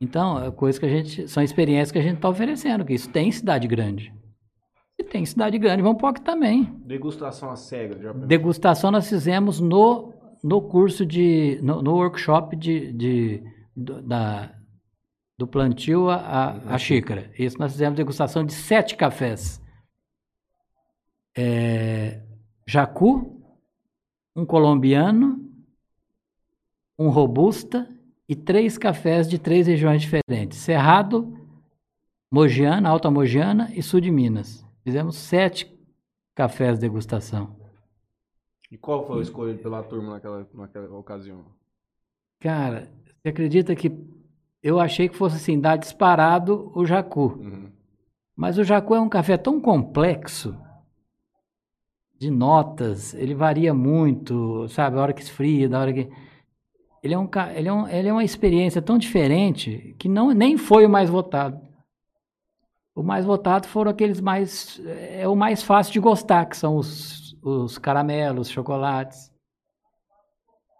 Então, 0.00 0.42
é 0.42 0.50
coisa 0.50 0.78
que 0.78 0.86
a 0.86 0.88
gente, 0.88 1.28
são 1.28 1.42
experiências 1.42 1.92
que 1.92 1.98
a 1.98 2.02
gente 2.02 2.16
está 2.16 2.28
oferecendo, 2.28 2.84
que 2.84 2.94
isso 2.94 3.08
tem 3.10 3.28
em 3.28 3.32
cidade 3.32 3.66
grande. 3.68 4.12
E 4.98 5.04
tem 5.04 5.22
em 5.22 5.26
cidade 5.26 5.58
grande, 5.58 5.82
pôr 5.82 6.08
aqui 6.08 6.20
também. 6.20 6.64
Degustação 6.84 7.50
a 7.50 7.56
cega. 7.56 8.00
Já... 8.00 8.12
Degustação 8.12 8.90
nós 8.90 9.08
fizemos 9.08 9.60
no, 9.60 10.12
no 10.42 10.62
curso 10.62 11.04
de. 11.04 11.58
no, 11.62 11.82
no 11.82 11.94
workshop 11.94 12.54
de, 12.56 12.92
de, 12.92 13.42
do, 13.74 14.02
da, 14.02 14.54
do 15.36 15.46
plantio 15.46 16.08
a, 16.08 16.16
a, 16.16 16.74
a 16.74 16.78
xícara. 16.78 17.30
Isso 17.38 17.58
nós 17.58 17.72
fizemos 17.72 17.96
degustação 17.96 18.44
de 18.44 18.52
sete 18.52 18.96
cafés. 18.96 19.60
É, 21.36 22.22
jacu, 22.66 23.42
um 24.36 24.46
colombiano, 24.46 25.44
um 26.98 27.08
robusta 27.08 27.88
e 28.28 28.34
três 28.34 28.78
cafés 28.78 29.28
de 29.28 29.38
três 29.38 29.66
regiões 29.66 30.02
diferentes: 30.02 30.58
Cerrado, 30.58 31.38
Mogiana, 32.30 32.88
Alta 32.88 33.10
Mogiana 33.10 33.70
e 33.74 33.82
Sul 33.82 34.00
de 34.00 34.10
Minas. 34.10 34.64
Fizemos 34.82 35.16
sete 35.16 35.72
cafés 36.34 36.74
de 36.74 36.82
degustação. 36.82 37.56
E 38.70 38.76
qual 38.76 39.06
foi 39.06 39.18
o 39.18 39.22
escolhido 39.22 39.60
pela 39.60 39.82
turma 39.82 40.14
naquela, 40.14 40.48
naquela 40.52 40.98
ocasião? 40.98 41.44
Cara, 42.40 42.90
você 43.22 43.28
acredita 43.28 43.74
que 43.74 43.92
eu 44.62 44.80
achei 44.80 45.08
que 45.08 45.16
fosse 45.16 45.36
assim, 45.36 45.60
dar 45.60 45.76
disparado 45.76 46.72
o 46.74 46.84
jacu. 46.84 47.38
Uhum. 47.38 47.70
Mas 48.34 48.58
o 48.58 48.64
jacu 48.64 48.94
é 48.94 49.00
um 49.00 49.08
café 49.08 49.36
tão 49.36 49.60
complexo 49.60 50.56
de 52.18 52.30
notas, 52.30 53.12
ele 53.14 53.34
varia 53.34 53.74
muito, 53.74 54.66
sabe, 54.68 54.96
a 54.96 55.02
hora 55.02 55.12
que 55.12 55.20
esfria, 55.20 55.68
da 55.68 55.80
hora 55.80 55.92
que 55.92 56.10
ele 57.04 57.12
é 57.12 57.18
um 57.18 57.28
ele 57.54 57.68
é, 57.68 57.72
um, 57.72 57.86
ele 57.86 58.08
é 58.08 58.12
uma 58.12 58.24
experiência 58.24 58.80
tão 58.80 58.96
diferente 58.96 59.94
que 59.98 60.08
não 60.08 60.32
nem 60.32 60.56
foi 60.56 60.86
o 60.86 60.90
mais 60.90 61.10
votado. 61.10 61.60
O 62.94 63.02
mais 63.02 63.26
votado 63.26 63.68
foram 63.68 63.90
aqueles 63.90 64.22
mais 64.22 64.80
é 64.86 65.28
o 65.28 65.36
mais 65.36 65.62
fácil 65.62 65.92
de 65.92 66.00
gostar, 66.00 66.46
que 66.46 66.56
são 66.56 66.76
os, 66.76 67.36
os 67.42 67.76
caramelos, 67.76 68.48
chocolates. 68.48 69.30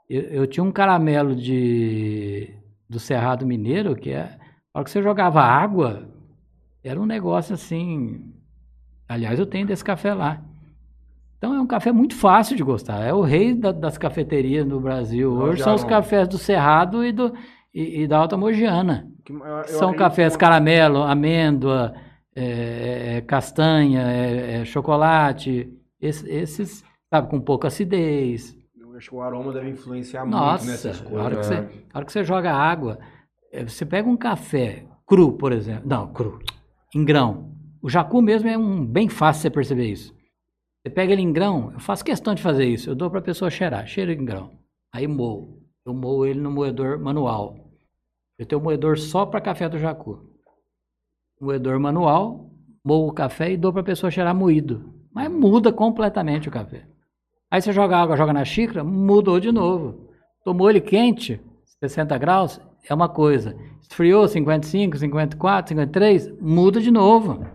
Eu, 0.09 0.22
eu 0.22 0.47
tinha 0.47 0.64
um 0.64 0.72
caramelo 0.72 1.37
de 1.37 2.57
do 2.89 2.99
Cerrado 2.99 3.47
Mineiro 3.47 3.95
que 3.95 4.11
é, 4.11 4.39
a 4.72 4.79
hora 4.79 4.85
que 4.85 4.91
você 4.91 5.03
jogava 5.03 5.43
água, 5.43 6.09
era 6.83 6.99
um 6.99 7.07
negócio 7.07 7.53
assim. 7.53 8.33
Aliás, 9.07 9.39
eu 9.39 9.47
tenho 9.47 9.66
desse 9.66 9.85
café 9.85 10.14
lá. 10.14 10.43
Então 11.39 11.55
é 11.55 11.61
um 11.61 11.66
café 11.66 11.93
muito 11.93 12.14
fácil 12.14 12.57
de 12.57 12.62
gostar. 12.62 13.03
É 13.03 13.12
o 13.12 13.20
rei 13.20 13.55
da- 13.55 13.72
das 13.72 13.99
cafeterias 13.99 14.66
no 14.66 14.80
Brasil. 14.80 15.32
Hoje 15.32 15.62
são 15.62 15.74
os 15.74 15.85
cafés 15.85 16.26
do 16.28 16.39
Cerrado 16.39 17.05
e, 17.05 17.12
do, 17.12 17.32
e, 17.72 18.03
e 18.03 18.07
da 18.07 18.18
Alta 18.18 18.37
Mogiana. 18.37 19.07
Eu- 19.28 19.39
eu 19.45 19.64
São 19.66 19.95
cafés 19.95 20.35
que- 20.35 20.41
caramelo, 20.41 21.03
amêndoa, 21.03 21.95
é, 22.35 23.16
é, 23.16 23.20
castanha, 23.20 24.03
é, 24.11 24.61
é, 24.61 24.64
chocolate. 24.64 25.68
Esse- 26.01 26.28
esses, 26.30 26.85
sabe, 27.12 27.28
com 27.28 27.41
pouca 27.41 27.68
acidez. 27.68 28.57
Eu 28.78 28.97
acho 28.97 29.11
que 29.11 29.14
o 29.16 29.20
aroma 29.22 29.53
deve 29.53 29.70
influenciar 29.70 30.22
muito 30.24 30.37
Nossa, 30.37 30.70
nessa 30.70 30.89
a 30.89 30.91
escolha. 30.93 31.22
hora, 31.22 31.30
que 31.37 31.37
né? 31.37 31.43
você, 31.43 31.55
a 31.93 31.97
hora 31.99 32.07
que 32.07 32.12
você 32.12 32.24
joga 32.24 32.53
água, 32.53 32.99
eh, 33.53 33.64
você 33.64 33.85
pega 33.85 34.09
um 34.09 34.16
café 34.16 34.85
cru, 35.07 35.32
por 35.32 35.53
exemplo. 35.53 35.82
Não, 35.85 36.07
cru. 36.12 36.39
Em 36.95 37.05
grão. 37.05 37.51
O 37.82 37.89
jacu 37.91 38.22
mesmo 38.22 38.49
é 38.49 38.57
um 38.57 38.85
bem 38.85 39.09
fácil 39.09 39.43
você 39.43 39.51
perceber 39.51 39.87
isso. 39.91 40.14
Você 40.85 40.91
pega 40.91 41.14
ele 41.14 41.22
em 41.22 41.32
grão, 41.32 41.70
eu 41.72 41.80
faço 41.80 42.05
questão 42.05 42.35
de 42.35 42.43
fazer 42.43 42.66
isso. 42.66 42.91
Eu 42.91 42.95
dou 42.95 43.09
para 43.09 43.18
a 43.18 43.22
pessoa 43.22 43.51
cheirar, 43.51 43.87
cheira 43.87 44.12
em 44.12 44.22
grão. 44.22 44.51
Aí 44.93 45.07
moo. 45.07 45.62
Eu 45.82 45.95
moo 45.95 46.26
ele 46.26 46.39
no 46.39 46.51
moedor 46.51 46.99
manual. 46.99 47.57
Eu 48.39 48.45
tenho 48.45 48.61
um 48.61 48.64
moedor 48.64 48.99
só 48.99 49.24
para 49.24 49.41
café 49.41 49.66
do 49.66 49.78
jacu. 49.78 50.28
Moedor 51.41 51.80
manual, 51.80 52.51
moo 52.85 53.09
o 53.09 53.12
café 53.12 53.51
e 53.51 53.57
dou 53.57 53.72
para 53.72 53.80
a 53.80 53.85
pessoa 53.85 54.11
cheirar 54.11 54.35
moído. 54.35 54.93
Mas 55.11 55.30
muda 55.32 55.72
completamente 55.72 56.51
o 56.51 56.53
café. 56.53 56.87
Aí 57.51 57.62
você 57.62 57.72
joga 57.72 57.97
água, 57.97 58.16
joga 58.16 58.35
na 58.35 58.45
xícara, 58.45 58.85
mudou 58.85 59.41
de 59.41 59.51
novo. 59.51 60.11
Tomou 60.45 60.68
ele 60.68 60.82
quente, 60.82 61.41
60 61.80 62.18
graus, 62.18 62.61
é 62.87 62.93
uma 62.93 63.09
coisa. 63.09 63.57
Esfriou 63.80 64.28
55, 64.28 64.99
54, 64.99 65.70
53, 65.70 66.39
muda 66.43 66.78
de 66.78 66.91
novo. 66.91 67.47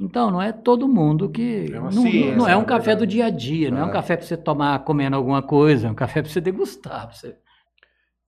Então, 0.00 0.30
não 0.30 0.40
é 0.40 0.50
todo 0.50 0.88
mundo 0.88 1.28
que. 1.28 1.66
É 1.72 1.78
não, 1.78 1.90
ciência, 1.92 2.34
não 2.36 2.48
é 2.48 2.56
um 2.56 2.60
na 2.60 2.64
café 2.66 2.96
do 2.96 3.06
dia 3.06 3.26
a 3.26 3.30
dia, 3.30 3.70
não 3.70 3.78
é 3.80 3.84
um 3.84 3.88
É. 3.90 3.92
café 3.92 4.16
para 4.16 4.24
você 4.24 4.36
tomar 4.36 4.78
comendo 4.82 5.14
alguma 5.14 5.42
coisa, 5.42 5.88
é 5.88 5.90
um 5.90 5.94
café 5.94 6.22
para 6.22 6.30
você 6.30 6.40
degustar. 6.40 7.06
Pra 7.08 7.14
você, 7.14 7.36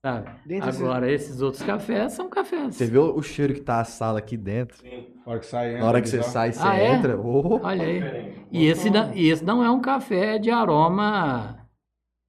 sabe? 0.04 0.30
Agora, 0.60 1.10
esses 1.10 1.40
outros 1.40 1.62
cafés 1.62 2.12
são 2.12 2.28
cafés. 2.28 2.76
Você 2.76 2.84
viu 2.86 3.16
o 3.16 3.22
cheiro 3.22 3.54
que 3.54 3.60
tá 3.62 3.80
a 3.80 3.84
sala 3.84 4.18
aqui 4.18 4.36
dentro? 4.36 4.84
Na 5.24 5.32
hora 5.32 5.40
que 5.40 5.46
sai, 5.46 5.78
Na 5.78 5.86
hora 5.86 6.02
que 6.02 6.08
você 6.10 6.22
sai, 6.22 6.52
você 6.52 6.60
Ah, 6.62 6.76
é? 6.76 6.94
entra. 6.94 7.18
Oh, 7.18 7.58
Olha 7.62 7.86
aí. 7.86 8.46
E 8.50 8.66
esse, 8.66 8.90
não, 8.90 9.14
e 9.14 9.30
esse 9.30 9.42
não 9.42 9.64
é 9.64 9.70
um 9.70 9.80
café 9.80 10.38
de 10.38 10.50
aroma, 10.50 11.66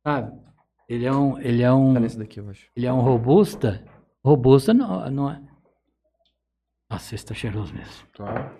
sabe? 0.07 0.31
Ele 0.87 1.05
é 1.05 1.11
um, 1.11 1.37
ele 1.39 1.61
é 1.63 1.71
um, 1.73 1.93
tá 1.95 1.99
nesse 1.99 2.17
daqui, 2.17 2.39
eu 2.39 2.49
acho. 2.49 2.67
ele 2.77 2.85
é 2.85 2.93
um 2.93 3.01
robusta. 3.01 3.83
Robusta 4.23 4.73
não, 4.73 5.09
não 5.11 5.29
é. 5.29 5.41
Nossa, 6.89 7.13
esse 7.15 7.25
tá 7.25 7.33
cheiroso 7.33 7.73
mesmo. 7.73 8.07
Tá. 8.15 8.53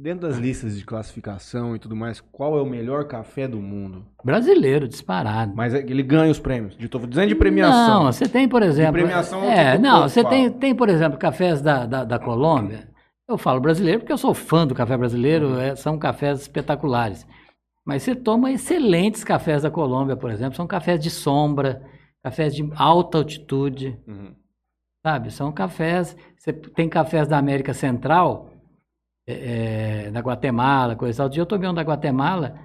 Dentro 0.00 0.28
das 0.28 0.38
listas 0.38 0.76
de 0.78 0.84
classificação 0.84 1.74
e 1.74 1.78
tudo 1.78 1.96
mais, 1.96 2.20
qual 2.20 2.56
é 2.56 2.62
o 2.62 2.66
melhor 2.66 3.04
café 3.08 3.48
do 3.48 3.58
mundo? 3.60 4.04
Brasileiro, 4.24 4.86
disparado. 4.86 5.52
Mas 5.56 5.74
é- 5.74 5.78
ele 5.80 6.04
ganha 6.04 6.30
os 6.30 6.38
prêmios. 6.38 6.76
De, 6.76 6.88
tô 6.88 6.98
dizendo 7.00 7.26
de 7.28 7.34
premiação. 7.34 8.04
Não, 8.04 8.12
você 8.12 8.28
tem, 8.28 8.48
por 8.48 8.62
exemplo. 8.62 8.92
premiação, 8.92 9.42
é, 9.42 9.72
tipo, 9.72 9.82
não, 9.82 10.02
você 10.08 10.22
fala. 10.22 10.34
tem, 10.34 10.50
tem, 10.52 10.74
por 10.74 10.88
exemplo, 10.88 11.18
cafés 11.18 11.60
da, 11.60 11.84
da, 11.84 12.04
da 12.04 12.18
Colômbia. 12.18 12.88
Eu 13.28 13.36
falo 13.36 13.60
brasileiro 13.60 13.98
porque 14.00 14.12
eu 14.12 14.18
sou 14.18 14.32
fã 14.32 14.64
do 14.66 14.74
café 14.74 14.96
brasileiro, 14.96 15.48
Uhum. 15.48 15.60
é, 15.60 15.74
são 15.74 15.98
cafés 15.98 16.42
espetaculares. 16.42 17.26
Mas 17.84 18.02
você 18.04 18.14
toma 18.14 18.52
excelentes 18.52 19.24
cafés 19.24 19.62
da 19.62 19.70
Colômbia, 19.70 20.16
por 20.16 20.30
exemplo, 20.30 20.54
são 20.54 20.66
cafés 20.66 21.00
de 21.02 21.10
sombra, 21.10 21.82
cafés 22.22 22.54
de 22.54 22.70
alta 22.76 23.18
altitude. 23.18 23.98
Uhum. 24.06 24.32
Sabe? 25.04 25.32
São 25.32 25.50
cafés. 25.50 26.16
Você 26.36 26.52
tem 26.52 26.88
cafés 26.88 27.26
da 27.26 27.36
América 27.38 27.72
Central, 27.74 28.50
é, 29.28 30.06
é, 30.06 30.10
da 30.10 30.20
Guatemala, 30.20 30.96
coisa 30.96 31.14
e 31.14 31.18
tal. 31.18 31.24
Outro 31.26 31.34
dia 31.34 31.42
eu 31.42 31.46
tomei 31.46 31.68
um 31.68 31.74
da 31.74 31.82
Guatemala, 31.82 32.58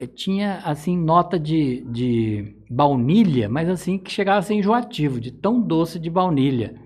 eh, 0.00 0.06
tinha 0.06 0.58
assim 0.64 0.96
nota 0.96 1.38
de, 1.38 1.82
de 1.84 2.56
baunilha, 2.70 3.48
mas 3.48 3.68
assim 3.68 3.98
que 3.98 4.10
chegava 4.10 4.38
a 4.38 4.42
ser 4.42 4.54
enjoativo, 4.54 5.20
de 5.20 5.30
tão 5.30 5.60
doce 5.60 5.98
de 5.98 6.08
baunilha. 6.08 6.80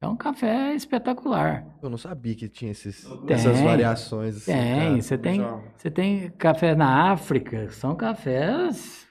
É 0.00 0.06
um 0.08 0.16
café 0.16 0.74
espetacular. 0.74 1.64
Eu 1.82 1.88
não 1.88 1.96
sabia 1.96 2.34
que 2.34 2.48
tinha 2.48 2.70
esses, 2.70 3.04
Tem. 3.26 3.36
essas 3.36 3.60
variações. 3.60 4.36
Assim, 4.36 4.52
Tem, 4.52 5.00
você 5.00 5.16
tem, 5.18 5.40
você 5.76 5.90
tem 5.90 6.30
café 6.32 6.74
na 6.74 7.10
África, 7.12 7.70
são 7.70 7.94
cafés. 7.94 9.06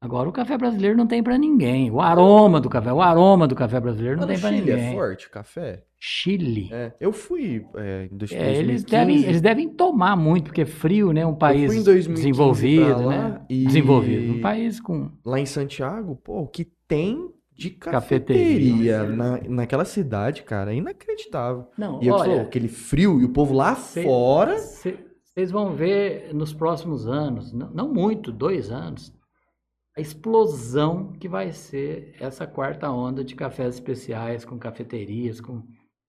Agora 0.00 0.28
o 0.28 0.32
café 0.32 0.56
brasileiro 0.58 0.96
não 0.96 1.06
tem 1.06 1.22
para 1.22 1.38
ninguém. 1.38 1.90
O 1.90 2.00
aroma 2.00 2.60
do 2.60 2.68
café, 2.68 2.92
o 2.92 3.00
aroma 3.02 3.48
do 3.48 3.56
café 3.56 3.80
brasileiro 3.80 4.20
não 4.20 4.26
Mas 4.26 4.28
tem 4.28 4.36
no 4.36 4.42
para 4.42 4.50
Chile 4.66 4.72
ninguém. 4.72 4.92
é 4.92 4.94
forte 4.94 5.26
o 5.26 5.30
café? 5.30 5.85
Chile. 5.98 6.68
É, 6.72 6.92
eu 7.00 7.12
fui 7.12 7.64
é, 7.76 8.08
em 8.10 8.16
dois- 8.16 8.32
É, 8.32 8.56
eles, 8.58 8.84
2015. 8.84 8.86
devem, 8.90 9.24
eles 9.24 9.40
devem 9.40 9.68
tomar 9.68 10.14
muito, 10.16 10.44
porque 10.46 10.60
é 10.62 10.66
frio, 10.66 11.12
né? 11.12 11.24
Um 11.26 11.34
país 11.34 11.84
2015 11.84 12.14
desenvolvido, 12.14 13.06
lá 13.06 13.28
né? 13.30 13.40
e- 13.48 13.64
Desenvolvido. 13.66 14.34
Um 14.34 14.40
país 14.40 14.80
com. 14.80 15.10
Lá 15.24 15.40
em 15.40 15.46
Santiago, 15.46 16.16
pô, 16.16 16.40
o 16.42 16.46
que 16.48 16.66
tem 16.86 17.30
de 17.58 17.70
Cafeteria. 17.70 18.98
cafeteria 18.98 19.02
na, 19.04 19.40
naquela 19.48 19.86
cidade, 19.86 20.42
cara, 20.42 20.74
é 20.74 20.76
inacreditável. 20.76 21.66
Não, 21.78 22.02
E 22.02 22.06
eu 22.06 22.18
falou, 22.18 22.34
olha, 22.34 22.42
aquele 22.42 22.68
frio 22.68 23.18
e 23.18 23.24
o 23.24 23.30
povo 23.30 23.54
lá 23.54 23.74
Cê- 23.74 24.02
fora. 24.02 24.58
vocês 24.58 25.50
vão 25.50 25.74
ver 25.74 26.34
nos 26.34 26.52
próximos 26.52 27.06
anos, 27.06 27.54
não, 27.54 27.70
não 27.70 27.92
muito, 27.92 28.30
dois 28.30 28.70
anos, 28.70 29.10
a 29.96 30.00
explosão 30.02 31.12
que 31.18 31.26
vai 31.26 31.50
ser 31.52 32.14
essa 32.20 32.46
quarta 32.46 32.90
onda 32.90 33.24
de 33.24 33.34
cafés 33.34 33.76
especiais, 33.76 34.44
com 34.44 34.58
cafeterias, 34.58 35.40
com 35.40 35.62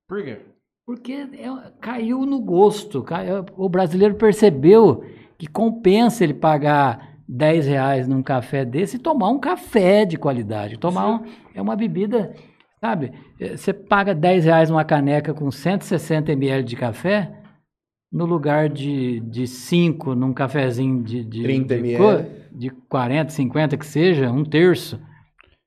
Por 0.08 0.24
quê? 0.24 0.40
Porque 0.86 1.12
é- 1.12 1.72
caiu 1.82 2.26
no 2.26 2.40
gosto. 2.40 3.04
cai- 3.04 3.28
o 3.58 3.68
brasileiro 3.70 4.16
percebeu 4.16 5.04
que 5.38 5.48
compensa 5.48 6.24
ele 6.24 6.34
pagar 6.34 7.18
10 7.28 7.68
reais 7.68 8.08
num 8.08 8.24
café 8.24 8.64
desse 8.64 8.96
e 8.96 9.00
tomar 9.00 9.30
um 9.30 9.40
café 9.40 10.06
de 10.06 10.18
qualidade. 10.18 10.78
Tomar 10.80 11.10
um, 11.10 11.26
é 11.54 11.62
uma 11.62 11.76
bebida, 11.76 12.34
sabe? 12.80 13.12
Eh, 13.40 13.58
Você 13.58 13.74
paga 13.74 14.16
10 14.16 14.46
reais 14.46 14.70
numa 14.70 14.86
caneca 14.86 15.34
com 15.34 15.52
160 15.52 16.32
ml 16.32 16.64
de 16.64 16.76
café, 16.78 17.34
no 18.10 18.26
lugar 18.26 18.70
de, 18.70 19.20
de 19.20 19.46
5 19.46 20.16
num 20.16 20.34
cafezinho 20.34 21.04
de, 21.04 21.24
de, 21.26 21.44
30 21.44 21.76
de, 21.76 21.80
ml. 21.82 22.26
de 22.54 22.70
40, 22.70 23.30
50 23.32 23.76
que 23.76 23.86
seja, 23.86 24.32
um 24.32 24.46
terço. 24.46 24.96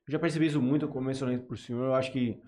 Eu 0.07 0.13
já 0.13 0.17
percebi 0.19 0.47
isso 0.47 0.59
muito, 0.59 0.87
como 0.87 1.05
mencionei 1.05 1.37
por 1.37 1.55
senhor. 1.59 1.85
Eu 1.85 1.93
acho 1.93 2.11
que 2.11 2.39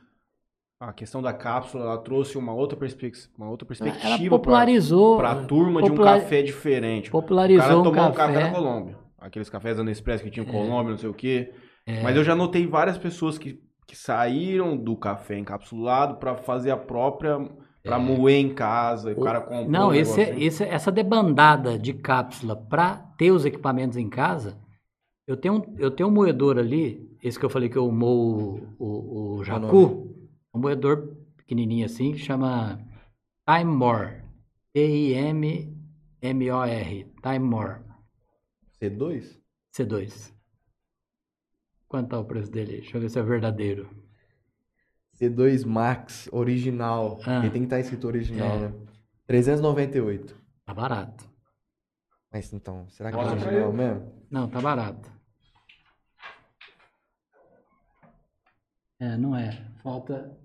a 0.89 0.93
questão 0.93 1.21
da 1.21 1.31
cápsula 1.33 1.83
ela 1.85 1.97
trouxe 1.97 2.37
uma 2.37 2.53
outra, 2.53 2.77
perspec- 2.77 3.27
uma 3.37 3.49
outra 3.49 3.65
Ela 3.65 3.91
perspectiva 3.91 4.29
popularizou, 4.37 5.17
para 5.17 5.31
a 5.31 5.45
turma 5.45 5.81
de 5.81 5.87
um 5.89 5.91
popular- 5.91 6.19
café 6.21 6.41
diferente. 6.41 7.09
o 7.09 7.11
cara 7.11 7.21
popularizou 7.21 7.79
um 7.79 7.83
tomou 7.83 8.03
um 8.07 8.11
café 8.11 8.33
café. 8.33 8.43
da 8.49 8.51
Colômbia. 8.55 8.97
Aqueles 9.19 9.49
cafés 9.49 9.77
da 9.77 9.83
Nespresso 9.83 10.23
que 10.23 10.29
tinham 10.29 10.45
Colômbia, 10.45 10.91
não 10.91 10.97
sei 10.97 11.09
o 11.09 11.13
quê. 11.13 11.51
É. 11.85 12.01
Mas 12.01 12.15
eu 12.15 12.23
já 12.23 12.35
notei 12.35 12.67
várias 12.67 12.97
pessoas 12.97 13.37
que, 13.37 13.59
que 13.87 13.95
saíram 13.95 14.75
do 14.77 14.95
café 14.97 15.37
encapsulado 15.37 16.15
para 16.15 16.35
fazer 16.35 16.71
a 16.71 16.77
própria. 16.77 17.37
Para 17.83 17.99
moer 17.99 18.39
em 18.39 18.53
casa. 18.53 19.11
E 19.11 19.13
o 19.13 19.19
cara 19.19 19.41
comprou. 19.41 19.59
É. 19.63 19.67
Não, 19.67 19.89
um 19.89 19.93
esse, 19.93 20.17
negocinho. 20.17 20.47
esse- 20.47 20.63
essa 20.63 20.89
debandada 20.89 21.77
de 21.77 21.91
cápsula 21.91 22.55
para 22.55 22.95
ter 23.17 23.31
os 23.31 23.43
equipamentos 23.45 23.97
em 23.97 24.09
casa, 24.09 24.57
eu 25.27 25.35
tenho, 25.35 25.55
um- 25.55 25.75
eu 25.77 25.91
tenho 25.91 26.07
um 26.07 26.11
moedor 26.13 26.57
ali, 26.57 27.01
esse 27.21 27.37
que 27.37 27.43
eu 27.45 27.49
falei 27.49 27.67
que 27.67 27.77
eu 27.77 27.91
moo 27.91 28.61
o, 28.79 28.85
o, 28.85 29.35
o 29.39 29.43
jacu, 29.43 30.12
um 30.53 30.59
moedor 30.59 31.15
pequenininho 31.37 31.85
assim, 31.85 32.11
que 32.11 32.19
chama 32.19 32.79
Time 33.47 33.65
More. 33.71 34.21
T-I-M-M-O-R. 34.73 35.73
Time 37.21 37.39
More. 37.39 37.81
C2? 38.81 39.39
C2. 39.75 40.33
Quanto 41.87 42.09
tá 42.09 42.19
o 42.19 42.25
preço 42.25 42.51
dele? 42.51 42.77
Deixa 42.81 42.97
eu 42.97 43.01
ver 43.01 43.09
se 43.09 43.19
é 43.19 43.23
verdadeiro. 43.23 43.89
C2 45.19 45.65
Max 45.65 46.27
original. 46.31 47.19
Ah. 47.25 47.39
Ele 47.39 47.51
tem 47.51 47.61
que 47.61 47.65
estar 47.67 47.79
escrito 47.79 48.07
original, 48.07 48.55
É. 48.55 48.69
né? 48.69 48.73
398. 49.27 50.35
Tá 50.65 50.73
barato. 50.73 51.31
Mas 52.31 52.51
então, 52.51 52.89
será 52.89 53.11
que 53.11 53.17
é 53.17 53.19
original 53.21 53.71
mesmo? 53.71 54.25
Não, 54.29 54.49
tá 54.49 54.59
barato. 54.59 55.11
É, 58.99 59.15
não 59.17 59.35
é. 59.35 59.51
Falta 59.83 60.35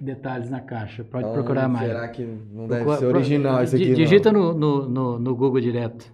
detalhes 0.00 0.50
na 0.50 0.60
caixa. 0.60 1.02
Pode 1.04 1.24
Então, 1.24 1.34
procurar 1.34 1.68
mais. 1.68 1.86
Será 1.88 2.08
que 2.08 2.22
não 2.24 2.66
deve 2.68 2.84
Procura- 2.84 2.98
ser 2.98 3.06
original 3.06 3.54
pro- 3.54 3.64
esse 3.64 3.76
aqui? 3.76 3.94
Digita 3.94 4.30
no, 4.32 4.52
no, 4.52 4.88
no, 4.88 5.18
no 5.18 5.36
Google 5.36 5.60
direto. 5.60 6.12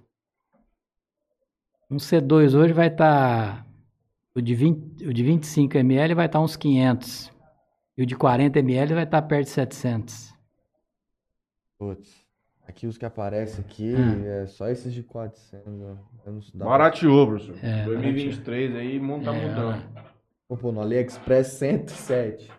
Um 1.91 1.97
C2 1.97 2.55
hoje 2.55 2.73
vai 2.73 2.89
estar. 2.89 3.67
o, 4.35 4.41
de 4.41 4.55
20, 4.55 5.07
o 5.07 5.13
de 5.13 5.25
25 5.25 5.77
ml 5.79 6.15
vai 6.15 6.27
estar 6.27 6.41
uns 6.41 6.55
500. 6.57 7.33
E 7.97 8.03
o 8.03 8.07
de 8.07 8.15
40 8.15 8.59
ml 8.61 8.95
vai 8.95 9.05
estar 9.05 9.23
perto 9.23 9.45
de 9.47 9.51
700. 9.51 10.33
Putz, 11.79 12.25
aqui 12.67 12.87
os 12.87 12.97
que 12.99 13.05
aparecem 13.05 13.65
aqui 13.65 13.95
Hum. 13.95 14.25
é 14.25 14.47
só 14.47 14.69
esses 14.69 14.93
de 14.93 15.03
400. 15.03 15.67
ó. 15.67 15.97
Eu 16.27 16.33
não 16.33 16.41
dá 16.41 16.59
pra- 16.59 16.67
Barateou, 16.67 17.27
professor. 17.27 17.57
É, 17.65 17.85
2023 17.85 18.77
aí, 18.77 19.01
mundo 19.01 19.25
tá 19.25 19.35
É, 19.35 19.49
mudando. 19.49 19.83
Pôr 20.61 20.73
no 20.73 20.81
AliExpress 20.81 21.49
107. 21.55 22.51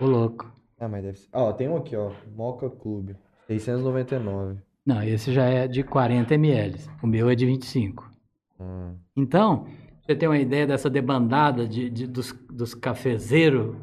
Ô 0.00 0.06
louco. 0.06 0.50
Ah, 0.78 0.88
mas 0.88 1.02
deve 1.02 1.18
ser. 1.18 1.28
Ó, 1.32 1.52
tem 1.52 1.68
um 1.68 1.76
aqui, 1.76 1.94
ó. 1.96 2.10
Mocha 2.34 2.70
Club. 2.70 3.10
699. 3.46 4.58
Não, 4.86 5.02
esse 5.02 5.32
já 5.32 5.44
é 5.44 5.68
de 5.68 5.82
40 5.82 6.34
ml. 6.34 6.78
O 7.02 7.06
meu 7.06 7.28
é 7.28 7.34
de 7.34 7.44
25. 7.46 8.10
Hum. 8.58 8.94
Então, 9.16 9.66
você 10.02 10.16
tem 10.16 10.28
uma 10.28 10.38
ideia 10.38 10.66
dessa 10.66 10.88
debandada 10.88 11.66
de, 11.66 11.90
de- 11.90 12.06
dos, 12.06 12.32
dos 12.50 12.74
cafezeiros 12.74 13.76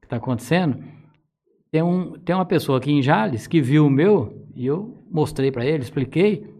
que 0.00 0.06
está 0.06 0.16
acontecendo? 0.16 0.82
Tem, 1.70 1.82
um, 1.82 2.18
tem 2.18 2.34
uma 2.34 2.44
pessoa 2.44 2.78
aqui 2.78 2.90
em 2.90 3.02
Jales 3.02 3.46
que 3.46 3.60
viu 3.60 3.86
o 3.86 3.90
meu 3.90 4.44
e 4.54 4.66
eu 4.66 5.04
mostrei 5.10 5.52
para 5.52 5.64
ele, 5.64 5.82
expliquei. 5.84 6.52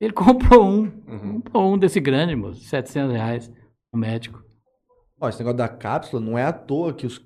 Ele 0.00 0.12
comprou 0.14 0.64
um, 0.66 0.90
Uhum. 1.06 1.40
comprou 1.40 1.72
um 1.74 1.78
desse 1.78 2.00
grande, 2.00 2.34
moço, 2.34 2.60
700 2.64 3.12
reais, 3.12 3.52
um 3.94 3.98
médico. 3.98 4.42
Ó, 5.20 5.28
esse 5.28 5.38
negócio 5.38 5.56
da 5.58 5.68
cápsula 5.68 6.20
não 6.20 6.36
é 6.36 6.42
à 6.44 6.52
toa 6.52 6.92
que, 6.92 7.06
os, 7.06 7.24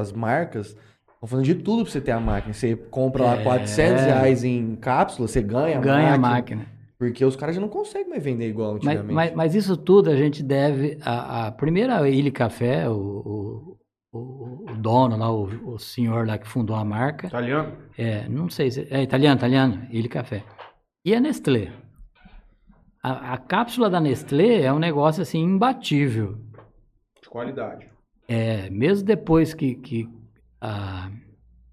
as 0.00 0.12
marcas 0.12 0.68
estão 0.68 1.28
fazendo 1.28 1.44
de 1.44 1.54
tudo 1.56 1.82
pra 1.84 1.92
você 1.92 2.00
ter 2.00 2.12
a 2.12 2.20
máquina. 2.20 2.52
Você 2.54 2.74
compra 2.76 3.24
lá 3.24 3.36
É. 3.36 3.42
400 3.44 4.02
reais 4.04 4.44
em 4.44 4.76
cápsula, 4.76 5.28
você 5.28 5.40
ganha 5.42 5.78
a 5.78 5.80
Ganha 5.80 6.14
a 6.14 6.18
máquina. 6.18 6.60
máquina. 6.62 6.80
Porque 6.98 7.24
os 7.24 7.34
caras 7.34 7.54
já 7.54 7.60
não 7.60 7.68
conseguem 7.68 8.10
mais 8.10 8.22
vender 8.22 8.48
igual 8.48 8.74
Mas, 8.74 8.84
antigamente. 8.86 9.14
mas, 9.14 9.34
mas 9.34 9.54
isso 9.54 9.74
tudo 9.76 10.10
a 10.10 10.16
gente 10.16 10.42
deve 10.42 10.98
a, 11.02 11.46
a 11.46 11.52
primeira 11.52 12.06
Ilha 12.08 12.30
Café, 12.30 12.86
o, 12.90 12.92
o, 12.92 13.78
o- 14.18 14.70
o 14.70 14.74
dono 14.76 15.16
lá, 15.16 15.32
o, 15.32 15.44
o 15.74 15.78
senhor 15.78 16.26
lá 16.26 16.36
que 16.36 16.46
fundou 16.46 16.76
a 16.76 16.84
marca, 16.84 17.28
Italiano? 17.28 17.72
É, 17.96 18.28
não 18.28 18.50
sei 18.50 18.70
se. 18.70 18.86
É 18.90 19.02
italiano, 19.02 19.36
italiano, 19.38 19.86
ele 19.90 20.08
café. 20.08 20.44
E 21.04 21.14
a 21.14 21.20
Nestlé. 21.20 21.72
A, 23.02 23.32
a 23.32 23.38
cápsula 23.38 23.88
da 23.88 23.98
Nestlé 24.00 24.60
é 24.62 24.72
um 24.72 24.78
negócio 24.78 25.22
assim 25.22 25.40
imbatível. 25.42 26.36
De 27.22 27.28
qualidade. 27.30 27.86
É, 28.32 28.70
mesmo 28.70 29.04
depois 29.04 29.52
que, 29.52 29.74
que 29.74 30.08
a- 30.60 31.10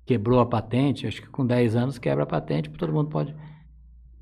quebrou 0.07 0.39
a 0.39 0.45
patente, 0.45 1.05
acho 1.05 1.21
que 1.21 1.27
com 1.29 1.45
10 1.45 1.75
anos 1.75 1.99
quebra 1.99 2.23
a 2.23 2.27
patente, 2.27 2.67
todo 2.71 2.91
mundo 2.91 3.11
pode. 3.11 3.35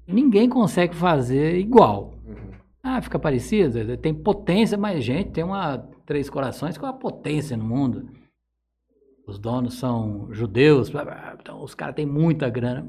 Ninguém 0.05 0.49
consegue 0.49 0.93
fazer 0.93 1.57
igual. 1.57 2.13
Uhum. 2.25 2.51
Ah, 2.83 3.01
fica 3.01 3.17
parecido, 3.17 3.95
tem 3.97 4.13
potência, 4.13 4.77
mas 4.77 5.01
gente, 5.01 5.31
tem 5.31 5.45
uma 5.45 5.77
Três 6.05 6.29
Corações 6.29 6.77
com 6.77 6.85
a 6.85 6.91
potência 6.93 7.55
no 7.55 7.63
mundo. 7.63 8.09
Os 9.25 9.39
donos 9.39 9.75
são 9.75 10.27
judeus, 10.33 10.91
então 11.39 11.63
os 11.63 11.73
caras 11.73 11.95
têm 11.95 12.05
muita 12.05 12.49
grana. 12.49 12.85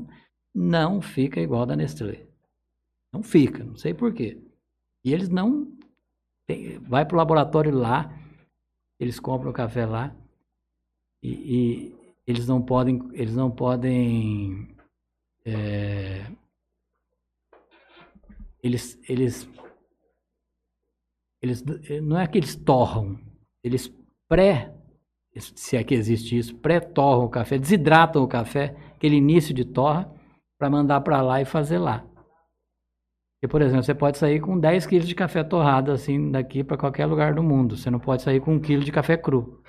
Não 0.52 1.00
fica 1.00 1.40
igual 1.40 1.64
da 1.64 1.76
Nestlé. 1.76 2.26
Não 3.12 3.22
fica, 3.22 3.62
não 3.64 3.76
sei 3.76 3.94
por 3.94 4.12
quê. 4.12 4.38
E 5.04 5.14
eles 5.14 5.28
não. 5.28 5.68
tem- 6.48 6.78
vai 6.80 7.04
pro 7.06 7.16
laboratório 7.16 7.72
lá, 7.74 8.12
eles 8.98 9.20
compram 9.20 9.52
café 9.52 9.86
lá 9.86 10.14
e, 11.22 11.30
e 11.30 12.14
eles 12.26 12.46
não 12.46 12.62
podem. 12.62 13.08
Eles 13.12 13.34
não 13.34 13.50
podem. 13.50 14.76
é, 15.44 16.30
eles, 18.62 18.98
eles 19.08 19.48
eles 21.42 21.62
não 22.02 22.18
é 22.18 22.26
que 22.26 22.38
eles 22.38 22.56
torram, 22.56 23.18
eles 23.62 23.92
pré, 24.28 24.74
se 25.38 25.76
é 25.76 25.84
que 25.84 25.94
existe 25.94 26.36
isso, 26.36 26.56
pré-torram 26.56 27.24
o 27.24 27.28
café, 27.28 27.58
desidratam 27.58 28.22
o 28.22 28.28
café, 28.28 28.74
aquele 28.94 29.16
início 29.16 29.54
de 29.54 29.64
torra, 29.64 30.10
para 30.58 30.70
mandar 30.70 31.00
para 31.02 31.20
lá 31.20 31.40
e 31.40 31.44
fazer 31.44 31.78
lá. 31.78 32.04
Porque, 33.36 33.48
por 33.48 33.60
exemplo, 33.62 33.84
você 33.84 33.94
pode 33.94 34.16
sair 34.18 34.40
com 34.40 34.58
10 34.58 34.86
quilos 34.86 35.06
de 35.06 35.14
café 35.14 35.44
torrado 35.44 35.92
assim 35.92 36.30
daqui 36.30 36.64
para 36.64 36.76
qualquer 36.76 37.06
lugar 37.06 37.34
do 37.34 37.42
mundo. 37.42 37.76
Você 37.76 37.90
não 37.90 37.98
pode 38.00 38.22
sair 38.22 38.40
com 38.40 38.54
um 38.54 38.60
quilo 38.60 38.82
de 38.82 38.90
café 38.90 39.16
cru. 39.16 39.62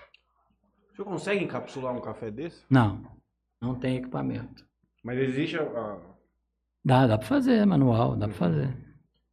O 0.92 0.96
senhor 0.96 1.08
consegue 1.10 1.44
encapsular 1.44 1.94
um 1.96 2.00
café 2.02 2.32
desse? 2.32 2.64
Não, 2.70 3.02
não 3.62 3.76
tem 3.76 3.98
equipamento. 3.98 4.66
Mas 5.04 5.20
existe 5.20 5.58
a. 5.58 5.98
Dá, 6.84 7.06
dá 7.06 7.18
para 7.18 7.28
fazer, 7.28 7.66
manual, 7.66 8.16
dá 8.16 8.28
para 8.28 8.38
fazer. 8.38 8.74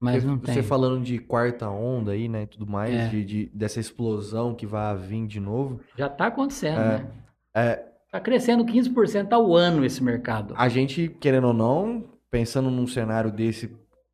Mas 0.01 0.23
você, 0.23 0.28
não 0.28 0.39
tem. 0.39 0.55
você 0.55 0.62
falando 0.62 1.02
de 1.05 1.19
quarta 1.19 1.70
onda 1.70 2.12
aí, 2.12 2.28
né, 2.28 2.43
e 2.43 2.47
tudo 2.47 2.66
mais, 2.66 2.93
É. 2.93 3.09
de, 3.09 3.24
de- 3.24 3.51
dessa 3.55 3.78
explosão 3.81 4.52
que 4.55 4.66
vai 4.66 4.94
vir 4.97 5.27
de 5.27 5.39
novo. 5.40 5.81
Já 5.97 6.09
está 6.09 6.27
acontecendo, 6.27 6.81
É. 6.81 6.98
né? 6.98 7.11
É, 7.55 7.86
Está 8.06 8.20
crescendo 8.20 8.65
15% 8.65 9.32
ao 9.32 9.55
ano 9.55 9.85
esse 9.85 10.02
mercado. 10.02 10.55
a 10.56 10.69
gente, 10.69 11.09
querendo 11.09 11.47
ou 11.48 11.55
não, 11.55 12.05
pensando 12.31 12.70
num 12.70 12.86
cenário 12.86 13.31
desse 13.32 13.69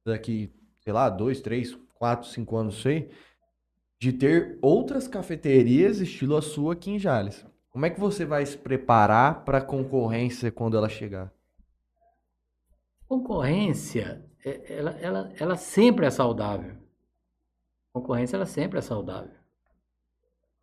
daqui, 0.05 0.53
sei 0.81 0.93
lá, 0.93 1.09
dois, 1.09 1.41
três, 1.41 1.77
quatro, 1.95 2.29
cinco 2.29 2.57
anos, 2.57 2.75
não 2.75 2.83
sei, 2.83 3.11
de 3.99 4.13
ter 4.13 4.59
outras 4.63 5.07
cafeterias 5.07 6.01
estilo 6.01 6.37
a 6.37 6.43
sua 6.43 6.73
aqui 6.73 6.91
em 6.91 6.99
Jales. 6.99 7.47
Como 7.71 7.87
é 7.87 7.91
que 7.91 8.01
você 8.01 8.25
vai 8.25 8.45
se 8.45 8.57
preparar 8.57 9.45
para 9.45 9.59
a 9.59 9.65
concorrência 9.65 10.51
quando 10.51 10.77
ela 10.77 10.89
chegar? 10.89 11.33
Concorrência, 13.07 14.25
é- 14.45 14.79
ela, 14.79 14.91
ela, 14.93 15.33
ela 15.39 15.57
sempre 15.57 16.07
é 16.07 16.11
saudável. 16.11 16.77
Concorrência, 17.93 18.37
ela 18.37 18.47
sempre 18.47 18.79
é 18.79 18.83
saudável. 18.83 19.35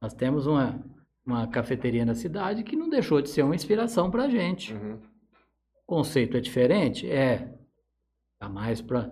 Nós 0.01 0.13
temos 0.13 0.47
uma, 0.47 0.83
uma 1.25 1.47
cafeteria 1.47 2.05
na 2.05 2.15
cidade 2.15 2.63
que 2.63 2.75
não 2.75 2.89
deixou 2.89 3.21
de 3.21 3.29
ser 3.29 3.43
uma 3.43 3.55
inspiração 3.55 4.09
para 4.09 4.23
a 4.23 4.29
gente. 4.29 4.73
Uhum. 4.73 4.95
O 4.95 5.85
conceito 5.85 6.37
é 6.37 6.39
diferente? 6.39 7.09
É. 7.09 7.53
Está 8.33 8.47
mais 8.47 8.81
para 8.81 9.11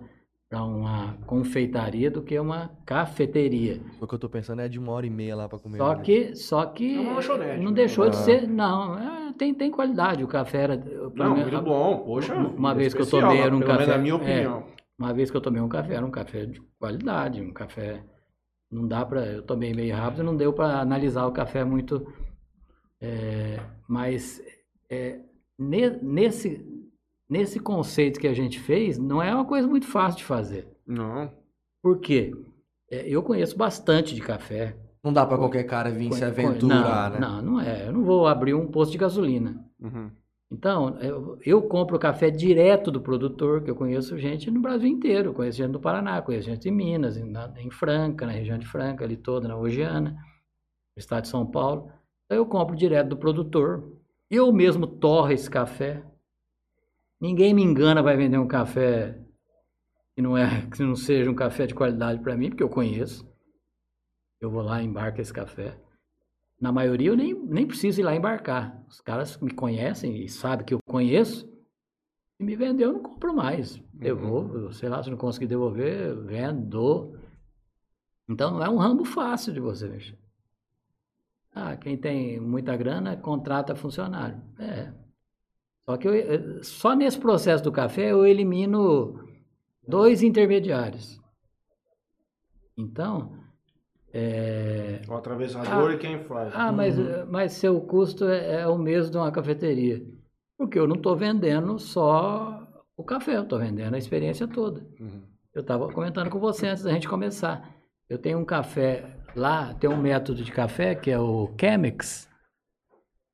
uma 0.54 1.14
confeitaria 1.26 2.10
do 2.10 2.22
que 2.22 2.38
uma 2.38 2.70
cafeteria. 2.86 3.80
O 4.00 4.06
que 4.06 4.14
eu 4.14 4.18
tô 4.18 4.28
pensando 4.28 4.62
é 4.62 4.68
de 4.68 4.78
uma 4.78 4.92
hora 4.92 5.06
e 5.06 5.10
meia 5.10 5.34
lá 5.34 5.48
para 5.48 5.58
comer. 5.58 5.78
Só 5.78 5.94
que, 5.96 6.36
só 6.36 6.66
que 6.66 6.94
É 6.94 7.56
não 7.58 7.70
né? 7.70 7.72
deixou 7.72 8.08
de 8.08 8.16
Ah. 8.16 8.20
ser. 8.20 8.46
Não, 8.48 8.96
é, 8.96 9.32
tem, 9.32 9.52
tem 9.52 9.70
qualidade. 9.70 10.22
O 10.22 10.28
café 10.28 10.58
era. 10.62 10.76
Não, 10.76 11.34
menos- 11.34 11.50
muito 11.50 11.62
bom. 11.62 11.98
Poxa. 12.04 12.34
Uma 12.34 12.74
vez 12.74 12.94
que 12.94 13.02
eu 13.02 13.06
tomei, 13.10 13.38
né? 13.38 13.44
era 13.46 13.56
um 13.56 13.60
café- 13.60 13.86
na 13.86 13.98
minha 13.98 14.12
é. 14.12 14.16
opinião. 14.16 14.64
Uma 14.98 15.12
vez 15.12 15.30
que 15.30 15.36
eu 15.36 15.40
tomei 15.40 15.60
um 15.60 15.68
café, 15.68 15.94
era 15.94 16.06
um 16.06 16.10
café 16.10 16.46
de 16.46 16.60
qualidade, 16.78 17.42
um 17.42 17.52
café. 17.52 18.02
Não 18.70 18.86
dá 18.86 19.04
para. 19.04 19.26
Eu 19.26 19.42
tomei 19.42 19.74
meio 19.74 19.94
rápido, 19.96 20.22
não 20.22 20.36
deu 20.36 20.52
para 20.52 20.80
analisar 20.80 21.26
o 21.26 21.32
café 21.32 21.64
muito. 21.64 22.06
é, 23.00 23.60
mas 23.86 24.40
é, 24.88 25.20
ne- 25.58 25.98
nesse, 26.02 26.64
nesse 27.28 27.58
conceito 27.60 28.20
que 28.20 28.26
a 28.28 28.34
gente 28.34 28.58
fez, 28.60 28.98
não 28.98 29.22
é 29.22 29.34
uma 29.34 29.44
coisa 29.44 29.66
muito 29.66 29.86
fácil 29.86 30.18
de 30.18 30.24
fazer. 30.24 30.68
Não. 30.86 31.30
Por 31.82 31.98
quê? 32.00 32.32
É, 32.90 33.08
eu 33.08 33.22
conheço 33.22 33.56
bastante 33.56 34.14
de 34.14 34.20
café. 34.20 34.76
Não 35.02 35.12
dá 35.12 35.24
para 35.24 35.38
qualquer 35.38 35.64
cara 35.64 35.90
vir 35.90 36.12
se 36.12 36.24
aventurar, 36.24 37.10
não, 37.10 37.20
né? 37.20 37.20
Não, 37.20 37.42
não 37.42 37.60
é. 37.60 37.86
Eu 37.88 37.92
não 37.92 38.02
vou 38.04 38.26
abrir 38.26 38.54
um 38.54 38.66
posto 38.66 38.92
de 38.92 38.98
gasolina. 38.98 39.64
Uhum. 39.80 40.10
Então, 40.50 40.96
eu, 41.00 41.38
eu 41.44 41.62
compro 41.62 41.98
café 41.98 42.30
direto 42.30 42.90
do 42.90 43.00
produtor, 43.00 43.62
que 43.62 43.70
eu 43.70 43.74
conheço 43.76 44.16
gente 44.18 44.50
no 44.50 44.60
Brasil 44.60 44.88
inteiro. 44.88 45.32
Conheço 45.32 45.58
gente 45.58 45.72
do 45.72 45.80
Paraná, 45.80 46.22
conheço 46.22 46.46
gente 46.48 46.68
em 46.68 46.72
Minas, 46.72 47.16
em, 47.16 47.24
na- 47.24 47.52
em 47.58 47.70
Franca, 47.70 48.26
na 48.26 48.32
região 48.32 48.56
de 48.58 48.66
Franca, 48.66 49.04
ali 49.04 49.16
toda, 49.16 49.48
na 49.48 49.56
Ogiana, 49.56 50.10
no 50.10 50.98
estado 51.00 51.22
de 51.22 51.28
São 51.28 51.44
Paulo. 51.46 51.90
Então, 52.24 52.38
eu 52.38 52.46
compro 52.46 52.76
direto 52.76 53.08
do 53.08 53.16
produtor. 53.16 53.92
Eu 54.30 54.52
mesmo 54.52 54.86
torro 54.86 55.30
esse 55.32 55.48
café. 55.50 56.02
Ninguém 57.20 57.54
me 57.54 57.62
engana, 57.62 58.02
vai 58.02 58.16
vender 58.16 58.38
um 58.38 58.46
café 58.46 59.18
que 60.14 60.22
não, 60.22 60.36
é, 60.36 60.46
que 60.70 60.82
não 60.82 60.96
seja 60.96 61.30
um 61.30 61.34
café 61.34 61.66
de 61.66 61.74
qualidade 61.74 62.20
para 62.22 62.36
mim, 62.36 62.48
porque 62.48 62.62
eu 62.62 62.68
conheço. 62.68 63.26
Eu 64.40 64.50
vou 64.50 64.62
lá 64.62 64.82
e 64.82 64.86
embarco 64.86 65.20
esse 65.20 65.32
café. 65.32 65.80
Na 66.60 66.72
maioria 66.72 67.08
eu 67.08 67.16
nem, 67.16 67.34
nem 67.34 67.66
preciso 67.66 68.00
ir 68.00 68.04
lá 68.04 68.14
embarcar. 68.14 68.82
Os 68.88 69.00
caras 69.00 69.38
me 69.38 69.50
conhecem 69.50 70.24
e 70.24 70.28
sabem 70.28 70.64
que 70.64 70.74
eu 70.74 70.78
conheço. 70.86 71.46
Se 72.36 72.42
me 72.44 72.56
vendeu, 72.56 72.90
eu 72.90 72.94
não 72.94 73.02
compro 73.02 73.34
mais. 73.34 73.76
Devolvo, 73.92 74.72
sei 74.72 74.88
lá, 74.88 75.02
se 75.02 75.10
não 75.10 75.16
conseguir 75.16 75.46
devolver, 75.46 76.14
vendo. 76.24 77.18
Então 78.28 78.50
não 78.50 78.62
é 78.62 78.68
um 78.68 78.76
ramo 78.76 79.04
fácil 79.04 79.52
de 79.52 79.60
você 79.60 79.88
mexer. 79.88 80.18
Ah, 81.54 81.76
quem 81.76 81.96
tem 81.96 82.38
muita 82.38 82.76
grana 82.76 83.16
contrata 83.16 83.74
funcionário. 83.74 84.42
É. 84.58 84.92
Só 85.88 85.96
que 85.96 86.08
eu, 86.08 86.14
eh, 86.14 86.62
só 86.62 86.94
nesse 86.94 87.18
processo 87.18 87.62
do 87.62 87.72
café 87.72 88.10
eu 88.10 88.26
elimino 88.26 89.24
Dois 89.88 90.22
intermediários. 90.22 91.20
Então, 92.76 93.32
é, 94.12 95.00
O 95.08 95.14
atravessador 95.14 95.90
Ah, 95.90 95.94
e 95.94 95.98
quem 95.98 96.18
faz. 96.24 96.52
ah, 96.54 96.72
mas, 96.72 96.96
mas 97.28 97.52
seu 97.52 97.80
custo 97.80 98.26
é, 98.26 98.62
é 98.62 98.66
o 98.66 98.76
mesmo 98.76 99.12
de 99.12 99.16
uma 99.16 99.30
cafeteria. 99.30 100.02
Porque 100.58 100.78
eu 100.78 100.88
não 100.88 100.96
estou 100.96 101.14
vendendo 101.14 101.78
só 101.78 102.66
o 102.96 103.04
café, 103.04 103.36
eu 103.36 103.42
estou 103.42 103.58
vendendo 103.58 103.94
a 103.94 103.98
experiência 103.98 104.48
toda. 104.48 104.80
Uhum. 104.98 105.22
Eu 105.54 105.60
estava 105.60 105.90
comentando 105.92 106.30
com 106.30 106.38
você 106.38 106.66
antes 106.66 106.82
da 106.82 106.92
gente 106.92 107.08
começar. 107.08 107.74
Eu 108.08 108.18
tenho 108.18 108.38
um 108.38 108.44
café 108.44 109.16
lá, 109.34 109.72
tem 109.74 109.88
um 109.88 109.96
método 109.96 110.42
de 110.42 110.50
café 110.50 110.94
que 110.94 111.10
é 111.10 111.18
o 111.18 111.50
Chemex. 111.60 112.28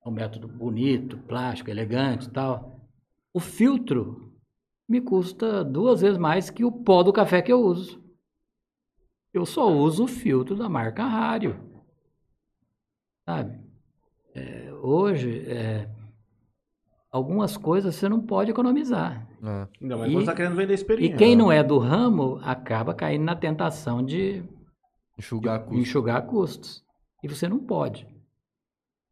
É 0.05 0.09
um 0.09 0.13
método 0.13 0.49
bonito, 0.49 1.17
plástico, 1.19 1.71
elegante 1.71 2.27
e 2.27 2.31
tal. 2.31 2.81
O 3.33 3.41
filtro 3.41 4.33
me 4.89 5.01
custa 5.01 5.65
duas 5.65 6.01
vezes 6.01 6.19
mais 6.19 6.51
que 6.51 6.65
o 6.65 6.73
pó 6.73 7.03
do 7.03 7.13
café 7.13 7.41
que 7.41 7.53
eu 7.53 7.61
uso. 7.61 8.03
Eu 9.33 9.47
só 9.47 9.67
uso 9.71 10.05
o 10.05 10.09
filtro 10.09 10.55
da 10.57 10.69
marca 10.69 11.05
Rario. 11.05 11.57
Sabe? 13.25 13.59
É, 14.35 14.73
hoje, 14.83 15.45
é, 15.49 15.89
algumas 17.11 17.57
coisas 17.57 17.95
você 17.95 18.09
não 18.09 18.21
pode 18.21 18.51
economizar. 18.51 19.27
É. 19.43 19.69
Ainda 19.81 19.97
mais 19.97 20.11
E- 20.11 20.15
quando 20.15 20.25
você 20.25 20.31
tá 20.31 20.37
querendo 20.37 20.57
vender 20.57 20.73
E 20.73 20.75
experiência. 20.75 21.17
quem 21.17 21.37
não 21.37 21.51
é 21.51 21.63
do 21.63 21.79
ramo 21.79 22.39
acaba 22.43 22.93
caindo 22.95 23.25
na 23.25 23.37
tentação 23.37 24.03
de 24.05 24.43
Enxugar 25.19 25.61
custo. 25.61 25.79
enxugar 25.81 26.27
custos. 26.27 26.85
E 27.23 27.29
você 27.29 27.49
não 27.49 27.59
pode. 27.61 28.07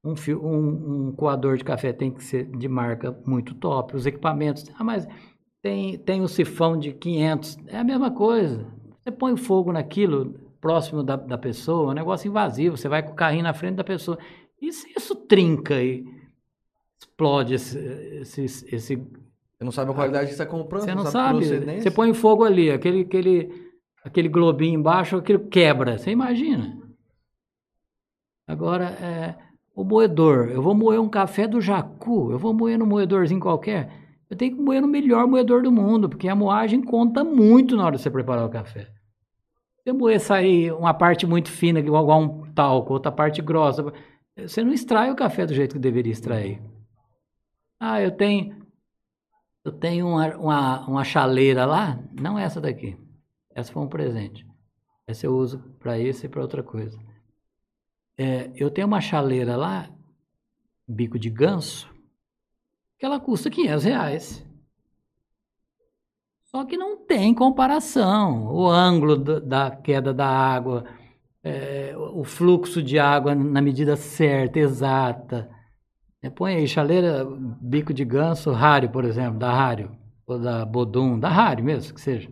Um, 0.02 0.16
fio- 0.16 0.42
um, 0.44 1.08
um 1.08 1.12
coador 1.12 1.56
de 1.56 1.64
café 1.64 1.92
tem 1.92 2.10
que 2.10 2.24
ser 2.24 2.46
de 2.46 2.68
marca 2.68 3.16
muito 3.26 3.54
top. 3.54 3.94
Os 3.96 4.06
equipamentos. 4.06 4.64
Ah, 4.78 4.84
mas 4.84 5.06
tem, 5.62 5.98
tem 5.98 6.22
o 6.22 6.28
sifão 6.28 6.78
de 6.78 6.92
500. 6.92 7.58
É 7.66 7.78
a 7.78 7.84
mesma 7.84 8.10
coisa. 8.10 8.66
Você 8.98 9.10
põe 9.10 9.36
fogo 9.36 9.72
naquilo 9.72 10.34
próximo 10.60 11.02
da, 11.02 11.16
da 11.16 11.38
pessoa, 11.38 11.88
é 11.88 11.92
um 11.92 11.94
negócio 11.94 12.28
invasivo. 12.28 12.76
Você 12.76 12.88
vai 12.88 13.02
com 13.02 13.12
o 13.12 13.14
carrinho 13.16 13.42
na 13.44 13.52
frente 13.54 13.76
da 13.76 13.84
pessoa. 13.84 14.18
E 14.60 14.72
se 14.72 14.90
isso 14.96 15.14
trinca 15.14 15.82
e 15.82 16.04
explode 16.98 17.54
esse, 17.54 17.78
esse, 17.78 18.44
esse 18.74 18.96
Você 18.96 19.64
não 19.64 19.72
sabe 19.72 19.90
a 19.90 19.94
qualidade 19.94 20.24
que 20.30 20.34
você 20.34 20.42
está 20.42 20.46
comprando. 20.46 20.82
você 20.84 20.94
não 20.94 21.02
a 21.02 21.06
sabe. 21.10 21.38
procedência. 21.38 21.82
Você 21.82 21.90
põe 21.90 22.12
fogo 22.14 22.44
ali, 22.44 22.70
aquele, 22.70 23.02
aquele, 23.02 23.70
aquele 24.04 24.28
globinho 24.28 24.78
embaixo, 24.80 25.16
aquilo 25.16 25.46
quebra. 25.48 25.96
Você 25.98 26.10
imagina. 26.10 26.78
Agora, 28.46 28.84
é, 28.86 29.36
o 29.80 29.84
moedor. 29.84 30.50
Eu 30.50 30.60
vou 30.60 30.74
moer 30.74 31.00
um 31.00 31.08
café 31.08 31.48
do 31.48 31.60
Jacu. 31.60 32.30
Eu 32.30 32.38
vou 32.38 32.52
moer 32.52 32.78
no 32.78 32.86
moedorzinho 32.86 33.40
qualquer. 33.40 33.90
Eu 34.28 34.36
tenho 34.36 34.54
que 34.54 34.62
moer 34.62 34.82
no 34.82 34.86
melhor 34.86 35.26
moedor 35.26 35.62
do 35.62 35.72
mundo, 35.72 36.08
porque 36.08 36.28
a 36.28 36.34
moagem 36.34 36.82
conta 36.82 37.24
muito 37.24 37.76
na 37.76 37.86
hora 37.86 37.96
de 37.96 38.02
você 38.02 38.10
preparar 38.10 38.44
o 38.44 38.50
café. 38.50 38.84
Se 38.84 39.84
você 39.84 39.92
moer 39.92 40.20
sair 40.20 40.70
uma 40.72 40.92
parte 40.92 41.26
muito 41.26 41.50
fina, 41.50 41.80
igual 41.80 42.20
um 42.20 42.52
talco, 42.52 42.92
outra 42.92 43.10
parte 43.10 43.40
grossa, 43.40 43.90
você 44.36 44.62
não 44.62 44.72
extrai 44.72 45.10
o 45.10 45.16
café 45.16 45.46
do 45.46 45.54
jeito 45.54 45.72
que 45.72 45.78
deveria 45.78 46.12
extrair. 46.12 46.62
Ah, 47.80 48.02
eu 48.02 48.10
tenho, 48.10 48.54
eu 49.64 49.72
tenho 49.72 50.06
uma, 50.06 50.36
uma, 50.36 50.86
uma 50.86 51.04
chaleira 51.04 51.64
lá, 51.64 51.98
não 52.20 52.38
essa 52.38 52.60
daqui. 52.60 52.98
Essa 53.54 53.72
foi 53.72 53.82
um 53.82 53.88
presente. 53.88 54.46
Essa 55.06 55.26
eu 55.26 55.34
uso 55.34 55.58
para 55.78 55.98
isso 55.98 56.26
e 56.26 56.28
para 56.28 56.42
outra 56.42 56.62
coisa. 56.62 56.98
É, 58.22 58.52
eu 58.54 58.70
tenho 58.70 58.86
uma 58.86 59.00
chaleira 59.00 59.56
lá, 59.56 59.88
bico 60.86 61.18
de 61.18 61.30
ganso, 61.30 61.88
que 62.98 63.06
ela 63.06 63.18
custa 63.18 63.48
500 63.48 63.82
reais. 63.82 64.46
Só 66.44 66.66
que 66.66 66.76
não 66.76 66.98
tem 66.98 67.34
comparação. 67.34 68.52
O 68.52 68.68
ângulo 68.68 69.16
da- 69.16 69.40
da 69.40 69.70
queda 69.70 70.12
da 70.12 70.28
água, 70.28 70.84
é, 71.42 71.96
o 71.96 72.22
fluxo 72.22 72.82
de 72.82 72.98
água 72.98 73.34
na 73.34 73.62
medida 73.62 73.96
certa, 73.96 74.58
exata. 74.58 75.48
É, 76.20 76.28
põe 76.28 76.56
aí, 76.56 76.68
chaleira, 76.68 77.24
bico 77.58 77.94
de 77.94 78.04
ganso, 78.04 78.52
rário, 78.52 78.90
por 78.90 79.06
exemplo, 79.06 79.38
da 79.38 79.50
rário. 79.50 79.96
Ou 80.26 80.38
da 80.38 80.66
Bodum, 80.66 81.18
da 81.18 81.30
rário 81.30 81.64
mesmo, 81.64 81.94
que 81.94 82.00
seja. 82.02 82.30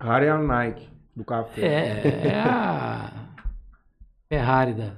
Rara 0.00 0.24
é 0.24 0.30
a 0.30 0.38
Nike 0.38 0.91
do 1.14 1.24
café. 1.24 1.60
É, 1.66 2.28
é 2.28 2.40
a 2.40 3.12
Ferrari 4.28 4.74
da 4.74 4.94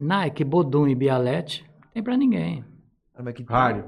Nike, 0.00 0.44
Bodum 0.44 0.86
e 0.86 0.94
Bialete, 0.94 1.64
não 1.84 1.90
tem 1.92 2.02
pra 2.02 2.16
ninguém. 2.16 2.64
Ah, 3.14 3.22
mas 3.22 3.34
que 3.34 3.42
tem- 3.44 3.54
Rário. 3.56 3.84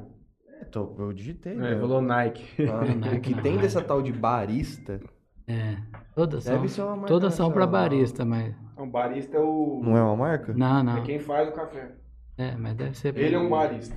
É, 0.60 0.64
tô- 0.64 0.94
eu 0.98 1.12
digitei. 1.12 1.52
É, 1.54 1.56
né? 1.56 1.78
falou 1.80 2.02
Nike. 2.02 2.44
Ah, 2.64 2.84
Nike, 2.84 3.16
o 3.16 3.20
que 3.20 3.34
não. 3.34 3.42
tem 3.42 3.56
dessa 3.58 3.80
tal 3.82 4.02
de 4.02 4.12
barista 4.12 5.00
É, 5.46 5.76
todas 6.14 6.44
são, 6.44 6.54
deve 6.54 6.68
ser 6.68 6.82
uma 6.82 6.96
marca 6.96 7.06
todas 7.08 7.34
são 7.34 7.50
para 7.50 7.64
nacional. 7.66 7.88
barista, 7.90 8.24
mas 8.24 8.54
Um 8.76 8.90
barista 8.90 9.36
é 9.36 9.40
o. 9.40 9.80
Não 9.82 9.96
é 9.96 10.02
uma 10.02 10.16
marca? 10.16 10.52
não, 10.52 10.82
não. 10.82 10.98
É 10.98 11.02
quem 11.02 11.18
faz 11.18 11.48
o 11.48 11.52
café. 11.52 11.94
É, 12.36 12.56
mas 12.56 12.74
deve 12.74 12.96
ser 12.96 13.16
Ele 13.16 13.34
é 13.34 13.38
um 13.38 13.48
barista. 13.50 13.94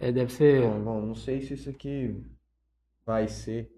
é, 0.00 0.12
deve 0.12 0.32
ser 0.32 0.62
Bom, 0.62 0.80
bom, 0.80 1.00
não 1.00 1.14
sei 1.14 1.40
se 1.40 1.54
isso 1.54 1.68
aqui 1.70 2.22
vai 3.04 3.26
ser 3.26 3.70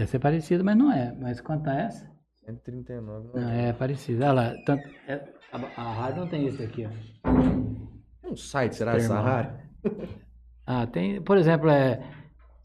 Deve 0.00 0.12
ser 0.12 0.18
parecido, 0.18 0.64
mas 0.64 0.78
não 0.78 0.90
é. 0.90 1.12
Mas 1.12 1.42
quanto 1.42 1.68
a 1.68 1.74
essa? 1.74 2.10
139. 2.46 3.28
Não, 3.34 3.42
Não, 3.42 3.50
é 3.50 3.70
parecido. 3.70 4.22
Olha 4.22 4.32
lá, 4.32 4.54
tanto, 4.64 4.82
é- 5.06 5.34
a, 5.52 6.06
a 6.06 6.10
não 6.16 6.26
tem 6.26 6.46
isso 6.46 6.62
aqui, 6.62 6.86
ó. 6.86 6.90
É 8.22 8.26
um 8.30 8.34
site, 8.34 8.76
será 8.76 8.92
essa 8.96 9.08
Termal. 9.08 9.24
rádio? 9.24 9.70
Ah, 10.66 10.86
tem, 10.86 11.20
por 11.20 11.36
exemplo, 11.36 11.68
é, 11.68 12.00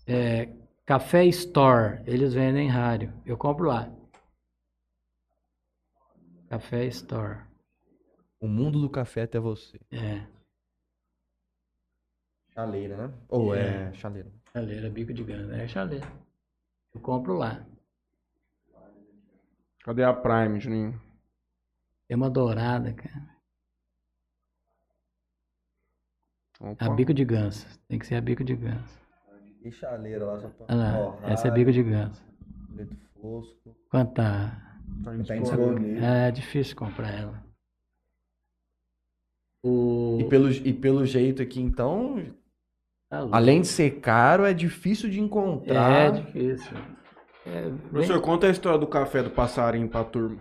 é 0.05 0.47
Café 0.85 1.25
Store, 1.25 2.03
eles 2.05 2.35
vendem 2.35 2.69
rádio. 2.69 3.11
Eu 3.25 3.35
compro 3.35 3.65
lá. 3.67 3.91
Café 6.47 6.85
Store. 6.85 7.39
O 8.39 8.47
mundo 8.47 8.79
do 8.79 8.89
café 8.89 9.23
até 9.23 9.39
você. 9.39 9.79
É, 9.91 10.23
Chaleira, 12.53 13.07
né? 13.07 13.13
Ou 13.27 13.55
é, 13.55 13.91
chaleira. 13.93 14.31
chaleira, 14.53 14.89
bico 14.89 15.11
de 15.13 15.23
grana. 15.23 15.57
É 15.57 15.67
chaleira. 15.67 16.07
Eu 16.95 17.01
compro 17.01 17.33
lá. 17.33 17.63
Cadê 19.83 20.03
a 20.03 20.13
Prime, 20.13 20.59
Juninho? 20.59 20.99
Tem 22.07 22.15
uma 22.15 22.29
dourada, 22.29 22.93
cara. 22.93 23.35
Opa. 26.61 26.85
A 26.85 26.89
bico 26.89 27.13
de 27.13 27.25
ganso. 27.25 27.67
Tem 27.87 27.99
que 27.99 28.07
ser 28.07 28.15
a 28.15 28.21
bico 28.21 28.43
de 28.43 28.55
ganso. 28.55 28.97
E 29.61 29.71
chaleira 29.71 30.25
lá, 30.25 30.39
só 30.39 30.47
pra... 30.47 30.65
Olha 30.69 31.19
lá, 31.19 31.29
essa 31.29 31.49
é 31.49 31.51
bico 31.51 31.71
de 31.71 31.83
ganso. 31.83 32.23
Preto 32.73 32.95
fosco. 33.21 33.75
Quanto 33.89 34.13
tá? 34.13 34.79
Tá 35.03 35.15
disponível. 35.17 36.03
É 36.03 36.31
difícil 36.31 36.75
comprar 36.75 37.11
ela. 37.11 37.45
O... 39.63 40.19
E 40.21 40.29
pelo, 40.29 40.49
e 40.49 40.73
pelo 40.73 41.05
jeito 41.05 41.41
aqui, 41.41 41.59
então, 41.59 42.23
Tá 43.09 43.27
além 43.31 43.61
de 43.61 43.67
ser 43.67 43.99
caro, 44.01 44.45
é 44.45 44.53
difícil 44.53 45.09
de 45.09 45.19
É 45.19 45.21
encontrar. 45.21 46.11
difícil. 46.11 46.75
É, 47.45 47.69
bem- 47.69 47.77
Professor, 47.89 48.21
conta 48.21 48.47
a 48.47 48.49
história 48.49 48.79
do 48.79 48.87
café 48.87 49.21
do 49.21 49.29
passarinho 49.29 49.87
pra 49.87 50.03
turma. 50.03 50.39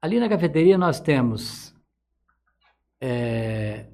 Ali 0.00 0.18
na 0.18 0.28
cafeteria 0.28 0.76
nós 0.76 0.98
temos, 0.98 1.72
é, 3.00 3.86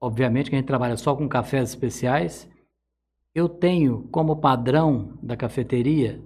obviamente 0.00 0.48
que 0.50 0.54
a 0.56 0.58
gente 0.58 0.66
trabalha 0.68 0.96
só 0.96 1.16
com 1.16 1.28
cafés 1.28 1.70
especiais. 1.70 2.48
Eu 3.34 3.48
tenho 3.48 4.06
como 4.12 4.36
padrão 4.40 5.18
da 5.22 5.36
cafeteria 5.36 6.22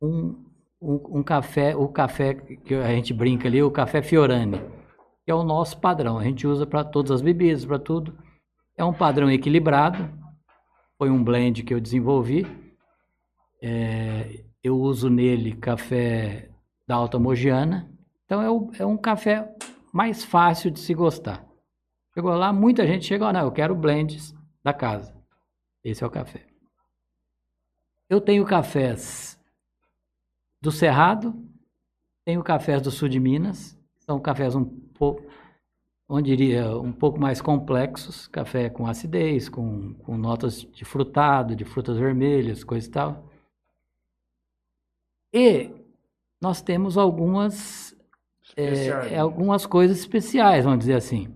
um, 0.00 0.42
um, 0.80 1.18
um 1.18 1.22
café, 1.22 1.76
o 1.76 1.88
café 1.88 2.32
que 2.34 2.74
a 2.74 2.88
gente 2.88 3.12
brinca 3.12 3.48
ali, 3.48 3.62
o 3.62 3.70
café 3.70 4.00
Fiorani, 4.00 4.58
que 5.24 5.30
é 5.30 5.34
o 5.34 5.42
nosso 5.42 5.78
padrão. 5.80 6.18
A 6.18 6.24
gente 6.24 6.46
usa 6.46 6.66
para 6.66 6.84
todas 6.84 7.10
as 7.10 7.22
bebidas, 7.22 7.64
para 7.64 7.78
tudo. 7.78 8.16
É 8.76 8.84
um 8.84 8.92
padrão 8.92 9.30
equilibrado. 9.30 10.10
Foi 10.98 11.10
um 11.10 11.22
blend 11.22 11.62
que 11.62 11.72
eu 11.74 11.80
desenvolvi. 11.80 12.46
É, 13.60 14.44
eu 14.62 14.76
uso 14.78 15.08
nele 15.08 15.54
café 15.54 16.50
da 16.86 16.96
Alta 16.96 17.18
Mogiana. 17.18 17.90
Então 18.24 18.40
é, 18.42 18.50
o- 18.50 18.70
é 18.78 18.86
um 18.86 18.96
café 18.96 19.54
mais 19.92 20.24
fácil 20.24 20.70
de 20.70 20.80
se 20.80 20.94
gostar. 20.94 21.46
Chegou 22.14 22.34
lá, 22.34 22.52
muita 22.52 22.86
gente 22.86 23.04
chegou, 23.06 23.32
não, 23.32 23.40
eu 23.40 23.52
quero 23.52 23.74
blends 23.74 24.34
da 24.62 24.72
casa. 24.72 25.16
Esse 25.84 26.02
é 26.04 26.06
o 26.06 26.10
café. 26.10 26.46
Eu 28.08 28.20
tenho 28.20 28.44
cafés 28.44 29.38
do 30.60 30.70
Cerrado, 30.70 31.34
tenho 32.24 32.42
cafés 32.42 32.82
do 32.82 32.90
sul 32.90 33.08
de 33.08 33.18
Minas, 33.18 33.78
são 34.04 34.18
cafés 34.20 34.54
um 34.54 34.64
pouco, 34.64 35.22
onde 36.08 36.36
diria, 36.36 36.76
um 36.76 36.92
pouco 36.92 37.18
mais 37.20 37.40
complexos, 37.40 38.26
café 38.28 38.68
com 38.68 38.86
acidez, 38.86 39.48
com, 39.48 39.94
com 39.94 40.16
notas 40.18 40.62
de 40.62 40.84
frutado, 40.84 41.54
de 41.54 41.64
frutas 41.64 41.96
vermelhas, 41.96 42.64
coisa 42.64 42.86
e 42.86 42.90
tal. 42.90 43.24
E 45.32 45.70
nós 46.40 46.60
temos 46.60 46.98
algumas, 46.98 47.96
é, 48.56 49.18
algumas 49.18 49.64
coisas 49.66 49.98
especiais, 49.98 50.64
vamos 50.64 50.80
dizer 50.80 50.94
assim. 50.94 51.34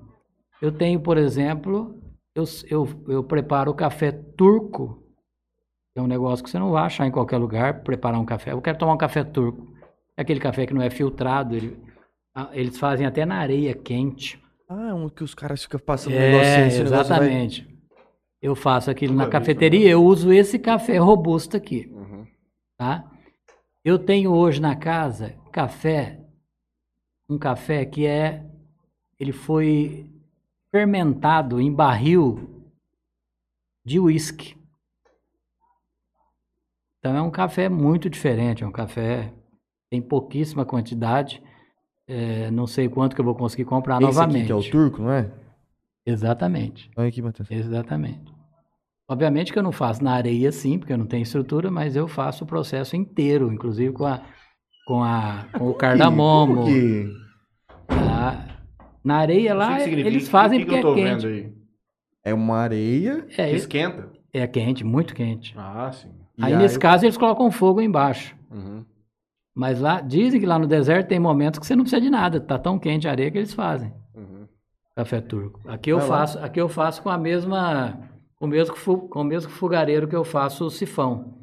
Eu 0.61 0.73
tenho, 0.73 1.01
por 1.01 1.17
exemplo, 1.17 1.99
eu, 2.35 2.45
eu, 2.69 3.05
eu 3.09 3.25
preparo 3.25 3.71
o 3.71 3.75
café 3.75 4.11
turco. 4.13 5.03
É 5.95 6.03
um 6.03 6.07
negócio 6.07 6.45
que 6.45 6.51
você 6.51 6.59
não 6.59 6.73
vai 6.73 6.85
achar 6.85 7.07
em 7.07 7.11
qualquer 7.11 7.39
lugar, 7.39 7.83
preparar 7.83 8.21
um 8.21 8.25
café. 8.27 8.53
Eu 8.53 8.61
quero 8.61 8.77
tomar 8.77 8.93
um 8.95 8.99
café 8.99 9.25
turco. 9.25 9.73
É 10.17 10.23
aquele 10.23 10.41
café 10.41 10.67
que 10.67 10.75
não 10.75 10.83
é 10.83 10.91
filtrado, 10.91 11.55
ele- 11.55 11.79
ah, 12.39 12.51
eles 12.53 12.79
fazem 12.79 13.07
até 13.07 13.25
na 13.25 13.37
areia 13.39 13.75
quente. 13.75 14.39
Ah, 14.69 14.89
é 14.91 14.95
um 14.95 15.09
que 15.09 15.25
os 15.25 15.35
caras 15.35 15.63
ficam 15.63 15.81
passando 15.81 16.15
É, 16.15 16.67
esse 16.67 16.83
negócio 16.83 16.91
vai- 16.91 17.01
exatamente. 17.01 17.67
Eu 18.43 18.55
faço 18.55 18.91
aquilo 18.91 19.15
na 19.15 19.25
vi 19.25 19.31
cafeteria, 19.31 19.89
eu 19.89 20.05
uso 20.05 20.31
esse 20.31 20.59
café 20.59 20.99
robusto 20.99 21.57
aqui, 21.57 21.87
Uhum. 21.91 22.27
tá? 22.77 23.11
Eu 23.83 23.99
tenho 23.99 24.33
hoje 24.33 24.61
na 24.61 24.77
casa 24.77 25.35
café, 25.51 26.21
um 27.29 27.39
café 27.39 27.87
que 27.87 28.05
é, 28.05 28.45
ele 29.19 29.33
foi 29.33 30.07
fermentado 30.71 31.59
em 31.59 31.73
barril 31.73 32.67
de 33.83 33.99
uísque. 33.99 34.55
Então 36.99 37.17
é 37.17 37.23
um 37.23 37.31
café 37.31 37.69
muito 37.69 38.11
diferente, 38.11 38.63
é 38.63 38.67
um 38.67 38.73
café 38.73 39.33
tem 39.89 40.03
pouquíssima 40.03 40.67
quantidade, 40.67 41.43
é, 42.09 42.51
não 42.51 42.67
sei 42.67 42.89
quanto 42.89 43.15
que 43.15 43.21
eu 43.21 43.25
vou 43.25 43.35
conseguir 43.35 43.65
comprar 43.65 43.97
Esse 43.97 44.05
novamente. 44.05 44.37
aqui 44.39 44.47
que 44.47 44.53
é 44.53 44.55
o 44.55 44.71
turco, 44.71 45.03
não 45.03 45.13
é? 45.13 45.31
Exatamente. 46.05 46.91
Olha 46.97 47.09
aqui, 47.09 47.21
Matheus. 47.21 47.51
Exatamente. 47.51 48.33
Obviamente 49.09 49.53
que 49.53 49.59
eu 49.59 49.63
não 49.63 49.73
faço 49.73 50.03
na 50.03 50.13
areia 50.13 50.51
sim, 50.53 50.79
porque 50.79 50.93
eu 50.93 50.99
não 50.99 51.07
tenho 51.07 51.23
estrutura, 51.23 51.71
mas 51.71 51.95
eu 51.97 52.09
faço 52.09 52.45
o 52.45 52.47
processo 52.47 52.97
inteiro, 52.97 53.53
inclusive 53.53 53.93
com 53.93 54.05
a 54.07 54.21
com 54.87 55.03
a 55.03 55.47
com 55.57 55.69
o 55.71 55.75
cardamomo. 55.75 56.65
Que- 56.65 57.09
tá? 57.87 58.47
Na 59.05 59.17
areia 59.19 59.55
lá 59.55 59.77
que 59.77 59.83
significa. 59.85 60.09
eles 60.09 60.29
fazem 60.29 60.59
O 60.59 60.63
que 60.63 60.67
que 60.69 60.75
porque 60.81 60.87
eu 60.89 60.95
tô 60.95 60.99
é 61.01 61.05
vendo 61.05 61.23
quente. 61.23 61.27
aí? 61.47 61.53
É 62.25 62.35
uma 62.35 62.57
areia. 62.59 63.25
É, 63.37 63.51
Que 63.51 63.57
esquenta? 63.57 64.11
é 64.33 64.47
quente, 64.47 64.83
muito 64.85 65.15
quente. 65.15 65.55
Ah, 65.57 65.91
sim. 65.93 66.11
e 66.39 66.45
Aí 66.45 66.57
nesse 66.57 66.79
caso 66.79 67.05
eles 67.05 67.17
colocam 67.17 67.51
fogo 67.53 67.81
embaixo. 67.81 68.35
Uhum. 68.51 68.85
Mas 69.57 69.81
lá 69.81 70.03
dizem 70.03 70.39
que 70.39 70.45
lá 70.45 70.59
no 70.59 70.67
deserto 70.67 71.09
tem 71.09 71.19
momentos 71.19 71.59
que 71.59 71.67
você 71.67 71.75
não 71.75 71.83
precisa 71.83 72.03
de 72.03 72.11
nada, 72.11 72.39
tá 72.39 72.59
tão 72.59 72.79
quente 72.79 73.09
a 73.09 73.11
areia 73.11 73.31
que 73.31 73.39
eles 73.39 73.55
fazem. 73.55 73.91
Uhum. 74.15 74.47
Café 74.95 75.19
turco. 75.19 75.63
Aqui 75.67 75.89
eu 75.89 75.99
Vai 75.99 76.09
lá. 76.09 76.19
faço, 76.19 76.39
aqui 76.41 76.61
eu 76.61 76.69
faço 76.69 77.03
com 77.03 77.09
a 77.09 77.17
mesma, 77.17 77.99
com 78.37 78.45
o 78.45 78.49
mesmo, 78.49 78.75
com 79.09 79.21
o 79.23 79.25
mesmo 79.25 79.51
fogareiro 79.51 80.07
que 80.07 80.15
eu 80.15 80.25
faço 80.25 80.67
o 80.67 80.71
sifão. 80.71 81.39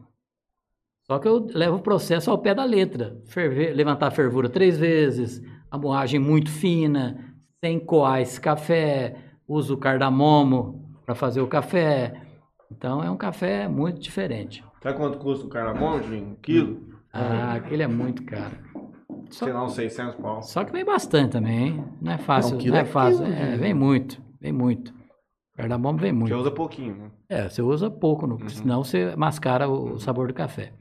Só 1.07 1.17
que 1.17 1.27
eu 1.27 1.47
levo 1.55 1.77
o 1.77 1.81
processo 1.81 2.29
ao 2.29 2.37
pé 2.37 2.53
da 2.53 2.63
letra. 2.63 3.19
Ferver, 3.25 3.73
levantar 3.75 4.07
a 4.07 4.11
fervura 4.11 4.47
três 4.47 4.77
vezes, 4.77 5.41
a 5.71 5.77
moagem 5.77 6.19
muito 6.19 6.51
fina, 6.51 7.35
sem 7.65 7.79
coar 7.79 8.21
esse 8.21 8.39
café, 8.39 9.15
uso 9.47 9.73
o 9.73 9.77
cardamomo 9.77 10.95
para 11.03 11.15
fazer 11.15 11.41
o 11.41 11.47
café. 11.47 12.13
Então 12.71 13.03
é 13.03 13.09
um 13.09 13.17
café 13.17 13.67
muito 13.67 13.99
diferente. 13.99 14.63
Sabe 14.83 14.97
quanto 14.97 15.17
custa 15.17 15.47
o 15.47 15.49
carnaval, 15.49 16.01
Julinho? 16.03 16.27
Um 16.27 16.35
quilo? 16.35 16.92
Ah, 17.13 17.53
aquele 17.53 17.83
é 17.83 17.87
muito 17.87 18.23
caro. 18.23 18.57
Só- 19.29 19.45
Sei 19.45 19.53
lá, 19.53 19.63
uns 19.63 19.73
600 19.73 20.15
pau. 20.15 20.41
Só 20.41 20.63
que 20.63 20.71
vem 20.71 20.83
bastante 20.83 21.31
também, 21.31 21.67
hein? 21.67 21.85
Não 22.01 22.11
é 22.11 22.17
fácil, 22.17 22.57
Não, 22.57 22.65
não 22.65 22.75
é 22.75 22.79
é 22.81 22.85
fácil. 22.85 23.23
quilo, 23.23 23.33
É, 23.35 23.51
né? 23.51 23.57
vem 23.57 23.73
muito, 23.73 24.21
vem 24.39 24.51
muito. 24.51 24.93
Cardamomo 25.55 25.99
vem 25.99 26.11
muito. 26.11 26.29
Já 26.29 26.37
usa 26.37 26.51
pouquinho, 26.51 26.95
né? 26.95 27.11
É, 27.29 27.47
você 27.49 27.61
usa 27.61 27.89
pouco, 27.89 28.25
Uhum. 28.25 28.49
senão 28.49 28.83
você 28.83 29.15
mascara 29.15 29.69
o 29.69 29.99
sabor 29.99 30.27
do 30.27 30.33
café. 30.33 30.73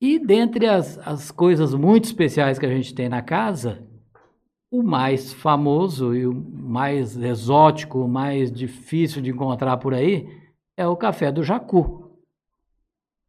E 0.00 0.18
dentre 0.18 0.66
as, 0.66 0.98
as 1.06 1.30
coisas 1.30 1.72
muito 1.74 2.04
especiais 2.06 2.58
que 2.58 2.66
a 2.66 2.68
gente 2.74 2.92
tem 2.94 3.08
na 3.08 3.22
casa, 3.22 3.82
o 4.70 4.82
mais 4.82 5.32
famoso 5.32 6.14
e 6.14 6.26
o 6.26 6.34
mais 6.34 7.16
exótico, 7.16 8.00
o 8.00 8.08
mais 8.08 8.50
difícil 8.50 9.22
de 9.22 9.30
encontrar 9.30 9.76
por 9.76 9.94
aí, 9.94 10.28
é 10.76 10.86
o 10.86 10.96
café 10.96 11.30
do 11.30 11.44
jacu. 11.44 12.03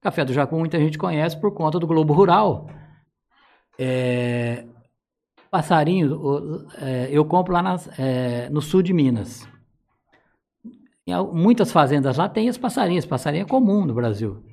Café 0.06 0.24
do 0.24 0.32
jacu 0.34 0.56
muita 0.56 0.78
gente 0.78 1.00
conhece 1.00 1.36
por 1.36 1.52
conta 1.52 1.80
do 1.80 1.88
Globo 1.88 2.14
Rural. 2.14 2.70
É, 3.80 4.64
passarinho, 5.50 6.64
é, 6.80 7.08
eu 7.10 7.26
compro 7.26 7.52
lá 7.52 7.64
nas- 7.64 7.90
é, 8.00 8.48
no 8.52 8.62
sul 8.62 8.84
de 8.84 8.94
Minas. 8.94 9.50
Em 11.08 11.14
muitas 11.34 11.72
fazendas 11.72 12.18
lá 12.18 12.30
tem 12.30 12.48
esse 12.48 12.60
passarinho. 12.60 13.00
Esse 13.00 13.08
passarinho 13.08 13.42
é 13.42 13.48
comum 13.48 13.84
no 13.84 13.96
Brasil, 13.96 14.44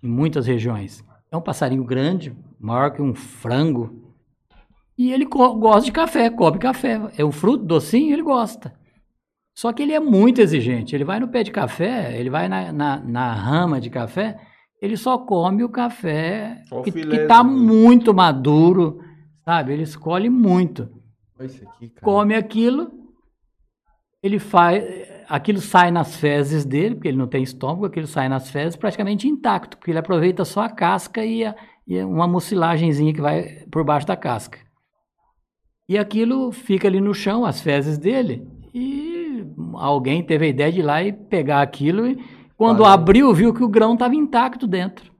em 0.00 0.06
muitas 0.06 0.46
regiões. 0.46 1.04
É 1.32 1.36
um 1.36 1.42
passarinho 1.42 1.82
grande, 1.82 2.32
maior 2.60 2.92
que 2.92 3.02
um 3.02 3.12
frango. 3.12 4.14
E 4.96 5.12
ele 5.12 5.24
gosta 5.24 5.84
de 5.84 5.90
café, 5.90 6.30
come 6.30 6.60
café. 6.60 7.00
É 7.18 7.24
um 7.24 7.32
fruto 7.32 7.64
docinho, 7.64 8.12
ele 8.12 8.22
gosta. 8.22 8.72
Só 9.58 9.72
que 9.72 9.82
ele 9.82 9.94
é 9.94 9.98
muito 9.98 10.40
exigente. 10.40 10.94
Ele 10.94 11.02
vai 11.02 11.18
no 11.18 11.26
pé 11.26 11.42
de 11.42 11.50
café, 11.50 12.16
ele 12.16 12.30
vai 12.30 12.48
na, 12.48 12.72
na, 12.72 13.00
na 13.00 13.32
rama 13.34 13.80
de 13.80 13.90
café, 13.90 14.38
ele 14.82 14.96
só 14.96 15.16
come 15.16 15.62
o 15.64 15.68
café 15.68 16.62
o 16.70 16.82
que, 16.82 16.90
está 17.22 17.42
muito 17.44 18.12
maduro, 18.12 19.00
sabe? 19.44 19.72
Ele 19.72 19.82
escolhe 19.84 20.28
muito 20.28 20.90
aqui, 21.38 21.88
cara. 21.88 22.00
come 22.02 22.34
aquilo, 22.34 22.90
ele 24.22 24.38
faz, 24.38 24.84
aquilo 25.28 25.60
sai 25.60 25.90
nas 25.90 26.16
fezes 26.16 26.64
dele, 26.64 26.96
porque 26.96 27.08
ele 27.08 27.16
não 27.16 27.26
tem 27.26 27.42
estômago, 27.42 27.86
aquilo 27.86 28.06
sai 28.06 28.28
nas 28.28 28.50
fezes 28.50 28.76
praticamente 28.76 29.26
intacto, 29.28 29.76
porque 29.78 29.90
ele 29.90 29.98
aproveita 29.98 30.44
só 30.44 30.62
a 30.62 30.68
casca 30.68 31.24
e, 31.24 31.44
a- 31.44 31.54
e 31.86 31.98
uma 32.02 32.26
mucilagenzinha 32.28 33.12
que 33.12 33.20
vai 33.20 33.64
por 33.70 33.84
baixo 33.84 34.06
da 34.06 34.16
casca. 34.16 34.58
E 35.88 35.98
aquilo 35.98 36.52
fica 36.52 36.86
ali 36.88 37.00
no 37.00 37.12
chão, 37.14 37.44
as 37.44 37.60
fezes 37.60 37.98
dele, 37.98 38.46
e 38.72 39.44
alguém 39.74 40.22
teve 40.24 40.46
a 40.46 40.48
ideia 40.48 40.72
de 40.72 40.78
ir 40.80 40.82
lá 40.82 41.02
e 41.02 41.12
pegar 41.12 41.60
aquilo 41.62 42.06
e 42.06 42.16
quando 42.62 42.78
Valeu. 42.78 42.92
abriu, 42.92 43.34
viu 43.34 43.52
que 43.52 43.62
o 43.64 43.68
grão 43.68 43.94
estava 43.94 44.14
intacto 44.14 44.66
dentro. 44.66 45.12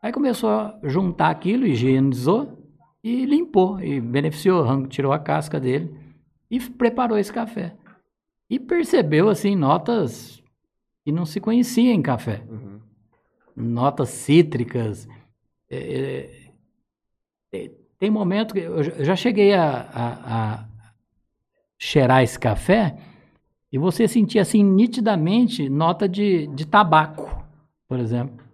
Aí 0.00 0.10
começou 0.12 0.48
a 0.50 0.78
juntar 0.84 1.28
aquilo, 1.30 1.66
higienizou 1.66 2.58
e 3.04 3.24
limpou, 3.26 3.80
e 3.80 4.00
beneficiou, 4.00 4.86
tirou 4.86 5.12
a 5.12 5.18
casca 5.18 5.60
dele 5.60 5.94
e 6.50 6.58
preparou 6.58 7.18
esse 7.18 7.32
café. 7.32 7.74
E 8.48 8.58
percebeu, 8.58 9.28
assim, 9.28 9.54
notas 9.54 10.42
que 11.04 11.12
não 11.12 11.26
se 11.26 11.40
conhecia 11.40 11.92
em 11.92 12.00
café. 12.02 12.42
Uhum. 12.48 12.80
Notas 13.54 14.08
cítricas. 14.08 15.06
é, 15.70 16.48
é, 17.52 17.70
tem 17.98 18.10
momento 18.10 18.52
que 18.54 18.60
eu 18.60 18.82
já- 18.82 18.92
eu 18.92 19.04
já 19.04 19.16
cheguei 19.16 19.52
a, 19.54 19.88
a- 19.92 20.18
a 20.60 20.64
cheirar 21.78 22.22
esse 22.22 22.38
café 22.38 22.96
e 23.72 23.78
você 23.78 24.06
sentia, 24.06 24.42
assim, 24.42 24.62
nitidamente 24.62 25.68
nota 25.68 26.08
de, 26.08 26.46
de 26.48 26.66
tabaco, 26.66 27.42
por 27.88 27.98
exemplo. 27.98 28.44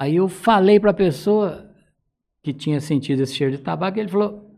Aí 0.00 0.16
eu 0.16 0.28
falei 0.28 0.78
para 0.78 0.92
a 0.92 0.94
pessoa 0.94 1.68
que 2.42 2.52
tinha 2.52 2.80
sentido 2.80 3.22
esse 3.22 3.34
cheiro 3.34 3.56
de 3.56 3.62
tabaco, 3.62 3.98
ele 3.98 4.08
falou, 4.08 4.48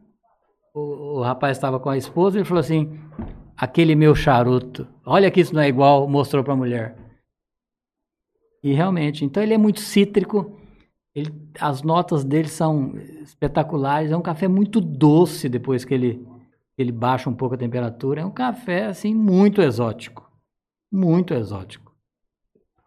o, 0.75 1.19
o 1.19 1.23
rapaz 1.23 1.57
estava 1.57 1.81
com 1.81 1.89
a 1.89 1.97
esposa, 1.97 2.37
ele 2.39 2.45
falou 2.45 2.61
assim, 2.61 3.01
aquele 3.57 3.95
meu 3.95 4.15
charuto, 4.15 4.87
olha 5.05 5.31
que 5.31 5.41
isso 5.41 5.55
não 5.55 5.63
é 5.63 5.69
igual, 5.69 6.07
mostrou 6.07 6.45
para 6.45 6.53
a 6.53 6.57
mulher. 6.57 6.97
E 8.63 8.75
realmente, 8.75 9.25
então 9.25 9.43
ele 9.43 9.55
é 9.55 9.59
muito 9.59 9.81
cítrico, 9.81 10.61
ele- 11.15 11.33
as 11.59 11.83
notas 11.83 12.23
dele 12.23 12.49
são 12.49 12.95
espetaculares, 13.23 14.11
é 14.13 14.17
um 14.17 14.23
café 14.23 14.47
muito 14.47 14.79
doce 14.81 15.49
depois 15.49 15.85
que 15.87 15.95
ele, 15.95 16.27
ele 16.81 16.93
baixa 16.93 17.29
um 17.29 17.35
pouco 17.35 17.55
a 17.55 17.59
temperatura, 17.59 18.23
é 18.23 18.25
um 18.25 18.31
café 18.31 18.87
assim 18.87 19.15
muito 19.15 19.61
exótico, 19.61 20.31
muito 20.91 21.35
exótico. 21.35 21.91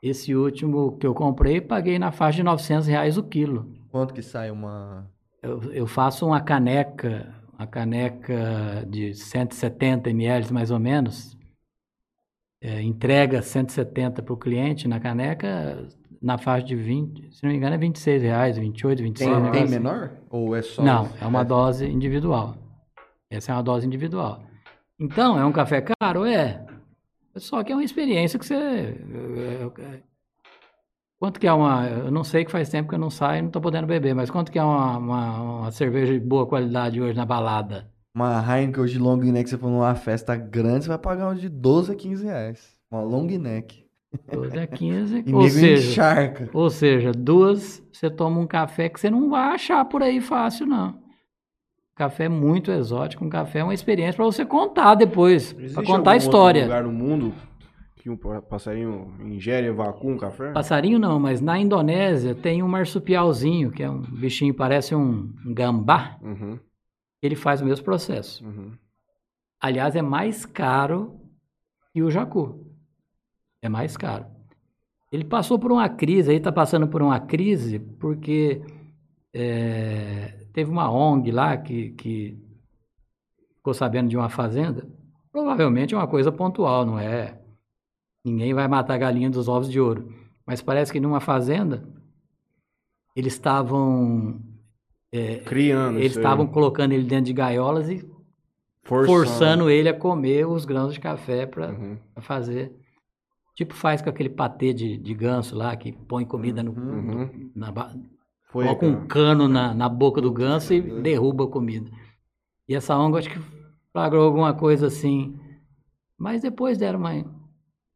Esse 0.01 0.35
último 0.35 0.97
que 0.97 1.07
eu 1.07 1.13
comprei, 1.13 1.61
paguei 1.61 1.97
na 1.97 2.11
faixa 2.11 2.37
de 2.37 2.43
900 2.43 2.87
reais 2.87 3.17
o 3.17 3.23
quilo. 3.23 3.73
Quanto 3.89 4.13
que 4.13 4.21
sai 4.21 4.51
uma. 4.51 5.09
Eu, 5.41 5.61
eu 5.71 5.87
faço 5.87 6.25
uma 6.25 6.41
caneca, 6.41 7.33
uma 7.57 7.65
caneca 7.65 8.85
de 8.87 9.13
170 9.13 10.09
ml 10.09 10.51
mais 10.51 10.71
ou 10.71 10.79
menos. 10.79 11.37
É, 12.61 12.81
entrega 12.81 13.41
170 13.41 14.21
para 14.21 14.33
o 14.33 14.37
cliente 14.37 14.87
na 14.87 14.99
caneca, 14.99 15.87
na 16.21 16.37
faixa 16.37 16.65
de 16.65 16.75
20, 16.75 17.35
se 17.35 17.43
não 17.43 17.51
me 17.51 17.57
engano 17.57 17.75
é 17.75 17.77
26 17.77 18.23
reais, 18.23 18.57
28, 18.57 19.03
26 19.03 19.29
Tem, 19.29 19.51
tem 19.51 19.63
assim. 19.63 19.73
menor? 19.73 20.11
Ou 20.29 20.55
é 20.55 20.61
só. 20.61 20.81
Não, 20.81 21.09
é 21.19 21.25
uma 21.25 21.43
dose 21.43 21.85
individual. 21.85 22.55
Essa 23.35 23.51
é 23.51 23.55
uma 23.55 23.63
dose 23.63 23.85
individual. 23.85 24.43
Então, 24.99 25.39
é 25.39 25.45
um 25.45 25.51
café 25.51 25.81
caro? 25.81 26.25
É. 26.25 26.65
Só 27.35 27.63
que 27.63 27.71
é 27.71 27.75
uma 27.75 27.83
experiência 27.83 28.37
que 28.37 28.45
você. 28.45 28.97
Quanto 31.19 31.39
que 31.39 31.47
é 31.47 31.53
uma. 31.53 31.87
Eu 31.87 32.11
não 32.11 32.23
sei 32.23 32.45
que 32.45 32.51
faz 32.51 32.69
tempo 32.69 32.89
que 32.89 32.95
eu 32.95 32.99
não 32.99 33.09
saio 33.09 33.39
e 33.39 33.41
não 33.41 33.47
estou 33.47 33.61
podendo 33.61 33.87
beber, 33.87 34.13
mas 34.13 34.29
quanto 34.29 34.51
que 34.51 34.59
é 34.59 34.63
uma, 34.63 34.97
uma, 34.97 35.41
uma 35.41 35.71
cerveja 35.71 36.13
de 36.13 36.19
boa 36.19 36.45
qualidade 36.45 37.01
hoje 37.01 37.15
na 37.15 37.25
balada? 37.25 37.91
Uma 38.15 38.39
Heineken 38.39 38.83
hoje 38.83 38.93
de 38.93 38.99
long 38.99 39.17
neck, 39.17 39.49
você 39.49 39.57
for 39.57 39.69
numa 39.69 39.95
festa 39.95 40.35
grande, 40.35 40.83
você 40.83 40.89
vai 40.89 40.99
pagar 40.99 41.33
de 41.33 41.49
12 41.49 41.91
a 41.91 41.95
15 41.95 42.25
reais. 42.25 42.77
Uma 42.91 43.01
long 43.01 43.25
neck. 43.25 43.83
12 44.31 44.59
a 44.59 44.67
15. 44.67 45.23
E 45.25 45.33
ou, 45.33 45.49
seja, 45.49 45.89
encharca. 45.89 46.49
ou 46.53 46.69
seja, 46.69 47.11
duas, 47.11 47.81
você 47.91 48.11
toma 48.11 48.39
um 48.39 48.45
café 48.45 48.87
que 48.87 48.99
você 48.99 49.09
não 49.09 49.31
vai 49.31 49.55
achar 49.55 49.83
por 49.85 50.03
aí 50.03 50.21
fácil, 50.21 50.67
não. 50.67 51.02
Café 51.95 52.27
muito 52.27 52.71
exótico, 52.71 53.23
um 53.23 53.29
café 53.29 53.59
é 53.59 53.63
uma 53.63 53.73
experiência 53.73 54.15
para 54.15 54.25
você 54.25 54.45
contar 54.45 54.95
depois, 54.95 55.53
para 55.53 55.83
contar 55.83 56.11
a 56.11 56.17
história. 56.17 56.63
lugar 56.63 56.83
no 56.83 56.91
mundo 56.91 57.33
que 57.95 58.09
um 58.09 58.17
passarinho 58.17 59.13
ingere, 59.21 59.67
evacua 59.67 60.11
um 60.11 60.17
café? 60.17 60.51
Passarinho 60.51 60.99
não, 60.99 61.19
mas 61.19 61.39
na 61.39 61.57
Indonésia 61.57 62.35
tem 62.35 62.61
um 62.61 62.67
marsupialzinho, 62.67 63.71
que 63.71 63.81
é 63.81 63.89
um 63.89 64.01
bichinho, 64.01 64.53
parece 64.53 64.93
um 64.93 65.33
um 65.45 65.53
gambá, 65.53 66.17
Uhum, 66.21 66.59
ele 67.21 67.35
faz 67.35 67.61
o 67.61 67.65
mesmo 67.65 67.85
processo. 67.85 68.43
uhum. 68.45 68.71
Aliás, 69.61 69.95
é 69.95 70.01
mais 70.01 70.45
caro 70.45 71.17
que 71.93 72.03
o 72.03 72.11
jacu. 72.11 72.67
É 73.61 73.69
mais 73.69 73.95
caro. 73.95 74.25
Ele 75.09 75.23
passou 75.23 75.57
por 75.57 75.71
uma 75.71 75.87
crise, 75.87 76.31
aí 76.31 76.37
está 76.37 76.51
passando 76.51 76.85
por 76.89 77.01
uma 77.01 77.17
crise, 77.21 77.79
porque 77.79 78.61
é, 79.33 80.42
teve 80.53 80.69
uma 80.71 80.89
ONG 80.91 81.31
lá 81.31 81.57
que, 81.57 81.91
que 81.91 82.37
ficou 83.57 83.73
sabendo 83.73 84.09
de 84.09 84.17
uma 84.17 84.29
fazenda. 84.29 84.87
Provavelmente 85.31 85.93
é 85.93 85.97
uma 85.97 86.07
coisa 86.07 86.31
pontual, 86.31 86.85
não 86.85 86.99
é? 86.99 87.41
Ninguém 88.25 88.53
vai 88.53 88.67
matar 88.67 88.93
a 88.93 88.97
galinha 88.97 89.29
dos 89.29 89.47
ovos 89.47 89.69
de 89.69 89.79
ouro. 89.79 90.13
Mas 90.45 90.61
parece 90.61 90.91
que 90.91 90.99
numa 90.99 91.19
fazenda, 91.19 91.83
eles 93.15 93.33
estavam. 93.33 94.39
é, 95.11 95.37
Criando 95.37 95.99
eles 95.99 96.15
estavam 96.15 96.45
colocando 96.47 96.91
ele 96.93 97.03
dentro 97.05 97.25
de 97.25 97.33
gaiolas 97.33 97.89
e 97.89 97.99
forçando. 98.83 99.05
forçando 99.05 99.69
ele 99.69 99.89
a 99.89 99.97
comer 99.97 100.45
os 100.47 100.65
grãos 100.65 100.93
de 100.93 100.99
café 100.99 101.45
para 101.45 101.71
Uhum, 101.71 101.97
fazer. 102.21 102.73
Tipo 103.55 103.73
faz 103.73 104.01
com 104.01 104.09
aquele 104.09 104.29
patê 104.29 104.73
de, 104.73 104.97
de 104.97 105.13
ganso 105.13 105.55
lá, 105.55 105.75
que 105.75 105.91
põe 105.91 106.25
comida 106.25 106.63
no, 106.63 106.71
Uhum. 106.71 107.51
na, 107.55 107.71
ba- 107.71 107.93
Foi, 108.53 108.63
coloca 108.65 108.85
um 108.85 109.05
cano 109.07 109.47
na, 109.49 109.73
na 109.73 109.89
boca 109.89 110.21
do 110.21 110.31
ganso 110.31 110.73
e 110.73 110.79
derruba 111.01 111.43
a 111.43 111.47
comida. 111.47 111.91
E 112.69 112.75
essa 112.75 112.95
ONG 112.97 113.17
acho 113.17 113.29
que 113.29 113.39
flagrou 113.91 114.23
alguma 114.23 114.53
coisa 114.53 114.87
assim. 114.87 115.37
Mas 116.17 116.41
depois 116.41 116.77
deram 116.77 116.99
uma. 116.99 117.11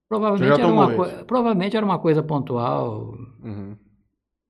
Provavelmente 0.10 0.60
era, 0.62 0.68
uma 0.74 0.94
esse? 0.94 1.24
provavelmente 1.26 1.78
era 1.78 1.86
uma 1.86 2.00
coisa 2.00 2.22
pontual. 2.24 3.14
Uhum. 3.44 3.78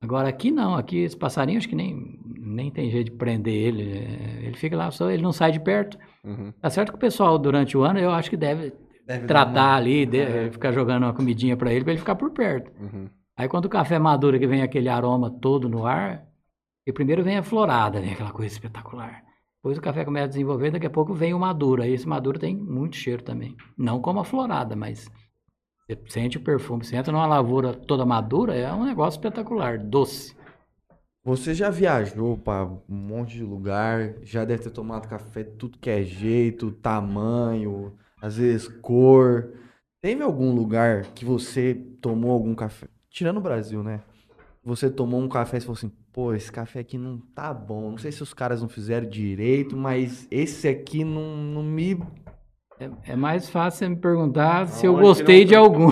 Agora 0.02 0.30
aqui 0.30 0.50
não, 0.52 0.76
aqui 0.76 0.98
esse 1.00 1.18
passarinho 1.18 1.58
acho 1.58 1.68
que 1.68 1.76
nem, 1.76 2.20
nem 2.40 2.72
tem 2.72 2.90
jeito 2.90 3.12
de 3.12 3.18
prender 3.18 3.54
ele. 3.54 3.98
é, 3.98 4.46
Ele 4.46 4.56
fica 4.56 4.78
lá, 4.78 4.90
só 4.92 5.10
ele 5.12 5.22
não 5.24 5.34
sai 5.34 5.52
de 5.52 5.60
perto. 5.60 5.98
Uhum. 6.24 6.52
Tá 6.62 6.70
certo 6.70 6.90
que 6.92 6.96
o 6.98 7.00
pessoal 7.00 7.38
durante 7.38 7.76
o 7.78 7.82
ano 7.84 8.00
eu 8.00 8.12
acho 8.12 8.30
que 8.30 8.38
deve 8.38 8.72
Deve 9.06 9.26
tratar 9.26 9.52
uma- 9.52 9.76
ali, 9.76 10.06
de- 10.06 10.52
ficar 10.52 10.72
jogando 10.72 11.04
uma 11.04 11.14
comidinha 11.14 11.58
pra 11.58 11.72
ele, 11.74 11.84
pra 11.84 11.94
ele 11.94 12.00
ficar 12.00 12.16
por 12.16 12.30
perto. 12.32 12.72
Uhum. 12.80 13.10
Aí 13.38 13.48
quando 13.48 13.66
o 13.66 13.70
café 13.70 14.00
madura, 14.00 14.40
que 14.40 14.48
vem 14.48 14.64
aquele 14.64 14.90
aroma 14.90 15.30
todo 15.30 15.70
no 15.70 15.86
ar, 15.86 16.26
e 16.88 16.92
primeiro 16.92 17.24
vem 17.24 17.38
a 17.38 17.44
florada, 17.44 18.02
vem 18.02 18.14
aquela 18.14 18.32
coisa 18.32 18.52
espetacular. 18.52 19.24
Depois 19.58 19.78
o 19.78 19.82
café 19.82 20.04
começa 20.04 20.26
a 20.26 20.30
desenvolver, 20.30 20.72
daqui 20.72 20.88
a 20.88 20.90
pouco 20.90 21.14
vem 21.14 21.34
o 21.34 21.40
maduro. 21.40 21.84
Aí 21.84 21.94
esse 21.94 22.08
maduro 22.08 22.40
tem 22.40 22.56
muito 22.56 22.96
cheiro 22.96 23.22
também. 23.22 23.56
Não 23.78 24.02
como 24.02 24.20
a 24.20 24.26
florada, 24.26 24.76
mas 24.76 25.08
você 25.86 25.98
sente 26.08 26.38
o 26.38 26.42
perfume. 26.42 26.84
Você 26.84 26.96
entra 26.96 27.12
numa 27.12 27.28
lavoura 27.28 27.74
toda 27.74 28.06
madura, 28.06 28.56
é 28.56 28.74
um 28.74 28.86
negócio 28.86 29.18
espetacular, 29.20 29.78
doce. 29.78 30.36
Você 31.24 31.54
já 31.54 31.70
viajou 31.70 32.38
para 32.38 32.66
um 32.66 32.96
monte 32.96 33.36
de 33.36 33.44
lugar, 33.44 34.16
já 34.24 34.46
deve 34.46 34.64
ter 34.64 34.72
tomado 34.72 35.10
café 35.10 35.44
de 35.44 35.52
tudo 35.52 35.78
que 35.78 35.90
é 35.90 36.02
jeito, 36.02 36.72
tamanho, 36.72 37.94
às 38.22 38.38
vezes 38.38 38.68
cor. 38.68 39.54
Teve 40.02 40.24
algum 40.24 40.56
lugar 40.56 41.04
que 41.08 41.26
você 41.26 41.76
tomou 42.02 42.32
algum 42.32 42.56
café, 42.56 42.88
tirando 43.18 43.38
o 43.38 43.42
Brasil, 43.42 43.82
né? 43.82 44.02
Você 44.64 44.90
tomou 44.92 45.20
um 45.20 45.28
café 45.28 45.58
e 45.58 45.62
falou 45.62 45.74
assim, 45.74 45.92
pô, 46.14 46.34
esse 46.34 46.52
café 46.52 46.82
aqui 46.82 46.98
não 46.98 47.18
tá 47.18 47.52
bom. 47.52 47.90
Não 47.90 47.98
sei 47.98 48.12
se 48.12 48.22
os 48.22 48.34
caras 48.34 48.62
não 48.62 48.70
fizeram 48.70 49.10
direito, 49.10 49.76
mas 49.76 50.28
esse 50.30 50.68
aqui 50.68 51.04
não, 51.04 51.36
não 51.36 51.64
me. 51.64 52.00
É, 52.80 52.90
é 53.14 53.16
mais 53.16 53.50
fácil 53.50 53.80
você 53.80 53.90
me 53.90 53.96
perguntar 53.96 54.68
se 54.68 54.86
eu 54.86 54.96
gostei 54.96 55.40
não 55.40 55.48
de 55.48 55.56
algum. 55.56 55.88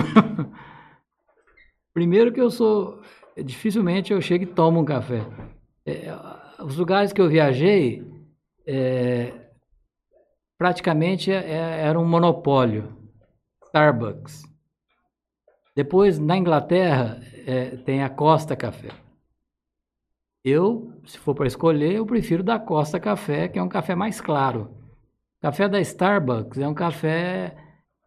Primeiro 1.92 2.32
que 2.32 2.40
eu 2.40 2.50
sou. 2.50 3.02
Dificilmente 3.44 4.12
eu 4.12 4.20
chego 4.20 4.44
e 4.44 4.46
tomo 4.46 4.80
um 4.80 4.84
café. 4.84 5.26
É, 5.84 6.06
os 6.62 6.76
lugares 6.76 7.12
que 7.12 7.20
eu 7.20 7.28
viajei, 7.28 8.06
é, 8.66 9.32
praticamente 10.56 11.32
é- 11.32 11.44
é- 11.50 11.80
era 11.86 11.98
um 11.98 12.04
monopólio. 12.06 12.94
Starbucks. 13.64 14.44
Depois, 15.76 16.18
na 16.18 16.38
Inglaterra, 16.38 17.20
é, 17.46 17.76
tem 17.76 18.02
a 18.02 18.08
Costa 18.08 18.56
Café. 18.56 18.88
Eu, 20.42 20.90
se 21.04 21.18
for 21.18 21.34
para 21.34 21.46
escolher, 21.46 21.96
eu 21.96 22.06
prefiro 22.06 22.42
da 22.42 22.58
Costa 22.58 22.98
Café, 22.98 23.46
que 23.46 23.58
é 23.58 23.62
um 23.62 23.68
café 23.68 23.94
mais 23.94 24.18
claro. 24.18 24.70
O 25.38 25.42
café 25.42 25.68
da 25.68 25.78
Starbucks 25.78 26.58
é 26.58 26.66
um 26.66 26.72
café 26.72 27.54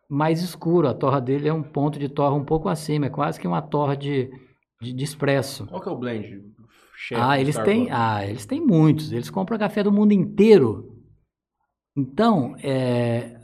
mais 0.10 0.42
escuro. 0.42 0.88
A 0.88 0.96
torra 0.96 1.22
dele 1.22 1.48
é 1.48 1.54
um 1.54 1.62
ponto 1.62 2.00
de 2.00 2.10
torra 2.10 2.34
um 2.34 2.44
pouco 2.44 2.70
acima. 2.70 3.06
É 3.06 3.10
quase 3.10 3.40
que 3.40 3.48
uma 3.48 3.62
torra 3.62 3.96
de, 3.96 4.32
de, 4.82 4.92
de 4.92 5.04
expresso. 5.04 5.68
Qual 5.68 5.82
que 5.82 5.90
é 5.90 5.92
o 5.92 5.98
blend? 5.98 6.42
Ah, 7.14 7.40
eles 7.40 7.58
têm, 7.58 7.90
ah, 7.92 8.26
eles 8.26 8.48
têm 8.48 8.66
muitos. 8.66 9.12
Eles 9.12 9.30
compram 9.30 9.60
café 9.60 9.84
do 9.84 9.92
mundo 9.92 10.12
inteiro. 10.12 10.98
Então, 11.96 12.56
é, 12.64 13.40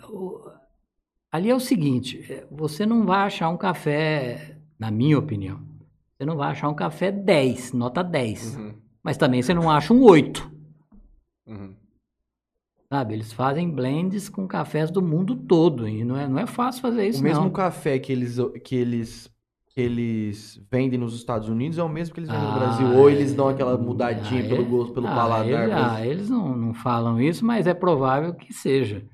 ali 1.35 1.49
é 1.49 1.55
o 1.55 1.59
seguinte: 1.59 2.23
é, 2.29 2.45
você 2.51 2.85
não 2.85 3.05
vai 3.05 3.19
achar 3.25 3.49
um 3.49 3.57
café, 3.57 4.57
na 4.79 4.89
minha 4.91 5.17
opinião, 5.19 5.59
você 6.17 6.25
não 6.25 6.35
vai 6.37 6.51
achar 6.51 6.69
um 6.69 6.73
café 6.75 7.11
10, 7.11 7.73
nota 7.73 8.03
10. 8.03 8.55
Uhum, 8.57 8.73
Mas 9.03 9.17
também 9.17 9.41
você 9.41 9.53
não 9.53 9.69
acha 9.69 9.93
um 9.93 10.01
8. 10.03 10.51
uhum. 11.47 11.75
Sabe? 12.87 13.13
Eles 13.15 13.33
fazem 13.33 13.69
blends 13.69 14.29
com 14.29 14.47
cafés 14.47 14.91
do 14.91 15.01
mundo 15.01 15.35
todo. 15.35 15.87
E 15.87 16.03
não 16.03 16.17
é, 16.17 16.27
não 16.27 16.39
é 16.39 16.45
fácil 16.45 16.81
fazer 16.81 17.07
isso, 17.07 17.19
o 17.19 17.23
mesmo 17.23 17.45
não. 17.45 17.49
café 17.51 17.97
que 17.99 18.11
eles, 18.11 18.37
que 18.63 18.75
eles 18.75 19.29
que 19.73 19.81
eles 19.81 20.61
vendem 20.71 20.97
nos 20.97 21.13
Estados 21.15 21.49
Unidos 21.49 21.77
é 21.77 21.83
o 21.83 21.89
mesmo 21.89 22.13
que 22.13 22.19
eles 22.21 22.29
vendem 22.29 22.45
no 22.45 22.51
Ah, 22.53 22.59
Brasil. 22.59 22.87
Ou 22.95 23.09
eles 23.09 23.33
dão 23.33 23.49
aquela 23.49 23.77
mudadinha 23.77 24.45
Ah, 24.45 24.47
pelo 24.47 24.63
gosto, 24.65 24.93
pelo 24.93 25.07
Ah, 25.07 25.15
paladar. 25.15 25.49
Eles, 25.49 25.67
pra- 25.73 25.93
ah, 25.95 26.07
eles 26.07 26.29
não, 26.29 26.55
não 26.55 26.73
falam 26.73 27.19
isso, 27.19 27.43
mas 27.45 27.67
é 27.67 27.73
provável 27.73 28.33
que 28.35 28.53
seja. 28.53 29.05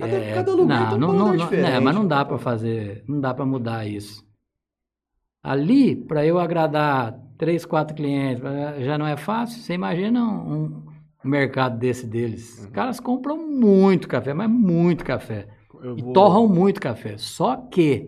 Cada- 0.00 0.16
É, 0.16 0.32
cada 0.34 0.54
lugar 0.54 0.98
não, 0.98 1.12
não, 1.12 1.26
não, 1.34 1.36
diferente. 1.36 1.70
é, 1.70 1.80
mas 1.80 1.94
não 1.94 2.06
dá 2.06 2.24
para 2.24 2.38
fazer, 2.38 3.04
não 3.06 3.20
dá 3.20 3.32
para 3.34 3.44
mudar 3.46 3.86
isso. 3.86 4.24
Ali, 5.42 5.96
para 5.96 6.24
eu 6.26 6.38
agradar 6.38 7.18
três, 7.38 7.64
quatro 7.64 7.94
clientes, 7.96 8.42
já 8.84 8.98
não 8.98 9.06
é 9.06 9.16
fácil. 9.16 9.60
Você 9.62 9.72
imagina 9.74 10.22
um, 10.22 10.84
um 11.24 11.28
mercado 11.28 11.78
desse 11.78 12.06
deles. 12.06 12.58
Os 12.58 12.64
Uhum. 12.66 12.70
caras 12.72 13.00
compram 13.00 13.36
muito 13.48 14.06
café, 14.06 14.34
mas 14.34 14.50
muito 14.50 15.04
café. 15.04 15.48
Eu 15.82 15.96
E 15.98 16.02
vou- 16.02 16.12
torram 16.12 16.46
muito 16.46 16.80
café. 16.80 17.16
Só 17.16 17.56
que 17.56 18.06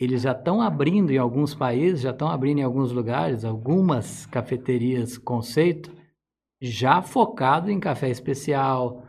eles 0.00 0.22
já 0.22 0.32
estão 0.32 0.60
abrindo 0.60 1.12
em 1.12 1.18
alguns 1.18 1.54
países, 1.54 2.00
já 2.00 2.10
estão 2.10 2.28
abrindo 2.28 2.58
em 2.58 2.62
alguns 2.64 2.90
lugares, 2.90 3.44
algumas 3.44 4.26
cafeterias 4.26 5.16
conceito, 5.16 5.92
já 6.60 7.00
focado 7.02 7.70
em 7.70 7.78
café 7.78 8.10
especial, 8.10 9.04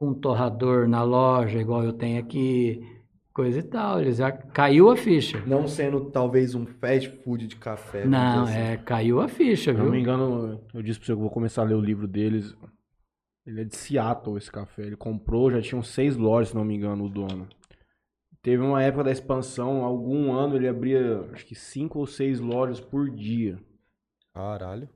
com 0.00 0.14
torrador 0.14 0.88
na 0.88 1.02
loja, 1.02 1.60
igual 1.60 1.84
eu 1.84 1.92
tenho 1.92 2.18
aqui, 2.18 2.80
coisa 3.34 3.58
e 3.58 3.62
tal. 3.62 4.00
Eles 4.00 4.16
já 4.16 4.32
caiu 4.32 4.88
a 4.90 4.96
ficha. 4.96 5.38
Não 5.46 5.68
sendo 5.68 6.06
talvez 6.10 6.54
um 6.54 6.64
fast 6.64 7.10
food 7.22 7.46
de 7.46 7.56
café. 7.56 8.06
Não, 8.06 8.44
assim. 8.44 8.56
é, 8.56 8.76
caiu 8.78 9.20
a 9.20 9.28
ficha, 9.28 9.64
Se 9.64 9.70
eu 9.70 9.74
não 9.74 9.84
viu? 9.84 9.92
me 9.92 10.00
engano, 10.00 10.58
eu 10.72 10.82
disse 10.82 10.98
pra 10.98 11.04
você 11.06 11.12
que 11.12 11.18
eu 11.18 11.20
vou 11.20 11.28
começar 11.30 11.60
a 11.60 11.66
ler 11.66 11.74
o 11.74 11.80
livro 11.82 12.08
deles. 12.08 12.56
Ele 13.46 13.60
é 13.60 13.64
de 13.64 13.76
Seattle, 13.76 14.38
esse 14.38 14.50
café. 14.50 14.82
Ele 14.82 14.96
comprou, 14.96 15.50
já 15.50 15.60
tinham 15.60 15.82
seis 15.82 16.16
lojas, 16.16 16.48
se 16.48 16.54
não 16.54 16.64
me 16.64 16.74
engano, 16.74 17.04
o 17.04 17.08
dono. 17.10 17.46
Teve 18.42 18.62
uma 18.62 18.82
época 18.82 19.04
da 19.04 19.10
expansão, 19.12 19.84
algum 19.84 20.32
ano 20.32 20.56
ele 20.56 20.66
abria, 20.66 21.28
acho 21.34 21.44
que 21.44 21.54
cinco 21.54 21.98
ou 21.98 22.06
seis 22.06 22.40
lojas 22.40 22.80
por 22.80 23.10
dia 23.10 23.58
Caralho. 24.32 24.88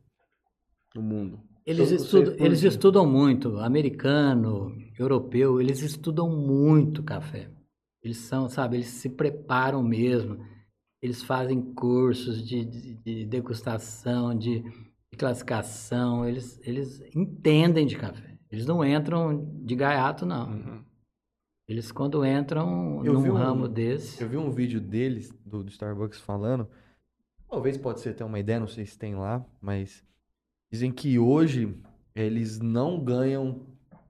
no 0.94 1.02
mundo. 1.02 1.40
Eles, 1.66 1.90
estudam, 1.90 2.34
eles 2.38 2.62
estudam 2.62 3.06
muito, 3.06 3.58
americano, 3.58 4.76
europeu, 4.98 5.60
eles 5.60 5.80
estudam 5.80 6.28
muito 6.28 7.02
café. 7.02 7.50
Eles 8.02 8.18
são, 8.18 8.48
sabe, 8.48 8.76
eles 8.76 8.88
se 8.88 9.08
preparam 9.08 9.82
mesmo. 9.82 10.44
Eles 11.02 11.22
fazem 11.22 11.60
cursos 11.74 12.46
de, 12.46 12.64
de, 12.64 12.94
de 12.96 13.24
degustação, 13.26 14.34
de, 14.36 14.60
de 14.60 15.16
classificação. 15.18 16.26
Eles, 16.28 16.60
eles 16.66 17.00
entendem 17.14 17.86
de 17.86 17.96
café. 17.96 18.36
Eles 18.50 18.66
não 18.66 18.84
entram 18.84 19.50
de 19.64 19.74
gaiato, 19.74 20.26
não. 20.26 20.50
Uhum. 20.50 20.84
Eles, 21.66 21.90
quando 21.90 22.24
entram 22.26 23.02
Eu 23.04 23.14
num 23.14 23.30
um- 23.30 23.32
ramo 23.32 23.66
desse. 23.68 24.22
Eu 24.22 24.28
vi 24.28 24.36
um 24.36 24.50
vídeo 24.50 24.80
deles, 24.80 25.32
do, 25.44 25.64
do 25.64 25.70
Starbucks, 25.70 26.20
falando. 26.20 26.68
Talvez 27.48 27.78
pode 27.78 28.00
ser 28.00 28.10
até 28.10 28.24
uma 28.24 28.38
ideia, 28.38 28.60
não 28.60 28.68
sei 28.68 28.84
se 28.84 28.98
tem 28.98 29.14
lá, 29.14 29.44
mas 29.62 30.04
dizem 30.74 30.90
que 30.90 31.20
hoje 31.20 31.72
eles 32.16 32.58
não 32.58 32.98
ganham 32.98 33.60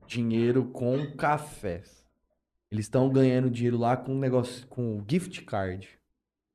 dinheiro 0.06 0.64
com 0.64 1.14
cafés. 1.14 2.02
Eles 2.70 2.86
estão 2.86 3.10
ganhando 3.10 3.50
dinheiro 3.50 3.76
lá 3.76 3.98
com 3.98 4.14
negócio, 4.14 4.66
com 4.68 5.04
gift 5.06 5.42
card. 5.44 5.86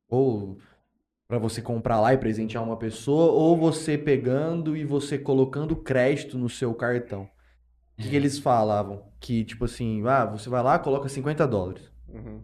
Ou 0.10 0.58
para 1.28 1.38
você 1.38 1.62
comprar 1.62 2.00
lá 2.02 2.12
e 2.12 2.18
presentear 2.18 2.64
uma 2.64 2.76
pessoa, 2.76 3.32
ou 3.32 3.56
você 3.56 4.00
pegando 4.00 4.76
e 4.76 4.84
você 4.84 5.16
colocando 5.16 5.76
crédito 5.76 6.40
no 6.40 6.50
seu 6.50 6.74
cartão. 6.74 7.30
O 7.94 8.02
que, 8.02 8.10
que 8.10 8.16
eles 8.16 8.40
falavam? 8.40 9.04
Que, 9.20 9.44
tipo 9.46 9.66
assim, 9.66 10.02
ah, 10.08 10.26
você 10.26 10.50
vai 10.50 10.64
lá, 10.64 10.80
coloca 10.80 11.08
50 11.08 11.48
dólares. 11.48 11.92
Uhum. 12.08 12.42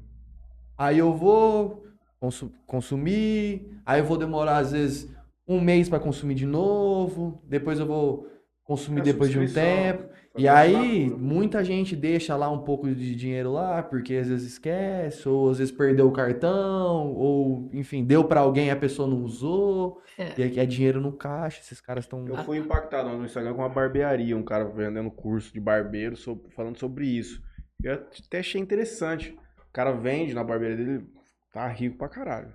Aí 0.78 1.00
eu 1.00 1.16
vou 1.16 1.84
consu- 2.20 2.52
consumir, 2.68 3.76
aí 3.84 4.02
eu 4.02 4.06
vou 4.06 4.18
demorar, 4.18 4.58
às 4.58 4.72
vezes, 4.72 5.12
um 5.48 5.62
mês 5.62 5.88
pra 5.90 6.00
consumir 6.00 6.36
de 6.36 6.46
novo, 6.46 7.42
depois 7.48 7.80
eu 7.80 7.86
vou 7.86 8.28
consumir 8.64 9.02
É 9.02 9.04
depois 9.04 9.30
de 9.30 9.40
um 9.40 9.48
tempo. 9.48 10.16
E 10.38 10.50
aí, 10.50 11.10
muita 11.10 11.64
gente 11.64 11.96
deixa 11.96 12.36
lá 12.36 12.50
um 12.52 12.60
pouco 12.60 12.94
de 12.94 13.16
dinheiro 13.16 13.54
lá, 13.54 13.82
porque 13.82 14.16
às 14.16 14.28
vezes 14.28 14.52
esquece, 14.54 15.30
ou 15.30 15.50
às 15.50 15.60
vezes 15.60 15.72
perdeu 15.74 16.08
o 16.10 16.12
cartão, 16.12 17.14
ou, 17.14 17.70
enfim, 17.72 18.04
deu 18.04 18.22
pra 18.26 18.42
alguém 18.42 18.68
e 18.68 18.70
a 18.70 18.76
pessoa 18.76 19.08
não 19.08 19.24
usou, 19.24 20.02
É. 20.18 20.34
e 20.38 20.44
aí 20.44 20.60
é 20.60 20.66
dinheiro 20.66 21.00
no 21.00 21.14
caixa, 21.14 21.62
esses 21.62 21.80
caras 21.80 22.04
estão... 22.04 22.28
Eu 22.28 22.36
fui 22.44 22.58
impactado 22.58 23.08
no 23.18 23.24
Instagram 23.24 23.54
com 23.54 23.62
uma 23.62 23.70
barbearia, 23.70 24.36
um 24.36 24.44
cara 24.44 24.66
vendendo 24.66 25.10
curso 25.10 25.54
de 25.54 25.60
barbeiro, 25.62 26.18
sob- 26.18 26.50
falando 26.50 26.78
sobre 26.78 27.08
isso. 27.08 27.42
Eu 27.82 27.94
até 27.94 28.40
achei 28.40 28.60
interessante. 28.60 29.32
O 29.70 29.72
cara 29.72 29.94
vende 29.94 30.34
na 30.34 30.44
barbearia 30.44 30.76
dele, 30.76 31.06
tá 31.54 31.66
rico 31.70 31.98
pra 31.98 32.10
caralho. 32.10 32.54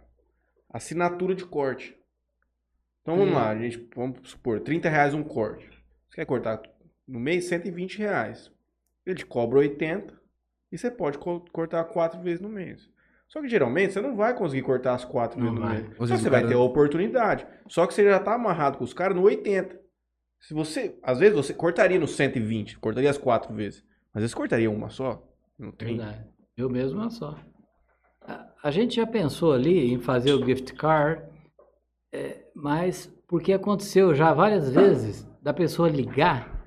Assinatura 0.70 1.34
de 1.34 1.44
corte. 1.46 1.96
Então 3.02 3.16
vamos 3.16 3.32
Hum. 3.32 3.36
lá, 3.36 3.50
a 3.50 3.56
gente, 3.58 3.88
vamos 3.94 4.18
supor, 4.30 4.60
30 4.60 4.88
reais 4.88 5.14
um 5.14 5.22
corte. 5.22 5.68
Você 6.08 6.16
quer 6.16 6.26
cortar 6.26 6.60
no 7.06 7.18
mês, 7.18 7.46
120 7.46 7.98
reais. 7.98 8.50
Ele 9.06 9.16
te 9.16 9.26
cobra 9.26 9.58
80 9.58 10.14
e 10.70 10.76
você 10.78 10.90
pode 10.90 11.18
co- 11.18 11.44
cortar 11.52 11.82
quatro 11.84 12.20
vezes 12.20 12.40
no 12.40 12.48
mês. 12.48 12.88
Só 13.28 13.40
que 13.40 13.48
geralmente 13.48 13.92
você 13.92 14.00
não 14.00 14.16
vai 14.16 14.34
conseguir 14.34 14.62
cortar 14.62 14.94
as 14.94 15.04
quatro 15.04 15.38
Não 15.38 15.46
vezes 15.46 15.60
no 15.60 15.66
vai. 15.66 15.82
mês. 15.82 15.96
Só 15.96 16.04
vezes 16.04 16.16
que 16.16 16.22
você 16.24 16.30
vai 16.30 16.46
ter 16.46 16.54
a 16.54 16.58
oportunidade. 16.60 17.46
Só 17.68 17.86
que 17.86 17.94
você 17.94 18.04
já 18.04 18.18
tá 18.18 18.34
amarrado 18.34 18.76
com 18.78 18.84
os 18.84 18.92
caras 18.92 19.16
no 19.16 19.22
80. 19.22 19.78
Se 20.40 20.52
você, 20.54 20.98
às 21.02 21.18
vezes 21.20 21.34
você 21.36 21.54
cortaria 21.54 21.98
no 21.98 22.08
120, 22.08 22.78
cortaria 22.78 23.10
as 23.10 23.18
quatro 23.18 23.54
vezes. 23.54 23.84
Às 24.12 24.22
vezes 24.22 24.34
cortaria 24.34 24.70
uma 24.70 24.88
só, 24.90 25.22
no 25.58 25.72
30. 25.72 26.02
Verdade. 26.04 26.26
Eu 26.56 26.68
mesmo 26.68 27.02
é 27.04 27.10
só. 27.10 27.38
A, 28.22 28.46
a 28.64 28.70
gente 28.70 28.96
já 28.96 29.06
pensou 29.06 29.52
ali 29.52 29.92
em 29.92 30.00
fazer 30.00 30.32
o 30.32 30.44
gift 30.44 30.72
card, 30.74 31.22
é, 32.12 32.46
mas 32.54 33.06
porque 33.26 33.52
aconteceu 33.52 34.14
já 34.14 34.32
várias 34.34 34.70
vezes 34.70 35.26
da 35.40 35.54
pessoa 35.54 35.88
ligar, 35.88 36.64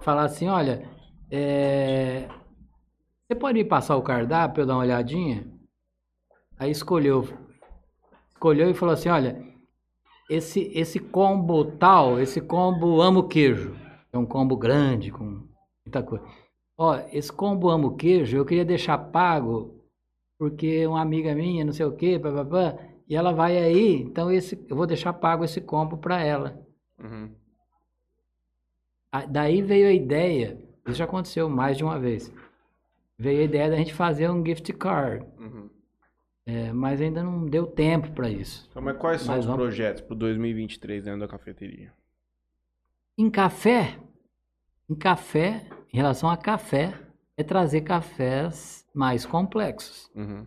falar 0.00 0.24
assim, 0.24 0.48
olha, 0.48 0.88
é, 1.30 2.28
você 3.26 3.34
pode 3.34 3.58
me 3.58 3.64
passar 3.64 3.96
o 3.96 4.02
cardápio 4.02 4.62
eu 4.62 4.66
dar 4.66 4.74
uma 4.74 4.82
olhadinha? 4.82 5.46
Aí 6.58 6.70
escolheu, 6.70 7.28
escolheu 8.28 8.70
e 8.70 8.74
falou 8.74 8.94
assim, 8.94 9.08
olha, 9.08 9.42
esse, 10.30 10.70
esse 10.74 10.98
combo 10.98 11.64
tal, 11.64 12.20
esse 12.20 12.40
combo 12.40 13.00
amo 13.00 13.28
queijo, 13.28 13.76
é 14.12 14.18
um 14.18 14.26
combo 14.26 14.56
grande 14.56 15.10
com 15.10 15.46
muita 15.84 16.02
coisa. 16.02 16.24
Ó, 16.76 16.96
esse 17.12 17.32
combo 17.32 17.68
amo 17.68 17.96
queijo, 17.96 18.36
eu 18.36 18.44
queria 18.44 18.64
deixar 18.64 18.98
pago 18.98 19.84
porque 20.38 20.86
uma 20.86 21.00
amiga 21.00 21.34
minha, 21.34 21.64
não 21.64 21.72
sei 21.72 21.86
o 21.86 21.94
quê, 21.94 22.18
papapá, 22.18 22.76
e 23.08 23.14
ela 23.16 23.32
vai 23.32 23.58
aí, 23.58 23.96
então 24.02 24.30
esse, 24.30 24.58
eu 24.68 24.76
vou 24.76 24.86
deixar 24.86 25.12
pago 25.12 25.44
esse 25.44 25.60
combo 25.60 25.96
para 25.98 26.22
ela. 26.22 26.60
Uhum. 26.98 27.30
Ah, 29.12 29.26
Daí 29.26 29.62
veio 29.62 29.88
a 29.88 29.92
ideia, 29.92 30.58
isso 30.86 30.96
já 30.98 31.04
aconteceu 31.04 31.48
mais 31.48 31.76
de 31.76 31.84
uma 31.84 31.98
vez, 31.98 32.32
veio 33.18 33.40
a 33.40 33.44
ideia 33.44 33.70
da 33.70 33.76
gente 33.76 33.94
fazer 33.94 34.28
um 34.30 34.44
gift 34.44 34.72
card, 34.74 35.24
Uhum. 35.38 35.68
é, 36.46 36.72
mas 36.72 37.00
ainda 37.00 37.22
não 37.22 37.46
deu 37.46 37.66
tempo 37.66 38.10
para 38.12 38.28
isso. 38.28 38.66
Então, 38.70 38.82
mas 38.82 38.96
quais 38.96 39.20
são 39.22 39.34
Mas 39.34 39.44
os 39.44 39.46
vamos- 39.46 39.62
projetos 39.62 40.02
pro 40.02 40.14
2023 40.16 41.04
dentro 41.04 41.20
da 41.20 41.28
cafeteria? 41.28 41.92
Em 43.16 43.30
café, 43.30 43.96
em 44.90 44.94
café, 44.94 45.66
em 45.92 45.96
relação 45.96 46.28
a 46.28 46.36
café, 46.36 46.92
é 47.36 47.44
trazer 47.44 47.82
cafés 47.82 48.84
mais 48.92 49.24
complexos. 49.24 50.10
Uhum. 50.14 50.44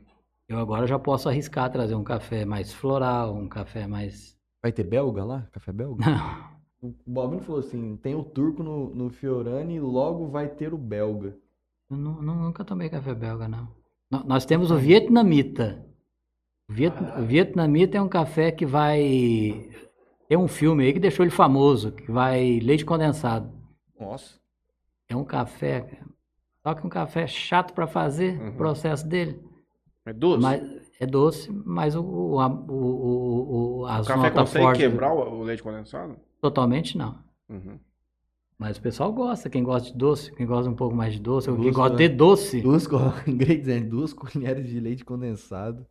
Eu 0.47 0.59
agora 0.59 0.87
já 0.87 0.97
posso 0.97 1.27
arriscar 1.27 1.69
trazer 1.71 1.95
um 1.95 2.03
café 2.03 2.45
mais 2.45 2.73
floral, 2.73 3.35
um 3.35 3.47
café 3.49 3.85
mais. 3.87 4.37
Vai 4.61 4.71
ter 4.71 4.83
belga 4.83 5.23
lá? 5.23 5.47
Café 5.51 5.71
belga? 5.73 6.03
Não, 6.09 6.89
O 6.89 6.93
Balbino 7.11 7.41
falou 7.41 7.59
assim, 7.59 7.97
tem 7.97 8.15
o 8.15 8.23
turco 8.23 8.63
no, 8.63 8.93
no 8.95 9.09
Fiorani 9.09 9.75
e 9.75 9.79
logo 9.79 10.27
vai 10.27 10.47
ter 10.47 10.73
o 10.73 10.77
belga. 10.77 11.35
eu 11.89 11.97
nu- 11.97 12.21
nu- 12.21 12.35
nunca 12.35 12.63
tomei 12.63 12.89
café 12.89 13.13
belga, 13.13 13.47
não. 13.47 13.67
No- 14.09 14.23
Nós 14.23 14.45
temos 14.45 14.71
o 14.71 14.77
vietnamita. 14.77 15.85
O, 16.69 16.73
viet, 16.73 16.93
o 17.17 17.25
vietnamita 17.25 17.97
é 17.97 18.01
um 18.01 18.09
café 18.09 18.51
que 18.51 18.65
vai. 18.65 19.69
Tem 20.29 20.37
um 20.37 20.47
filme 20.47 20.83
aí 20.85 20.93
que 20.93 20.99
deixou 20.99 21.23
ele 21.25 21.31
famoso, 21.31 21.91
que 21.93 22.11
vai 22.11 22.59
leite 22.59 22.85
condensado. 22.85 23.51
Nossa. 23.99 24.37
É 25.09 25.15
um 25.15 25.23
café. 25.25 26.01
Só 26.61 26.73
que 26.73 26.85
um 26.85 26.89
café 26.89 27.25
chato 27.27 27.73
para 27.73 27.87
fazer, 27.87 28.37
Uhum. 28.39 28.49
o 28.49 28.53
processo 28.53 29.07
dele. 29.07 29.41
É 30.07 30.13
doce? 30.13 30.41
Mas 30.41 30.91
é 30.99 31.05
doce, 31.05 31.51
mas 31.65 31.95
o, 31.95 32.01
o, 32.01 32.35
o, 32.37 32.41
o, 32.41 32.75
o, 32.75 33.79
o 33.81 33.85
as 33.85 34.07
café 34.07 34.31
consegue 34.31 34.63
fortes. 34.65 34.81
quebrar 34.81 35.13
o, 35.13 35.39
o 35.39 35.43
leite 35.43 35.61
condensado? 35.61 36.15
Totalmente 36.41 36.97
não. 36.97 37.19
Uhum. 37.49 37.77
Mas 38.57 38.77
o 38.77 38.81
pessoal 38.81 39.11
gosta, 39.13 39.49
quem 39.49 39.63
gosta 39.63 39.91
de 39.91 39.97
doce, 39.97 40.33
quem 40.33 40.45
gosta 40.47 40.69
um 40.69 40.75
pouco 40.75 40.95
mais 40.95 41.13
de 41.13 41.19
doce, 41.19 41.49
ou 41.49 41.55
quem 41.55 41.65
Duas 41.65 41.75
gosta 41.75 41.91
colheres. 41.91 42.11
de 42.11 42.17
doce. 42.17 42.61
Duas, 42.61 42.87
ingredientes, 43.27 43.89
duas 43.89 44.13
colheres 44.13 44.67
de 44.67 44.79
leite 44.79 45.05
condensado, 45.05 45.85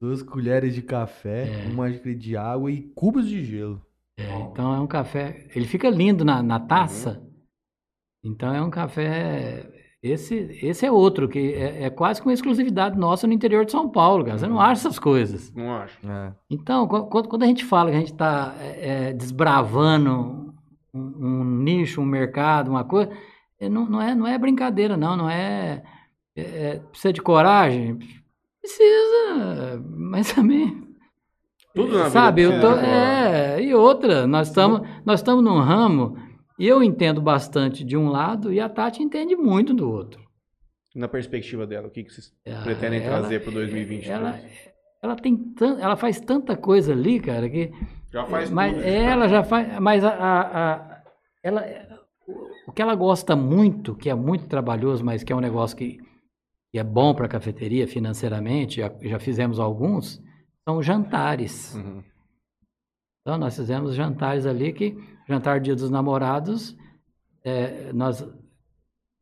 duas 0.00 0.22
colheres 0.22 0.74
de 0.74 0.82
café, 0.82 1.64
É. 1.66 1.68
uma 1.68 1.90
de 1.90 2.36
água 2.36 2.70
e 2.72 2.82
cubos 2.94 3.28
de 3.28 3.44
gelo. 3.44 3.80
É, 4.18 4.40
então 4.40 4.74
é 4.74 4.80
um 4.80 4.86
café. 4.86 5.46
Ele 5.54 5.66
fica 5.66 5.88
lindo 5.90 6.24
na, 6.24 6.42
na 6.42 6.58
taça. 6.58 7.22
Então 8.24 8.52
é 8.52 8.62
um 8.62 8.70
café. 8.70 9.75
Esse, 10.10 10.58
esse 10.62 10.84
é 10.86 10.90
outro, 10.92 11.28
que 11.28 11.52
é, 11.54 11.84
é 11.84 11.90
quase 11.90 12.20
com 12.22 12.30
exclusividade 12.30 12.98
nossa 12.98 13.26
no 13.26 13.32
interior 13.32 13.64
de 13.64 13.72
São 13.72 13.88
Paulo, 13.88 14.24
cara. 14.24 14.38
Você 14.38 14.46
não 14.46 14.60
acha 14.60 14.82
essas 14.88 14.98
coisas. 14.98 15.52
Não 15.54 15.72
acho. 15.74 15.98
É. 16.08 16.32
Então, 16.50 16.86
qu- 16.86 17.06
quando, 17.06 17.28
quando 17.28 17.42
a 17.42 17.46
gente 17.46 17.64
fala 17.64 17.90
que 17.90 17.96
a 17.96 18.00
gente 18.00 18.12
está 18.12 18.54
desbravando 19.16 20.54
um, 20.94 21.00
um 21.00 21.44
nicho, 21.44 22.00
um 22.00 22.04
mercado, 22.06 22.70
uma 22.70 22.84
coisa, 22.84 23.10
é, 23.60 23.68
não, 23.68 23.86
não, 23.86 24.00
é, 24.00 24.14
não 24.14 24.26
é 24.26 24.38
brincadeira, 24.38 24.96
não. 24.96 25.16
Não 25.16 25.28
é, 25.30 25.82
é- 26.36 26.40
é- 26.42 26.80
Precisa 26.90 27.12
de 27.12 27.22
coragem? 27.22 27.98
Precisa, 28.60 29.82
mas 29.96 30.32
também. 30.32 30.84
Tudo 31.74 31.92
na 31.92 32.04
vida 32.04 32.10
Sabe, 32.10 32.42
eu 32.42 32.50
precisa 32.52 32.72
tô. 32.74 32.80
É, 32.80 33.62
e 33.62 33.74
outra, 33.74 34.26
nós 34.26 34.48
estamos 34.48 34.80
nós 35.04 35.20
estamos 35.20 35.44
num 35.44 35.58
ramo, 35.60 36.16
eu 36.58 36.82
entendo 36.82 37.20
bastante 37.20 37.84
de 37.84 37.96
um 37.96 38.08
lado, 38.08 38.52
e 38.52 38.60
a 38.60 38.68
Tati 38.68 39.02
entende 39.02 39.36
muito 39.36 39.74
do 39.74 39.90
outro. 39.90 40.24
Na 40.94 41.08
perspectiva 41.08 41.66
dela, 41.66 41.88
o 41.88 41.90
que, 41.90 42.04
que 42.04 42.10
vocês 42.12 42.32
Ah, 42.46 42.62
pretendem 42.62 43.00
ela- 43.02 43.18
trazer 43.20 43.40
pro 43.42 43.52
2023? 43.52 44.08
Ela, 44.08 44.40
ela 45.02 45.16
tem 45.16 45.36
tan, 45.36 45.78
ela 45.78 45.96
faz 45.96 46.18
tanta 46.20 46.56
coisa 46.56 46.92
ali, 46.92 47.20
cara, 47.20 47.48
que 47.50 47.70
Já 48.10 48.24
faz 48.24 48.48
mas 48.50 48.74
tudo. 48.74 48.86
ela 48.86 49.28
já 49.28 49.44
faz, 49.44 49.78
mas 49.78 50.02
a, 50.02 50.10
a- 50.10 50.72
a- 50.74 51.02
ela 51.42 51.64
o 52.66 52.72
que 52.72 52.80
ela 52.82 52.94
gosta 52.94 53.36
muito, 53.36 53.94
que 53.94 54.08
é 54.10 54.14
muito 54.14 54.48
trabalhoso, 54.48 55.04
mas 55.04 55.22
que 55.22 55.32
é 55.32 55.36
um 55.36 55.40
negócio 55.40 55.76
que, 55.76 55.98
que 56.72 56.78
é 56.78 56.82
bom 56.82 57.14
para 57.14 57.26
a 57.26 57.28
cafeteria 57.28 57.86
financeiramente, 57.86 58.78
já, 58.80 58.90
já 59.02 59.18
fizemos 59.20 59.60
alguns, 59.60 60.20
são 60.68 60.82
jantares. 60.82 61.74
Uhum. 61.76 62.02
Então 63.26 63.36
nós 63.36 63.56
fizemos 63.56 63.96
jantares 63.96 64.46
ali 64.46 64.72
que 64.72 64.96
jantar 65.28 65.58
Dia 65.58 65.74
dos 65.74 65.90
Namorados, 65.90 66.76
é, 67.42 67.92
nós 67.92 68.24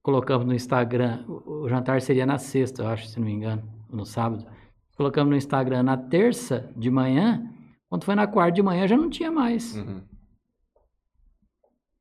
colocamos 0.02 0.46
no 0.46 0.52
Instagram, 0.52 1.24
o, 1.26 1.62
o 1.62 1.68
jantar 1.70 2.02
seria 2.02 2.26
na 2.26 2.36
sexta, 2.36 2.82
eu 2.82 2.88
acho, 2.88 3.06
se 3.08 3.18
não 3.18 3.24
me 3.24 3.32
engano, 3.32 3.62
ou 3.88 3.96
no 3.96 4.04
sábado. 4.04 4.46
Colocamos 4.94 5.30
no 5.30 5.36
Instagram 5.38 5.84
na 5.84 5.96
terça 5.96 6.70
de 6.76 6.90
manhã, 6.90 7.50
quando 7.88 8.04
foi 8.04 8.14
na 8.14 8.26
quarta 8.26 8.52
de 8.52 8.62
manhã 8.62 8.86
já 8.86 8.94
não 8.94 9.08
tinha 9.08 9.32
mais. 9.32 9.74
Uhum. 9.74 10.02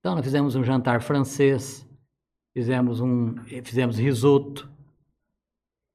Então 0.01 0.13
nós 0.13 0.25
fizemos 0.25 0.57
um 0.57 0.63
jantar 0.65 1.01
francês, 1.01 1.87
fizemos 2.53 2.99
um, 2.99 3.33
fizemos 3.63 3.97
risoto. 3.97 4.69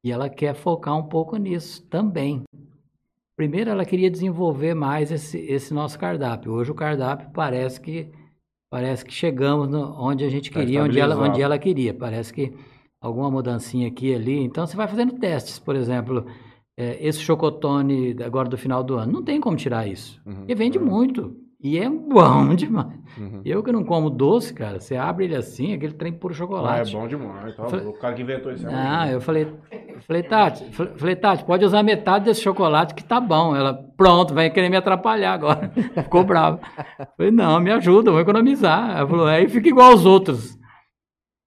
E 0.02 0.10
ela 0.10 0.30
quer 0.30 0.54
focar 0.54 0.96
um 0.96 1.06
pouco 1.06 1.36
nisso 1.36 1.86
também. 1.88 2.44
Primeiro 3.38 3.70
ela 3.70 3.84
queria 3.84 4.10
desenvolver 4.10 4.74
mais 4.74 5.12
esse, 5.12 5.38
esse 5.38 5.72
nosso 5.72 5.96
cardápio. 5.96 6.50
Hoje 6.50 6.72
o 6.72 6.74
cardápio 6.74 7.30
parece 7.32 7.80
que 7.80 8.10
parece 8.68 9.04
que 9.04 9.14
chegamos 9.14 9.72
onde 9.72 10.24
a 10.24 10.28
gente 10.28 10.50
Tá 10.50 10.58
queria, 10.58 10.82
onde 10.82 10.98
ela, 10.98 11.16
onde 11.16 11.40
ela 11.40 11.56
queria. 11.56 11.94
Parece 11.94 12.32
que 12.32 12.52
alguma 13.00 13.30
mudancinha 13.30 13.86
aqui 13.86 14.08
e 14.08 14.14
ali. 14.16 14.40
Então 14.40 14.66
você 14.66 14.76
vai 14.76 14.88
fazendo 14.88 15.20
testes, 15.20 15.56
por 15.56 15.76
exemplo, 15.76 16.26
eh, 16.76 16.98
esse 17.00 17.20
chocotone 17.20 18.16
agora 18.24 18.48
do 18.48 18.58
final 18.58 18.82
do 18.82 18.96
ano. 18.96 19.12
Não 19.12 19.22
tem 19.22 19.40
como 19.40 19.56
tirar 19.56 19.86
isso. 19.86 20.20
Uhum. 20.26 20.44
E 20.48 20.54
vende 20.56 20.80
muito. 20.80 21.36
E 21.60 21.76
é 21.78 21.88
bom 21.90 22.54
demais. 22.54 22.96
Uhum. 23.18 23.42
Eu 23.44 23.62
que 23.64 23.72
não 23.72 23.82
como 23.82 24.08
doce, 24.10 24.54
cara, 24.54 24.78
você 24.78 24.94
abre 24.96 25.24
ele 25.24 25.34
assim, 25.34 25.74
aquele 25.74 25.92
trem 25.94 26.12
puro 26.12 26.32
Ah, 26.32 26.36
é 26.36 26.38
chocolate. 26.38 26.92
bom 26.92 27.08
demais. 27.08 27.56
Tá? 27.56 27.66
Falei- 27.68 27.86
O 27.86 27.92
cara 27.94 28.14
que 28.14 28.22
inventou 28.22 28.52
isso 28.52 28.66
é 28.66 28.72
Ah, 28.72 29.04
um 29.06 29.10
eu 29.10 29.20
falei, 29.20 29.52
eu 29.88 30.00
falei, 30.02 30.22
Tati, 30.22 30.64
falei, 30.96 31.16
Tati, 31.16 31.44
pode 31.44 31.64
usar 31.64 31.82
metade 31.82 32.26
desse 32.26 32.42
chocolate 32.42 32.94
que 32.94 33.02
tá 33.02 33.20
bom. 33.20 33.56
Ela, 33.56 33.74
pronto, 33.96 34.32
vai 34.34 34.48
querer 34.50 34.68
me 34.68 34.76
atrapalhar 34.76 35.32
agora. 35.32 35.68
Ficou 36.04 36.22
brava. 36.22 36.60
Falei, 37.16 37.32
não, 37.32 37.58
me 37.58 37.72
ajuda, 37.72 38.12
vou 38.12 38.20
economizar. 38.20 38.96
Ela 38.96 39.08
falou, 39.08 39.26
aí 39.26 39.48
fica 39.48 39.68
igual 39.68 39.90
aos 39.90 40.06
outros. 40.06 40.56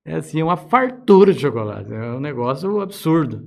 É 0.05 0.15
assim, 0.15 0.41
uma 0.43 0.57
fartura 0.57 1.31
de 1.31 1.39
chocolate. 1.39 1.93
É 1.93 2.11
um 2.11 2.19
negócio 2.19 2.81
absurdo. 2.81 3.45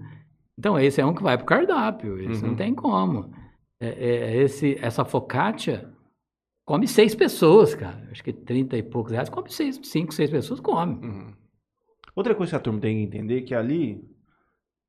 Então, 0.58 0.78
esse 0.78 0.98
é 1.00 1.04
um 1.04 1.12
que 1.12 1.22
vai 1.22 1.36
pro 1.36 1.44
cardápio. 1.44 2.18
Esse 2.22 2.42
Uhum. 2.42 2.50
não 2.50 2.56
tem 2.56 2.72
como. 2.74 3.30
É, 3.82 3.88
é, 3.88 4.36
esse, 4.36 4.78
essa 4.80 5.04
focaccia 5.04 5.92
come 6.64 6.86
seis 6.88 7.14
pessoas, 7.14 7.74
cara. 7.74 8.08
Acho 8.10 8.22
que 8.22 8.32
30 8.32 8.76
e 8.76 8.82
poucos 8.82 9.12
reais. 9.12 9.28
Come 9.28 9.50
seis, 9.50 9.80
cinco, 9.82 10.12
seis 10.12 10.30
pessoas, 10.30 10.60
come. 10.60 10.94
Uhum. 10.94 11.34
Outra 12.14 12.34
coisa 12.34 12.50
que 12.50 12.56
a 12.56 12.60
turma 12.60 12.80
tem 12.80 12.96
que 12.96 13.02
entender 13.02 13.38
é 13.38 13.42
que 13.42 13.54
ali 13.54 14.02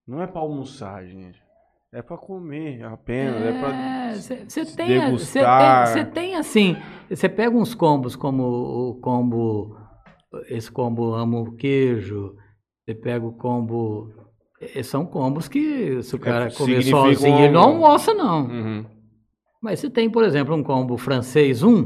não 0.08 0.22
é 0.22 0.28
pra 0.28 0.42
almoçar, 0.42 1.06
gente. 1.06 1.44
É 1.92 2.02
pra 2.02 2.18
comer 2.18 2.84
apenas. 2.84 3.42
É, 3.42 3.60
pra. 3.60 4.14
Você 4.16 4.66
se 4.66 4.76
tem, 4.76 4.88
tem, 4.88 6.06
tem 6.12 6.36
assim, 6.36 6.76
você 7.10 7.30
pega 7.30 7.56
uns 7.56 7.74
combos 7.74 8.16
como 8.16 8.44
o 8.44 8.96
combo, 8.96 9.78
esse 10.50 10.70
combo 10.70 11.14
amo 11.14 11.56
queijo, 11.56 12.36
você 12.86 12.94
pega 12.94 13.26
o 13.26 13.32
combo, 13.32 14.14
são 14.84 15.06
combos 15.06 15.48
que 15.48 16.02
se 16.04 16.16
o 16.16 16.20
cara 16.20 16.52
comer 16.52 16.80
É, 16.80 16.82
significam 16.82 17.14
sozinho, 17.14 17.40
ele 17.40 17.54
não 17.54 17.62
almoça 17.62 18.14
não. 18.14 18.46
Uhum. 18.46 18.86
Mas 19.66 19.80
você 19.80 19.90
tem, 19.90 20.08
por 20.10 20.24
exemplo, 20.24 20.54
um 20.56 20.62
combo 20.64 20.96
francês 20.96 21.64
1, 21.64 21.86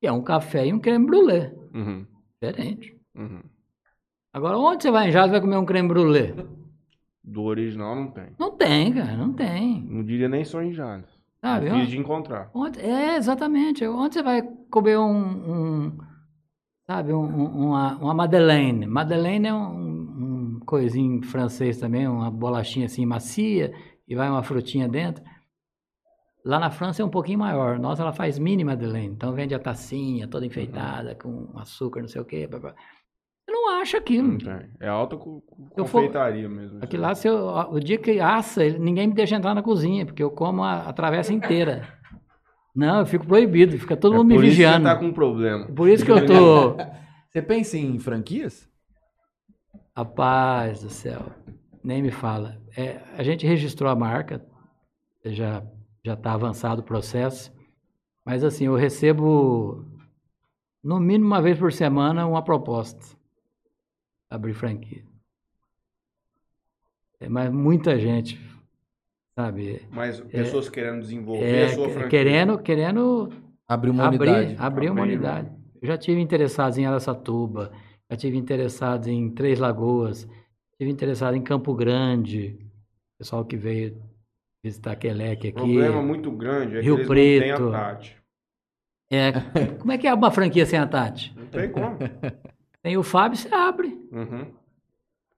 que 0.00 0.08
é 0.08 0.10
um 0.12 0.20
café 0.20 0.66
e 0.66 0.72
um 0.72 0.80
creme 0.80 1.06
brulee, 1.06 1.52
Uhum. 1.72 2.04
diferente. 2.42 2.96
Uhum. 3.14 3.42
Agora, 4.32 4.58
onde 4.58 4.82
você 4.82 4.90
vai 4.90 5.08
em 5.08 5.12
Jales 5.12 5.28
e 5.28 5.32
vai 5.32 5.40
comer 5.40 5.56
um 5.56 5.64
creme 5.64 5.86
brulee? 5.88 6.34
Do 7.22 7.42
original 7.44 7.94
não 7.94 8.08
tem. 8.10 8.26
Não 8.36 8.50
tem, 8.56 8.92
cara, 8.92 9.16
não 9.16 9.32
tem. 9.32 9.82
Não 9.88 10.02
diria 10.02 10.28
nem 10.28 10.44
só 10.44 10.60
em 10.60 10.72
Jales. 10.72 11.06
Sabe? 11.40 11.66
Difícil 11.66 11.90
de 11.90 11.98
encontrar. 11.98 12.50
Onde, 12.52 12.80
é, 12.80 13.16
exatamente. 13.16 13.86
Onde 13.86 14.14
você 14.14 14.22
vai 14.24 14.42
comer 14.68 14.98
um, 14.98 15.12
um, 15.86 15.98
sabe, 16.88 17.12
um- 17.12 17.68
uma, 17.68 17.96
uma 17.98 18.14
madeleine. 18.14 18.84
Madeleine 18.84 19.46
é 19.46 19.54
um, 19.54 20.56
um 20.56 20.60
coisinho 20.66 21.22
francês 21.22 21.78
também, 21.78 22.08
uma 22.08 22.30
bolachinha 22.32 22.86
assim 22.86 23.06
macia 23.06 23.72
e 24.08 24.16
vai 24.16 24.28
uma 24.28 24.42
frutinha 24.42 24.88
dentro. 24.88 25.22
Lá 26.44 26.58
na 26.58 26.70
França 26.70 27.00
é 27.00 27.04
um 27.04 27.08
pouquinho 27.10 27.38
maior. 27.38 27.78
Nossa, 27.78 28.02
ela 28.02 28.12
faz 28.12 28.38
mini 28.38 28.62
madeleine. 28.64 29.14
Então 29.14 29.32
vende 29.32 29.54
a 29.54 29.58
tacinha 29.58 30.28
toda 30.28 30.44
enfeitada 30.44 31.14
com 31.14 31.48
açúcar, 31.56 32.00
não 32.02 32.08
sei 32.08 32.20
o 32.20 32.24
quê. 32.24 32.46
blá, 32.46 32.58
blá. 32.58 32.74
Você 33.46 33.50
não 33.52 33.80
acha 33.80 33.98
aquilo. 33.98 34.28
Não 34.28 34.38
tem. 34.38 34.70
É 34.80 34.88
alta 34.88 35.16
co- 35.16 35.40
co- 35.42 35.68
Eu 35.76 35.86
for- 35.86 36.00
confeitaria 36.00 36.48
mesmo. 36.48 36.80
Aqui 36.82 36.96
lá, 36.96 37.14
se 37.14 37.28
eu- 37.28 37.46
o 37.70 37.80
dia 37.80 37.96
que 37.98 38.20
assa, 38.20 38.62
ninguém 38.78 39.06
me 39.06 39.14
deixa 39.14 39.36
entrar 39.36 39.54
na 39.54 39.62
cozinha, 39.62 40.04
porque 40.04 40.22
eu 40.22 40.30
como 40.30 40.62
a, 40.62 40.82
a 40.88 40.92
travessa 40.92 41.32
inteira. 41.32 41.88
Não, 42.74 43.00
eu 43.00 43.06
fico 43.06 43.26
proibido, 43.26 43.78
fica 43.78 43.96
todo 43.96 44.14
É 44.14 44.16
mundo 44.18 44.28
me 44.28 44.34
por 44.34 44.44
isso 44.44 44.56
que 44.56 44.62
vigiando. 44.62 44.86
você 44.88 44.94
tá 44.94 44.98
com 44.98 45.06
um 45.06 45.12
problema. 45.12 45.66
Por 45.68 45.88
isso 45.88 46.04
que 46.04 46.10
eu 46.10 46.26
tô. 46.26 46.76
Você 47.30 47.42
pensa 47.42 47.76
em 47.76 47.98
franquias? 47.98 48.68
Rapaz 49.96 50.82
do 50.82 50.90
céu, 50.90 51.22
nem 51.82 52.02
me 52.02 52.10
fala. 52.10 52.60
É, 52.76 53.00
a 53.16 53.22
gente 53.22 53.46
registrou 53.46 53.90
a 53.90 53.94
marca, 53.96 54.44
já 55.24 55.62
já 56.04 56.14
está 56.14 56.32
avançado 56.34 56.82
o 56.82 56.84
processo, 56.84 57.52
mas 58.24 58.44
assim, 58.44 58.66
eu 58.66 58.74
recebo 58.76 59.84
no 60.82 61.00
mínimo 61.00 61.26
uma 61.26 61.40
vez 61.40 61.58
por 61.58 61.72
semana 61.72 62.26
uma 62.26 62.42
proposta. 62.44 63.16
Abrir 64.28 64.52
franquia. 64.52 65.02
É, 67.20 67.28
mas 67.28 67.50
muita 67.50 67.98
gente, 67.98 68.38
sabe? 69.34 69.82
Mas 69.90 70.20
pessoas 70.20 70.68
querendo 70.68 71.00
desenvolver 71.00 71.44
É, 71.44 71.64
a 71.66 71.74
sua 71.74 71.88
franquia. 71.88 72.08
querendo, 72.10 72.58
querendo 72.58 73.32
Abrir 73.66 73.90
uma 73.90 74.08
unidade. 74.08 74.30
abrir, 74.52 74.60
abrir 74.60 74.90
uma 74.90 75.02
unidade. 75.02 75.50
Eu 75.80 75.88
já 75.88 75.96
tive 75.96 76.20
interessados 76.20 76.76
em 76.76 76.84
Araçatuba, 76.84 77.72
já 78.10 78.16
tive 78.16 78.36
interessados 78.36 79.08
em 79.08 79.30
Três 79.30 79.58
Lagoas, 79.58 80.28
tive 80.78 80.90
interessado 80.90 81.34
em 81.34 81.42
Campo 81.42 81.74
Grande, 81.74 82.58
pessoal 83.18 83.44
que 83.44 83.56
veio 83.56 83.96
visitar 84.64 84.92
O 84.92 85.32
aqui. 85.32 85.52
problema 85.52 86.02
muito 86.02 86.30
grande 86.32 86.78
é 86.78 86.80
Rio 86.80 86.94
que 86.96 87.02
eles 87.02 87.06
Preto. 87.08 87.60
não 87.62 87.70
têm 87.70 87.76
a 87.76 87.78
Tati. 87.84 88.16
É, 89.12 89.32
como 89.78 89.92
é 89.92 89.98
que 89.98 90.06
é 90.08 90.14
uma 90.14 90.30
franquia 90.30 90.64
sem 90.64 90.78
a 90.78 90.86
Tati? 90.86 91.34
Não 91.36 91.46
tem 91.46 91.70
como. 91.70 91.98
Tem 92.82 92.96
o 92.96 93.02
Fábio, 93.02 93.36
você 93.38 93.54
abre. 93.54 93.88
Uhum. 94.10 94.46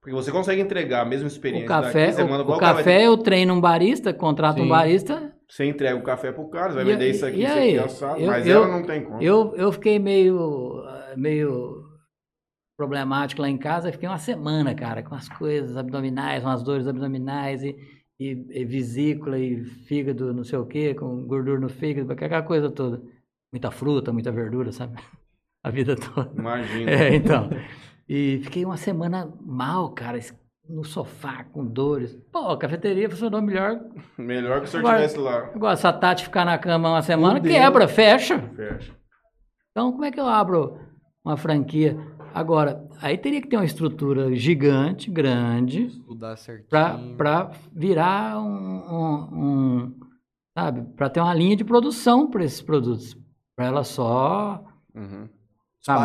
Porque 0.01 0.15
você 0.15 0.31
consegue 0.31 0.61
entregar 0.61 1.01
a 1.01 1.05
mesma 1.05 1.27
experiência 1.27 1.65
O 1.65 1.67
café, 1.67 2.05
daqui, 2.07 2.13
você 2.15 2.23
manda 2.23 2.43
o, 2.49 2.55
o 2.55 2.57
café 2.57 3.03
eu 3.05 3.17
treino 3.17 3.53
um 3.53 3.59
barista, 3.59 4.13
contrato 4.13 4.59
um 4.59 4.63
Sim. 4.63 4.69
barista. 4.69 5.33
Você 5.49 5.65
entrega 5.65 5.97
o 5.97 6.03
café 6.03 6.31
pro 6.31 6.47
cara, 6.49 6.69
você 6.71 6.75
vai 6.75 6.85
E- 6.85 6.87
vender 6.93 7.09
isso 7.09 7.25
aqui, 7.25 7.37
e 7.41 7.43
isso 7.43 7.53
aí? 7.53 7.77
aqui 7.77 7.85
assado, 7.85 8.19
Eu- 8.21 8.27
mas 8.27 8.47
eu- 8.47 8.63
ela 8.63 8.67
não 8.67 8.85
tem 8.85 9.03
como. 9.03 9.21
Eu, 9.21 9.53
eu 9.57 9.71
fiquei 9.73 9.99
meio, 9.99 10.81
meio 11.17 11.85
problemático 12.77 13.41
lá 13.41 13.49
em 13.49 13.57
casa, 13.57 13.91
fiquei 13.91 14.07
uma 14.07 14.17
semana, 14.17 14.73
cara, 14.73 15.03
com 15.03 15.15
as 15.15 15.27
coisas 15.27 15.75
abdominais, 15.75 16.43
umas 16.43 16.63
dores 16.63 16.87
abdominais 16.87 17.63
e, 17.63 17.75
e, 18.19 18.45
e 18.49 18.65
vesícula 18.65 19.37
e 19.37 19.63
fígado, 19.63 20.33
não 20.33 20.43
sei 20.43 20.57
o 20.59 20.65
quê, 20.65 20.93
com 20.93 21.25
gordura 21.25 21.59
no 21.59 21.69
fígado, 21.69 22.11
aquela 22.11 22.41
coisa 22.41 22.69
toda. 22.69 23.01
Muita 23.51 23.71
fruta, 23.71 24.11
muita 24.11 24.31
verdura, 24.31 24.71
sabe? 24.71 24.97
A 25.63 25.69
vida 25.69 25.95
toda. 25.95 26.31
Imagina. 26.37 26.91
É, 26.91 27.15
então. 27.15 27.49
E 28.07 28.39
fiquei 28.43 28.63
uma 28.63 28.77
semana 28.77 29.31
mal, 29.41 29.89
cara, 29.91 30.17
no 30.69 30.83
sofá, 30.83 31.43
com 31.45 31.65
dores. 31.65 32.15
Pô, 32.31 32.49
a 32.51 32.57
cafeteria 32.57 33.09
funcionou 33.09 33.41
melhor. 33.41 33.79
Melhor 34.17 34.61
que 34.61 34.69
se 34.69 34.77
eu 34.77 34.79
Agora- 34.79 35.03
estivesse 35.03 35.19
lá. 35.19 35.51
Agora, 35.53 35.75
se 35.75 35.87
a 35.87 35.91
Tati 35.93 36.23
ficar 36.25 36.45
na 36.45 36.57
cama 36.57 36.89
uma 36.89 37.01
semana, 37.01 37.41
quebra, 37.41 37.87
fecha. 37.87 38.39
Fecha. 38.55 38.93
Então, 39.71 39.91
como 39.91 40.05
é 40.05 40.11
que 40.11 40.19
eu 40.19 40.25
abro 40.25 40.79
uma 41.25 41.35
franquia? 41.37 41.97
Agora, 42.41 42.87
aí 43.01 43.17
teria 43.17 43.41
que 43.41 43.47
ter 43.47 43.55
uma 43.57 43.65
estrutura 43.65 44.35
gigante, 44.35 45.09
grande, 45.09 45.89
para 46.69 47.51
virar 47.73 48.39
um, 48.39 48.93
um- 48.93 49.27
um, 49.33 49.93
sabe, 50.55 50.83
para 50.95 51.09
ter 51.09 51.19
uma 51.19 51.33
linha 51.33 51.55
de 51.55 51.63
produção 51.63 52.29
para 52.29 52.43
esses 52.45 52.61
produtos, 52.61 53.17
para 53.55 53.65
ela 53.65 53.83
só 53.83 54.63
Uhum. 54.93 55.27
sabe, 55.81 55.99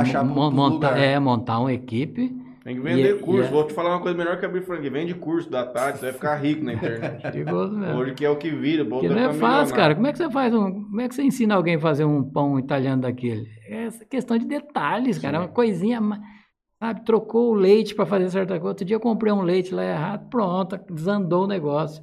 montar, 0.57 0.99
é, 0.99 1.19
montar 1.19 1.59
uma 1.61 1.73
equipe. 1.73 2.35
Tem 2.65 2.77
que 2.77 2.81
vender 2.81 3.17
E- 3.17 3.19
curso. 3.19 3.43
e 3.43 3.47
é- 3.47 3.51
Vou 3.51 3.67
te 3.67 3.73
falar 3.75 3.91
uma 3.91 4.01
coisa 4.01 4.17
melhor 4.17 4.39
que 4.39 4.47
abrir 4.47 4.63
franquia. 4.63 4.91
Vende 4.91 5.15
curso 5.15 5.51
da 5.51 5.65
Tati, 5.67 5.99
você 5.99 6.07
vai 6.07 6.13
ficar 6.13 6.37
rico 6.37 6.65
na 6.65 6.75
internet. 6.75 7.21
Perigoso 7.23 7.77
mesmo. 7.77 7.99
Hoje 7.99 8.15
que 8.15 8.25
é 8.25 8.31
o 8.31 8.37
que 8.37 8.51
vira. 8.51 8.85
Porque 8.85 9.09
não 9.09 9.19
é 9.19 9.33
fácil, 9.33 9.75
cara. 9.75 9.95
Como 9.95 10.07
é 10.07 10.13
que 10.13 10.19
você 10.19 10.31
faz 10.31 10.55
um. 10.55 10.73
Como 10.85 11.01
é 11.01 11.09
que 11.09 11.15
você 11.15 11.23
ensina 11.23 11.55
alguém 11.57 11.75
a 11.75 11.81
fazer 11.81 12.05
um 12.05 12.23
pão 12.23 12.59
italiano 12.59 13.03
daquele? 13.03 13.49
É 13.67 13.89
questão 14.09 14.39
de 14.39 14.47
detalhes, 14.47 15.19
cara. 15.19 15.39
É 15.39 15.41
uma 15.41 15.49
coisinha. 15.49 16.01
Sabe, 16.79 17.05
trocou 17.05 17.51
o 17.51 17.55
leite 17.55 17.95
para 17.95 18.07
fazer 18.07 18.29
certa 18.31 18.55
coisa. 18.55 18.69
Outro 18.69 18.85
dia 18.85 18.97
eu 18.97 19.01
comprei 19.01 19.33
um 19.33 19.43
leite 19.43 19.73
lá 19.75 19.85
errado, 19.85 20.29
pronto, 20.29 20.77
desandou 20.91 21.45
o 21.45 21.47
negócio. 21.49 22.03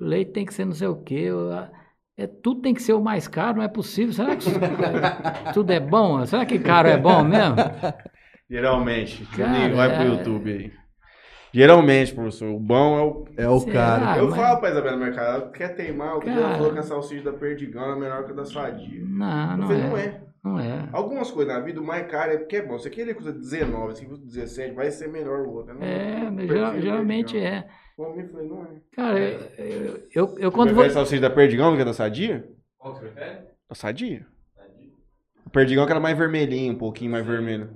O 0.00 0.04
leite 0.04 0.32
tem 0.32 0.46
que 0.46 0.54
ser 0.54 0.64
não 0.64 0.72
sei 0.72 0.88
o 0.88 0.96
quê. 0.96 1.28
É, 2.16 2.26
tudo 2.26 2.60
tem 2.62 2.72
que 2.74 2.82
ser 2.82 2.92
o 2.94 3.02
mais 3.02 3.26
caro, 3.28 3.58
não 3.58 3.64
é 3.64 3.68
possível. 3.68 4.12
Será 4.14 4.34
que 4.36 4.46
tudo 5.54 5.70
é 5.70 5.80
bom? 5.80 6.24
Será 6.26 6.44
que 6.46 6.58
caro 6.58 6.88
é 6.88 6.96
bom 6.96 7.22
mesmo? 7.24 7.56
Geralmente. 8.56 9.24
Cara, 9.36 9.50
nem 9.50 9.72
vai 9.72 9.88
pro 9.94 10.02
é- 10.02 10.06
YouTube 10.08 10.52
aí. 10.52 10.72
Geralmente, 11.54 12.14
professor, 12.14 12.48
o 12.50 12.58
bom 12.58 12.98
é 12.98 13.02
o. 13.02 13.24
É 13.44 13.48
o 13.48 13.60
Será? 13.60 13.72
cara. 13.72 14.18
Eu 14.18 14.28
mas- 14.30 14.36
falo 14.40 14.60
pra 14.60 14.70
Isabela 14.70 14.96
no 14.96 15.04
mercado, 15.04 15.42
ela 15.42 15.50
quer 15.50 15.68
teimar, 15.74 16.16
o 16.16 16.20
que 16.20 16.28
ela 16.28 16.54
falou 16.56 16.72
que 16.72 16.78
a 16.78 16.82
salsicha 16.82 17.24
da 17.24 17.32
perdigão 17.32 17.92
é 17.92 17.96
melhor 17.98 18.24
que 18.24 18.32
a 18.32 18.34
da 18.34 18.44
sadia. 18.44 19.02
Não, 19.06 19.50
Eu 19.52 19.56
não 19.58 19.66
falei, 19.68 19.82
é. 19.82 19.88
não 19.88 19.96
é. 19.98 20.22
Não 20.44 20.58
é. 20.58 20.88
Algumas 20.92 21.30
coisas 21.30 21.52
na 21.54 21.60
vida, 21.60 21.80
o 21.80 21.84
mais 21.84 22.10
caro 22.10 22.32
é 22.32 22.36
porque 22.38 22.56
é 22.56 22.66
bom. 22.66 22.78
Se 22.78 22.88
aquele 22.88 23.14
custa 23.14 23.32
19, 23.32 23.92
esse 23.92 24.04
custa 24.06 24.24
17, 24.26 24.74
vai 24.74 24.90
ser 24.90 25.08
melhor 25.08 25.46
o 25.46 25.52
outro. 25.52 25.72
Eu 25.72 25.78
não- 25.78 25.86
É, 25.86 26.42
eu 26.42 26.48
geral- 26.48 26.80
geralmente 26.80 27.38
é. 27.38 27.64
Comi, 27.96 28.26
falei, 28.28 28.48
não 28.48 28.62
é. 28.64 28.68
Cara, 28.96 29.18
eu, 29.20 29.40
eu, 29.58 29.66
eu, 29.66 30.38
eu 30.38 30.50
Quando 30.50 30.52
quando 30.52 30.68
você 30.68 30.74
vou. 30.74 30.74
prefere 30.84 30.90
salsicha 30.94 31.20
da 31.22 31.30
perdigão 31.30 31.70
do 31.70 31.76
que 31.76 31.82
a 31.82 31.84
da 31.86 31.92
sadia? 31.94 32.44
Qual 32.78 32.94
que 32.94 33.00
você 33.00 33.06
prefere? 33.08 33.38
Da 33.68 33.74
sadia. 33.74 34.26
O 35.46 35.50
perdigão 35.50 35.82
é 35.82 35.84
aquela 35.84 36.00
mais 36.00 36.16
vermelhinha, 36.18 36.72
um 36.72 36.78
pouquinho 36.78 37.10
mais 37.12 37.24
vermelho. 37.26 37.70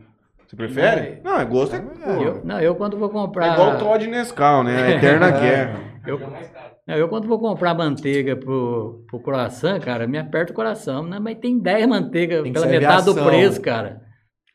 Você 0.46 0.54
prefere? 0.56 1.20
Não, 1.24 1.38
é 1.40 1.44
gosto. 1.44 1.74
É, 1.74 1.80
pô, 1.80 2.10
Eu, 2.22 2.44
não, 2.44 2.60
eu 2.60 2.74
quando 2.76 2.96
vou 2.96 3.10
comprar. 3.10 3.48
é 3.48 3.52
igual 3.52 3.74
o 3.74 3.78
Todd 3.78 4.06
Nescau, 4.06 4.62
né? 4.62 4.80
A 4.82 4.90
eterna 4.92 5.30
guerra. 5.38 5.80
Eu, 6.06 6.20
É 6.20 6.76
não, 6.86 6.94
eu 6.94 7.08
quando 7.08 7.26
vou 7.26 7.38
comprar 7.40 7.74
manteiga 7.74 8.36
pro, 8.36 9.04
pro 9.08 9.18
croissant, 9.20 9.80
cara, 9.80 10.06
me 10.06 10.16
aperta 10.18 10.52
o 10.52 10.54
coração. 10.54 11.02
Né? 11.02 11.18
Mas 11.18 11.38
tem 11.38 11.58
10 11.58 11.88
manteigas 11.88 12.48
pela 12.48 12.66
metade 12.66 13.04
do 13.06 13.10
aviação. 13.10 13.26
preço, 13.26 13.60
cara. 13.60 14.02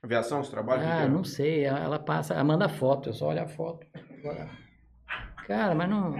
Aviação, 0.02 0.42
você 0.44 0.50
trabalha? 0.50 0.82
Ah, 0.84 1.08
não 1.08 1.24
sei. 1.26 1.66
Ela 1.66 1.80
ela 1.80 2.00
passa, 2.00 2.34
ela 2.34 2.44
manda 2.44 2.70
foto, 2.70 3.10
eu 3.10 3.14
só 3.14 3.28
olho 3.28 3.44
a 3.44 3.48
foto. 3.48 3.86
Cara, 5.48 5.76
mas 5.76 5.90
não. 5.90 6.16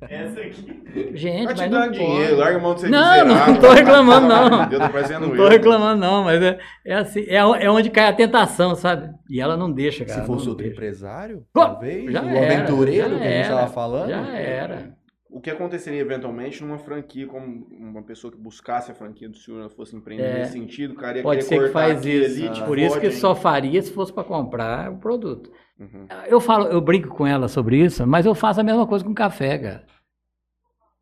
Essa 0.00 0.40
aqui. 0.40 0.82
Gente, 1.14 1.44
Vai 1.46 1.54
te 1.54 1.60
mas 1.62 1.70
não 1.70 1.90
dinheiro, 1.90 2.28
pode. 2.28 2.34
larga 2.40 2.58
a 2.58 2.62
mão 2.62 2.74
de 2.74 2.80
ser 2.80 2.88
Não, 2.90 3.10
miserável. 3.24 3.52
não 3.54 3.60
tô 3.60 3.70
reclamando, 3.72 4.26
não. 4.28 4.68
Deus, 4.68 4.82
tá 4.82 4.88
parecendo 4.88 5.20
Não 5.28 5.36
tô 5.36 5.42
eu. 5.44 5.48
reclamando, 5.48 6.00
não, 6.00 6.24
mas 6.24 6.42
é, 6.42 6.58
é 6.84 6.94
assim, 6.94 7.20
é, 7.28 7.36
é 7.36 7.70
onde 7.70 7.90
cai 7.90 8.08
a 8.08 8.12
tentação, 8.12 8.74
sabe? 8.74 9.12
E 9.28 9.40
ela 9.40 9.56
não 9.56 9.70
deixa, 9.70 10.04
cara. 10.04 10.20
Se 10.20 10.26
fosse 10.26 10.48
outro 10.48 10.64
deixa. 10.64 10.76
empresário, 10.76 11.44
Pô, 11.52 11.60
talvez, 11.60 12.12
já 12.12 12.22
o 12.22 12.28
era, 12.28 12.54
aventureiro 12.54 13.10
já 13.10 13.18
que 13.18 13.24
a 13.26 13.30
gente 13.30 13.46
era, 13.46 13.56
tava 13.56 13.72
falando. 13.72 14.08
Já 14.10 14.36
era. 14.38 14.96
o 15.30 15.40
que 15.40 15.50
aconteceria 15.50 16.00
eventualmente 16.00 16.62
numa 16.64 16.78
franquia, 16.78 17.26
como 17.26 17.66
uma 17.78 18.02
pessoa 18.02 18.32
que 18.32 18.38
buscasse 18.38 18.90
a 18.90 18.94
franquia 18.94 19.28
do 19.28 19.36
senhor, 19.36 19.68
fosse 19.70 19.94
empreender 19.94 20.24
É. 20.24 20.38
nesse 20.38 20.52
sentido, 20.52 20.92
o 20.94 20.96
cara 20.96 21.18
ia 21.18 21.22
Pode 21.22 21.42
ser 21.44 21.62
que 21.64 21.68
faz 21.70 22.04
isso. 22.06 22.52
tipo, 22.52 22.66
Por 22.66 22.78
isso 22.78 22.98
que 22.98 23.10
só 23.10 23.34
faria 23.34 23.82
se 23.82 23.92
fosse 23.92 24.12
para 24.12 24.24
comprar 24.24 24.90
o 24.92 24.96
produto. 24.98 25.50
Uhum. 25.78 26.06
Eu 26.26 26.40
falo, 26.40 26.66
eu 26.66 26.80
brinco 26.80 27.08
com 27.08 27.26
ela 27.26 27.48
sobre 27.48 27.78
isso, 27.84 28.06
mas 28.06 28.24
eu 28.24 28.34
faço 28.34 28.60
a 28.60 28.64
mesma 28.64 28.86
coisa 28.86 29.04
com 29.04 29.14
café, 29.14 29.58
cara. 29.58 29.84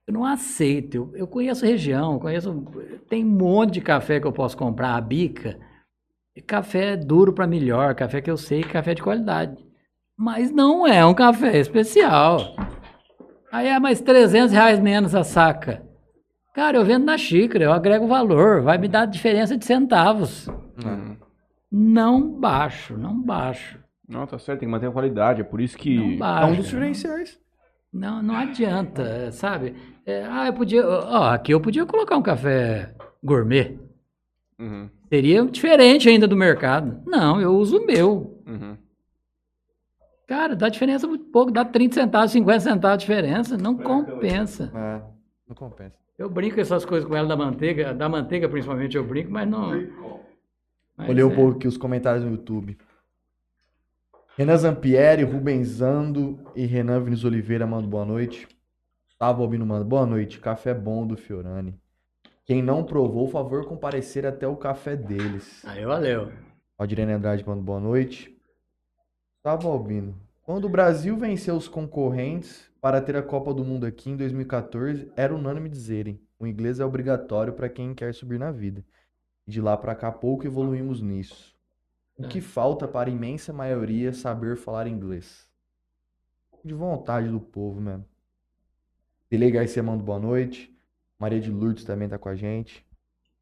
Eu 0.06 0.14
não 0.14 0.24
aceito. 0.24 0.96
Eu, 0.96 1.16
eu 1.16 1.26
conheço 1.26 1.64
região, 1.64 2.18
conheço. 2.18 2.64
Tem 3.09 3.24
um 3.24 3.28
monte 3.28 3.74
de 3.74 3.80
café 3.80 4.20
que 4.20 4.26
eu 4.26 4.32
posso 4.32 4.56
comprar, 4.56 4.94
a 4.94 5.01
bica. 5.01 5.59
Café 6.46 6.96
duro 6.96 7.32
para 7.32 7.46
melhor, 7.46 7.94
café 7.94 8.20
que 8.20 8.30
eu 8.30 8.36
sei 8.36 8.60
é 8.60 8.64
café 8.64 8.94
de 8.94 9.02
qualidade. 9.02 9.64
Mas 10.16 10.51
não 10.51 10.86
é 10.86 11.05
um 11.06 11.14
café 11.14 11.59
especial. 11.59 12.56
Aí 13.52 13.68
é 13.68 13.78
mais 13.78 14.01
300 14.01 14.52
reais 14.52 14.80
menos 14.80 15.14
a 15.14 15.22
saca. 15.22 15.82
Cara, 16.52 16.76
eu 16.76 16.84
vendo 16.84 17.05
na 17.05 17.16
xícara, 17.16 17.64
eu 17.64 17.72
agrego 17.72 18.06
valor, 18.06 18.62
vai 18.62 18.78
me 18.78 18.88
dar 18.88 19.06
diferença 19.06 19.56
de 19.56 19.64
centavos. 19.64 20.46
Uhum. 20.48 21.16
Não 21.70 22.30
baixo, 22.40 22.96
não 22.96 23.20
baixo. 23.20 23.84
Não, 24.09 24.26
tá 24.26 24.39
certo, 24.39 24.60
tem 24.60 24.68
que 24.68 24.72
manter 24.72 24.86
a 24.86 24.93
qualidade, 24.93 25.40
é 25.40 25.44
por 25.44 25.60
isso 25.60 25.76
que... 25.76 26.18
Não 26.18 26.26
É 26.26 26.44
um 26.44 26.56
dos 26.56 26.66
diferenciais. 26.66 27.39
Não, 27.94 28.20
não 28.20 28.35
adianta, 28.35 29.31
sabe? 29.31 29.76
É, 30.05 30.24
ah, 30.28 30.47
eu 30.47 30.52
podia. 30.52 30.85
Ó, 30.85 31.31
aqui 31.31 31.55
eu 31.55 31.60
podia 31.60 31.86
colocar 31.86 32.16
um 32.16 32.22
café 32.22 32.93
gourmet. 33.22 33.78
Uhum, 34.59 34.90
Seria 35.09 35.47
diferente 35.47 36.09
ainda 36.09 36.26
do 36.26 36.36
mercado. 36.36 37.01
Não, 37.06 37.40
eu 37.40 37.56
uso 37.56 37.78
o 37.78 37.86
meu. 37.86 38.43
uhum. 38.47 38.76
Cara, 40.26 40.56
dá 40.56 40.68
diferença 40.68 41.06
muito 41.06 41.26
pouco, 41.26 41.52
dá 41.52 41.64
30 41.64 41.94
centavos, 41.94 42.32
50 42.32 42.60
centavos 42.60 42.98
de 42.98 43.06
diferença. 43.06 43.56
Não 43.56 43.76
compensa. 43.76 44.72
É, 44.74 45.02
não 45.47 45.55
compensa. 45.55 45.94
Eu 46.18 46.31
brinco 46.31 46.59
essas 46.59 46.85
coisas 46.85 47.09
com 47.09 47.14
ela 47.14 47.28
da 47.28 47.36
manteiga, 47.36 47.93
da 47.93 48.09
manteiga 48.09 48.48
principalmente 48.48 48.97
eu 48.97 49.05
brinco, 49.05 49.31
mas 49.31 49.48
não. 49.48 49.70
mas 50.97 51.09
Olhei 51.09 51.22
um 51.22 51.31
é. 51.31 51.35
pouco 51.35 51.56
aqui 51.56 51.68
os 51.68 51.76
comentários 51.76 52.24
no 52.24 52.32
YouTube. 52.32 52.76
Renan 54.36 54.56
Zampieri, 54.56 55.23
Rubenzando 55.23 56.40
e 56.56 56.66
Renan 56.66 56.98
Vinícius 56.98 57.24
Oliveira 57.24 57.69
mandam 57.69 57.89
boa 57.89 58.05
noite. 58.05 58.48
Gustavo 59.06 59.44
Albino 59.44 59.65
manda 59.65 59.85
boa 59.85 60.05
noite. 60.05 60.40
Café 60.40 60.74
bom 60.74 61.06
do 61.06 61.16
Fiorani. 61.16 61.81
Quem 62.44 62.61
não 62.61 62.82
provou, 62.82 63.28
favor 63.28 63.65
comparecer 63.65 64.27
até 64.27 64.44
o 64.44 64.56
café 64.56 64.97
deles. 64.97 65.65
Aí 65.65 65.85
valeu. 65.85 66.32
Aldirene 66.77 67.12
Andrade 67.12 67.47
manda 67.47 67.62
boa 67.62 67.78
noite. 67.78 68.36
Gustavo 69.36 69.69
Albino. 69.69 70.20
Quando 70.43 70.65
o 70.65 70.69
Brasil 70.69 71.16
venceu 71.16 71.55
os 71.55 71.69
concorrentes 71.69 72.69
para 72.81 73.01
ter 73.01 73.15
a 73.15 73.23
Copa 73.23 73.55
do 73.55 73.65
Mundo 73.65 73.86
aqui 73.86 74.11
em 74.11 74.16
2014, 74.16 75.12
era 75.15 75.32
unânime 75.32 75.69
dizerem: 75.69 76.20
o 76.40 76.44
inglês 76.44 76.81
é 76.81 76.85
obrigatório 76.85 77.52
para 77.52 77.69
quem 77.69 77.94
quer 77.94 78.12
subir 78.12 78.40
na 78.40 78.51
vida. 78.51 78.85
De 79.47 79.61
lá 79.61 79.77
para 79.77 79.94
cá 79.94 80.11
pouco 80.11 80.44
evoluímos 80.44 81.01
nisso. 81.01 81.53
O 82.16 82.28
que 82.28 82.40
falta 82.40 82.86
para 82.86 83.10
a 83.10 83.12
imensa 83.12 83.52
maioria 83.52 84.12
saber 84.12 84.56
falar 84.56 84.86
inglês? 84.86 85.48
De 86.64 86.72
vontade 86.72 87.28
do 87.28 87.40
povo 87.40 87.80
mesmo. 87.80 88.04
Delei 89.30 89.50
Garcia 89.50 89.82
manda 89.82 90.02
boa 90.02 90.18
noite. 90.18 90.72
Maria 91.18 91.40
de 91.40 91.50
Lourdes 91.50 91.84
também 91.84 92.08
tá 92.08 92.16
com 92.16 92.28
a 92.28 92.36
gente. 92.36 92.86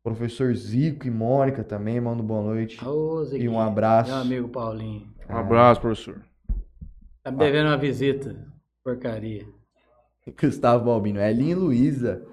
Professor 0.03 0.53
Zico 0.55 1.07
e 1.07 1.11
Mônica 1.11 1.63
também 1.63 2.01
mandam 2.01 2.25
boa 2.25 2.43
noite. 2.43 2.83
Ô, 2.85 3.25
E 3.35 3.49
um 3.49 3.61
abraço. 3.61 4.11
Meu 4.11 4.21
amigo 4.21 4.49
Paulinho. 4.49 5.13
Um 5.29 5.37
abraço, 5.37 5.81
professor. 5.81 6.23
Tá 7.23 7.31
me 7.31 7.39
devendo 7.39 7.69
uma 7.69 7.77
visita. 7.77 8.37
Porcaria. 8.83 9.47
Gustavo 10.41 10.87
Balbino. 10.87 11.21
Elinho 11.21 11.51
e 11.51 11.55
Luísa. 11.55 12.27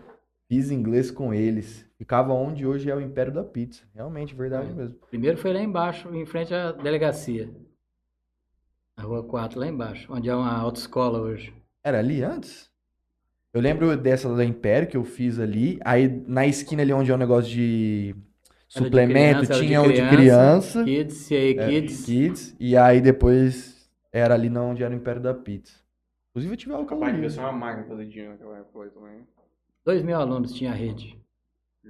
Fiz 0.47 0.71
inglês 0.71 1.11
com 1.11 1.33
eles. 1.33 1.85
Ficava 1.99 2.31
onde 2.31 2.65
hoje 2.65 2.89
é 2.89 2.95
o 2.95 3.01
Império 3.01 3.33
da 3.33 3.43
Pizza. 3.43 3.83
Realmente, 3.93 4.33
verdade 4.33 4.71
É. 4.71 4.73
mesmo. 4.73 4.97
Primeiro 5.09 5.37
foi 5.37 5.51
lá 5.51 5.59
embaixo, 5.59 6.07
em 6.15 6.25
frente 6.25 6.53
à 6.53 6.71
delegacia. 6.71 7.49
Na 8.97 9.03
rua 9.03 9.21
4, 9.21 9.59
lá 9.59 9.67
embaixo, 9.67 10.07
onde 10.09 10.29
é 10.29 10.33
uma 10.33 10.49
autoescola 10.49 11.19
hoje. 11.19 11.53
Era 11.83 11.99
ali 11.99 12.23
antes? 12.23 12.71
Eu 13.53 13.59
lembro 13.59 13.97
dessa 13.97 14.33
da 14.33 14.45
Império 14.45 14.87
que 14.87 14.95
eu 14.95 15.03
fiz 15.03 15.39
ali. 15.39 15.77
Aí 15.83 16.07
na 16.25 16.47
esquina 16.47 16.81
ali 16.83 16.93
onde 16.93 17.11
é 17.11 17.13
o 17.13 17.17
negócio 17.17 17.51
de 17.51 18.15
Era 18.15 18.17
de 18.67 18.73
suplemento, 18.73 19.39
criança, 19.39 19.53
de 19.53 19.67
tinha 19.67 19.81
um 19.81 19.91
de 19.91 20.07
criança. 20.07 20.83
Kids, 20.85 21.27
CA 21.27 21.35
é, 21.35 21.53
Kids. 21.67 22.05
Kids. 22.05 22.55
E 22.57 22.77
aí 22.77 23.01
depois 23.01 23.91
era 24.09 24.35
ali 24.35 24.49
na 24.49 24.63
onde 24.63 24.83
era 24.83 24.93
o 24.93 24.97
Império 24.97 25.21
da 25.21 25.33
Pizza. 25.33 25.73
Inclusive 26.29 26.53
eu 26.53 26.57
tive 26.57 26.73
aula 26.73 26.85
com 26.85 26.95
a 26.95 26.97
Capaz 26.99 27.33
ser 27.33 27.39
uma 27.41 27.51
máquina 27.51 27.87
fazer 27.87 28.05
dinheiro 28.05 28.31
naquela 28.31 28.59
época 28.59 28.83
aí 28.85 28.89
também. 28.89 29.27
Dois 29.83 30.01
mil 30.01 30.15
alunos 30.15 30.53
tinha 30.53 30.71
a 30.71 30.75
rede. 30.75 31.19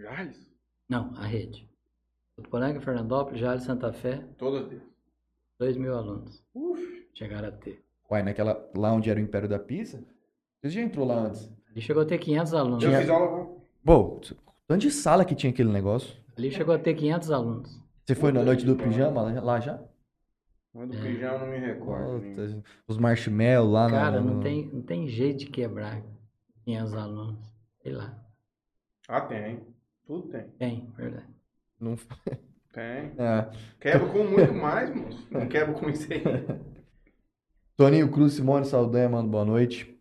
Jales? 0.02 0.50
Não, 0.88 1.14
a 1.16 1.26
rede. 1.26 1.70
Tuporanga, 2.36 2.80
Fernandópolis, 2.82 3.40
Jales, 3.40 3.64
Santa 3.64 3.92
Fé, 3.92 4.24
Todas 4.38 4.68
deles. 4.68 4.84
dois 5.60 5.76
mil 5.78 5.96
alunos. 5.96 6.44
Uf. 6.54 6.80
Chegaram 7.14 7.50
a 7.50 7.52
ter. 7.52 7.84
Uai, 8.10 8.24
naquela, 8.24 8.70
lá 8.76 8.92
onde 8.94 9.10
era 9.10 9.20
o 9.20 9.24
Império 9.24 9.48
da 9.50 9.60
Pizza? 9.60 10.04
Você 10.62 10.70
já 10.70 10.82
entrou 10.82 11.06
lá 11.06 11.16
antes? 11.16 11.52
Ali 11.70 11.82
chegou 11.82 12.02
a 12.02 12.06
ter 12.06 12.18
500 12.18 12.54
alunos. 12.54 12.84
Eu 12.84 12.90
Tinha- 12.90 13.02
fiz 13.02 13.10
aula. 13.10 13.56
Pô, 13.84 14.20
tanto 14.68 14.82
de 14.82 14.92
sala 14.92 15.24
que 15.26 15.36
tinha 15.36 15.52
aquele 15.52 15.72
negócio. 15.72 16.16
Ali 16.38 16.50
chegou 16.52 16.74
a 16.74 16.80
ter 16.80 16.94
500 16.96 17.32
alunos. 17.32 17.80
Você 18.06 18.16
foi 18.16 18.32
na 18.32 18.42
noite 18.44 18.66
do 18.66 18.76
pijama 18.76 19.22
lá, 19.22 19.42
lá 19.42 19.60
já? 19.60 19.80
Mas 20.74 20.90
do 20.90 20.98
É. 20.98 21.02
pijama 21.02 21.40
não 21.40 21.48
me 21.48 21.58
recordo. 21.60 22.22
Puta, 22.22 22.64
os 22.88 22.98
marshmallows 22.98 23.72
lá 23.72 23.90
na- 23.90 24.00
Cara, 24.00 24.22
não 24.22 24.36
no- 24.36 24.44
tem, 24.44 24.66
não 24.74 24.82
tem 24.82 25.08
jeito 25.08 25.40
de 25.40 25.46
quebrar 25.48 26.02
500 26.64 26.94
alunos. 26.96 27.40
Sei 27.84 27.92
lá. 27.94 28.18
Ah, 29.08 29.22
tem. 29.22 29.60
Tudo 30.10 30.28
tem. 30.28 30.44
Tem, 30.58 30.90
verdade. 30.98 31.28
Não... 31.80 31.96
Tem. 32.74 33.12
É. 33.18 33.48
Quebra 33.80 34.10
com 34.10 34.24
muito 34.24 34.54
mais, 34.56 34.96
moço. 34.96 35.28
Não 35.30 35.48
quebra 35.48 35.74
com 35.74 35.88
isso 35.88 36.12
aí. 36.12 36.24
Toninho 37.78 38.10
Cruz, 38.10 38.34
Simone 38.34 38.66
Saldanha, 38.66 39.08
mano, 39.08 39.30
boa 39.30 39.46
noite. 39.46 39.96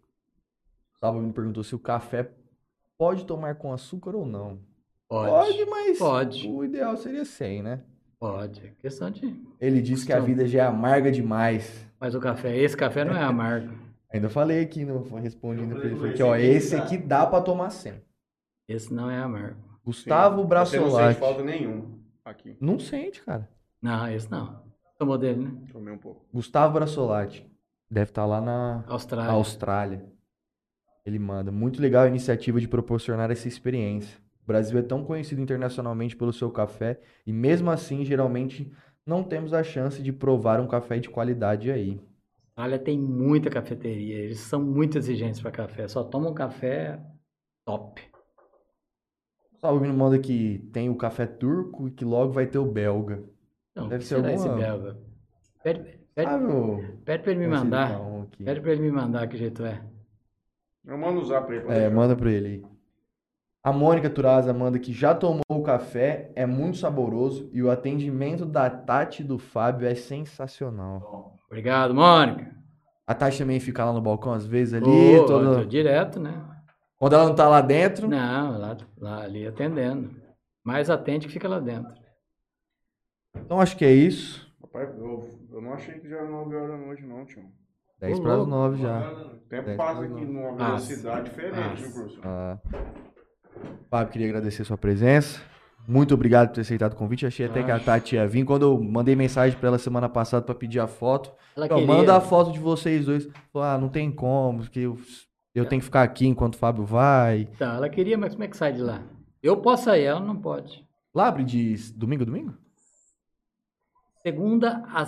Gustavo 0.92 1.20
me 1.20 1.30
perguntou 1.30 1.62
se 1.62 1.74
o 1.74 1.78
café 1.78 2.30
pode 2.96 3.26
tomar 3.26 3.56
com 3.56 3.70
açúcar 3.70 4.16
ou 4.16 4.24
não. 4.24 4.58
Pode. 5.08 5.66
mas 5.66 5.98
Pode. 5.98 6.48
o 6.48 6.64
ideal 6.64 6.96
seria 6.96 7.26
sem, 7.26 7.62
né? 7.62 7.82
Pode. 8.18 8.64
É 8.64 8.70
Questão 8.80 9.10
de. 9.10 9.38
Ele 9.60 9.82
disse 9.82 10.06
que 10.06 10.12
a 10.14 10.20
vida 10.20 10.46
já 10.46 10.62
é 10.62 10.66
amarga 10.66 11.12
demais. 11.12 11.86
Mas 12.00 12.14
o 12.14 12.20
café, 12.20 12.56
esse 12.56 12.76
café 12.76 13.04
não 13.04 13.14
é 13.14 13.22
amargo. 13.22 13.74
Ainda 14.10 14.30
falei 14.30 14.62
aqui, 14.62 14.86
no, 14.86 15.02
respondendo 15.16 15.74
pra 15.76 15.84
ele. 15.84 15.96
falei, 15.96 16.12
que, 16.14 16.22
ó, 16.22 16.34
esse 16.34 16.46
aqui 16.46 16.56
esse 16.56 16.76
dá. 16.76 16.82
aqui 16.82 16.96
dá 16.96 17.26
pra 17.26 17.42
tomar 17.42 17.68
sem. 17.68 18.00
Esse 18.66 18.92
não 18.92 19.10
é 19.10 19.18
amargo. 19.18 19.67
Gustavo 19.88 20.34
Você 20.34 20.40
não 20.42 20.46
Brasolati. 20.48 21.14
sente 21.14 21.18
falta 21.18 21.42
nenhum 21.42 21.98
aqui. 22.22 22.54
Não 22.60 22.78
sente, 22.78 23.22
cara. 23.22 23.48
Não, 23.80 24.06
esse 24.12 24.30
não. 24.30 24.62
Tomou 24.98 25.16
dele, 25.16 25.44
né? 25.46 25.52
Tomei 25.72 25.94
um 25.94 25.96
pouco. 25.96 26.26
Gustavo 26.30 26.74
Brasolati. 26.74 27.50
Deve 27.90 28.10
estar 28.10 28.26
lá 28.26 28.38
na 28.38 28.84
Austrália. 28.86 29.32
Austrália. 29.32 30.04
Ele 31.06 31.18
manda. 31.18 31.50
Muito 31.50 31.80
legal 31.80 32.04
a 32.04 32.08
iniciativa 32.08 32.60
de 32.60 32.68
proporcionar 32.68 33.30
essa 33.30 33.48
experiência. 33.48 34.18
O 34.42 34.46
Brasil 34.46 34.78
é 34.78 34.82
tão 34.82 35.02
conhecido 35.02 35.40
internacionalmente 35.40 36.14
pelo 36.14 36.34
seu 36.34 36.50
café 36.50 37.00
e 37.26 37.32
mesmo 37.32 37.70
assim, 37.70 38.04
geralmente, 38.04 38.70
não 39.06 39.24
temos 39.24 39.54
a 39.54 39.62
chance 39.62 40.02
de 40.02 40.12
provar 40.12 40.60
um 40.60 40.66
café 40.66 40.98
de 40.98 41.08
qualidade 41.08 41.70
aí. 41.70 41.98
A 42.54 42.64
Austrália 42.64 42.78
tem 42.78 42.98
muita 42.98 43.48
cafeteria. 43.48 44.18
Eles 44.18 44.40
são 44.40 44.62
muito 44.62 44.98
exigentes 44.98 45.40
para 45.40 45.50
café. 45.50 45.88
Só 45.88 46.04
tomam 46.04 46.34
café 46.34 47.00
top. 47.64 48.02
Salve 49.60 49.86
me 49.86 49.92
manda 49.92 50.18
que 50.18 50.58
tem 50.72 50.88
o 50.88 50.94
café 50.96 51.26
turco 51.26 51.88
e 51.88 51.90
que 51.90 52.04
logo 52.04 52.32
vai 52.32 52.46
ter 52.46 52.58
o 52.58 52.64
belga. 52.64 53.22
Então, 53.72 53.88
Deve 53.88 54.02
que 54.02 54.08
ser 54.08 54.16
será 54.16 54.28
alguma- 54.30 54.48
esse 54.48 54.56
belga? 54.64 54.98
Pede, 55.62 55.98
pede, 56.14 56.30
Ah, 56.30 56.38
meu. 56.38 56.84
pede 57.04 57.22
pra 57.22 57.32
ele 57.32 57.40
me 57.40 57.48
mandar. 57.48 58.00
Pede 58.44 58.60
pra 58.60 58.72
ele 58.72 58.82
me 58.82 58.90
mandar 58.92 59.26
que 59.26 59.36
jeito 59.36 59.64
é. 59.64 59.82
Eu 60.86 60.96
mando 60.96 61.20
usar 61.20 61.42
pra 61.42 61.56
ele. 61.56 61.64
É, 61.66 61.68
deixar. 61.80 61.90
manda 61.90 62.14
pra 62.16 62.30
ele 62.30 62.46
aí. 62.48 62.62
A 63.62 63.72
Mônica 63.72 64.08
Turaza 64.08 64.54
manda 64.54 64.78
que 64.78 64.92
já 64.92 65.14
tomou 65.14 65.42
o 65.50 65.62
café, 65.62 66.30
é 66.36 66.46
muito 66.46 66.78
saboroso 66.78 67.50
e 67.52 67.60
o 67.62 67.70
atendimento 67.70 68.46
da 68.46 68.70
Tati 68.70 69.22
e 69.22 69.26
do 69.26 69.38
Fábio 69.38 69.86
é 69.88 69.94
sensacional. 69.94 71.36
Obrigado, 71.46 71.92
Mônica. 71.94 72.56
A 73.06 73.14
Tati 73.14 73.38
também 73.38 73.58
fica 73.58 73.84
lá 73.84 73.92
no 73.92 74.00
balcão 74.00 74.32
às 74.32 74.46
vezes 74.46 74.74
ali, 74.74 75.18
Ô, 75.18 75.26
toda- 75.26 75.56
tô 75.56 75.64
direto, 75.64 76.20
né? 76.20 76.42
Quando 76.98 77.12
ela 77.14 77.26
não 77.26 77.34
tá 77.34 77.48
lá 77.48 77.60
dentro. 77.60 78.08
Não, 78.08 78.58
lá, 78.58 78.76
lá 78.98 79.22
ali 79.22 79.46
atendendo. 79.46 80.10
Mais 80.64 80.90
atende 80.90 81.26
que 81.26 81.32
fica 81.32 81.48
lá 81.48 81.58
dentro. 81.60 81.92
Então 83.36 83.60
acho 83.60 83.76
que 83.76 83.84
é 83.84 83.92
isso. 83.92 84.46
Rapaz, 84.62 84.88
eu, 84.98 85.38
eu 85.50 85.60
não 85.62 85.72
achei 85.72 85.98
que 85.98 86.08
já 86.08 86.16
era 86.16 86.28
9 86.28 86.54
horas 86.56 86.68
da 86.70 86.76
noite, 86.76 87.02
não, 87.04 87.24
tio. 87.24 87.42
10 88.00 88.18
Ô, 88.18 88.22
para 88.22 88.30
as 88.32 88.36
louco. 88.38 88.50
9 88.50 88.82
já. 88.82 89.10
O 89.12 89.36
tempo 89.48 89.76
passa 89.76 89.94
para 90.00 90.06
aqui 90.06 90.24
numa 90.24 90.56
Passa. 90.56 90.86
velocidade 90.86 91.30
diferente, 91.30 91.56
Passa. 91.56 91.76
viu, 91.82 91.92
professor? 91.92 92.20
Ah. 92.26 92.58
Fábio, 93.90 94.12
queria 94.12 94.28
agradecer 94.28 94.62
a 94.62 94.64
sua 94.64 94.78
presença. 94.78 95.40
Muito 95.86 96.12
obrigado 96.12 96.48
por 96.48 96.54
ter 96.56 96.60
aceitado 96.60 96.92
o 96.92 96.96
convite. 96.96 97.24
Achei 97.26 97.46
até 97.46 97.62
que 97.62 97.70
a 97.70 97.76
Acho. 97.76 97.84
Tati 97.86 98.14
ia 98.16 98.26
vir. 98.26 98.44
Quando 98.44 98.62
eu 98.62 98.78
mandei 98.82 99.16
mensagem 99.16 99.58
pra 99.58 99.68
ela 99.68 99.78
semana 99.78 100.08
passada 100.08 100.44
pra 100.44 100.54
pedir 100.54 100.80
a 100.80 100.86
foto, 100.86 101.32
Ela 101.56 101.66
queria. 101.68 101.86
manda 101.86 102.14
a 102.14 102.20
foto 102.20 102.52
de 102.52 102.58
vocês 102.58 103.06
dois. 103.06 103.26
Falou, 103.52 103.66
ah, 103.66 103.78
não 103.78 103.88
tem 103.88 104.12
como, 104.12 104.68
que 104.68 104.80
eu, 104.80 104.98
Eu 105.58 105.68
tenho 105.68 105.80
que 105.80 105.86
ficar 105.86 106.02
aqui 106.02 106.26
enquanto 106.26 106.54
o 106.54 106.58
Fábio 106.58 106.84
vai. 106.84 107.48
Então, 107.52 107.74
ela 107.74 107.88
queria, 107.88 108.16
mas 108.16 108.32
como 108.32 108.44
é 108.44 108.48
que 108.48 108.56
sai 108.56 108.72
de 108.72 108.80
lá? 108.80 109.02
Eu 109.42 109.56
posso 109.56 109.84
sair, 109.84 110.04
ela 110.04 110.20
não 110.20 110.36
pode. 110.36 110.86
Lá 111.14 111.28
abre 111.28 111.44
de 111.44 111.92
domingo 111.92 112.22
a 112.22 112.26
domingo? 112.26 112.54
Segunda 114.22 114.84
a, 114.86 115.06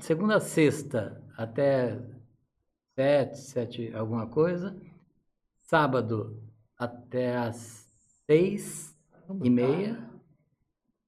segunda 0.00 0.36
a 0.36 0.40
sexta 0.40 1.22
até 1.36 1.98
sete, 2.94 3.38
sete 3.38 3.94
alguma 3.94 4.26
coisa. 4.26 4.76
Sábado 5.62 6.42
até 6.78 7.36
as 7.36 7.88
seis 8.26 8.96
e 9.42 9.50
meia. 9.50 9.98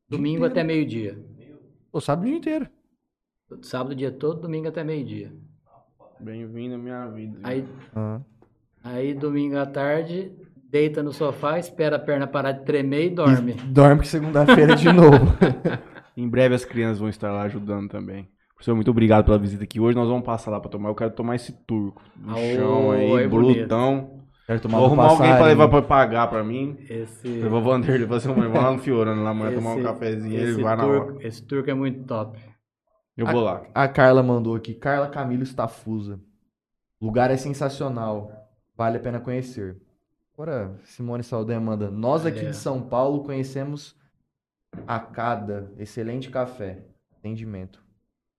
Domingo 0.08 0.44
até 0.44 0.62
meio-dia. 0.62 1.18
Pô, 1.90 2.00
sábado 2.00 2.24
o 2.24 2.28
dia 2.28 2.36
inteiro. 2.38 2.68
Sábado 3.62 3.92
o 3.92 3.96
dia 3.96 4.12
todo, 4.12 4.42
domingo 4.42 4.68
até 4.68 4.84
meio-dia. 4.84 5.34
Bem-vindo 6.20 6.74
à 6.74 6.78
minha 6.78 7.06
vida. 7.08 7.38
Aí, 7.42 7.64
Ah. 7.94 8.20
aí 8.82 9.14
domingo 9.14 9.56
à 9.58 9.66
tarde, 9.66 10.32
deita 10.70 11.02
no 11.02 11.12
sofá, 11.12 11.58
espera 11.58 11.96
a 11.96 11.98
perna 11.98 12.26
parar 12.26 12.52
de 12.52 12.64
tremer 12.64 13.06
e 13.06 13.10
dorme. 13.10 13.52
Dorme 13.68 14.00
que 14.02 14.08
segunda-feira 14.08 14.72
é 14.72 14.76
de 14.76 14.92
novo. 14.92 15.18
Em 16.16 16.26
breve 16.28 16.54
as 16.54 16.64
crianças 16.64 16.98
vão 16.98 17.08
estar 17.10 17.30
lá 17.30 17.42
ajudando 17.42 17.88
também. 17.90 18.26
Professor, 18.54 18.74
muito 18.74 18.90
obrigado 18.90 19.26
pela 19.26 19.38
visita 19.38 19.64
aqui. 19.64 19.78
Hoje 19.78 19.94
nós 19.96 20.08
vamos 20.08 20.24
passar 20.24 20.50
lá 20.50 20.58
pra 20.58 20.70
tomar. 20.70 20.88
Eu 20.88 20.94
quero 20.94 21.10
tomar 21.10 21.34
esse 21.36 21.52
turco. 21.66 22.02
No 22.16 22.30
Aô, 22.30 22.38
chão 22.54 22.90
aí, 22.92 23.12
é 23.24 23.28
brutão. 23.28 24.22
Quero 24.46 24.60
tomar 24.60 24.78
Vou 24.78 24.84
um 24.84 24.86
arrumar 24.92 25.02
alguém 25.04 25.16
pra 25.18 25.28
passarinho. 25.32 25.48
levar 25.48 25.68
pra 25.68 25.82
pagar 25.82 26.26
pra 26.28 26.42
mim. 26.42 26.78
Esse, 26.88 27.28
Eu 27.40 27.50
vou 27.50 27.60
Vanderlei 27.60 28.06
fazer 28.08 28.30
uma 28.30 28.42
irmã 28.44 28.60
lá 28.62 28.72
no 28.72 28.78
Fiorano 28.78 29.22
lá 29.22 29.30
amanhã 29.30 29.52
tomar 29.54 29.70
um 29.70 29.74
esse- 29.74 29.82
cafezinho. 29.82 30.34
Ele 30.40 30.50
esse 30.52 30.62
vai 30.62 30.74
na 30.76 30.84
turco, 30.84 31.12
hora. 31.16 31.26
Esse 31.28 31.42
turco 31.42 31.68
é 31.70 31.74
muito 31.74 32.04
top. 32.04 32.38
Eu 33.16 33.26
vou 33.26 33.40
lá. 33.40 33.62
A 33.74 33.88
Carla 33.88 34.22
mandou 34.22 34.54
aqui. 34.54 34.74
Carla 34.74 35.08
Camilo 35.08 35.42
Estafusa. 35.42 36.20
Lugar 37.00 37.30
é 37.30 37.36
sensacional. 37.36 38.30
Vale 38.76 38.98
a 38.98 39.00
pena 39.00 39.18
conhecer. 39.20 39.76
Agora, 40.34 40.78
Simone 40.84 41.22
Saldanha 41.22 41.60
manda. 41.60 41.90
Nós 41.90 42.26
aqui 42.26 42.40
É. 42.40 42.50
de 42.50 42.56
São 42.56 42.82
Paulo 42.82 43.24
conhecemos 43.24 43.96
a 44.86 44.98
cada 45.00 45.72
excelente 45.78 46.28
café. 46.30 46.84
Atendimento. 47.18 47.82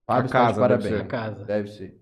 Fábio 0.06 0.26
de 0.26 0.32
casa, 0.32 0.46
deve 0.54 0.60
parabéns. 0.60 0.88
ser. 0.90 1.00
A 1.00 1.04
casa. 1.04 1.44
Deve 1.44 1.68
ser. 1.68 2.00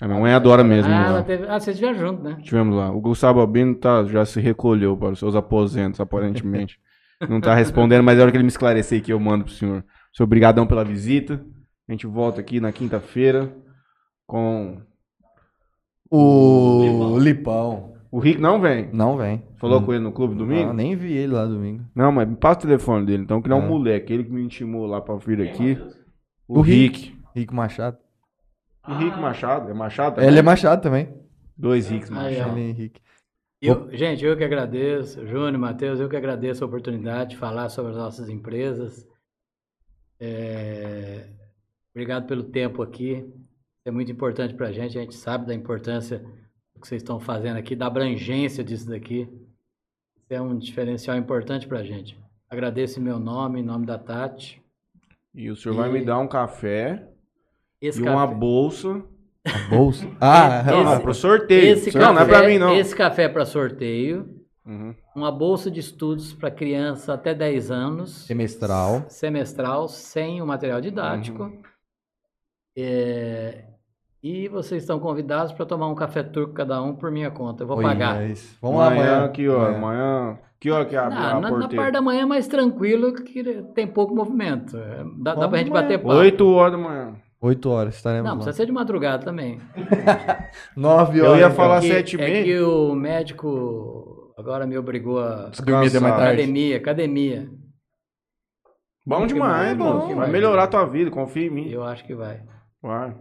A 0.00 0.06
minha 0.08 0.20
mãe 0.20 0.32
adora 0.32 0.64
mesmo. 0.64 0.92
Ah, 0.92 1.10
lá. 1.12 1.22
teve... 1.22 1.46
ah, 1.46 1.58
vocês 1.60 1.78
vieram 1.78 1.98
junto, 1.98 2.22
né? 2.22 2.38
Tivemos 2.42 2.74
lá. 2.74 2.90
O 2.90 3.00
Gustavo 3.00 3.40
Albino 3.40 3.74
tá, 3.74 4.04
já 4.04 4.24
se 4.24 4.40
recolheu 4.40 4.96
para 4.96 5.12
os 5.12 5.18
seus 5.18 5.34
aposentos, 5.34 6.00
aparentemente. 6.00 6.78
Não 7.28 7.40
tá 7.40 7.54
respondendo, 7.54 8.02
mas 8.02 8.18
é 8.18 8.22
hora 8.22 8.30
que 8.30 8.36
ele 8.36 8.44
me 8.44 8.48
esclarecer 8.48 9.02
que 9.02 9.12
eu 9.12 9.18
mando 9.20 9.44
pro 9.44 9.52
senhor. 9.54 9.82
Senhor, 10.12 10.26
obrigadão 10.26 10.66
pela 10.66 10.84
visita. 10.84 11.42
A 11.88 11.92
gente 11.92 12.06
volta 12.06 12.40
aqui 12.40 12.60
na 12.60 12.72
quinta-feira 12.72 13.54
com... 14.26 14.80
O 16.10 17.18
Lipão. 17.18 17.94
O 18.10 18.18
Rick 18.18 18.40
não 18.40 18.60
vem. 18.60 18.88
Não 18.92 19.16
vem. 19.16 19.42
Falou 19.56 19.82
com 19.82 19.92
ele 19.92 20.02
no 20.02 20.12
clube 20.12 20.34
domingo? 20.34 20.68
Não, 20.68 20.72
nem 20.74 20.94
vi 20.96 21.12
ele 21.12 21.32
lá 21.32 21.44
domingo. 21.44 21.84
Não, 21.94 22.12
mas 22.12 22.28
me 22.28 22.36
passa 22.36 22.60
o 22.60 22.62
telefone 22.62 23.04
dele. 23.04 23.24
Então, 23.24 23.42
que 23.42 23.48
ele 23.48 23.54
é 23.54 23.56
um 23.56 23.64
Ah. 23.64 23.68
moleque. 23.68 24.12
Ele 24.12 24.24
que 24.24 24.30
me 24.30 24.42
intimou 24.42 24.86
lá 24.86 25.00
pra 25.00 25.16
vir 25.16 25.40
aqui. 25.42 25.76
O 26.48 26.58
O 26.58 26.62
Rick. 26.62 27.14
Rico 27.34 27.54
Machado. 27.54 27.98
E 28.88 28.92
Rick 28.94 29.18
Machado. 29.18 29.68
É 29.68 29.74
Machado? 29.74 30.20
Ele 30.22 30.38
é 30.38 30.42
Machado 30.42 30.80
também. 30.80 31.12
Dois 31.58 31.88
Ricks 31.88 32.08
Machado. 32.10 32.56
Ele 32.56 32.60
é 32.66 32.70
Henrique. 32.70 33.00
Eu- 33.60 33.90
gente, 33.92 34.24
eu 34.24 34.36
que 34.36 34.44
agradeço, 34.44 35.26
Júnior, 35.26 35.58
Matheus, 35.58 35.98
eu 35.98 36.08
que 36.08 36.16
agradeço 36.16 36.62
a 36.62 36.66
oportunidade 36.66 37.30
de 37.30 37.36
falar 37.36 37.68
sobre 37.70 37.90
as 37.92 37.96
nossas 37.98 38.28
empresas. 38.28 39.06
É, 40.20 41.26
Obrigado 41.96 42.26
pelo 42.26 42.42
tempo 42.44 42.82
aqui. 42.82 43.26
É 43.82 43.90
muito 43.90 44.12
importante 44.12 44.52
para 44.52 44.68
a 44.68 44.72
gente. 44.72 44.98
A 44.98 45.00
gente 45.00 45.14
sabe 45.14 45.46
da 45.46 45.54
importância 45.54 46.18
do 46.74 46.80
que 46.82 46.86
vocês 46.86 47.00
estão 47.00 47.18
fazendo 47.18 47.56
aqui, 47.56 47.74
da 47.74 47.86
abrangência 47.86 48.62
disso 48.62 48.86
daqui. 48.86 49.22
Isso 50.18 50.26
é 50.28 50.38
um 50.38 50.58
diferencial 50.58 51.16
importante 51.16 51.66
para 51.66 51.78
a 51.78 51.82
gente. 51.82 52.14
Agradeço 52.50 53.00
em 53.00 53.02
meu 53.02 53.18
nome, 53.18 53.60
em 53.60 53.64
nome 53.64 53.86
da 53.86 53.98
Tati. 53.98 54.62
E 55.34 55.50
o 55.50 55.56
senhor 55.56 55.74
vai 55.74 55.90
me 55.90 56.04
dar 56.04 56.18
um 56.18 56.28
café 56.28 57.08
Esse 57.80 57.98
e 58.00 58.02
uma 58.02 58.26
café- 58.26 58.34
bolsa. 58.34 59.02
A 59.46 59.68
bolsa. 59.70 60.06
Ah, 60.20 60.60
Esse- 60.66 60.70
Não, 60.72 60.92
é 60.92 60.98
pro 61.00 61.14
sorteio. 61.14 61.72
esse 61.72 61.94
não, 61.96 62.12
não 62.12 62.20
é 62.20 62.26
café- 62.26 62.38
pra 62.38 62.46
mim, 62.48 62.58
não. 62.58 62.74
Esse 62.76 62.94
café 62.94 63.22
é 63.22 63.28
para 63.30 63.46
sorteio. 63.46 64.36
Uhum. 64.66 64.94
Uma 65.14 65.32
bolsa 65.32 65.70
de 65.70 65.80
estudos 65.80 66.34
para 66.34 66.50
criança 66.50 67.14
até 67.14 67.32
10 67.32 67.70
anos. 67.70 68.26
semestral. 68.26 69.06
semestral 69.08 69.88
sem 69.88 70.42
o 70.42 70.46
material 70.46 70.80
didático. 70.82 71.44
Uhum. 71.44 71.62
É, 72.76 73.64
e 74.22 74.48
vocês 74.48 74.82
estão 74.82 74.98
convidados 75.00 75.52
para 75.52 75.64
tomar 75.66 75.88
um 75.88 75.94
café 75.94 76.22
turco 76.22 76.52
cada 76.52 76.82
um 76.82 76.94
por 76.94 77.10
minha 77.10 77.30
conta. 77.30 77.62
Eu 77.62 77.66
vou 77.68 77.78
Oi, 77.78 77.82
pagar. 77.84 78.22
é 78.22 78.28
isso. 78.28 78.56
Vamos 78.60 78.78
lá 78.78 78.88
amanhã. 78.88 79.28
Que 79.28 79.48
hora? 79.48 79.76
Amanhã. 79.76 80.18
Amanhã. 80.18 80.38
Que 80.58 80.70
hora 80.70 80.84
que 80.86 80.96
abre 80.96 81.18
Ah, 81.18 81.36
a 81.36 81.40
na, 81.40 81.50
na 81.50 81.68
parte 81.68 81.92
da 81.92 82.00
manhã 82.00 82.22
é 82.22 82.26
mais 82.26 82.48
tranquilo, 82.48 83.12
que 83.12 83.62
tem 83.74 83.86
pouco 83.86 84.14
movimento. 84.14 84.76
É, 84.76 85.04
Dá, 85.18 85.34
dá 85.34 85.34
Vamos 85.34 85.48
pra 85.50 85.58
gente 85.58 85.68
amanhã. 85.70 85.82
bater 85.82 85.98
papo. 85.98 86.14
8 86.14 86.48
horas 86.48 86.72
da 86.72 86.78
manhã. 86.78 87.16
8 87.40 87.70
horas 87.70 87.94
estaremos 87.96 88.24
Não, 88.24 88.30
lá. 88.32 88.36
precisa 88.38 88.56
ser 88.56 88.66
de 88.66 88.72
madrugada 88.72 89.22
também. 89.24 89.60
9 90.74 91.18
Eu 91.18 91.24
horas. 91.26 91.38
ia 91.40 91.44
então. 91.44 91.56
falar 91.56 91.76
É 91.76 91.80
que- 91.82 91.88
sete 91.88 92.16
e 92.16 92.20
é 92.20 92.24
meia. 92.24 92.44
que 92.44 92.58
o 92.60 92.94
médico 92.94 94.32
agora 94.38 94.66
me 94.66 94.76
obrigou 94.78 95.20
a... 95.20 95.50
Dormir 95.64 95.88
até 95.88 96.00
mais 96.00 96.14
tarde. 96.16 96.32
Academia, 96.40 96.76
academia. 96.78 97.50
Bom 99.06 99.26
demais, 99.26 99.76
bom 99.76 100.14
vai. 100.16 100.28
melhorar 100.30 100.64
a 100.64 100.66
tua 100.66 100.84
vida, 100.86 101.10
confia 101.10 101.46
em 101.46 101.50
mim. 101.50 101.68
Eu 101.68 101.84
acho 101.84 102.04
que 102.04 102.14
vai. 102.14 102.40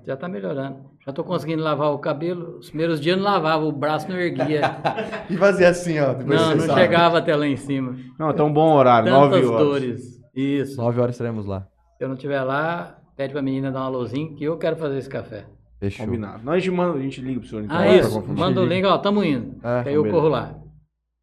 Já 0.06 0.16
tá 0.16 0.28
melhorando. 0.28 0.78
Já 1.06 1.12
tô 1.14 1.24
conseguindo 1.24 1.62
lavar 1.64 1.92
o 1.92 2.00
cabelo. 2.00 2.58
Os 2.60 2.70
primeiros 2.70 3.00
dias 3.00 3.18
eu 3.18 3.24
não 3.24 3.30
lavava, 3.32 3.64
o 3.66 3.72
braço 3.72 4.10
não 4.10 4.18
erguia. 4.18 4.62
E 5.30 5.38
fazer 5.38 5.66
assim, 5.66 6.00
ó. 6.00 6.14
Não, 6.14 6.56
não 6.56 6.60
sabe. 6.60 6.82
chegava 6.82 7.18
até 7.18 7.36
lá 7.36 7.48
em 7.48 7.56
cima. 7.58 7.96
Não, 8.20 8.30
então 8.30 8.52
bom 8.52 8.74
horário, 8.74 9.12
9 9.12 9.34
Tantas 9.36 9.50
horas. 9.50 9.68
dores. 9.68 10.22
Isso. 10.36 10.78
9 10.78 11.02
horas 11.02 11.16
estaremos 11.16 11.46
lá. 11.46 11.68
Se 11.98 12.04
eu 12.04 12.08
não 12.08 12.16
estiver 12.16 12.42
lá, 12.44 12.98
pede 13.18 13.34
pra 13.34 13.42
menina 13.42 13.72
dar 13.72 13.82
uma 13.82 13.90
luzinha 13.90 14.36
que 14.36 14.44
eu 14.44 14.58
quero 14.58 14.76
fazer 14.76 14.98
esse 14.98 15.10
café. 15.10 15.46
Fechou. 15.80 16.06
Combinado. 16.06 16.44
Nós 16.44 16.56
a 16.56 16.60
gente, 16.60 16.72
manda, 16.72 16.98
a 16.98 17.02
gente 17.02 17.22
liga 17.22 17.40
pro 17.40 17.50
senhor 17.50 17.64
então. 17.64 17.76
Ah, 17.76 17.82
pra 17.82 17.96
isso. 17.96 18.24
Manda 18.28 18.62
o 18.62 18.66
link, 18.66 18.86
ó, 18.86 18.98
tamo 18.98 19.24
indo. 19.24 19.56
É, 19.64 19.84
aí 19.90 19.94
eu 19.94 20.10
corro 20.10 20.28
lá. 20.28 20.56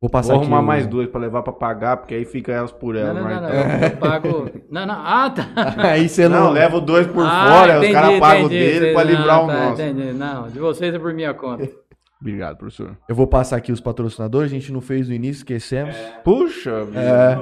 Vou 0.02 0.10
passar 0.10 0.32
Vou 0.34 0.42
arrumar 0.42 0.56
aqui 0.58 0.64
o- 0.64 0.66
mais 0.66 0.86
duas 0.88 1.08
pra 1.08 1.20
levar 1.20 1.42
pra 1.42 1.52
pagar, 1.52 1.96
porque 1.96 2.12
aí 2.12 2.24
fica 2.24 2.50
elas 2.50 2.72
por 2.72 2.92
Não, 2.94 3.00
elas. 3.00 3.14
não, 3.14 3.22
mas 3.22 3.34
não, 3.40 3.48
não. 3.48 3.48
então- 3.76 3.88
Eu, 3.88 3.96
pago. 3.98 4.50
Não, 4.68 4.84
não. 4.86 4.94
Ah, 4.98 5.30
tá. 5.30 5.46
Aí 5.92 6.08
você 6.08 6.28
Não, 6.28 6.46
não. 6.46 6.50
leva 6.50 6.80
dois 6.80 7.06
por 7.06 7.24
Ah, 7.24 7.46
fora, 7.48 7.72
os 7.74 7.78
entendi, 7.78 7.92
caras 7.92 8.18
pagam 8.20 8.42
o 8.42 8.46
entendi. 8.46 8.58
dele 8.80 8.92
pra 8.92 9.04
Não, 9.04 9.10
livrar 9.12 9.44
o 9.44 9.46
tá, 9.46 9.52
nosso. 9.54 9.80
Entendi. 9.82 10.12
Não, 10.12 10.48
de 10.48 10.58
vocês 10.58 10.92
é 10.92 10.98
por 10.98 11.14
minha 11.14 11.32
conta. 11.32 11.68
Obrigado, 12.20 12.56
professor. 12.58 12.96
Eu 13.08 13.14
vou 13.14 13.26
passar 13.28 13.56
aqui 13.56 13.70
os 13.70 13.80
patrocinadores. 13.80 14.50
A 14.50 14.54
gente 14.54 14.72
não 14.72 14.80
fez 14.80 15.08
no 15.08 15.14
início, 15.14 15.38
esquecemos. 15.40 15.94
Puxa, 16.24 16.84
vida. 16.84 17.00
É. 17.00 17.38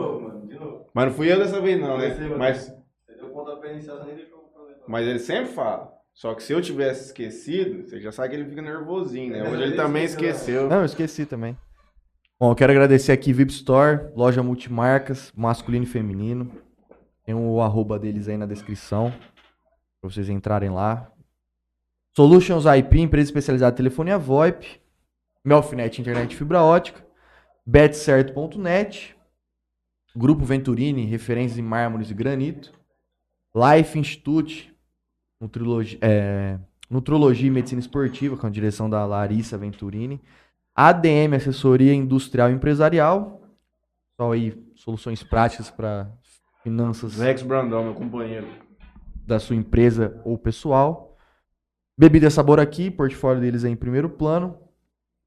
Mas 0.94 1.06
não 1.06 1.12
fui 1.14 1.32
eu 1.32 1.38
dessa 1.38 1.60
vez 1.62 1.80
não, 1.80 1.96
né? 1.96 2.14
Mas, 2.36 2.70
mas 4.86 5.06
ele 5.06 5.18
sempre 5.18 5.46
fala. 5.52 5.88
Só 6.12 6.34
que 6.34 6.42
se 6.42 6.52
eu 6.52 6.60
tivesse 6.60 7.06
esquecido, 7.06 7.88
você 7.88 8.00
já 8.00 8.12
sabe 8.12 8.30
que 8.30 8.34
ele 8.36 8.44
fica 8.48 8.60
nervosinho, 8.60 9.32
né? 9.32 9.48
Hoje 9.48 9.62
ele 9.62 9.76
também 9.76 10.04
esqueceu. 10.04 10.68
Não, 10.68 10.78
eu 10.80 10.84
esqueci 10.84 11.24
também. 11.24 11.56
Bom, 12.42 12.52
eu 12.52 12.54
quero 12.54 12.72
agradecer 12.72 13.12
aqui 13.12 13.34
VIP 13.34 13.52
Store, 13.52 14.10
loja 14.16 14.42
multimarcas, 14.42 15.30
masculino 15.36 15.84
e 15.84 15.86
feminino. 15.86 16.50
Tem 17.22 17.34
o 17.34 17.60
arroba 17.60 17.98
deles 17.98 18.28
aí 18.28 18.38
na 18.38 18.46
descrição, 18.46 19.12
pra 20.00 20.10
vocês 20.10 20.26
entrarem 20.30 20.70
lá. 20.70 21.12
Solutions 22.16 22.64
IP, 22.64 22.98
empresa 22.98 23.28
especializada 23.28 23.74
em 23.74 23.76
telefonia 23.76 24.16
VoIP. 24.16 24.80
Melfinet, 25.44 26.00
internet 26.00 26.34
fibra 26.34 26.62
ótica. 26.62 27.04
Betcerto.net. 27.66 29.14
Grupo 30.16 30.42
Venturini, 30.42 31.04
referências 31.04 31.58
em 31.58 31.62
mármores 31.62 32.10
e 32.10 32.14
granito. 32.14 32.72
Life 33.54 33.98
Institute, 33.98 34.74
Nutrologia, 35.38 35.98
é, 36.00 36.58
Nutrologia 36.88 37.48
e 37.48 37.50
Medicina 37.50 37.80
Esportiva, 37.80 38.34
com 38.38 38.46
a 38.46 38.50
direção 38.50 38.88
da 38.88 39.04
Larissa 39.04 39.58
Venturini. 39.58 40.22
ADM, 40.82 41.34
Assessoria 41.36 41.92
Industrial 41.92 42.50
e 42.50 42.54
Empresarial. 42.54 43.42
Só 44.18 44.32
aí 44.32 44.54
soluções 44.74 45.22
práticas 45.22 45.70
para 45.70 46.10
finanças 46.62 47.18
Rex 47.18 47.42
Brandão, 47.42 47.84
meu 47.84 47.92
companheiro. 47.92 48.46
da 49.26 49.38
sua 49.38 49.56
empresa 49.56 50.18
ou 50.24 50.38
pessoal. 50.38 51.18
Bebida 51.98 52.30
Sabor 52.30 52.58
aqui, 52.58 52.90
portfólio 52.90 53.42
deles 53.42 53.62
é 53.62 53.68
em 53.68 53.76
primeiro 53.76 54.08
plano. 54.08 54.56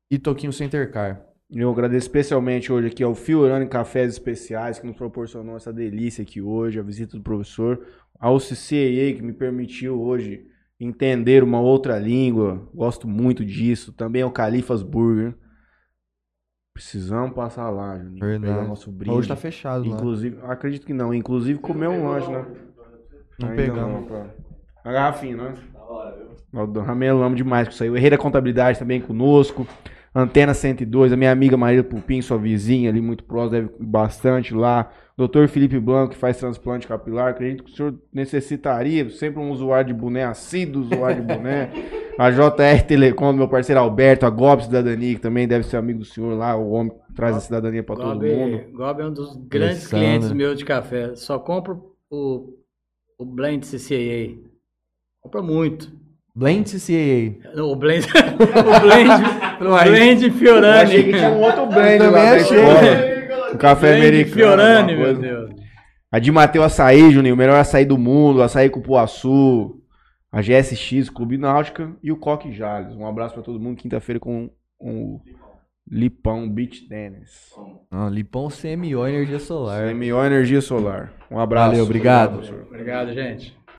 E 0.09 0.17
Toquinho 0.17 0.51
Center 0.51 0.91
Car. 0.91 1.23
Eu 1.51 1.69
agradeço 1.69 2.07
especialmente 2.07 2.73
hoje 2.73 2.87
aqui 2.87 3.03
ao 3.03 3.13
Fiorani 3.13 3.67
Cafés 3.67 4.13
Especiais, 4.13 4.79
que 4.79 4.87
nos 4.87 4.95
proporcionou 4.95 5.55
essa 5.55 5.71
delícia 5.71 6.23
aqui 6.23 6.41
hoje, 6.41 6.79
a 6.79 6.83
visita 6.83 7.15
do 7.15 7.21
professor. 7.21 7.85
Ao 8.19 8.39
CCAA, 8.39 9.13
que 9.15 9.21
me 9.21 9.33
permitiu 9.33 10.01
hoje 10.01 10.47
entender 10.79 11.43
uma 11.43 11.61
outra 11.61 11.99
língua. 11.99 12.67
Gosto 12.73 13.07
muito 13.07 13.45
disso. 13.45 13.93
Também 13.93 14.23
ao 14.23 14.31
Califas 14.31 14.81
Burger. 14.81 15.35
Precisamos 16.73 17.33
passar 17.33 17.69
lá, 17.69 17.97
Juninho. 17.97 18.19
Verdade. 18.19 18.53
Pegar 18.53 18.67
nosso 18.67 18.91
brinde. 18.91 19.15
Hoje 19.15 19.27
tá 19.27 19.35
fechado 19.35 19.87
lá. 19.87 19.95
Inclusive, 19.95 20.39
acredito 20.43 20.85
que 20.85 20.93
não. 20.93 21.13
Inclusive 21.13 21.59
comer 21.59 21.87
um 21.87 22.07
lanche, 22.07 22.31
né? 22.31 22.45
Não 23.39 23.49
Ainda 23.49 23.61
pegamos. 23.61 24.01
Não, 24.01 24.03
pra... 24.07 24.25
Uma 24.83 24.93
garrafinha, 24.93 25.37
né? 25.37 25.53
hora, 25.93 26.17
viu? 26.65 26.81
Ramelamos 26.81 27.37
demais 27.37 27.67
com 27.67 27.73
isso 27.73 27.83
aí. 27.83 27.89
O 27.89 27.97
Herreira 27.97 28.17
Contabilidade 28.17 28.79
também 28.79 29.01
conosco. 29.01 29.67
Antena 30.15 30.53
102, 30.53 31.11
a 31.11 31.17
minha 31.17 31.31
amiga 31.31 31.57
Maria 31.57 31.83
Pupim, 31.83 32.21
sua 32.21 32.37
vizinha 32.37 32.89
ali, 32.89 33.01
muito 33.01 33.23
próxima, 33.23 33.61
deve 33.61 33.73
ir 33.79 33.85
bastante 33.85 34.53
lá. 34.53 34.91
Doutor 35.17 35.47
Felipe 35.47 35.79
Blanco, 35.79 36.13
que 36.13 36.17
faz 36.17 36.37
transplante 36.37 36.87
capilar. 36.87 37.29
Acredito 37.29 37.63
que 37.63 37.71
o 37.71 37.75
senhor 37.75 37.99
necessitaria, 38.11 39.09
sempre 39.09 39.39
um 39.39 39.49
usuário 39.49 39.87
de 39.87 39.93
boné, 39.93 40.23
assíduo 40.23 40.83
usuário 40.83 41.21
de 41.21 41.33
boné. 41.33 41.71
A 42.17 42.29
JR 42.29 42.83
Telecom, 42.87 43.33
meu 43.33 43.47
parceiro 43.47 43.81
Alberto, 43.81 44.25
a 44.27 44.29
GOB 44.29 44.65
Cidadania, 44.65 45.15
que 45.15 45.21
também 45.21 45.47
deve 45.47 45.65
ser 45.65 45.77
amigo 45.77 45.99
do 45.99 46.05
senhor 46.05 46.37
lá, 46.37 46.55
o 46.55 46.69
homem 46.69 46.91
que 46.91 47.13
traz 47.13 47.35
a 47.35 47.39
cidadania 47.39 47.81
para 47.81 47.95
todo 47.95 48.23
mundo. 48.23 48.71
Gob 48.71 49.01
é 49.01 49.05
um 49.05 49.13
dos 49.13 49.35
grandes 49.47 49.91
Alessandra. 49.91 49.99
clientes 49.99 50.31
meus 50.31 50.57
de 50.59 50.63
café. 50.63 51.15
Só 51.15 51.39
compro 51.39 51.95
o, 52.09 52.53
o 53.17 53.25
Blend 53.25 53.65
CCAA. 53.65 54.37
Compra 55.21 55.41
muito. 55.41 55.91
Blend. 56.35 56.65
Não, 57.55 57.71
O 57.71 57.75
Blend. 57.75 58.07
o 58.09 58.79
Blend. 58.81 59.11
o 59.61 59.83
Blend 59.91 60.23
Eu 60.25 60.31
Fiorani. 60.33 60.81
achei 60.83 61.03
que 61.03 61.11
tinha 61.13 61.29
um 61.29 61.41
outro 61.41 61.65
blend 61.67 62.03
Eu 62.03 62.11
lá 62.11 62.19
também 62.19 62.29
da 62.29 62.35
achei. 62.35 63.53
Um 63.53 63.57
café 63.57 63.87
Blend 63.91 64.07
americano. 64.07 64.35
Fiorani, 64.35 64.95
meu. 64.95 65.15
Deus. 65.17 65.51
A 66.11 66.19
de 66.19 66.31
Mateu 66.31 66.63
Açaí, 66.63 67.11
Juninho, 67.11 67.33
o 67.33 67.37
melhor 67.37 67.59
açaí 67.59 67.85
do 67.85 67.97
mundo, 67.97 68.41
açaí 68.43 68.69
Cupuaçu, 68.69 69.81
a 70.31 70.41
GSX, 70.41 71.09
Clube 71.09 71.37
Náutica 71.39 71.91
e 72.03 72.11
o 72.11 72.17
Coque 72.17 72.51
Jales. 72.51 72.95
Um 72.95 73.07
abraço 73.07 73.33
pra 73.33 73.41
todo 73.43 73.59
mundo, 73.59 73.77
quinta-feira 73.77 74.19
com, 74.19 74.49
com 74.77 75.15
o 75.15 75.21
Lipão 75.89 76.47
Beach 76.47 76.87
Tennis. 76.87 77.49
Ah, 77.91 78.09
Lipão 78.09 78.47
CMO 78.47 79.07
Energia 79.07 79.39
Solar. 79.39 79.89
CMO 79.89 80.23
Energia 80.23 80.61
Solar. 80.61 81.11
Um 81.31 81.39
abraço. 81.39 81.69
Valeu, 81.71 81.83
obrigado. 81.83 82.33
professor. 82.33 82.67
Obrigado, 82.67 83.11
gente. 83.13 83.55